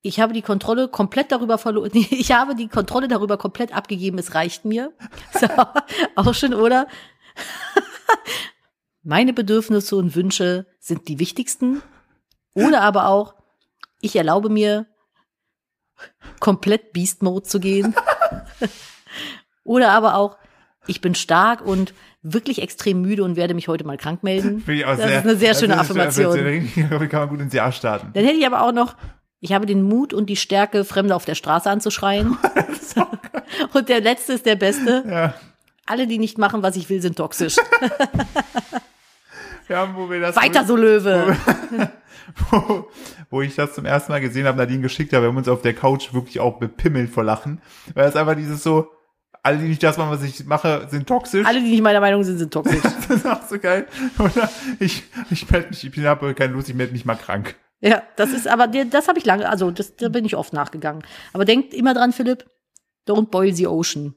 ich 0.00 0.20
habe 0.20 0.32
die 0.32 0.42
Kontrolle 0.42 0.88
komplett 0.88 1.32
darüber 1.32 1.59
verloren. 1.59 1.90
Ich 1.94 2.32
habe 2.32 2.54
die 2.54 2.68
Kontrolle 2.68 3.09
darüber 3.09 3.36
komplett 3.36 3.74
abgegeben, 3.74 4.18
es 4.18 4.34
reicht 4.34 4.64
mir. 4.64 4.92
So, 5.32 5.46
auch 6.16 6.34
schön, 6.34 6.54
oder? 6.54 6.86
Meine 9.02 9.32
Bedürfnisse 9.32 9.96
und 9.96 10.14
Wünsche 10.14 10.66
sind 10.78 11.09
die 11.09 11.18
wichtigsten. 11.18 11.82
Oder 12.54 12.82
aber 12.82 13.09
auch, 13.09 13.34
ich 14.00 14.16
erlaube 14.16 14.48
mir, 14.48 14.86
komplett 16.40 16.92
Beast 16.92 17.22
Mode 17.22 17.44
zu 17.44 17.61
gehen. 17.61 17.94
Oder 19.64 19.92
aber 19.92 20.14
auch, 20.14 20.38
ich 20.86 21.00
bin 21.00 21.14
stark 21.14 21.61
und 21.61 21.92
wirklich 22.22 22.62
extrem 22.62 23.00
müde 23.00 23.22
und 23.24 23.36
werde 23.36 23.54
mich 23.54 23.68
heute 23.68 23.84
mal 23.84 23.96
krank 23.96 24.22
melden. 24.22 24.60
Finde 24.64 24.80
ich 24.80 24.86
auch 24.86 24.96
Das 24.96 25.06
sehr, 25.06 25.18
ist 25.18 25.24
eine 25.24 25.36
sehr 25.36 25.54
schöne 25.54 25.78
Affirmation. 25.78 26.36
Damit 26.90 27.10
kann 27.10 27.20
man 27.20 27.28
gut 27.28 27.40
ins 27.40 27.54
Jahr 27.54 27.72
starten. 27.72 28.10
Dann 28.14 28.24
hätte 28.24 28.38
ich 28.38 28.46
aber 28.46 28.62
auch 28.62 28.72
noch, 28.72 28.96
ich 29.40 29.52
habe 29.52 29.66
den 29.66 29.82
Mut 29.82 30.12
und 30.12 30.26
die 30.26 30.36
Stärke, 30.36 30.84
Fremde 30.84 31.14
auf 31.14 31.24
der 31.24 31.34
Straße 31.34 31.70
anzuschreien. 31.70 32.36
und 33.72 33.88
der 33.88 34.00
letzte 34.00 34.32
ist 34.32 34.46
der 34.46 34.56
beste. 34.56 35.04
Ja. 35.08 35.34
Alle, 35.86 36.06
die 36.06 36.18
nicht 36.18 36.38
machen, 36.38 36.62
was 36.62 36.76
ich 36.76 36.90
will, 36.90 37.00
sind 37.00 37.16
toxisch. 37.16 37.56
Ja, 39.68 39.94
wo 39.94 40.10
wir 40.10 40.20
das 40.20 40.36
Weiter 40.36 40.64
so, 40.64 40.76
Löwe. 40.76 41.36
wo, 42.50 42.88
wo 43.30 43.42
ich 43.42 43.54
das 43.54 43.74
zum 43.74 43.84
ersten 43.84 44.12
Mal 44.12 44.20
gesehen 44.20 44.46
habe, 44.46 44.56
Nadine 44.58 44.80
geschickt 44.80 45.12
habe, 45.12 45.24
wir 45.24 45.28
haben 45.28 45.36
uns 45.36 45.48
auf 45.48 45.62
der 45.62 45.74
Couch 45.74 46.12
wirklich 46.12 46.40
auch 46.40 46.58
bepimmelt 46.58 47.10
vor 47.10 47.24
Lachen. 47.24 47.60
Weil 47.94 48.08
es 48.08 48.16
einfach 48.16 48.34
dieses 48.34 48.62
so, 48.62 48.90
alle, 49.43 49.59
die 49.59 49.68
nicht 49.68 49.82
das 49.82 49.97
machen, 49.97 50.11
was 50.11 50.22
ich 50.22 50.45
mache, 50.45 50.86
sind 50.91 51.07
toxisch. 51.07 51.47
Alle, 51.47 51.61
die 51.61 51.70
nicht 51.70 51.82
meiner 51.82 52.01
Meinung 52.01 52.22
sind, 52.24 52.39
sind 52.39 52.53
toxisch. 52.53 52.82
Das 53.09 53.16
ist 53.16 53.26
auch 53.26 53.43
so 53.49 53.59
geil. 53.59 53.86
Oder 54.18 54.51
ich, 54.78 55.03
ich 55.30 55.51
melde 55.51 55.68
mich, 55.68 55.84
ich 55.84 56.05
habe 56.05 56.34
keine 56.34 56.53
Lust, 56.53 56.68
ich 56.68 56.74
melde 56.74 56.93
mich 56.93 57.05
mal 57.05 57.14
krank. 57.14 57.57
Ja, 57.80 58.03
das 58.16 58.32
ist 58.32 58.49
aber, 58.49 58.66
das 58.66 59.09
habe 59.09 59.18
ich 59.18 59.24
lange, 59.24 59.49
also 59.49 59.70
das, 59.70 59.97
da 59.97 60.09
bin 60.09 60.24
ich 60.24 60.36
oft 60.36 60.53
nachgegangen. 60.53 61.03
Aber 61.32 61.45
denkt 61.45 61.72
immer 61.72 61.95
dran, 61.95 62.12
Philipp, 62.12 62.45
don't 63.07 63.30
boil 63.30 63.55
the 63.55 63.66
ocean. 63.66 64.14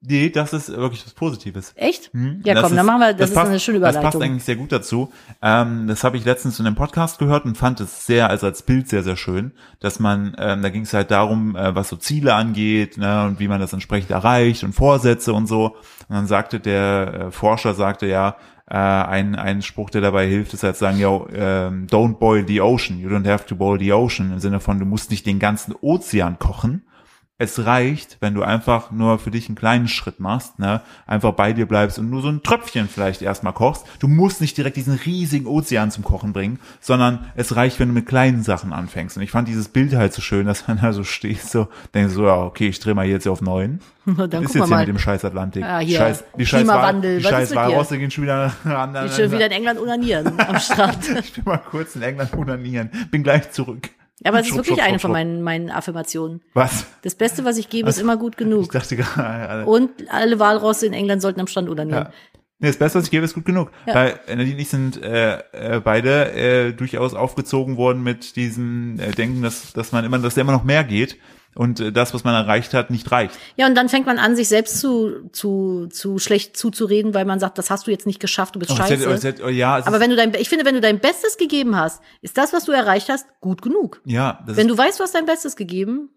Nee, 0.00 0.30
das 0.30 0.52
ist 0.52 0.68
wirklich 0.68 1.04
was 1.04 1.12
Positives. 1.12 1.72
Echt? 1.74 2.12
Hm? 2.12 2.40
Ja, 2.44 2.54
Das 2.54 2.62
komm, 2.62 2.76
dann 2.76 2.86
machen 2.86 3.00
wir, 3.00 3.14
das, 3.14 3.30
ist 3.30 3.34
passt, 3.34 3.48
eine 3.50 3.58
schöne 3.58 3.80
Das 3.80 3.94
passt 3.94 4.04
Überleitung. 4.04 4.22
eigentlich 4.22 4.44
sehr 4.44 4.54
gut 4.54 4.70
dazu. 4.70 5.10
Ähm, 5.42 5.88
das 5.88 6.04
habe 6.04 6.16
ich 6.16 6.24
letztens 6.24 6.60
in 6.60 6.66
einem 6.66 6.76
Podcast 6.76 7.18
gehört 7.18 7.44
und 7.46 7.58
fand 7.58 7.80
es 7.80 8.06
sehr, 8.06 8.30
also 8.30 8.46
als 8.46 8.62
Bild 8.62 8.88
sehr, 8.88 9.02
sehr 9.02 9.16
schön, 9.16 9.50
dass 9.80 9.98
man, 9.98 10.36
ähm, 10.38 10.62
da 10.62 10.68
ging 10.68 10.82
es 10.82 10.94
halt 10.94 11.10
darum, 11.10 11.56
äh, 11.56 11.74
was 11.74 11.88
so 11.88 11.96
Ziele 11.96 12.34
angeht 12.34 12.96
ne, 12.96 13.24
und 13.24 13.40
wie 13.40 13.48
man 13.48 13.60
das 13.60 13.72
entsprechend 13.72 14.10
erreicht 14.12 14.62
und 14.62 14.72
Vorsätze 14.72 15.32
und 15.32 15.48
so. 15.48 15.74
Und 16.08 16.14
dann 16.14 16.28
sagte 16.28 16.60
der 16.60 17.14
äh, 17.26 17.30
Forscher, 17.32 17.74
sagte 17.74 18.06
ja, 18.06 18.36
äh, 18.70 18.74
ein, 18.76 19.34
ein 19.34 19.62
Spruch, 19.62 19.90
der 19.90 20.00
dabei 20.00 20.28
hilft, 20.28 20.54
ist 20.54 20.62
halt 20.62 20.76
zu 20.76 20.80
sagen, 20.84 21.00
yo, 21.00 21.26
ähm, 21.34 21.88
don't 21.90 22.18
boil 22.18 22.46
the 22.46 22.60
ocean, 22.60 23.00
you 23.00 23.08
don't 23.08 23.28
have 23.28 23.46
to 23.46 23.56
boil 23.56 23.80
the 23.80 23.92
ocean, 23.92 24.30
im 24.30 24.38
Sinne 24.38 24.60
von, 24.60 24.78
du 24.78 24.84
musst 24.84 25.10
nicht 25.10 25.26
den 25.26 25.38
ganzen 25.40 25.74
Ozean 25.80 26.38
kochen, 26.38 26.82
es 27.40 27.64
reicht, 27.64 28.16
wenn 28.20 28.34
du 28.34 28.42
einfach 28.42 28.90
nur 28.90 29.20
für 29.20 29.30
dich 29.30 29.48
einen 29.48 29.54
kleinen 29.54 29.86
Schritt 29.86 30.18
machst, 30.18 30.58
ne, 30.58 30.80
einfach 31.06 31.32
bei 31.34 31.52
dir 31.52 31.66
bleibst 31.66 32.00
und 32.00 32.10
nur 32.10 32.20
so 32.20 32.28
ein 32.28 32.42
Tröpfchen 32.42 32.88
vielleicht 32.88 33.22
erstmal 33.22 33.52
kochst. 33.52 33.86
Du 34.00 34.08
musst 34.08 34.40
nicht 34.40 34.58
direkt 34.58 34.76
diesen 34.76 34.94
riesigen 34.94 35.46
Ozean 35.46 35.92
zum 35.92 36.02
Kochen 36.02 36.32
bringen, 36.32 36.58
sondern 36.80 37.30
es 37.36 37.54
reicht, 37.54 37.78
wenn 37.78 37.88
du 37.88 37.94
mit 37.94 38.06
kleinen 38.06 38.42
Sachen 38.42 38.72
anfängst. 38.72 39.16
Und 39.16 39.22
ich 39.22 39.30
fand 39.30 39.46
dieses 39.46 39.68
Bild 39.68 39.94
halt 39.94 40.12
so 40.12 40.20
schön, 40.20 40.46
dass 40.46 40.66
man 40.66 40.80
da 40.80 40.92
so 40.92 41.04
steht, 41.04 41.42
so, 41.42 41.68
denkst 41.94 42.12
so, 42.12 42.26
ja, 42.26 42.42
okay, 42.42 42.68
ich 42.68 42.80
drehe 42.80 42.94
mal 42.94 43.06
jetzt 43.06 43.28
auf 43.28 43.40
neun. 43.40 43.78
Dann 44.04 44.42
ist 44.42 44.56
jetzt 44.56 44.66
hier 44.66 44.76
mit 44.76 44.88
dem 44.88 44.98
scheiß 44.98 45.24
Atlantik. 45.24 45.62
Ah, 45.62 45.78
hier, 45.78 45.98
Scheiß, 45.98 46.24
die 46.36 46.44
scheiß 46.44 46.62
Klimawandel, 46.62 47.18
die 47.18 47.24
scheiß? 47.24 47.54
Walrosse 47.54 47.98
gehen 47.98 48.10
schon 48.10 48.24
wieder 48.24 48.52
an, 48.64 48.96
Ich 49.06 49.16
will 49.16 49.30
wieder 49.30 49.46
in 49.46 49.52
England 49.52 49.78
unanieren 49.78 50.40
am 50.40 50.58
Strand. 50.60 51.08
Ich 51.20 51.34
bin 51.34 51.44
mal 51.44 51.58
kurz 51.58 51.94
in 51.94 52.02
England 52.02 52.34
unanieren. 52.34 52.90
Bin 53.12 53.22
gleich 53.22 53.52
zurück. 53.52 53.90
Ja, 54.20 54.30
aber 54.30 54.40
es 54.40 54.46
ist 54.48 54.54
wirklich 54.54 54.76
schrupp, 54.76 54.80
eine 54.80 54.94
schrupp, 54.94 55.02
von 55.02 55.12
meinen, 55.12 55.42
meinen 55.42 55.70
Affirmationen. 55.70 56.42
Was? 56.54 56.86
Das 57.02 57.14
Beste, 57.14 57.44
was 57.44 57.56
ich 57.56 57.68
gebe, 57.68 57.88
ist 57.88 58.00
immer 58.00 58.16
gut 58.16 58.32
Ich 58.34 58.38
genug. 58.38 58.72
dachte 58.72 58.96
gerade, 58.96 59.64
Und 59.66 59.90
alle 60.10 60.38
Walrosse 60.38 60.86
in 60.86 60.92
England 60.92 61.22
sollten 61.22 61.40
am 61.40 61.46
Strand 61.46 61.68
unanieren. 61.68 62.04
Ja. 62.04 62.12
Nee, 62.60 62.68
das 62.68 62.76
Beste, 62.76 62.98
was 62.98 63.04
ich 63.04 63.12
gebe, 63.12 63.24
ist 63.24 63.34
gut 63.34 63.44
genug. 63.44 63.70
Ja. 63.86 63.94
Weil 63.94 64.20
Nadine 64.26 64.54
und 64.54 64.58
ich 64.58 64.68
sind 64.68 65.00
äh, 65.00 65.38
äh, 65.52 65.80
beide 65.80 66.32
äh, 66.32 66.72
durchaus 66.72 67.14
aufgezogen 67.14 67.76
worden 67.76 68.02
mit 68.02 68.34
diesem 68.34 68.98
äh, 68.98 69.12
Denken, 69.12 69.42
dass, 69.42 69.72
dass 69.72 69.92
man 69.92 70.04
immer, 70.04 70.18
dass 70.18 70.34
da 70.34 70.40
immer 70.40 70.52
noch 70.52 70.64
mehr 70.64 70.82
geht 70.82 71.16
und 71.54 71.80
äh, 71.80 71.92
das, 71.92 72.14
was 72.14 72.24
man 72.24 72.34
erreicht 72.34 72.74
hat, 72.74 72.90
nicht 72.90 73.10
reicht. 73.10 73.34
Ja, 73.56 73.66
und 73.66 73.74
dann 73.74 73.88
fängt 73.88 74.06
man 74.06 74.18
an, 74.18 74.36
sich 74.36 74.48
selbst 74.48 74.78
zu, 74.80 75.28
zu, 75.32 75.86
zu 75.90 76.18
schlecht 76.18 76.56
zuzureden, 76.56 77.14
weil 77.14 77.24
man 77.24 77.40
sagt, 77.40 77.58
das 77.58 77.70
hast 77.70 77.86
du 77.86 77.90
jetzt 77.90 78.06
nicht 78.06 78.20
geschafft, 78.20 78.54
du 78.54 78.58
bist 78.60 78.70
Oh, 78.72 78.76
scheiße. 78.76 78.94
hätte- 78.96 79.10
es 79.12 79.24
hätte- 79.24 79.44
oh, 79.44 79.48
ja, 79.48 79.74
Aber 79.84 80.00
wenn 80.00 80.10
du 80.10 80.16
dein, 80.16 80.32
ich 80.34 80.48
finde, 80.48 80.64
wenn 80.64 80.74
du 80.74 80.80
dein 80.80 81.00
Bestes 81.00 81.36
gegeben 81.36 81.76
hast, 81.76 82.00
ist 82.22 82.38
das, 82.38 82.52
was 82.52 82.64
du 82.64 82.72
erreicht 82.72 83.08
hast, 83.08 83.26
gut 83.40 83.62
genug. 83.62 84.00
ja, 84.04 84.40
Wenn 84.46 84.68
du 84.68 84.76
weißt, 84.78 84.98
du 85.00 85.04
hast 85.04 85.14
dein 85.14 85.26
Bestes 85.26 85.56
gegeben, 85.56 86.10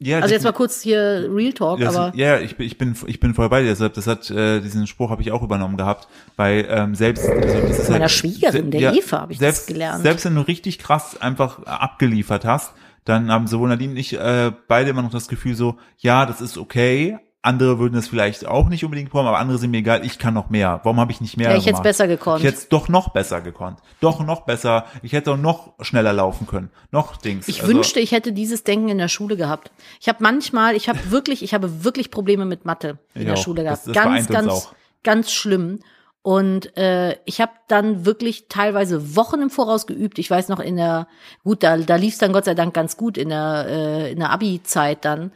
ja, 0.00 0.18
also 0.18 0.34
jetzt 0.34 0.42
mal 0.42 0.52
kurz 0.52 0.82
hier 0.82 1.28
Real 1.32 1.52
Talk, 1.52 1.78
Das, 1.80 1.94
aber 1.94 2.14
ja, 2.16 2.38
ich 2.40 2.56
bin, 2.56 2.66
ich 2.66 2.76
bin, 2.78 2.96
ich 3.06 3.20
bin 3.20 3.32
voll 3.32 3.48
bei 3.48 3.62
dir. 3.62 3.68
Deshalb, 3.68 3.94
das 3.94 4.08
hat, 4.08 4.28
äh, 4.28 4.60
diesen 4.60 4.88
Spruch 4.88 5.08
habe 5.08 5.22
ich 5.22 5.30
auch 5.30 5.40
übernommen 5.40 5.76
gehabt, 5.76 6.08
weil 6.36 6.66
ähm, 6.68 6.96
selbst 6.96 7.26
also 7.28 7.60
das 7.60 7.78
ist 7.78 7.88
meiner 7.88 8.00
halt, 8.02 8.10
Schwiegerin, 8.10 8.72
der 8.72 8.92
Eva, 8.92 9.20
habe 9.20 9.32
ich 9.32 9.38
selbst, 9.38 9.60
das 9.62 9.66
gelernt. 9.68 10.02
Selbst 10.02 10.24
wenn 10.24 10.34
du 10.34 10.40
richtig 10.42 10.80
krass 10.80 11.16
einfach 11.22 11.62
abgeliefert 11.64 12.44
hast, 12.44 12.72
dann 13.04 13.30
haben 13.30 13.46
sowohl 13.46 13.68
Nadine 13.68 13.92
und 13.92 13.96
ich 13.98 14.18
äh, 14.18 14.52
beide 14.68 14.90
immer 14.90 15.02
noch 15.02 15.10
das 15.10 15.28
Gefühl 15.28 15.54
so, 15.54 15.76
ja, 15.98 16.26
das 16.26 16.40
ist 16.40 16.56
okay. 16.58 17.18
Andere 17.42 17.78
würden 17.78 17.92
das 17.92 18.08
vielleicht 18.08 18.46
auch 18.46 18.70
nicht 18.70 18.84
unbedingt 18.86 19.10
brauchen, 19.10 19.26
aber 19.26 19.36
andere 19.38 19.58
sind 19.58 19.70
mir 19.70 19.76
egal, 19.76 20.02
ich 20.06 20.18
kann 20.18 20.32
noch 20.32 20.48
mehr. 20.48 20.80
Warum 20.82 20.98
habe 20.98 21.12
ich 21.12 21.20
nicht 21.20 21.36
mehr 21.36 21.50
ja, 21.50 21.56
ich 21.58 21.64
hätte 21.64 21.72
gemacht? 21.72 21.82
besser 21.82 22.08
gekonnt. 22.08 22.38
Ich 22.40 22.46
hätte 22.46 22.56
es 22.56 22.68
doch 22.70 22.88
noch 22.88 23.10
besser 23.10 23.42
gekonnt. 23.42 23.80
Doch 24.00 24.24
noch 24.24 24.46
besser. 24.46 24.86
Ich 25.02 25.12
hätte 25.12 25.32
auch 25.32 25.36
noch 25.36 25.74
schneller 25.82 26.14
laufen 26.14 26.46
können. 26.46 26.70
Noch 26.90 27.18
Dings. 27.18 27.46
Ich 27.46 27.60
Also- 27.60 27.74
wünschte, 27.74 28.00
ich 28.00 28.12
hätte 28.12 28.32
dieses 28.32 28.64
Denken 28.64 28.88
in 28.88 28.96
der 28.96 29.08
Schule 29.08 29.36
gehabt. 29.36 29.70
Ich 30.00 30.08
habe 30.08 30.20
manchmal, 30.22 30.74
ich 30.74 30.88
habe 30.88 31.10
wirklich, 31.10 31.42
ich 31.42 31.52
habe 31.52 31.84
wirklich 31.84 32.10
Probleme 32.10 32.46
mit 32.46 32.64
Mathe 32.64 32.98
in 33.14 33.26
der 33.26 33.34
auch. 33.34 33.36
Schule 33.36 33.62
Das- 33.62 33.84
gehabt. 33.84 33.88
das 33.88 33.94
ganz, 33.94 34.06
vereint 34.06 34.30
uns 34.30 34.34
ganz, 34.38 34.52
auch. 34.52 34.74
ganz 35.02 35.30
schlimm. 35.32 35.80
Und 36.24 36.74
äh, 36.78 37.18
ich 37.26 37.42
habe 37.42 37.52
dann 37.68 38.06
wirklich 38.06 38.48
teilweise 38.48 39.14
Wochen 39.14 39.42
im 39.42 39.50
Voraus 39.50 39.86
geübt. 39.86 40.18
Ich 40.18 40.30
weiß 40.30 40.48
noch 40.48 40.58
in 40.58 40.76
der, 40.76 41.06
gut, 41.42 41.62
da, 41.62 41.76
da 41.76 41.96
lief 41.96 42.14
es 42.14 42.18
dann 42.18 42.32
Gott 42.32 42.46
sei 42.46 42.54
Dank 42.54 42.72
ganz 42.72 42.96
gut 42.96 43.18
in 43.18 43.28
der, 43.28 43.66
äh, 43.68 44.12
in 44.12 44.20
der 44.20 44.30
Abi-Zeit 44.30 45.04
dann 45.04 45.32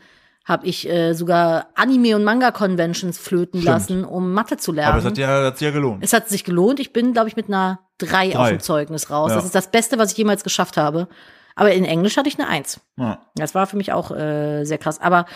habe 0.47 0.67
ich 0.67 0.89
äh, 0.89 1.13
sogar 1.13 1.67
Anime- 1.75 2.17
und 2.17 2.25
Manga-Conventions 2.25 3.19
flöten 3.19 3.61
Stimmt. 3.61 3.65
lassen, 3.75 4.05
um 4.07 4.33
Mathe 4.33 4.57
zu 4.57 4.73
lernen. 4.73 4.93
aber 4.93 5.01
es 5.01 5.05
hat 5.05 5.19
ja, 5.19 5.45
hat 5.45 5.59
sich 5.59 5.67
ja 5.67 5.73
gelohnt. 5.73 6.03
Es 6.03 6.15
hat 6.15 6.31
sich 6.31 6.43
gelohnt. 6.43 6.81
Ich 6.81 6.95
bin, 6.95 7.13
glaube 7.13 7.29
ich, 7.29 7.37
mit 7.37 7.49
einer 7.49 7.81
drei, 7.99 8.31
Drei. 8.31 8.53
dem 8.53 8.61
Zeugnis 8.61 9.11
raus. 9.11 9.29
Ja. 9.29 9.37
Das 9.37 9.45
ist 9.45 9.55
das 9.55 9.71
Beste, 9.71 9.99
was 9.99 10.13
ich 10.13 10.17
jemals 10.17 10.43
geschafft 10.45 10.79
habe. 10.79 11.09
Aber 11.55 11.73
in 11.73 11.85
Englisch 11.85 12.17
hatte 12.17 12.31
ich 12.31 12.39
eine 12.39 12.49
Eins. 12.49 12.81
Ja. 12.97 13.21
Das 13.35 13.55
war 13.55 13.67
für 13.67 13.77
mich 13.77 13.93
auch 13.93 14.11
äh, 14.11 14.65
sehr 14.65 14.79
krass. 14.79 14.99
Aber 15.03 15.27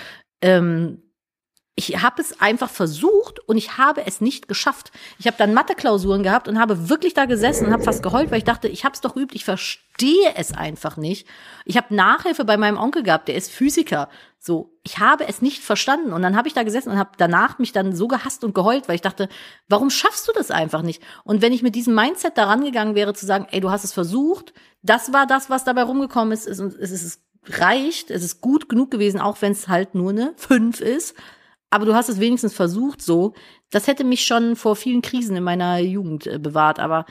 ähm, 0.40 1.02
ich 1.74 2.02
habe 2.02 2.20
es 2.20 2.38
einfach 2.40 2.68
versucht 2.68 3.40
und 3.48 3.56
ich 3.56 3.78
habe 3.78 4.06
es 4.06 4.20
nicht 4.20 4.46
geschafft. 4.46 4.92
Ich 5.18 5.26
habe 5.26 5.38
dann 5.38 5.54
Mathe-Klausuren 5.54 6.22
gehabt 6.22 6.46
und 6.46 6.58
habe 6.58 6.90
wirklich 6.90 7.14
da 7.14 7.24
gesessen 7.24 7.66
und 7.66 7.72
habe 7.72 7.82
fast 7.82 8.02
geheult, 8.02 8.30
weil 8.30 8.38
ich 8.38 8.44
dachte, 8.44 8.68
ich 8.68 8.84
habe 8.84 8.94
es 8.94 9.00
doch 9.00 9.14
geübt, 9.14 9.34
ich 9.34 9.46
verstehe 9.46 10.34
es 10.34 10.52
einfach 10.52 10.98
nicht. 10.98 11.26
Ich 11.64 11.78
habe 11.78 11.94
Nachhilfe 11.94 12.44
bei 12.44 12.58
meinem 12.58 12.76
Onkel 12.76 13.02
gehabt, 13.02 13.28
der 13.28 13.36
ist 13.36 13.50
Physiker. 13.50 14.10
So, 14.38 14.76
ich 14.82 14.98
habe 14.98 15.26
es 15.26 15.40
nicht 15.40 15.62
verstanden 15.62 16.12
und 16.12 16.20
dann 16.20 16.36
habe 16.36 16.46
ich 16.46 16.52
da 16.52 16.62
gesessen 16.62 16.90
und 16.90 16.98
habe 16.98 17.12
danach 17.16 17.58
mich 17.58 17.72
dann 17.72 17.96
so 17.96 18.06
gehasst 18.06 18.44
und 18.44 18.54
geheult, 18.54 18.88
weil 18.88 18.96
ich 18.96 19.00
dachte, 19.00 19.30
warum 19.68 19.88
schaffst 19.88 20.28
du 20.28 20.32
das 20.32 20.50
einfach 20.50 20.82
nicht? 20.82 21.02
Und 21.24 21.40
wenn 21.40 21.54
ich 21.54 21.62
mit 21.62 21.74
diesem 21.74 21.94
Mindset 21.94 22.36
da 22.36 22.44
rangegangen 22.44 22.94
wäre, 22.94 23.14
zu 23.14 23.24
sagen, 23.24 23.46
ey, 23.50 23.60
du 23.60 23.70
hast 23.70 23.84
es 23.84 23.94
versucht, 23.94 24.52
das 24.82 25.12
war 25.14 25.26
das, 25.26 25.48
was 25.48 25.64
dabei 25.64 25.84
rumgekommen 25.84 26.32
ist, 26.32 26.46
ist 26.46 26.60
und 26.60 26.74
es 26.74 26.90
ist 26.90 27.22
reicht, 27.46 28.10
es 28.10 28.22
ist 28.22 28.40
gut 28.40 28.68
genug 28.68 28.90
gewesen, 28.90 29.20
auch 29.20 29.40
wenn 29.40 29.52
es 29.52 29.68
halt 29.68 29.94
nur 29.94 30.10
eine 30.10 30.34
5 30.36 30.80
ist. 30.80 31.14
Aber 31.72 31.86
du 31.86 31.94
hast 31.94 32.08
es 32.10 32.20
wenigstens 32.20 32.52
versucht 32.54 33.00
so. 33.00 33.32
Das 33.70 33.86
hätte 33.86 34.04
mich 34.04 34.26
schon 34.26 34.56
vor 34.56 34.76
vielen 34.76 35.00
Krisen 35.00 35.34
in 35.36 35.42
meiner 35.42 35.78
Jugend 35.78 36.26
äh, 36.26 36.38
bewahrt. 36.38 36.78
Aber 36.78 37.06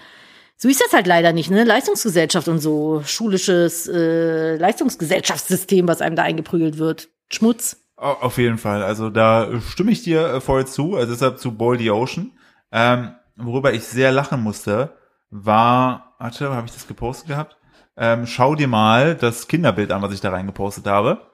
so 0.56 0.70
ist 0.70 0.80
das 0.80 0.94
halt 0.94 1.08
leider 1.08 1.34
nicht, 1.34 1.50
ne? 1.50 1.64
Leistungsgesellschaft 1.64 2.48
und 2.48 2.60
so, 2.60 3.02
schulisches 3.04 3.88
äh, 3.88 4.58
Leistungsgesellschaftssystem, 4.58 5.88
was 5.88 6.02
einem 6.02 6.16
da 6.16 6.22
eingeprügelt 6.22 6.78
wird. 6.78 7.10
Schmutz. 7.32 7.78
Au- 7.98 8.22
Auf 8.22 8.38
jeden 8.38 8.60
Fall. 8.60 8.84
Also 8.84 9.10
da 9.10 9.50
stimme 9.72 9.92
ich 9.92 10.04
dir 10.04 10.26
äh, 10.28 10.42
voll 10.42 10.68
zu. 10.68 10.96
Also 10.96 11.12
deshalb 11.12 11.40
zu 11.40 11.52
Boil 11.58 11.80
the 11.80 11.90
Ocean. 11.90 12.32
Ähm, 12.72 13.16
worüber 13.36 13.74
ich 13.74 13.84
sehr 13.86 14.12
lachen 14.12 14.44
musste, 14.44 14.92
war, 15.32 16.14
warte, 16.20 16.52
habe 16.54 16.68
ich 16.68 16.74
das 16.74 16.88
gepostet 16.88 17.30
gehabt? 17.30 17.58
Ähm, 17.98 18.28
schau 18.28 18.54
dir 18.54 18.68
mal 18.68 19.16
das 19.16 19.48
Kinderbild 19.48 19.92
an, 19.92 20.04
was 20.04 20.14
ich 20.14 20.22
da 20.22 20.30
reingepostet 20.30 20.86
habe. 20.86 21.31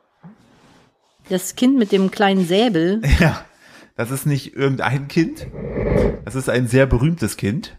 Das 1.30 1.56
Kind 1.56 1.78
mit 1.78 1.92
dem 1.92 2.12
kleinen 2.12 2.46
Säbel. 2.46 3.02
Ja, 3.20 3.44
das 3.96 4.12
ist 4.12 4.26
nicht 4.26 4.56
irgendein 4.56 5.08
Kind. 5.08 5.48
Das 6.26 6.36
ist 6.36 6.50
ein 6.50 6.68
sehr 6.68 6.86
berühmtes 6.86 7.38
Kind. 7.38 7.78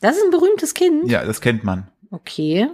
Das 0.00 0.16
ist 0.16 0.22
ein 0.24 0.30
berühmtes 0.30 0.74
Kind. 0.74 1.10
Ja, 1.10 1.24
das 1.24 1.40
kennt 1.40 1.64
man. 1.64 1.88
Okay. 2.10 2.68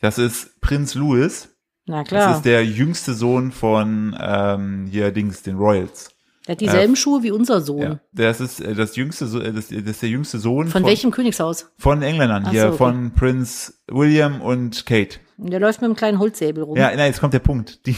Das 0.00 0.16
ist 0.18 0.60
Prinz 0.60 0.94
Louis. 0.94 1.48
Na 1.86 2.00
Das 2.00 2.08
klar. 2.08 2.36
ist 2.36 2.42
der 2.44 2.64
jüngste 2.64 3.12
Sohn 3.14 3.52
von 3.52 4.16
ähm, 4.18 4.86
hier 4.90 5.10
Dings, 5.10 5.42
den 5.42 5.56
Royals. 5.56 6.10
Der 6.46 6.52
hat 6.52 6.60
dieselben 6.62 6.96
Schuhe 6.96 7.22
wie 7.22 7.30
unser 7.30 7.60
Sohn. 7.60 7.82
Ja, 7.82 8.00
das 8.12 8.40
ist 8.40 8.60
äh, 8.60 8.74
das 8.74 8.96
jüngste, 8.96 9.26
So- 9.26 9.40
äh, 9.40 9.52
das, 9.52 9.68
das 9.68 9.78
ist 9.78 10.02
der 10.02 10.08
jüngste 10.08 10.38
Sohn 10.38 10.68
Von 10.68 10.84
welchem 10.84 11.10
Königshaus? 11.10 11.70
Von 11.76 12.00
Engländern 12.02 12.44
Ach 12.46 12.50
hier, 12.50 12.62
so, 12.62 12.68
okay. 12.68 12.76
von 12.78 13.10
Prinz 13.12 13.82
William 13.88 14.40
und 14.40 14.86
Kate. 14.86 15.18
Der 15.36 15.60
läuft 15.60 15.80
mit 15.82 15.86
einem 15.88 15.96
kleinen 15.96 16.18
Holzsäbel 16.18 16.64
rum. 16.64 16.76
Ja, 16.78 16.88
nein, 16.88 17.06
jetzt 17.08 17.20
kommt 17.20 17.34
der 17.34 17.38
Punkt. 17.40 17.86
Die, 17.86 17.94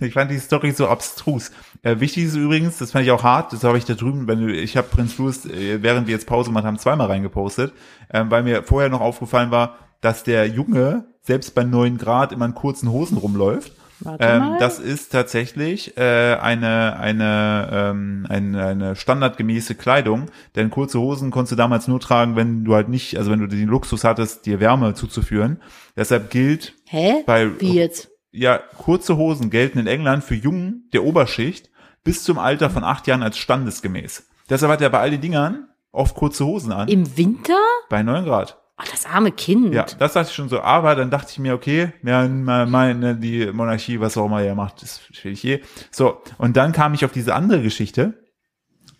ich 0.00 0.14
fand 0.14 0.30
die 0.30 0.38
Story 0.38 0.72
so 0.72 0.88
abstrus. 0.88 1.50
Äh, 1.82 2.00
wichtig 2.00 2.24
ist 2.24 2.36
übrigens, 2.36 2.78
das 2.78 2.92
fand 2.92 3.04
ich 3.04 3.10
auch 3.10 3.22
hart, 3.22 3.52
das 3.52 3.64
habe 3.64 3.78
ich 3.78 3.84
da 3.84 3.94
drüben, 3.94 4.26
wenn 4.26 4.40
du, 4.40 4.52
ich 4.52 4.76
habe 4.76 4.88
Prinz 4.88 5.18
Louis, 5.18 5.44
äh, 5.46 5.82
während 5.82 6.06
wir 6.06 6.14
jetzt 6.14 6.26
Pause 6.26 6.50
gemacht 6.50 6.64
haben, 6.64 6.78
zweimal 6.78 7.08
reingepostet, 7.08 7.72
ähm, 8.12 8.30
weil 8.30 8.42
mir 8.42 8.62
vorher 8.62 8.88
noch 8.88 9.00
aufgefallen 9.00 9.50
war, 9.50 9.76
dass 10.00 10.22
der 10.22 10.46
Junge 10.46 11.04
selbst 11.22 11.54
bei 11.54 11.64
neun 11.64 11.98
Grad 11.98 12.32
immer 12.32 12.46
in 12.46 12.54
kurzen 12.54 12.90
Hosen 12.90 13.18
rumläuft. 13.18 13.72
Warte 14.00 14.24
Ähm, 14.24 14.56
das 14.60 14.78
ist 14.78 15.10
tatsächlich 15.10 15.96
äh, 15.96 16.36
eine 16.40 16.98
eine, 17.00 17.68
ähm, 17.72 18.26
eine 18.28 18.64
eine 18.64 18.96
standardgemäße 18.96 19.74
Kleidung, 19.74 20.26
denn 20.54 20.70
kurze 20.70 21.00
Hosen 21.00 21.32
konntest 21.32 21.52
du 21.52 21.56
damals 21.56 21.88
nur 21.88 21.98
tragen, 21.98 22.36
wenn 22.36 22.64
du 22.64 22.74
halt 22.74 22.88
nicht, 22.88 23.18
also 23.18 23.32
wenn 23.32 23.40
du 23.40 23.48
den 23.48 23.66
Luxus 23.66 24.04
hattest, 24.04 24.46
dir 24.46 24.60
Wärme 24.60 24.94
zuzuführen. 24.94 25.60
Deshalb 25.96 26.30
gilt 26.30 26.74
Hä? 26.86 27.24
bei 27.26 27.60
Wie 27.60 27.74
jetzt? 27.74 28.08
Ja 28.30 28.58
kurze 28.58 29.16
Hosen 29.16 29.50
gelten 29.50 29.78
in 29.78 29.86
England 29.86 30.24
für 30.24 30.34
Jungen 30.34 30.88
der 30.92 31.04
Oberschicht 31.04 31.70
bis 32.04 32.24
zum 32.24 32.38
Alter 32.38 32.70
von 32.70 32.84
acht 32.84 33.06
Jahren 33.06 33.22
als 33.22 33.38
standesgemäß. 33.38 34.28
Deshalb 34.48 34.72
hat 34.72 34.80
er 34.80 34.90
bei 34.90 35.00
all 35.00 35.10
den 35.10 35.20
Dingern 35.20 35.68
oft 35.92 36.14
kurze 36.14 36.44
Hosen 36.44 36.72
an, 36.72 36.88
Im 36.88 37.16
Winter? 37.16 37.58
bei 37.88 38.02
neun 38.02 38.24
Grad. 38.24 38.58
Oh, 38.80 38.84
das 38.88 39.06
arme 39.06 39.32
Kind. 39.32 39.74
Ja, 39.74 39.86
das 39.98 40.12
dachte 40.12 40.28
ich 40.28 40.36
schon 40.36 40.48
so, 40.48 40.60
aber 40.60 40.94
dann 40.94 41.10
dachte 41.10 41.32
ich 41.32 41.38
mir, 41.40 41.52
okay, 41.52 41.92
ja, 42.04 42.28
meine, 42.28 43.16
die 43.16 43.46
Monarchie, 43.46 43.98
was 43.98 44.16
auch 44.16 44.26
immer 44.26 44.40
er 44.40 44.54
macht, 44.54 44.82
das 44.82 45.00
will 45.22 45.32
ich 45.32 45.44
eh. 45.44 45.62
So, 45.90 46.22
und 46.38 46.56
dann 46.56 46.70
kam 46.70 46.94
ich 46.94 47.04
auf 47.04 47.10
diese 47.10 47.34
andere 47.34 47.60
Geschichte. 47.62 48.24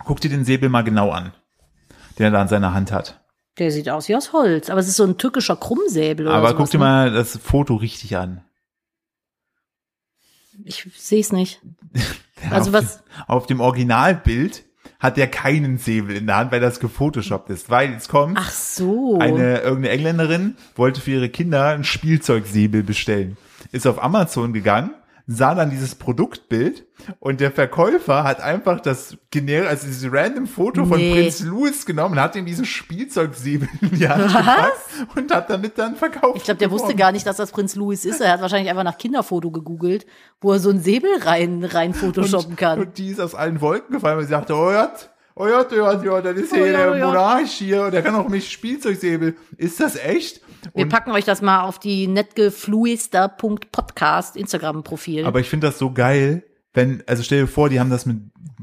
Guck 0.05 0.20
dir 0.20 0.31
den 0.31 0.45
Säbel 0.45 0.68
mal 0.68 0.83
genau 0.83 1.11
an, 1.11 1.33
den 2.18 2.26
er 2.26 2.31
da 2.33 2.43
in 2.43 2.49
seiner 2.49 2.74
Hand 2.74 2.91
hat. 2.91 3.20
Der 3.59 3.70
sieht 3.70 3.89
aus 3.89 4.09
wie 4.09 4.16
aus 4.16 4.33
Holz, 4.33 4.68
aber 4.68 4.81
es 4.81 4.89
ist 4.89 4.97
so 4.97 5.05
ein 5.05 5.16
tückischer 5.16 5.57
Krummsäbel 5.57 6.26
oder 6.26 6.37
aber 6.37 6.55
guck 6.55 6.70
dir 6.70 6.79
ne? 6.79 6.85
mal 6.85 7.12
das 7.12 7.37
Foto 7.37 7.76
richtig 7.76 8.16
an. 8.16 8.43
Ich 10.64 10.86
sehe 10.96 11.20
es 11.20 11.32
nicht. 11.32 11.61
Also 12.50 12.70
auf 12.70 12.74
was- 12.74 12.96
Dem, 12.98 13.04
auf 13.26 13.46
dem 13.46 13.61
Originalbild 13.61 14.62
hat 15.00 15.18
er 15.18 15.26
keinen 15.26 15.76
Säbel 15.78 16.16
in 16.16 16.26
der 16.28 16.36
Hand, 16.36 16.52
weil 16.52 16.61
das 16.61 16.78
gefotoshoppt 16.78 17.50
ist. 17.50 17.68
Weil 17.68 17.90
jetzt 17.90 18.09
kommt, 18.09 18.38
Ach 18.40 18.50
so. 18.52 19.18
eine 19.18 19.59
irgendeine 19.59 19.88
Engländerin 19.90 20.56
wollte 20.76 21.00
für 21.00 21.11
ihre 21.11 21.28
Kinder 21.30 21.66
einen 21.70 21.82
Spielzeugsäbel 21.82 22.84
bestellen. 22.84 23.36
Ist 23.72 23.88
auf 23.88 24.00
Amazon 24.02 24.52
gegangen, 24.52 24.92
sah 25.31 25.55
dann 25.55 25.68
dieses 25.68 25.95
Produktbild 25.95 26.87
und 27.20 27.41
der 27.41 27.53
Verkäufer 27.53 28.24
hat 28.24 28.41
einfach 28.41 28.81
das 28.81 29.18
generisch, 29.31 29.68
also 29.68 29.87
dieses 29.87 30.11
random 30.11 30.47
Foto 30.47 30.87
von 30.87 30.99
Nee. 30.99 31.12
Prinz 31.12 31.41
Louis 31.41 31.85
genommen, 31.85 32.18
hat 32.18 32.35
ihm 32.35 32.47
diesen 32.47 32.64
Spielzeugsäbel 32.64 33.68
in 33.83 33.91
die 33.99 34.09
Hand 34.09 34.26
gepackt 34.26 34.72
und 35.16 35.35
hat 35.35 35.51
damit 35.51 35.76
dann 35.76 35.97
verkauft. 35.97 36.39
Ich 36.39 36.45
glaube, 36.45 36.59
der 36.59 36.70
wusste 36.70 36.95
gar 36.95 37.12
nicht, 37.12 37.26
dass 37.26 37.37
das 37.37 37.53
Prinz 37.53 37.76
Louis 37.76 38.07
ist. 38.07 38.22
Er 38.22 38.33
hat 38.33 38.41
wahrscheinlich 38.41 38.70
einfach 38.70 38.85
nach 38.85 38.97
Kinderfoto 38.97 39.51
gegoogelt, 39.51 40.07
wo 40.41 40.53
er 40.53 40.61
so 40.61 40.70
einen 40.70 40.81
Säbel 40.81 41.11
rein, 41.20 41.62
rein 41.62 41.93
photoshoppen 41.93 42.57
kann. 42.57 42.81
Und 42.81 42.97
die 42.97 43.11
ist 43.11 43.20
aus 43.20 43.35
allen 43.35 43.61
Wolken 43.61 43.97
gefallen, 43.97 44.16
weil 44.16 44.24
sie 44.24 44.31
sagte, 44.31 44.55
oh 44.55 44.70
ja, 44.70 44.91
oh 45.35 45.47
ja, 45.47 45.66
ja, 45.70 46.03
ja, 46.03 46.20
das 46.22 46.37
ist 46.39 46.53
Oh 46.55 46.57
hier 46.57 46.68
ja, 46.68 46.95
der 46.95 47.05
oh. 47.05 47.07
Monarch 47.07 47.51
hier 47.51 47.83
und 47.83 47.93
der 47.93 48.01
kann 48.03 48.14
auch 48.14 48.29
mich 48.29 48.51
Spielzeugsäbel. 48.51 49.37
Ist 49.59 49.79
das 49.79 49.97
echt? 49.97 50.41
Wir 50.74 50.82
Und, 50.84 50.88
packen 50.90 51.11
euch 51.12 51.24
das 51.24 51.40
mal 51.42 51.62
auf 51.62 51.78
die 51.78 52.06
netgefluister.podcast 52.06 54.36
Instagram-Profil. 54.36 55.24
aber 55.24 55.40
ich 55.40 55.48
finde 55.48 55.68
das 55.68 55.78
so 55.78 55.90
geil, 55.92 56.42
wenn, 56.74 57.02
also 57.06 57.22
stell 57.22 57.40
dir 57.42 57.46
vor, 57.48 57.68
die 57.70 57.80
haben 57.80 57.88
das 57.90 58.04
mit 58.06 58.18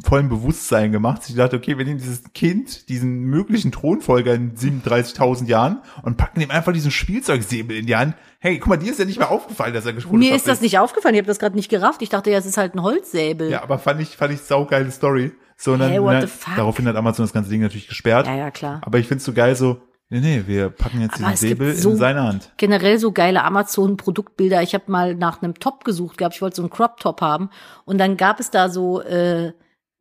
vollem 0.05 0.29
Bewusstsein 0.29 0.91
gemacht. 0.91 1.21
Ich 1.27 1.35
dachte, 1.35 1.55
okay, 1.57 1.77
wir 1.77 1.85
nehmen 1.85 1.97
dieses 1.99 2.23
Kind, 2.33 2.87
diesen 2.89 3.21
möglichen 3.23 3.71
Thronfolger 3.71 4.33
in 4.33 4.55
37.000 4.55 5.47
Jahren 5.47 5.81
und 6.03 6.17
packen 6.17 6.39
ihm 6.41 6.51
einfach 6.51 6.71
diesen 6.73 6.91
Spielzeugsäbel 6.91 7.75
in 7.75 7.85
die 7.87 7.95
Hand. 7.95 8.15
Hey, 8.39 8.59
guck 8.59 8.69
mal, 8.69 8.77
dir 8.77 8.91
ist 8.91 8.99
ja 8.99 9.05
nicht 9.05 9.17
mehr 9.19 9.31
aufgefallen, 9.31 9.73
dass 9.73 9.85
er 9.85 9.93
gesprochen 9.93 10.19
Mir 10.19 10.35
ist 10.35 10.47
das 10.47 10.61
nicht 10.61 10.77
aufgefallen, 10.79 11.15
ich 11.15 11.19
habe 11.19 11.27
das 11.27 11.39
gerade 11.39 11.55
nicht 11.55 11.69
gerafft. 11.69 12.01
Ich 12.01 12.09
dachte 12.09 12.29
ja, 12.29 12.37
es 12.37 12.45
ist 12.45 12.57
halt 12.57 12.75
ein 12.75 12.83
Holzsäbel. 12.83 13.49
Ja, 13.49 13.63
aber 13.63 13.79
fand 13.79 14.01
ich, 14.01 14.15
fand 14.17 14.33
ich 14.33 14.41
saugeile 14.41 14.91
Story. 14.91 15.31
So, 15.57 15.71
und 15.73 15.79
dann, 15.79 15.89
Hey, 15.89 16.01
what 16.01 16.13
na, 16.13 16.21
the 16.21 16.27
fuck? 16.27 16.55
daraufhin 16.57 16.87
hat 16.87 16.95
Amazon 16.97 17.23
das 17.25 17.33
ganze 17.33 17.49
Ding 17.49 17.61
natürlich 17.61 17.87
gesperrt. 17.87 18.27
ja, 18.27 18.35
ja, 18.35 18.51
klar. 18.51 18.81
Aber 18.83 18.99
ich 18.99 19.07
find's 19.07 19.23
so 19.25 19.31
geil, 19.33 19.55
so, 19.55 19.81
nee, 20.09 20.19
nee, 20.19 20.43
wir 20.47 20.69
packen 20.69 21.01
jetzt 21.01 21.15
Aber 21.21 21.31
diesen 21.31 21.49
Säbel 21.49 21.73
so- 21.75 21.91
in 21.91 21.97
seine 21.97 22.23
Hand. 22.23 22.51
generell 22.57 22.97
so 22.99 23.11
geile 23.11 23.43
Amazon-Produktbilder. 23.43 24.61
Ich 24.61 24.73
habe 24.73 24.85
mal 24.91 25.15
nach 25.15 25.41
einem 25.41 25.55
Top 25.55 25.83
gesucht 25.83 26.17
gehabt. 26.17 26.35
Ich 26.35 26.41
wollte 26.41 26.57
so 26.57 26.61
einen 26.61 26.69
Crop-Top 26.69 27.21
haben. 27.21 27.49
Und 27.85 27.97
dann 27.97 28.17
gab 28.17 28.39
es 28.39 28.49
da 28.51 28.69
so 28.69 29.01
äh, 29.01 29.53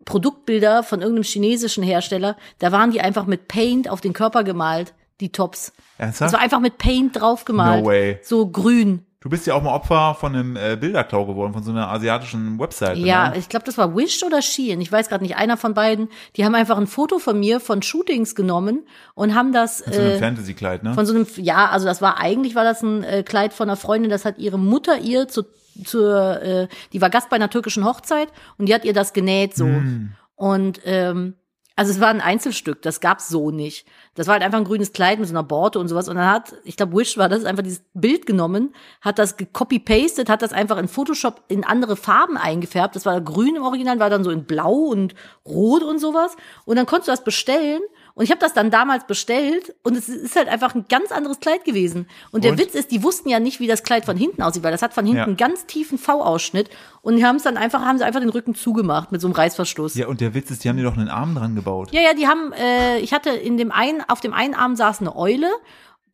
Produktbilder 0.05 0.83
von 0.83 1.01
irgendeinem 1.01 1.25
chinesischen 1.25 1.83
Hersteller. 1.83 2.37
Da 2.59 2.73
waren 2.73 2.91
die 2.91 3.01
einfach 3.01 3.27
mit 3.27 3.49
Paint 3.49 3.89
auf 3.89 4.01
den 4.01 4.13
Körper 4.13 4.45
gemalt, 4.45 4.95
die 5.21 5.33
Tops. 5.33 5.73
Das 5.99 6.07
Ernsthaft? 6.21 6.33
war 6.35 6.41
einfach 6.41 6.61
mit 6.61 6.79
Paint 6.79 7.21
drauf 7.21 7.45
gemalt. 7.45 7.83
No 7.85 7.89
way. 7.91 8.19
So 8.23 8.47
grün. 8.49 9.07
Du 9.25 9.31
bist 9.31 9.47
ja 9.47 9.55
auch 9.55 9.63
mal 9.63 9.73
Opfer 9.73 10.15
von 10.21 10.35
einem 10.35 10.55
äh, 10.55 10.77
Bilderklau 10.77 11.25
geworden, 11.25 11.55
von 11.55 11.63
so 11.63 11.71
einer 11.71 11.89
asiatischen 11.89 12.59
Webseite. 12.59 13.01
Ja, 13.01 13.31
Ne? 13.31 13.39
ich 13.39 13.49
glaube, 13.49 13.65
das 13.65 13.79
war 13.79 13.97
Wish 13.97 14.23
oder 14.23 14.43
Shein. 14.43 14.83
Ich 14.83 14.93
weiß 14.93 15.09
gerade 15.09 15.25
nicht, 15.25 15.37
einer 15.37 15.57
von 15.57 15.73
beiden. 15.73 16.11
Die 16.37 16.45
haben 16.45 16.55
einfach 16.55 16.77
ein 16.77 16.87
Foto 16.87 17.19
von 17.19 17.41
mir 17.41 17.59
von 17.59 17.81
Shootings 17.81 18.35
genommen 18.35 18.87
und 19.15 19.35
haben 19.35 19.55
das 19.55 19.79
So 19.79 19.99
ein 19.99 20.07
äh, 20.11 20.19
Fantasy-Kleid, 20.19 20.83
ne? 20.83 20.93
von 20.93 21.07
so 21.07 21.15
einem, 21.15 21.27
ja, 21.37 21.71
also 21.71 21.87
das 21.87 22.03
war 22.03 22.21
eigentlich 22.21 22.55
war 22.55 22.65
das 22.65 22.83
ein 22.83 23.03
äh, 23.03 23.23
Kleid 23.23 23.55
von 23.55 23.71
einer 23.71 23.79
Freundin, 23.79 24.11
das 24.11 24.27
hat 24.27 24.37
ihre 24.37 24.59
Mutter 24.59 24.99
ihr 24.99 25.27
zu, 25.27 25.45
zur, 25.83 26.43
äh, 26.43 26.69
die 26.93 27.01
war 27.01 27.09
Gast 27.09 27.31
bei 27.31 27.37
einer 27.37 27.49
türkischen 27.49 27.87
Hochzeit 27.87 28.29
und 28.59 28.69
die 28.69 28.75
hat 28.75 28.85
ihr 28.85 28.93
das 28.93 29.15
genäht 29.15 29.57
so. 29.57 29.65
Hm. 29.65 30.13
Und 30.37 30.81
ähm, 30.85 31.33
also 31.77 31.91
es 31.91 32.01
war 32.01 32.09
ein 32.09 32.21
Einzelstück, 32.21 32.83
das 32.83 33.01
gab's 33.01 33.29
so 33.29 33.51
nicht. 33.51 33.85
Das 34.15 34.29
war 34.29 34.35
halt 34.35 34.45
einfach 34.45 34.59
ein 34.59 34.65
grünes 34.65 34.93
Kleid 34.93 35.19
mit 35.19 35.27
so 35.27 35.35
einer 35.35 35.43
Borte 35.43 35.81
und 35.81 35.89
sowas. 35.89 36.09
Und 36.09 36.15
dann 36.17 36.31
hat, 36.31 36.55
ich 36.63 36.77
glaube, 36.77 36.97
Wish 36.97 37.19
war 37.19 37.29
das, 37.29 37.45
einfach 37.45 37.65
dieses 37.65 37.83
Bild 37.95 38.27
genommen, 38.27 38.73
hat 39.01 39.19
das 39.19 39.37
gecopy-pastet, 39.37 40.29
hat 40.29 40.43
das 40.43 40.53
einfach 40.53 40.79
in 40.79 40.87
Photoshop 40.87 41.43
in 41.49 41.65
andere 41.65 41.97
Farben 41.97 42.37
eingefärbt. 42.37 42.95
Das 42.95 43.07
war 43.07 43.21
grün 43.21 43.57
im 43.57 43.65
Original, 43.65 43.99
war 43.99 44.09
dann 44.09 44.23
so 44.23 44.31
in 44.31 44.45
blau 44.45 44.73
und 44.73 45.17
rot 45.45 45.83
und 45.83 45.99
sowas. 45.99 46.37
Und 46.65 46.77
dann 46.77 46.87
konntest 46.87 47.09
du 47.09 47.13
das 47.13 47.25
bestellen. 47.25 47.81
Und 48.17 48.23
ich 48.25 48.31
habe 48.31 48.39
das 48.41 48.53
dann 48.53 48.71
damals 48.71 49.09
bestellt 49.09 49.75
und 49.83 49.97
es 49.97 50.09
ist 50.09 50.37
halt 50.37 50.47
einfach 50.49 50.75
ein 50.77 50.85
ganz 50.89 51.11
anderes 51.11 51.41
Kleid 51.41 51.65
gewesen. 51.65 52.07
Und 52.31 52.45
der 52.45 52.53
Und? 52.53 52.59
Witz 52.61 52.75
ist, 52.77 52.93
die 52.93 53.03
wussten 53.03 53.29
ja 53.29 53.41
nicht, 53.41 53.59
wie 53.59 53.67
das 53.67 53.83
Kleid 53.83 54.05
von 54.05 54.17
hinten 54.17 54.41
aussieht, 54.41 54.63
weil 54.63 54.71
das 54.71 54.83
hat 54.83 54.95
von 54.95 55.05
hinten 55.05 55.19
Ja. 55.19 55.25
einen 55.25 55.37
ganz 55.37 55.67
tiefen 55.67 55.99
V-Ausschnitt 55.99 56.71
und 57.03 57.17
die 57.17 57.25
haben 57.27 57.37
es 57.37 57.43
dann 57.43 57.57
einfach, 57.57 57.81
haben 57.83 57.99
sie 57.99 58.05
einfach 58.05 58.21
den 58.21 58.29
Rücken 58.29 58.55
zugemacht 58.55 59.11
mit 59.11 59.21
so 59.21 59.27
einem 59.27 59.35
Reißverschluss. 59.35 59.97
Ja, 59.97 60.07
und 60.07 60.21
der 60.21 60.33
Witz 60.33 60.49
ist, 60.53 60.63
die 60.63 60.69
haben 60.69 60.77
dir 60.77 60.85
doch 60.85 60.97
einen 60.97 61.09
Arm 61.09 61.35
dran 61.35 61.57
gebaut. 61.57 61.89
Ja, 61.93 62.03
ja, 62.03 62.15
die 62.15 62.29
haben, 62.29 62.53
äh, 62.53 62.99
ich 63.01 63.13
hatte 63.13 63.31
in 63.31 63.57
dem 63.57 63.73
einen, 63.73 64.01
auf 64.07 64.21
dem 64.21 64.33
einen 64.33 64.55
Arm 64.55 64.77
saß 64.77 65.01
eine 65.01 65.17
Eule, 65.17 65.51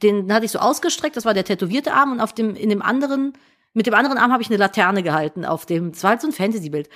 den 0.03 0.32
hatte 0.32 0.46
ich 0.46 0.53
so 0.53 0.59
ausgestreckt, 0.59 1.18
das 1.18 1.26
war 1.26 1.34
der 1.34 1.44
tätowierte 1.44 1.92
Arm 1.92 2.12
und 2.12 2.20
auf 2.22 2.32
dem, 2.32 2.55
in 2.57 2.70
dem 2.70 2.80
anderen, 2.80 3.34
mit 3.74 3.86
dem 3.86 3.92
anderen 3.92 4.16
Arm 4.16 4.32
habe 4.32 4.42
ich 4.42 4.48
eine 4.48 4.57
Laterne 4.57 5.03
gehalten 5.03 5.44
auf 5.44 5.66
dem, 5.66 5.92
das 5.92 6.03
war 6.03 6.12
halt 6.12 6.22
so 6.22 6.28
ein 6.28 6.32
Fantasy-Bild. 6.32 6.88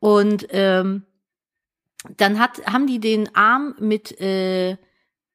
Und 0.00 0.48
ähm, 0.50 1.04
dann 2.16 2.38
hat, 2.38 2.64
haben 2.66 2.86
die 2.86 3.00
den 3.00 3.34
Arm 3.34 3.74
mit 3.78 4.18
äh, 4.20 4.76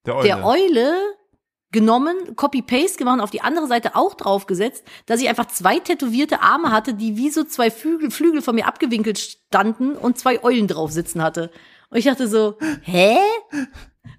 Der 0.05 0.15
Eule. 0.15 0.23
der 0.23 0.45
Eule 0.45 0.95
genommen, 1.71 2.35
Copy-Paste 2.35 2.97
gemacht 2.97 3.15
und 3.15 3.21
auf 3.21 3.31
die 3.31 3.41
andere 3.41 3.67
Seite 3.67 3.95
auch 3.95 4.13
draufgesetzt, 4.13 4.85
dass 5.07 5.19
ich 5.19 5.27
einfach 5.27 5.47
zwei 5.47 5.79
tätowierte 5.79 6.41
Arme 6.41 6.71
hatte, 6.71 6.93
die 6.93 7.17
wie 7.17 7.29
so 7.29 7.43
zwei 7.43 7.69
Flügel, 7.69 8.11
Flügel 8.11 8.41
von 8.41 8.55
mir 8.55 8.65
abgewinkelt 8.65 9.19
standen 9.19 9.91
und 9.97 10.17
zwei 10.17 10.41
Eulen 10.43 10.67
drauf 10.67 10.91
sitzen 10.91 11.21
hatte. 11.21 11.51
Und 11.89 11.97
ich 11.97 12.05
dachte 12.05 12.27
so, 12.27 12.57
hä? 12.81 13.17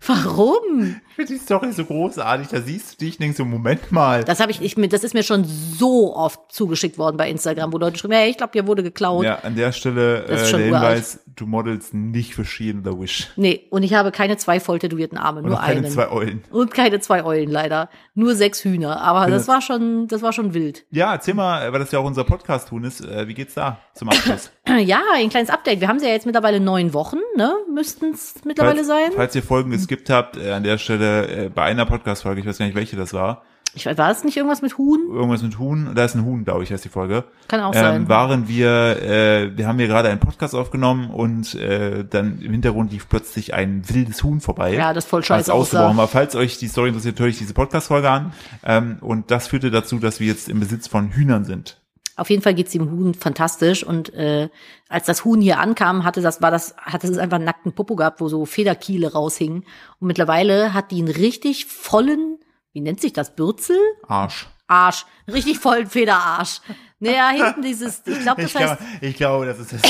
Warum? 0.07 1.01
Ich 1.19 1.25
finde 1.27 1.33
die 1.33 1.39
Story 1.41 1.73
so 1.73 1.87
großartig. 1.87 2.49
Da 2.49 2.61
siehst 2.61 3.01
du 3.01 3.07
dich 3.07 3.17
denkst 3.17 3.39
so, 3.39 3.47
Moment 3.47 3.91
mal. 3.91 4.23
Das 4.23 4.39
habe 4.39 4.51
ich, 4.51 4.61
ich 4.61 4.77
mir, 4.77 4.87
das 4.89 5.03
ist 5.03 5.15
mir 5.15 5.23
schon 5.23 5.45
so 5.45 6.15
oft 6.15 6.53
zugeschickt 6.53 6.99
worden 6.99 7.17
bei 7.17 7.31
Instagram, 7.31 7.73
wo 7.73 7.79
Leute 7.79 7.99
schreiben, 7.99 8.13
hey, 8.13 8.29
ich 8.29 8.37
glaube, 8.37 8.51
hier 8.53 8.67
wurde 8.67 8.83
geklaut. 8.83 9.25
ja, 9.25 9.37
an 9.37 9.57
der 9.57 9.73
Stelle 9.73 10.25
äh, 10.27 10.37
der. 10.51 10.59
Hinweis, 10.59 11.21
du 11.35 11.47
modelst 11.47 11.95
nicht 11.95 12.35
für 12.35 12.45
Shein 12.45 12.81
oder 12.81 13.01
Wish. 13.01 13.29
Nee, 13.37 13.67
und 13.71 13.83
ich 13.83 13.95
habe 13.95 14.13
keine 14.13 14.37
zwei 14.37 14.61
voll 14.61 14.79
tätowierten 14.79 15.17
Arme, 15.17 15.41
Und 15.41 15.49
nur 15.49 15.59
keine 15.59 15.81
einen. 15.81 15.91
zwei 15.91 16.11
Eulen. 16.11 16.45
Und 16.51 16.75
keine 16.75 17.01
zwei 17.01 17.25
Eulen 17.25 17.51
leider. 17.51 17.89
Nur 18.15 18.35
sechs 18.35 18.63
Hühner. 18.63 19.01
Aber 19.01 19.31
das 19.31 19.49
war 19.49 19.63
schon, 19.63 20.09
das 20.09 20.21
war 20.21 20.35
schon 20.35 20.53
wild. 20.53 20.85
Ja, 20.91 21.15
erzähl 21.15 21.33
mal, 21.33 21.73
weil 21.73 21.81
das 21.81 21.93
ja 21.93 21.99
auch 21.99 22.05
unser 22.05 22.25
Podcast 22.25 22.69
tun 22.69 22.85
ist, 22.85 23.01
äh, 23.03 23.27
wie 23.27 23.35
geht's 23.35 23.55
da 23.55 23.79
zum 23.95 24.11
Abschluss? 24.11 24.51
Ja, 24.79 25.01
ein 25.15 25.31
kleines 25.31 25.49
Update. 25.49 25.81
Wir 25.81 25.87
haben 25.87 26.01
sie 26.01 26.07
ja 26.07 26.13
jetzt 26.13 26.27
mittlerweile 26.27 26.59
neun 26.59 26.93
Wochen, 26.93 27.19
ne? 27.37 27.55
Müssten 27.73 28.13
es 28.13 28.35
mittlerweile 28.45 28.85
falls, 28.85 28.89
sein. 28.89 29.13
Falls 29.15 29.35
ihr 29.37 29.43
Folgen 29.45 29.71
geskippt 29.71 30.11
habt, 30.11 30.37
äh, 30.37 30.51
an 30.51 30.65
der 30.65 30.77
Stelle 30.77 31.06
äh, 31.07 31.51
bei 31.55 31.63
einer 31.63 31.87
Podcast-Folge, 31.87 32.41
ich 32.41 32.47
weiß 32.47 32.59
gar 32.59 32.67
nicht, 32.67 32.75
welche 32.75 32.97
das 32.97 33.13
war, 33.13 33.43
Ich 33.75 33.85
weiß, 33.87 33.99
war 33.99 34.11
es 34.11 34.25
nicht 34.25 34.37
irgendwas 34.37 34.63
mit 34.63 34.79
Huhn? 34.79 35.01
irgendwas 35.13 35.43
mit 35.43 35.59
Huhn, 35.59 35.93
da 35.95 36.05
ist 36.05 36.15
ein 36.15 36.25
Huhn, 36.25 36.45
glaube 36.45 36.63
ich, 36.65 36.73
heißt 36.73 36.85
die 36.85 36.89
Folge. 36.89 37.25
Kann 37.49 37.61
auch 37.61 37.75
ähm, 37.75 37.81
sein. 37.81 38.09
waren 38.09 38.49
wir, 38.49 39.03
äh, 39.03 39.57
wir 39.57 39.67
haben 39.69 39.79
hier 39.79 39.87
gerade 39.89 40.09
einen 40.09 40.21
Podcast 40.21 40.55
aufgenommen 40.55 41.11
und 41.11 41.55
äh, 41.57 42.05
dann 42.09 42.41
im 42.41 42.53
Hintergrund 42.53 42.93
lief 42.93 43.09
plötzlich 43.09 43.53
ein 43.55 43.83
wildes 43.89 44.23
Huhn 44.23 44.41
vorbei. 44.41 44.75
Ja, 44.75 44.93
das 44.95 45.05
voll 45.05 45.21
was 45.21 45.27
scheiße 45.27 45.53
ausgebrochen 45.53 45.89
aussah. 45.91 45.99
war. 45.99 46.09
Falls 46.09 46.35
euch 46.37 46.59
die 46.59 46.69
Story 46.69 46.89
interessiert, 46.89 47.21
höre 47.21 47.29
ich 47.29 47.39
diese 47.39 47.55
Podcast-Folge 47.55 48.09
an. 48.11 48.33
Ähm, 48.65 48.97
und 49.01 49.31
das 49.31 49.49
führte 49.49 49.71
dazu, 49.71 49.99
dass 49.99 50.21
wir 50.21 50.27
jetzt 50.27 50.49
im 50.49 50.59
Besitz 50.61 50.89
von 50.89 51.11
Hühnern 51.11 51.45
sind. 51.45 51.79
Auf 52.17 52.31
jeden 52.31 52.43
Fall 52.43 52.55
geht's 52.55 52.73
dem 52.73 52.91
Huhn 52.91 53.15
fantastisch. 53.15 53.85
Und 53.85 54.13
äh, 54.15 54.49
als 54.89 55.07
das 55.07 55.25
Huhn 55.25 55.41
hier 55.41 55.61
ankam, 55.61 56.05
hatte 56.05 56.23
das, 56.23 56.41
war 56.41 56.51
das, 56.51 56.75
hatte 56.79 57.07
es 57.07 57.19
einfach 57.19 57.37
einen 57.37 57.45
nackten 57.45 57.75
Popo 57.75 57.95
gehabt, 57.95 58.21
wo 58.21 58.29
so 58.29 58.47
Federkiele 58.47 59.13
raushingen. 59.13 59.65
Und 60.01 60.09
mittlerweile 60.09 60.73
hat 60.73 60.91
die 60.91 60.99
einen 60.99 61.09
richtig 61.09 61.67
vollen, 61.67 62.39
wie 62.73 62.81
nennt 62.81 63.01
sich 63.01 63.13
das, 63.13 63.37
Bürzel? 63.37 63.79
Arsch. 64.07 64.49
Arsch. 64.69 65.05
Richtig 65.33 65.59
vollen 65.59 65.87
Federarsch. 65.87 66.61
Naja, 66.99 67.29
hinten 67.45 67.63
dieses, 67.63 68.03
ich 68.07 68.21
glaube, 68.21 68.43
das 68.43 68.51
Ich, 68.53 68.57
heißt, 68.57 68.79
glaub, 68.79 69.03
ich 69.03 69.17
glaube, 69.17 69.47
das 69.47 69.59
ist, 69.59 69.73
das, 69.75 69.83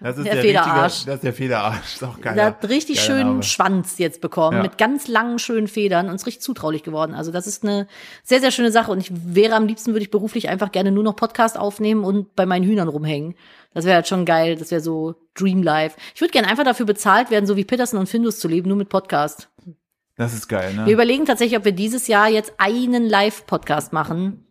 das 0.00 0.18
ist 0.18 0.24
Der 0.24 0.34
der, 0.34 0.42
Federarsch. 0.42 0.82
Richtige, 0.92 1.06
das 1.10 1.14
ist 1.16 1.24
der 1.24 1.32
Federarsch. 1.34 1.94
Ist 1.94 2.04
auch 2.04 2.20
geil. 2.20 2.34
Der 2.34 2.46
hat 2.46 2.68
richtig 2.68 3.00
schönen 3.00 3.42
Schwanz 3.42 3.98
jetzt 3.98 4.20
bekommen, 4.22 4.56
Ja. 4.56 4.62
mit 4.62 4.78
ganz 4.78 5.06
langen, 5.06 5.38
schönen 5.38 5.68
Federn 5.68 6.08
und 6.08 6.14
ist 6.14 6.26
richtig 6.26 6.42
zutraulich 6.42 6.82
geworden. 6.82 7.14
Also 7.14 7.32
das 7.32 7.46
ist 7.46 7.64
eine 7.64 7.86
sehr, 8.22 8.40
sehr 8.40 8.50
schöne 8.50 8.72
Sache. 8.72 8.90
Und 8.90 8.98
ich 9.00 9.10
wäre 9.12 9.54
am 9.56 9.66
liebsten, 9.66 9.92
würde 9.92 10.04
ich 10.04 10.10
beruflich 10.10 10.48
einfach 10.48 10.72
gerne 10.72 10.90
nur 10.90 11.04
noch 11.04 11.16
Podcast 11.16 11.58
aufnehmen 11.58 12.02
und 12.02 12.34
bei 12.34 12.46
meinen 12.46 12.64
Hühnern 12.64 12.88
rumhängen. 12.88 13.34
Das 13.74 13.84
wäre 13.84 13.96
halt 13.96 14.08
schon 14.08 14.24
geil. 14.24 14.56
Das 14.56 14.70
wäre 14.70 14.80
so 14.80 15.16
Dream 15.34 15.62
Life. 15.62 15.96
Ich 16.14 16.20
würde 16.22 16.32
gerne 16.32 16.48
einfach 16.48 16.64
dafür 16.64 16.86
bezahlt 16.86 17.30
werden, 17.30 17.46
so 17.46 17.56
wie 17.56 17.64
Peterson 17.64 18.00
und 18.00 18.08
Findus 18.08 18.38
zu 18.38 18.48
leben, 18.48 18.68
nur 18.68 18.78
mit 18.78 18.88
Podcast. 18.88 19.48
Das 20.16 20.32
ist 20.32 20.48
geil, 20.48 20.74
ne? 20.74 20.86
Wir 20.86 20.94
überlegen 20.94 21.24
tatsächlich, 21.26 21.58
ob 21.58 21.64
wir 21.64 21.72
dieses 21.72 22.06
Jahr 22.06 22.28
jetzt 22.28 22.52
einen 22.58 23.08
Live-Podcast 23.08 23.92
machen. 23.92 24.46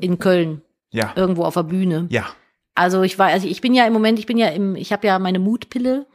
In 0.00 0.18
Köln. 0.18 0.62
Ja. 0.90 1.12
Irgendwo 1.16 1.44
auf 1.44 1.54
der 1.54 1.64
Bühne. 1.64 2.06
Ja. 2.10 2.26
Also 2.74 3.02
ich 3.02 3.18
war, 3.18 3.28
also 3.28 3.46
ich 3.46 3.60
bin 3.60 3.74
ja 3.74 3.86
im 3.86 3.92
Moment, 3.92 4.18
ich 4.18 4.26
bin 4.26 4.38
ja 4.38 4.48
im, 4.48 4.76
ich 4.76 4.92
habe 4.92 5.06
ja 5.06 5.18
meine 5.18 5.38
Mutpille 5.38 6.06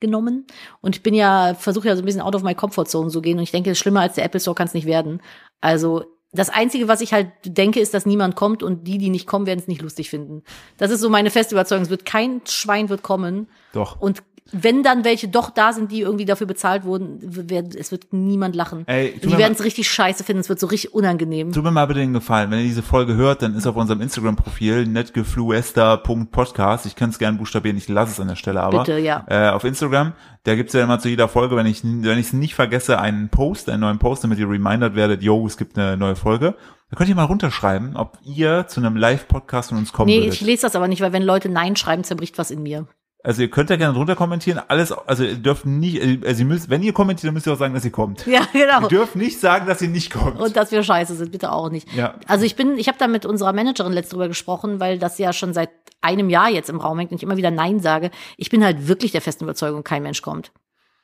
genommen 0.00 0.46
und 0.80 0.96
ich 0.96 1.02
bin 1.02 1.14
ja, 1.14 1.54
versuche 1.54 1.88
ja 1.88 1.96
so 1.96 2.02
ein 2.02 2.04
bisschen 2.04 2.20
out 2.20 2.34
of 2.34 2.42
my 2.42 2.54
comfort 2.54 2.86
zone 2.86 3.10
zu 3.10 3.22
gehen 3.22 3.38
und 3.38 3.44
ich 3.44 3.52
denke, 3.52 3.74
schlimmer 3.74 4.00
als 4.00 4.16
der 4.16 4.24
Apple 4.24 4.40
Store 4.40 4.54
kann 4.54 4.66
es 4.66 4.74
nicht 4.74 4.86
werden. 4.86 5.22
Also 5.60 6.04
das 6.32 6.50
Einzige, 6.50 6.88
was 6.88 7.00
ich 7.02 7.12
halt 7.12 7.28
denke, 7.44 7.78
ist, 7.78 7.94
dass 7.94 8.06
niemand 8.06 8.36
kommt 8.36 8.62
und 8.62 8.86
die, 8.86 8.98
die 8.98 9.10
nicht 9.10 9.26
kommen, 9.26 9.46
werden 9.46 9.60
es 9.60 9.68
nicht 9.68 9.82
lustig 9.82 10.10
finden. 10.10 10.42
Das 10.78 10.90
ist 10.90 11.00
so 11.00 11.10
meine 11.10 11.30
feste 11.30 11.54
Überzeugung. 11.54 11.84
Es 11.84 11.90
wird 11.90 12.04
kein 12.04 12.40
Schwein 12.46 12.88
wird 12.88 13.02
kommen 13.02 13.48
Doch. 13.72 14.00
und 14.00 14.22
wenn 14.52 14.82
dann 14.82 15.04
welche 15.04 15.28
doch 15.28 15.50
da 15.50 15.72
sind, 15.72 15.90
die 15.90 16.00
irgendwie 16.00 16.24
dafür 16.24 16.46
bezahlt 16.46 16.84
wurden, 16.84 17.18
werden, 17.48 17.72
es 17.76 17.90
wird 17.90 18.12
niemand 18.12 18.54
lachen. 18.54 18.86
Ey, 18.86 19.18
die 19.18 19.36
werden 19.38 19.54
es 19.54 19.64
richtig 19.64 19.90
scheiße 19.90 20.24
finden, 20.24 20.40
es 20.40 20.48
wird 20.48 20.60
so 20.60 20.66
richtig 20.66 20.94
unangenehm. 20.94 21.52
Tut 21.52 21.64
mir 21.64 21.70
mal 21.70 21.86
bitte 21.86 22.00
den 22.00 22.12
Gefallen, 22.12 22.50
wenn 22.50 22.58
ihr 22.58 22.64
diese 22.66 22.82
Folge 22.82 23.14
hört, 23.16 23.42
dann 23.42 23.54
ist 23.54 23.66
auf 23.66 23.76
unserem 23.76 24.00
Instagram-Profil 24.00 24.86
netgefluester.podcast. 24.86 26.86
Ich 26.86 26.96
kann 26.96 27.10
es 27.10 27.18
gerne 27.18 27.38
buchstabieren, 27.38 27.76
ich 27.76 27.88
lasse 27.88 28.12
es 28.12 28.20
an 28.20 28.28
der 28.28 28.36
Stelle 28.36 28.62
aber. 28.62 28.80
Bitte, 28.84 28.98
ja. 28.98 29.24
Äh, 29.28 29.50
auf 29.50 29.64
Instagram, 29.64 30.12
da 30.44 30.54
gibt's 30.54 30.72
ja 30.72 30.82
immer 30.84 30.98
zu 30.98 31.08
jeder 31.08 31.28
Folge, 31.28 31.56
wenn 31.56 31.66
ich 31.66 31.82
wenn 31.84 32.18
ich 32.18 32.26
es 32.26 32.32
nicht 32.32 32.54
vergesse, 32.54 33.00
einen 33.00 33.28
Post, 33.28 33.68
einen 33.68 33.80
neuen 33.80 33.98
Post, 33.98 34.24
damit 34.24 34.38
ihr 34.38 34.48
remindert 34.48 34.94
werdet, 34.94 35.22
yo, 35.22 35.46
es 35.46 35.56
gibt 35.56 35.78
eine 35.78 35.96
neue 35.96 36.16
Folge. 36.16 36.54
Da 36.90 36.96
könnt 36.96 37.08
ihr 37.08 37.16
mal 37.16 37.24
runterschreiben, 37.24 37.96
ob 37.96 38.18
ihr 38.22 38.66
zu 38.68 38.80
einem 38.80 38.96
Live-Podcast 38.96 39.70
von 39.70 39.78
uns 39.78 39.94
kommen 39.94 40.08
Nee, 40.08 40.18
würdet. 40.18 40.34
ich 40.34 40.40
lese 40.42 40.62
das 40.62 40.76
aber 40.76 40.88
nicht, 40.88 41.00
weil 41.00 41.14
wenn 41.14 41.22
Leute 41.22 41.48
Nein 41.48 41.74
schreiben, 41.74 42.04
zerbricht 42.04 42.36
was 42.36 42.50
in 42.50 42.62
mir. 42.62 42.86
Also 43.24 43.42
ihr 43.42 43.50
könnt 43.50 43.70
ja 43.70 43.76
gerne 43.76 43.94
drunter 43.94 44.16
kommentieren, 44.16 44.60
alles, 44.66 44.90
also 44.90 45.22
ihr 45.22 45.36
dürft 45.36 45.64
nicht, 45.64 46.26
also 46.26 46.40
ihr 46.40 46.46
müsst, 46.46 46.70
wenn 46.70 46.82
ihr 46.82 46.92
kommentiert, 46.92 47.28
dann 47.28 47.34
müsst 47.34 47.46
ihr 47.46 47.52
auch 47.52 47.58
sagen, 47.58 47.72
dass 47.72 47.84
ihr 47.84 47.92
kommt. 47.92 48.26
Ja, 48.26 48.40
genau. 48.52 48.82
Ihr 48.82 48.88
dürft 48.88 49.14
nicht 49.14 49.38
sagen, 49.38 49.66
dass 49.66 49.80
ihr 49.80 49.88
nicht 49.88 50.12
kommt. 50.12 50.40
Und 50.40 50.56
dass 50.56 50.72
wir 50.72 50.82
scheiße 50.82 51.14
sind, 51.14 51.30
bitte 51.30 51.52
auch 51.52 51.70
nicht. 51.70 51.92
Ja. 51.94 52.14
Also 52.26 52.44
ich 52.44 52.56
bin, 52.56 52.76
ich 52.78 52.88
habe 52.88 52.98
da 52.98 53.06
mit 53.06 53.24
unserer 53.24 53.52
Managerin 53.52 53.92
letzt 53.92 54.12
drüber 54.12 54.26
gesprochen, 54.26 54.80
weil 54.80 54.98
das 54.98 55.18
ja 55.18 55.32
schon 55.32 55.54
seit 55.54 55.70
einem 56.00 56.30
Jahr 56.30 56.50
jetzt 56.50 56.68
im 56.68 56.80
Raum 56.80 56.98
hängt 56.98 57.12
und 57.12 57.16
ich 57.18 57.22
immer 57.22 57.36
wieder 57.36 57.52
Nein 57.52 57.78
sage. 57.78 58.10
Ich 58.36 58.50
bin 58.50 58.64
halt 58.64 58.88
wirklich 58.88 59.12
der 59.12 59.20
festen 59.20 59.44
Überzeugung, 59.44 59.84
kein 59.84 60.02
Mensch 60.02 60.20
kommt. 60.20 60.50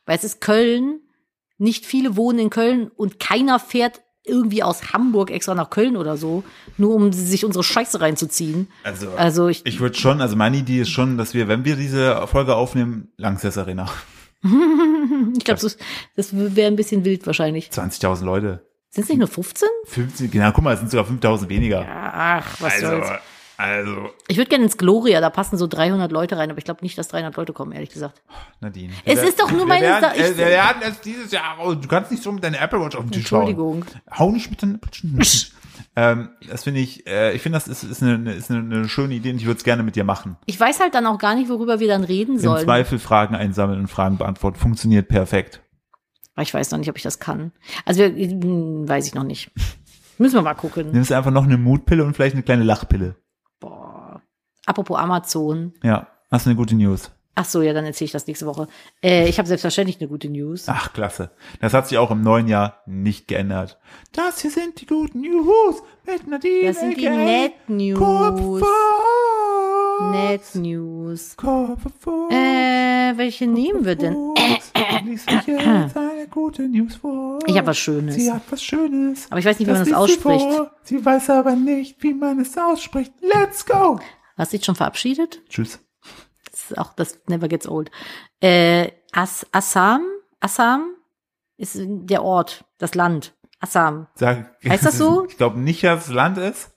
Weil 0.04 0.16
es 0.16 0.24
ist 0.24 0.40
Köln, 0.40 1.00
nicht 1.56 1.86
viele 1.86 2.16
wohnen 2.16 2.40
in 2.40 2.50
Köln 2.50 2.90
und 2.96 3.20
keiner 3.20 3.60
fährt 3.60 4.00
irgendwie 4.29 4.62
aus 4.62 4.93
Hamburg 4.93 5.31
extra 5.31 5.55
nach 5.55 5.70
Köln 5.70 5.97
oder 5.97 6.16
so, 6.16 6.45
nur 6.76 6.95
um 6.95 7.12
sich 7.12 7.45
unsere 7.45 7.64
Scheiße 7.64 8.01
reinzuziehen. 8.01 8.68
also, 8.85 9.11
Also 9.16 9.49
ich, 9.49 9.64
ich 9.66 9.81
würde 9.81 9.97
schon, 9.97 10.20
also 10.20 10.37
meine 10.37 10.57
Idee 10.57 10.81
ist 10.81 10.91
schon, 10.91 11.18
dass 11.18 11.35
wir, 11.35 11.49
wenn 11.49 11.64
wir 11.64 11.76
diese 11.76 12.26
Folge 12.26 12.55
aufnehmen, 12.55 13.09
Langsess 13.16 13.59
Arena. 13.59 13.91
ich 14.43 15.45
glaube, 15.45 15.61
das, 15.61 15.76
das 16.16 16.29
wäre 16.33 16.68
ein 16.68 16.76
bisschen 16.76 17.05
wild 17.05 17.26
wahrscheinlich. 17.26 17.70
20.000 17.70 18.24
Leute. 18.24 18.68
Sind 18.91 19.03
es 19.03 19.09
nicht 19.11 19.18
nur 19.18 19.29
15? 19.29 19.68
15, 19.85 20.31
genau, 20.31 20.51
guck 20.53 20.64
mal, 20.64 20.74
es 20.74 20.81
sind 20.81 20.91
sogar 20.91 21.07
5.000 21.07 21.49
weniger. 21.49 21.87
Ach, 21.87 22.57
was 22.61 22.74
also, 22.74 22.87
soll's. 22.87 23.09
Also, 23.59 24.11
Ich 24.28 24.36
würde 24.36 24.48
gerne 24.48 24.64
ins 24.64 24.76
Gloria, 24.78 25.20
da 25.20 25.30
passen 25.30 25.59
so 25.59 25.66
300 25.66 26.11
Leute 26.12 26.36
rein, 26.38 26.48
aber 26.48 26.59
ich 26.59 26.64
glaube 26.64 26.82
nicht, 26.82 26.96
dass 26.96 27.09
300 27.09 27.36
Leute 27.36 27.52
kommen, 27.52 27.72
ehrlich 27.72 27.90
gesagt. 27.90 28.22
Nadine. 28.61 28.92
Es 29.04 29.20
ist 29.22 29.40
doch 29.40 29.50
nur 29.50 29.61
wir 29.62 29.66
meine 29.66 29.86
werden, 29.86 30.00
Sa- 30.02 30.14
ich- 30.14 30.20
äh, 30.22 30.38
Wir 30.38 30.46
werden 30.46 30.82
es 30.82 31.00
dieses 31.00 31.32
Jahr, 31.32 31.56
oh, 31.62 31.74
du 31.74 31.88
kannst 31.88 32.11
nicht 32.12 32.22
so 32.22 32.30
mit 32.32 32.42
deiner 32.44 32.61
Apple 32.61 32.80
Watch 32.80 32.94
auf 32.96 33.02
den 33.02 33.11
Tisch. 33.11 33.20
Entschuldigung. 33.30 33.84
Hau 34.16 34.30
nicht 34.30 34.48
mit 34.48 34.62
deiner 34.62 34.78
ähm, 35.96 36.28
Das 36.48 36.62
finde 36.64 36.80
ich, 36.80 37.06
äh, 37.09 37.34
ich 37.34 37.42
finde, 37.42 37.56
das 37.59 37.66
ist, 37.68 37.82
ist, 37.82 38.02
eine, 38.02 38.32
ist 38.32 38.50
eine, 38.50 38.61
eine 38.61 38.88
schöne 38.88 39.14
Idee 39.14 39.30
und 39.32 39.38
ich 39.38 39.46
würde 39.46 39.59
es 39.59 39.64
gerne 39.64 39.82
mit 39.82 39.96
dir 39.96 40.04
machen. 40.04 40.36
Ich 40.46 40.59
weiß 40.59 40.78
halt 40.80 40.94
dann 40.94 41.06
auch 41.06 41.18
gar 41.18 41.34
nicht, 41.34 41.48
worüber 41.50 41.80
wir 41.80 41.88
dann 41.88 42.04
reden 42.04 42.36
Im 42.36 42.40
sollen. 42.40 42.64
Zweifel 42.64 42.98
Fragen 43.00 43.34
einsammeln 43.34 43.80
und 43.80 43.88
Fragen 43.88 44.18
beantworten. 44.18 44.59
Funktioniert 44.59 45.09
perfekt. 45.09 45.61
Aber 46.34 46.42
ich 46.44 46.54
weiß 46.54 46.70
noch 46.70 46.78
nicht, 46.78 46.90
ob 46.90 46.96
ich 46.96 47.02
das 47.02 47.18
kann. 47.18 47.50
Also 47.84 48.00
wir, 48.02 48.11
hm, 48.11 48.88
weiß 48.88 49.06
ich 49.09 49.14
noch 49.14 49.24
nicht. 49.24 49.50
Müssen 50.18 50.34
wir 50.36 50.42
mal 50.42 50.54
gucken. 50.54 50.90
Nimmst 50.92 51.11
einfach 51.12 51.30
noch 51.32 51.44
eine 51.44 51.59
Mutpille 51.59 52.04
und 52.04 52.14
vielleicht 52.14 52.34
eine 52.34 52.42
kleine 52.44 52.62
Lachpille. 52.64 53.16
Apropos 54.68 54.98
Amazon. 54.98 55.72
Ja, 55.82 56.08
hast 56.30 56.44
du 56.44 56.50
eine 56.50 56.56
gute 56.58 56.74
News. 56.74 57.10
Ach 57.36 57.46
so, 57.46 57.62
ja, 57.62 57.72
dann 57.72 57.86
erzähle 57.86 58.06
ich 58.06 58.12
das 58.12 58.26
nächste 58.26 58.44
Woche. 58.44 58.68
Äh, 59.02 59.28
ich 59.28 59.38
habe 59.38 59.48
selbstverständlich 59.48 59.98
eine 59.98 60.08
gute 60.08 60.28
News. 60.28 60.64
Ach, 60.66 60.92
klasse. 60.92 61.30
Das 61.60 61.72
hat 61.72 61.88
sich 61.88 61.96
auch 61.96 62.10
im 62.10 62.20
neuen 62.22 62.48
Jahr 62.48 62.82
nicht 62.84 63.28
geändert. 63.28 63.78
Das 64.12 64.40
hier 64.40 64.50
sind 64.50 64.78
die 64.80 64.86
guten 64.86 65.22
News 65.22 65.82
mit 66.04 66.26
Nadine. 66.28 66.66
Das 66.66 66.80
sind 66.80 66.98
die 66.98 67.08
Net 67.08 67.52
News. 67.68 67.98
Kopf. 67.98 68.68
Net 70.10 70.42
News. 70.54 71.36
Kopf. 71.36 71.86
Äh, 72.30 73.16
welche 73.16 73.46
nehmen 73.46 73.86
wir 73.86 73.96
denn? 73.96 74.16
Ich 77.46 77.56
habe 77.56 77.66
was 77.68 77.78
Schönes. 77.78 78.14
Sie 78.16 78.30
hat 78.30 78.42
was 78.50 78.62
Schönes. 78.62 79.26
Aber 79.30 79.38
ich 79.38 79.46
weiß 79.46 79.58
nicht, 79.58 79.68
wie 79.68 79.72
man 79.72 79.80
das 79.80 79.88
liest 79.88 79.96
sie 79.96 80.02
ausspricht. 80.24 80.44
vor. 80.44 80.70
Sie 80.82 81.04
weiß 81.04 81.30
aber 81.30 81.56
nicht, 81.56 82.02
wie 82.02 82.14
man 82.14 82.40
es 82.40 82.56
ausspricht. 82.58 83.12
Let's 83.20 83.64
go. 83.64 83.98
Hast 84.39 84.53
du 84.53 84.57
dich 84.57 84.64
schon 84.64 84.76
verabschiedet? 84.76 85.43
Tschüss. 85.49 85.80
Das 86.51 86.70
ist 86.70 86.78
auch, 86.78 86.95
das 86.95 87.20
never 87.26 87.49
gets 87.49 87.68
old. 87.68 87.91
Äh, 88.41 88.93
As 89.12 89.47
Assam? 89.53 90.03
Assam 90.41 90.95
ist 91.57 91.76
der 91.78 92.22
Ort, 92.22 92.64
das 92.78 92.95
Land. 92.95 93.34
Assam. 93.61 94.07
Sag, 94.14 94.57
Heißt 94.66 94.86
das 94.86 94.97
so? 94.97 95.26
Ich 95.26 95.36
glaube 95.36 95.59
nicht, 95.59 95.82
dass 95.82 96.07
es 96.07 96.12
Land 96.12 96.39
ist. 96.39 96.70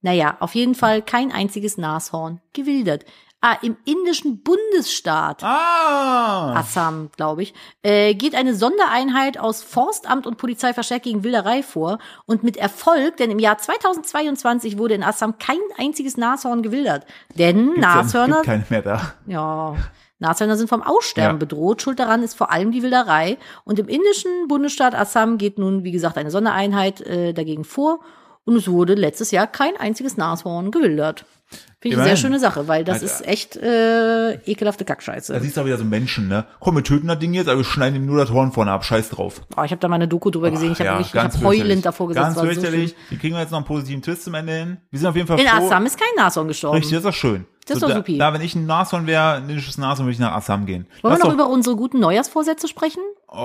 Naja, 0.00 0.36
auf 0.40 0.54
jeden 0.54 0.74
Fall 0.74 1.02
kein 1.02 1.30
einziges 1.30 1.76
Nashorn 1.76 2.40
gewildert. 2.54 3.04
Ah, 3.44 3.56
im 3.60 3.76
indischen 3.84 4.40
Bundesstaat 4.44 5.42
Ah. 5.42 6.54
Assam, 6.54 7.10
glaube 7.16 7.42
ich, 7.42 7.54
äh, 7.82 8.14
geht 8.14 8.36
eine 8.36 8.54
Sondereinheit 8.54 9.36
aus 9.36 9.64
Forstamt 9.64 10.28
und 10.28 10.36
Polizei 10.38 10.72
verstärkt 10.72 11.04
gegen 11.06 11.24
Wilderei 11.24 11.64
vor 11.64 11.98
und 12.24 12.44
mit 12.44 12.56
Erfolg, 12.56 13.16
denn 13.16 13.32
im 13.32 13.40
Jahr 13.40 13.58
2022 13.58 14.78
wurde 14.78 14.94
in 14.94 15.02
Assam 15.02 15.38
kein 15.38 15.58
einziges 15.76 16.16
Nashorn 16.16 16.62
gewildert. 16.62 17.04
Denn 17.36 17.72
Gibt's 17.72 17.80
Nashörner, 17.80 18.34
Gibt 18.36 18.46
keine 18.46 18.64
mehr 18.70 18.82
da. 18.82 19.12
ja, 19.26 19.74
Nashörner 20.20 20.56
sind 20.56 20.68
vom 20.68 20.82
Aussterben 20.84 21.34
Ja. 21.36 21.38
bedroht. 21.38 21.82
Schuld 21.82 21.98
daran 21.98 22.22
ist 22.22 22.34
vor 22.36 22.52
allem 22.52 22.70
die 22.70 22.84
Wilderei. 22.84 23.38
Und 23.64 23.80
im 23.80 23.88
indischen 23.88 24.46
Bundesstaat 24.46 24.94
Assam 24.94 25.36
geht 25.36 25.58
nun, 25.58 25.82
wie 25.82 25.90
gesagt, 25.90 26.16
eine 26.16 26.30
Sondereinheit 26.30 27.00
äh, 27.00 27.32
dagegen 27.32 27.64
vor. 27.64 27.98
Und 28.44 28.54
es 28.54 28.68
wurde 28.68 28.94
letztes 28.94 29.32
Jahr 29.32 29.48
kein 29.48 29.76
einziges 29.76 30.16
Nashorn 30.16 30.70
gewildert. 30.70 31.24
Finde 31.52 31.64
ich 31.82 31.94
eine 31.94 31.94
sehr 31.94 32.12
Immerhin. 32.12 32.16
schöne 32.16 32.38
Sache, 32.38 32.68
weil 32.68 32.84
das 32.84 33.02
Alter. 33.02 33.06
ist 33.06 33.26
echt 33.26 33.56
äh, 33.56 34.34
ekelhafte 34.48 34.84
Kackscheiße. 34.84 35.32
Da 35.32 35.40
siehst 35.40 35.56
du 35.56 35.60
aber 35.60 35.68
wieder 35.68 35.78
so 35.78 35.84
Menschen, 35.84 36.28
ne? 36.28 36.44
Komm, 36.60 36.76
wir 36.76 36.84
töten 36.84 37.08
das 37.08 37.18
Ding 37.18 37.34
jetzt, 37.34 37.48
aber 37.48 37.58
wir 37.58 37.64
schneiden 37.64 37.96
ihm 37.96 38.06
nur 38.06 38.18
das 38.18 38.30
Horn 38.30 38.52
vorne 38.52 38.70
ab. 38.70 38.84
Scheiß 38.84 39.08
drauf. 39.10 39.40
Oh, 39.56 39.62
ich 39.64 39.70
habe 39.72 39.80
da 39.80 39.88
mal 39.88 39.96
eine 39.96 40.06
Doku 40.08 40.30
drüber 40.30 40.50
gesehen. 40.50 40.72
Ich 40.72 40.78
habe 40.78 40.84
Ja, 40.86 40.92
wirklich, 40.94 41.08
ich 41.08 41.12
ganz 41.12 41.34
hab 41.34 41.40
fürchterlich. 41.42 41.62
heulend 41.70 41.86
davor 41.86 42.08
gesessen. 42.08 42.24
Ganz 42.24 42.36
war 42.36 42.44
so 42.46 42.52
fürchterlich. 42.52 42.94
Die 43.10 43.18
kriegen 43.18 43.34
wir 43.34 43.40
jetzt 43.40 43.50
noch 43.50 43.58
einen 43.58 43.66
positiven 43.66 44.00
Twist 44.02 44.22
zum 44.24 44.34
Ende 44.34 44.52
hin. 44.52 44.76
Wir 44.90 44.98
sind 45.00 45.08
auf 45.08 45.16
jeden 45.16 45.26
Fall. 45.26 45.40
In 45.40 45.46
froh. 45.48 45.66
Assam 45.66 45.86
ist 45.86 45.98
kein 45.98 46.08
Nashorn 46.16 46.46
gestorben. 46.48 46.76
Richtig, 46.76 46.92
das 46.92 47.00
ist 47.00 47.06
doch 47.06 47.14
schön. 47.14 47.46
Das 47.66 47.76
ist 47.76 47.80
so, 47.80 47.86
doch 47.86 47.94
da, 47.94 47.98
supi. 48.00 48.18
da, 48.18 48.32
wenn 48.32 48.40
ich 48.40 48.54
ein 48.56 48.66
Nashorn 48.66 49.06
wäre, 49.06 49.34
ein 49.34 49.48
indisches 49.48 49.78
Nashorn, 49.78 50.06
würde 50.06 50.12
ich 50.14 50.18
nach 50.18 50.32
Assam 50.34 50.66
gehen. 50.66 50.86
Wollen 51.02 51.12
Das 51.14 51.20
wir 51.20 51.24
noch 51.26 51.32
ist 51.32 51.38
doch- 51.38 51.46
über 51.46 51.46
unsere 51.48 51.76
guten 51.76 52.00
Neujahrsvorsätze 52.00 52.66
sprechen? 52.68 53.02
Oh, 53.28 53.36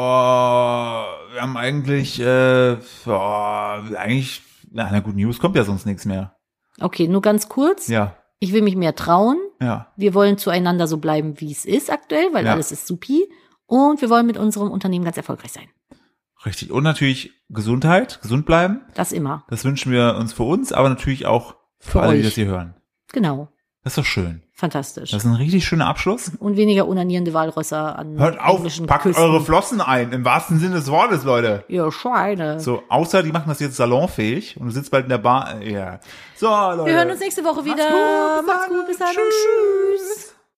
wir 1.34 1.42
haben 1.42 1.56
eigentlich, 1.58 2.20
äh, 2.20 2.78
oh, 3.06 3.12
eigentlich, 3.96 4.42
na, 4.72 4.90
na 4.92 5.00
gut, 5.02 5.16
News 5.16 5.40
kommt 5.40 5.56
ja 5.56 5.64
sonst 5.64 5.86
nichts 5.86 6.06
mehr. 6.06 6.34
Okay, 6.80 7.08
nur 7.08 7.22
ganz 7.22 7.50
kurz. 7.50 7.88
Ja, 7.88 8.16
Ich 8.40 8.54
will 8.54 8.62
mich 8.62 8.76
mehr 8.76 8.96
trauen. 8.96 9.38
ja. 9.60 9.92
Wir 9.98 10.14
wollen 10.14 10.38
zueinander 10.38 10.88
so 10.88 10.98
bleiben, 10.98 11.40
wie 11.42 11.52
es 11.52 11.66
ist 11.66 11.92
aktuell, 11.92 12.34
weil 12.34 12.46
Ja. 12.46 12.54
alles 12.54 12.72
ist 12.72 12.86
supi. 12.88 13.28
Und 13.66 14.00
wir 14.02 14.10
wollen 14.10 14.26
mit 14.28 14.38
unserem 14.38 14.70
Unternehmen 14.72 15.04
ganz 15.06 15.18
erfolgreich 15.18 15.52
sein. 15.52 15.68
Richtig. 16.46 16.72
Und 16.72 16.84
natürlich 16.84 17.32
Gesundheit, 17.50 18.22
gesund 18.22 18.46
bleiben. 18.46 18.82
Das 18.94 19.12
immer. 19.12 19.44
Das 19.50 19.66
wünschen 19.66 19.92
wir 19.92 20.16
uns 20.20 20.34
für 20.34 20.44
uns, 20.44 20.72
aber 20.72 20.88
natürlich 20.90 21.26
auch 21.26 21.56
für, 21.80 21.92
Für 21.94 22.02
alle, 22.02 22.14
die 22.14 22.20
euch. 22.20 22.26
das 22.26 22.36
hier 22.36 22.46
hören. 22.46 22.76
Genau. 23.12 23.50
Das 23.88 23.94
ist 23.94 23.98
doch 24.00 24.06
schön. 24.06 24.42
Fantastisch. 24.54 25.12
Das 25.12 25.24
ist 25.24 25.30
ein 25.30 25.36
richtig 25.36 25.66
schöner 25.66 25.88
Abschluss. 25.88 26.32
Und 26.40 26.58
weniger 26.58 26.88
unanierende 26.90 27.34
Walrösser 27.34 27.98
an 27.98 28.20
Hört 28.20 28.38
auf, 28.38 28.62
packt 28.86 29.04
Küsten. 29.04 29.24
eure 29.24 29.40
Flossen 29.40 29.80
ein, 29.80 30.12
im 30.12 30.26
wahrsten 30.26 30.60
Sinne 30.60 30.76
des 30.76 30.92
Wortes, 30.92 31.24
Leute. 31.24 31.64
Ihr 31.70 31.90
Schweine. 31.92 32.60
So, 32.60 32.84
außer 32.90 33.24
die 33.24 33.32
machen 33.32 33.46
das 33.48 33.62
jetzt 33.62 33.78
salonfähig 33.78 34.58
und 34.60 34.66
du 34.66 34.72
sitzt 34.72 34.92
bald 34.92 35.04
in 35.06 35.10
der 35.10 35.20
Bar. 35.20 35.62
äh, 35.62 35.72
Ja. 35.72 36.00
So, 36.36 36.48
Leute. 36.48 36.86
Wir 36.88 36.94
hören 36.96 37.12
uns 37.12 37.22
nächste 37.22 37.46
Woche 37.46 37.64
wieder. 37.64 37.76
Macht's 38.46 38.68
gut, 38.68 38.88
bis 38.88 39.00
Macht's 39.00 39.16
dann. 39.16 39.24
gut, 39.24 39.32
bis 39.32 39.38
dann. 39.38 40.04
Tschüss. 40.04 40.16
tschüss. 40.18 40.34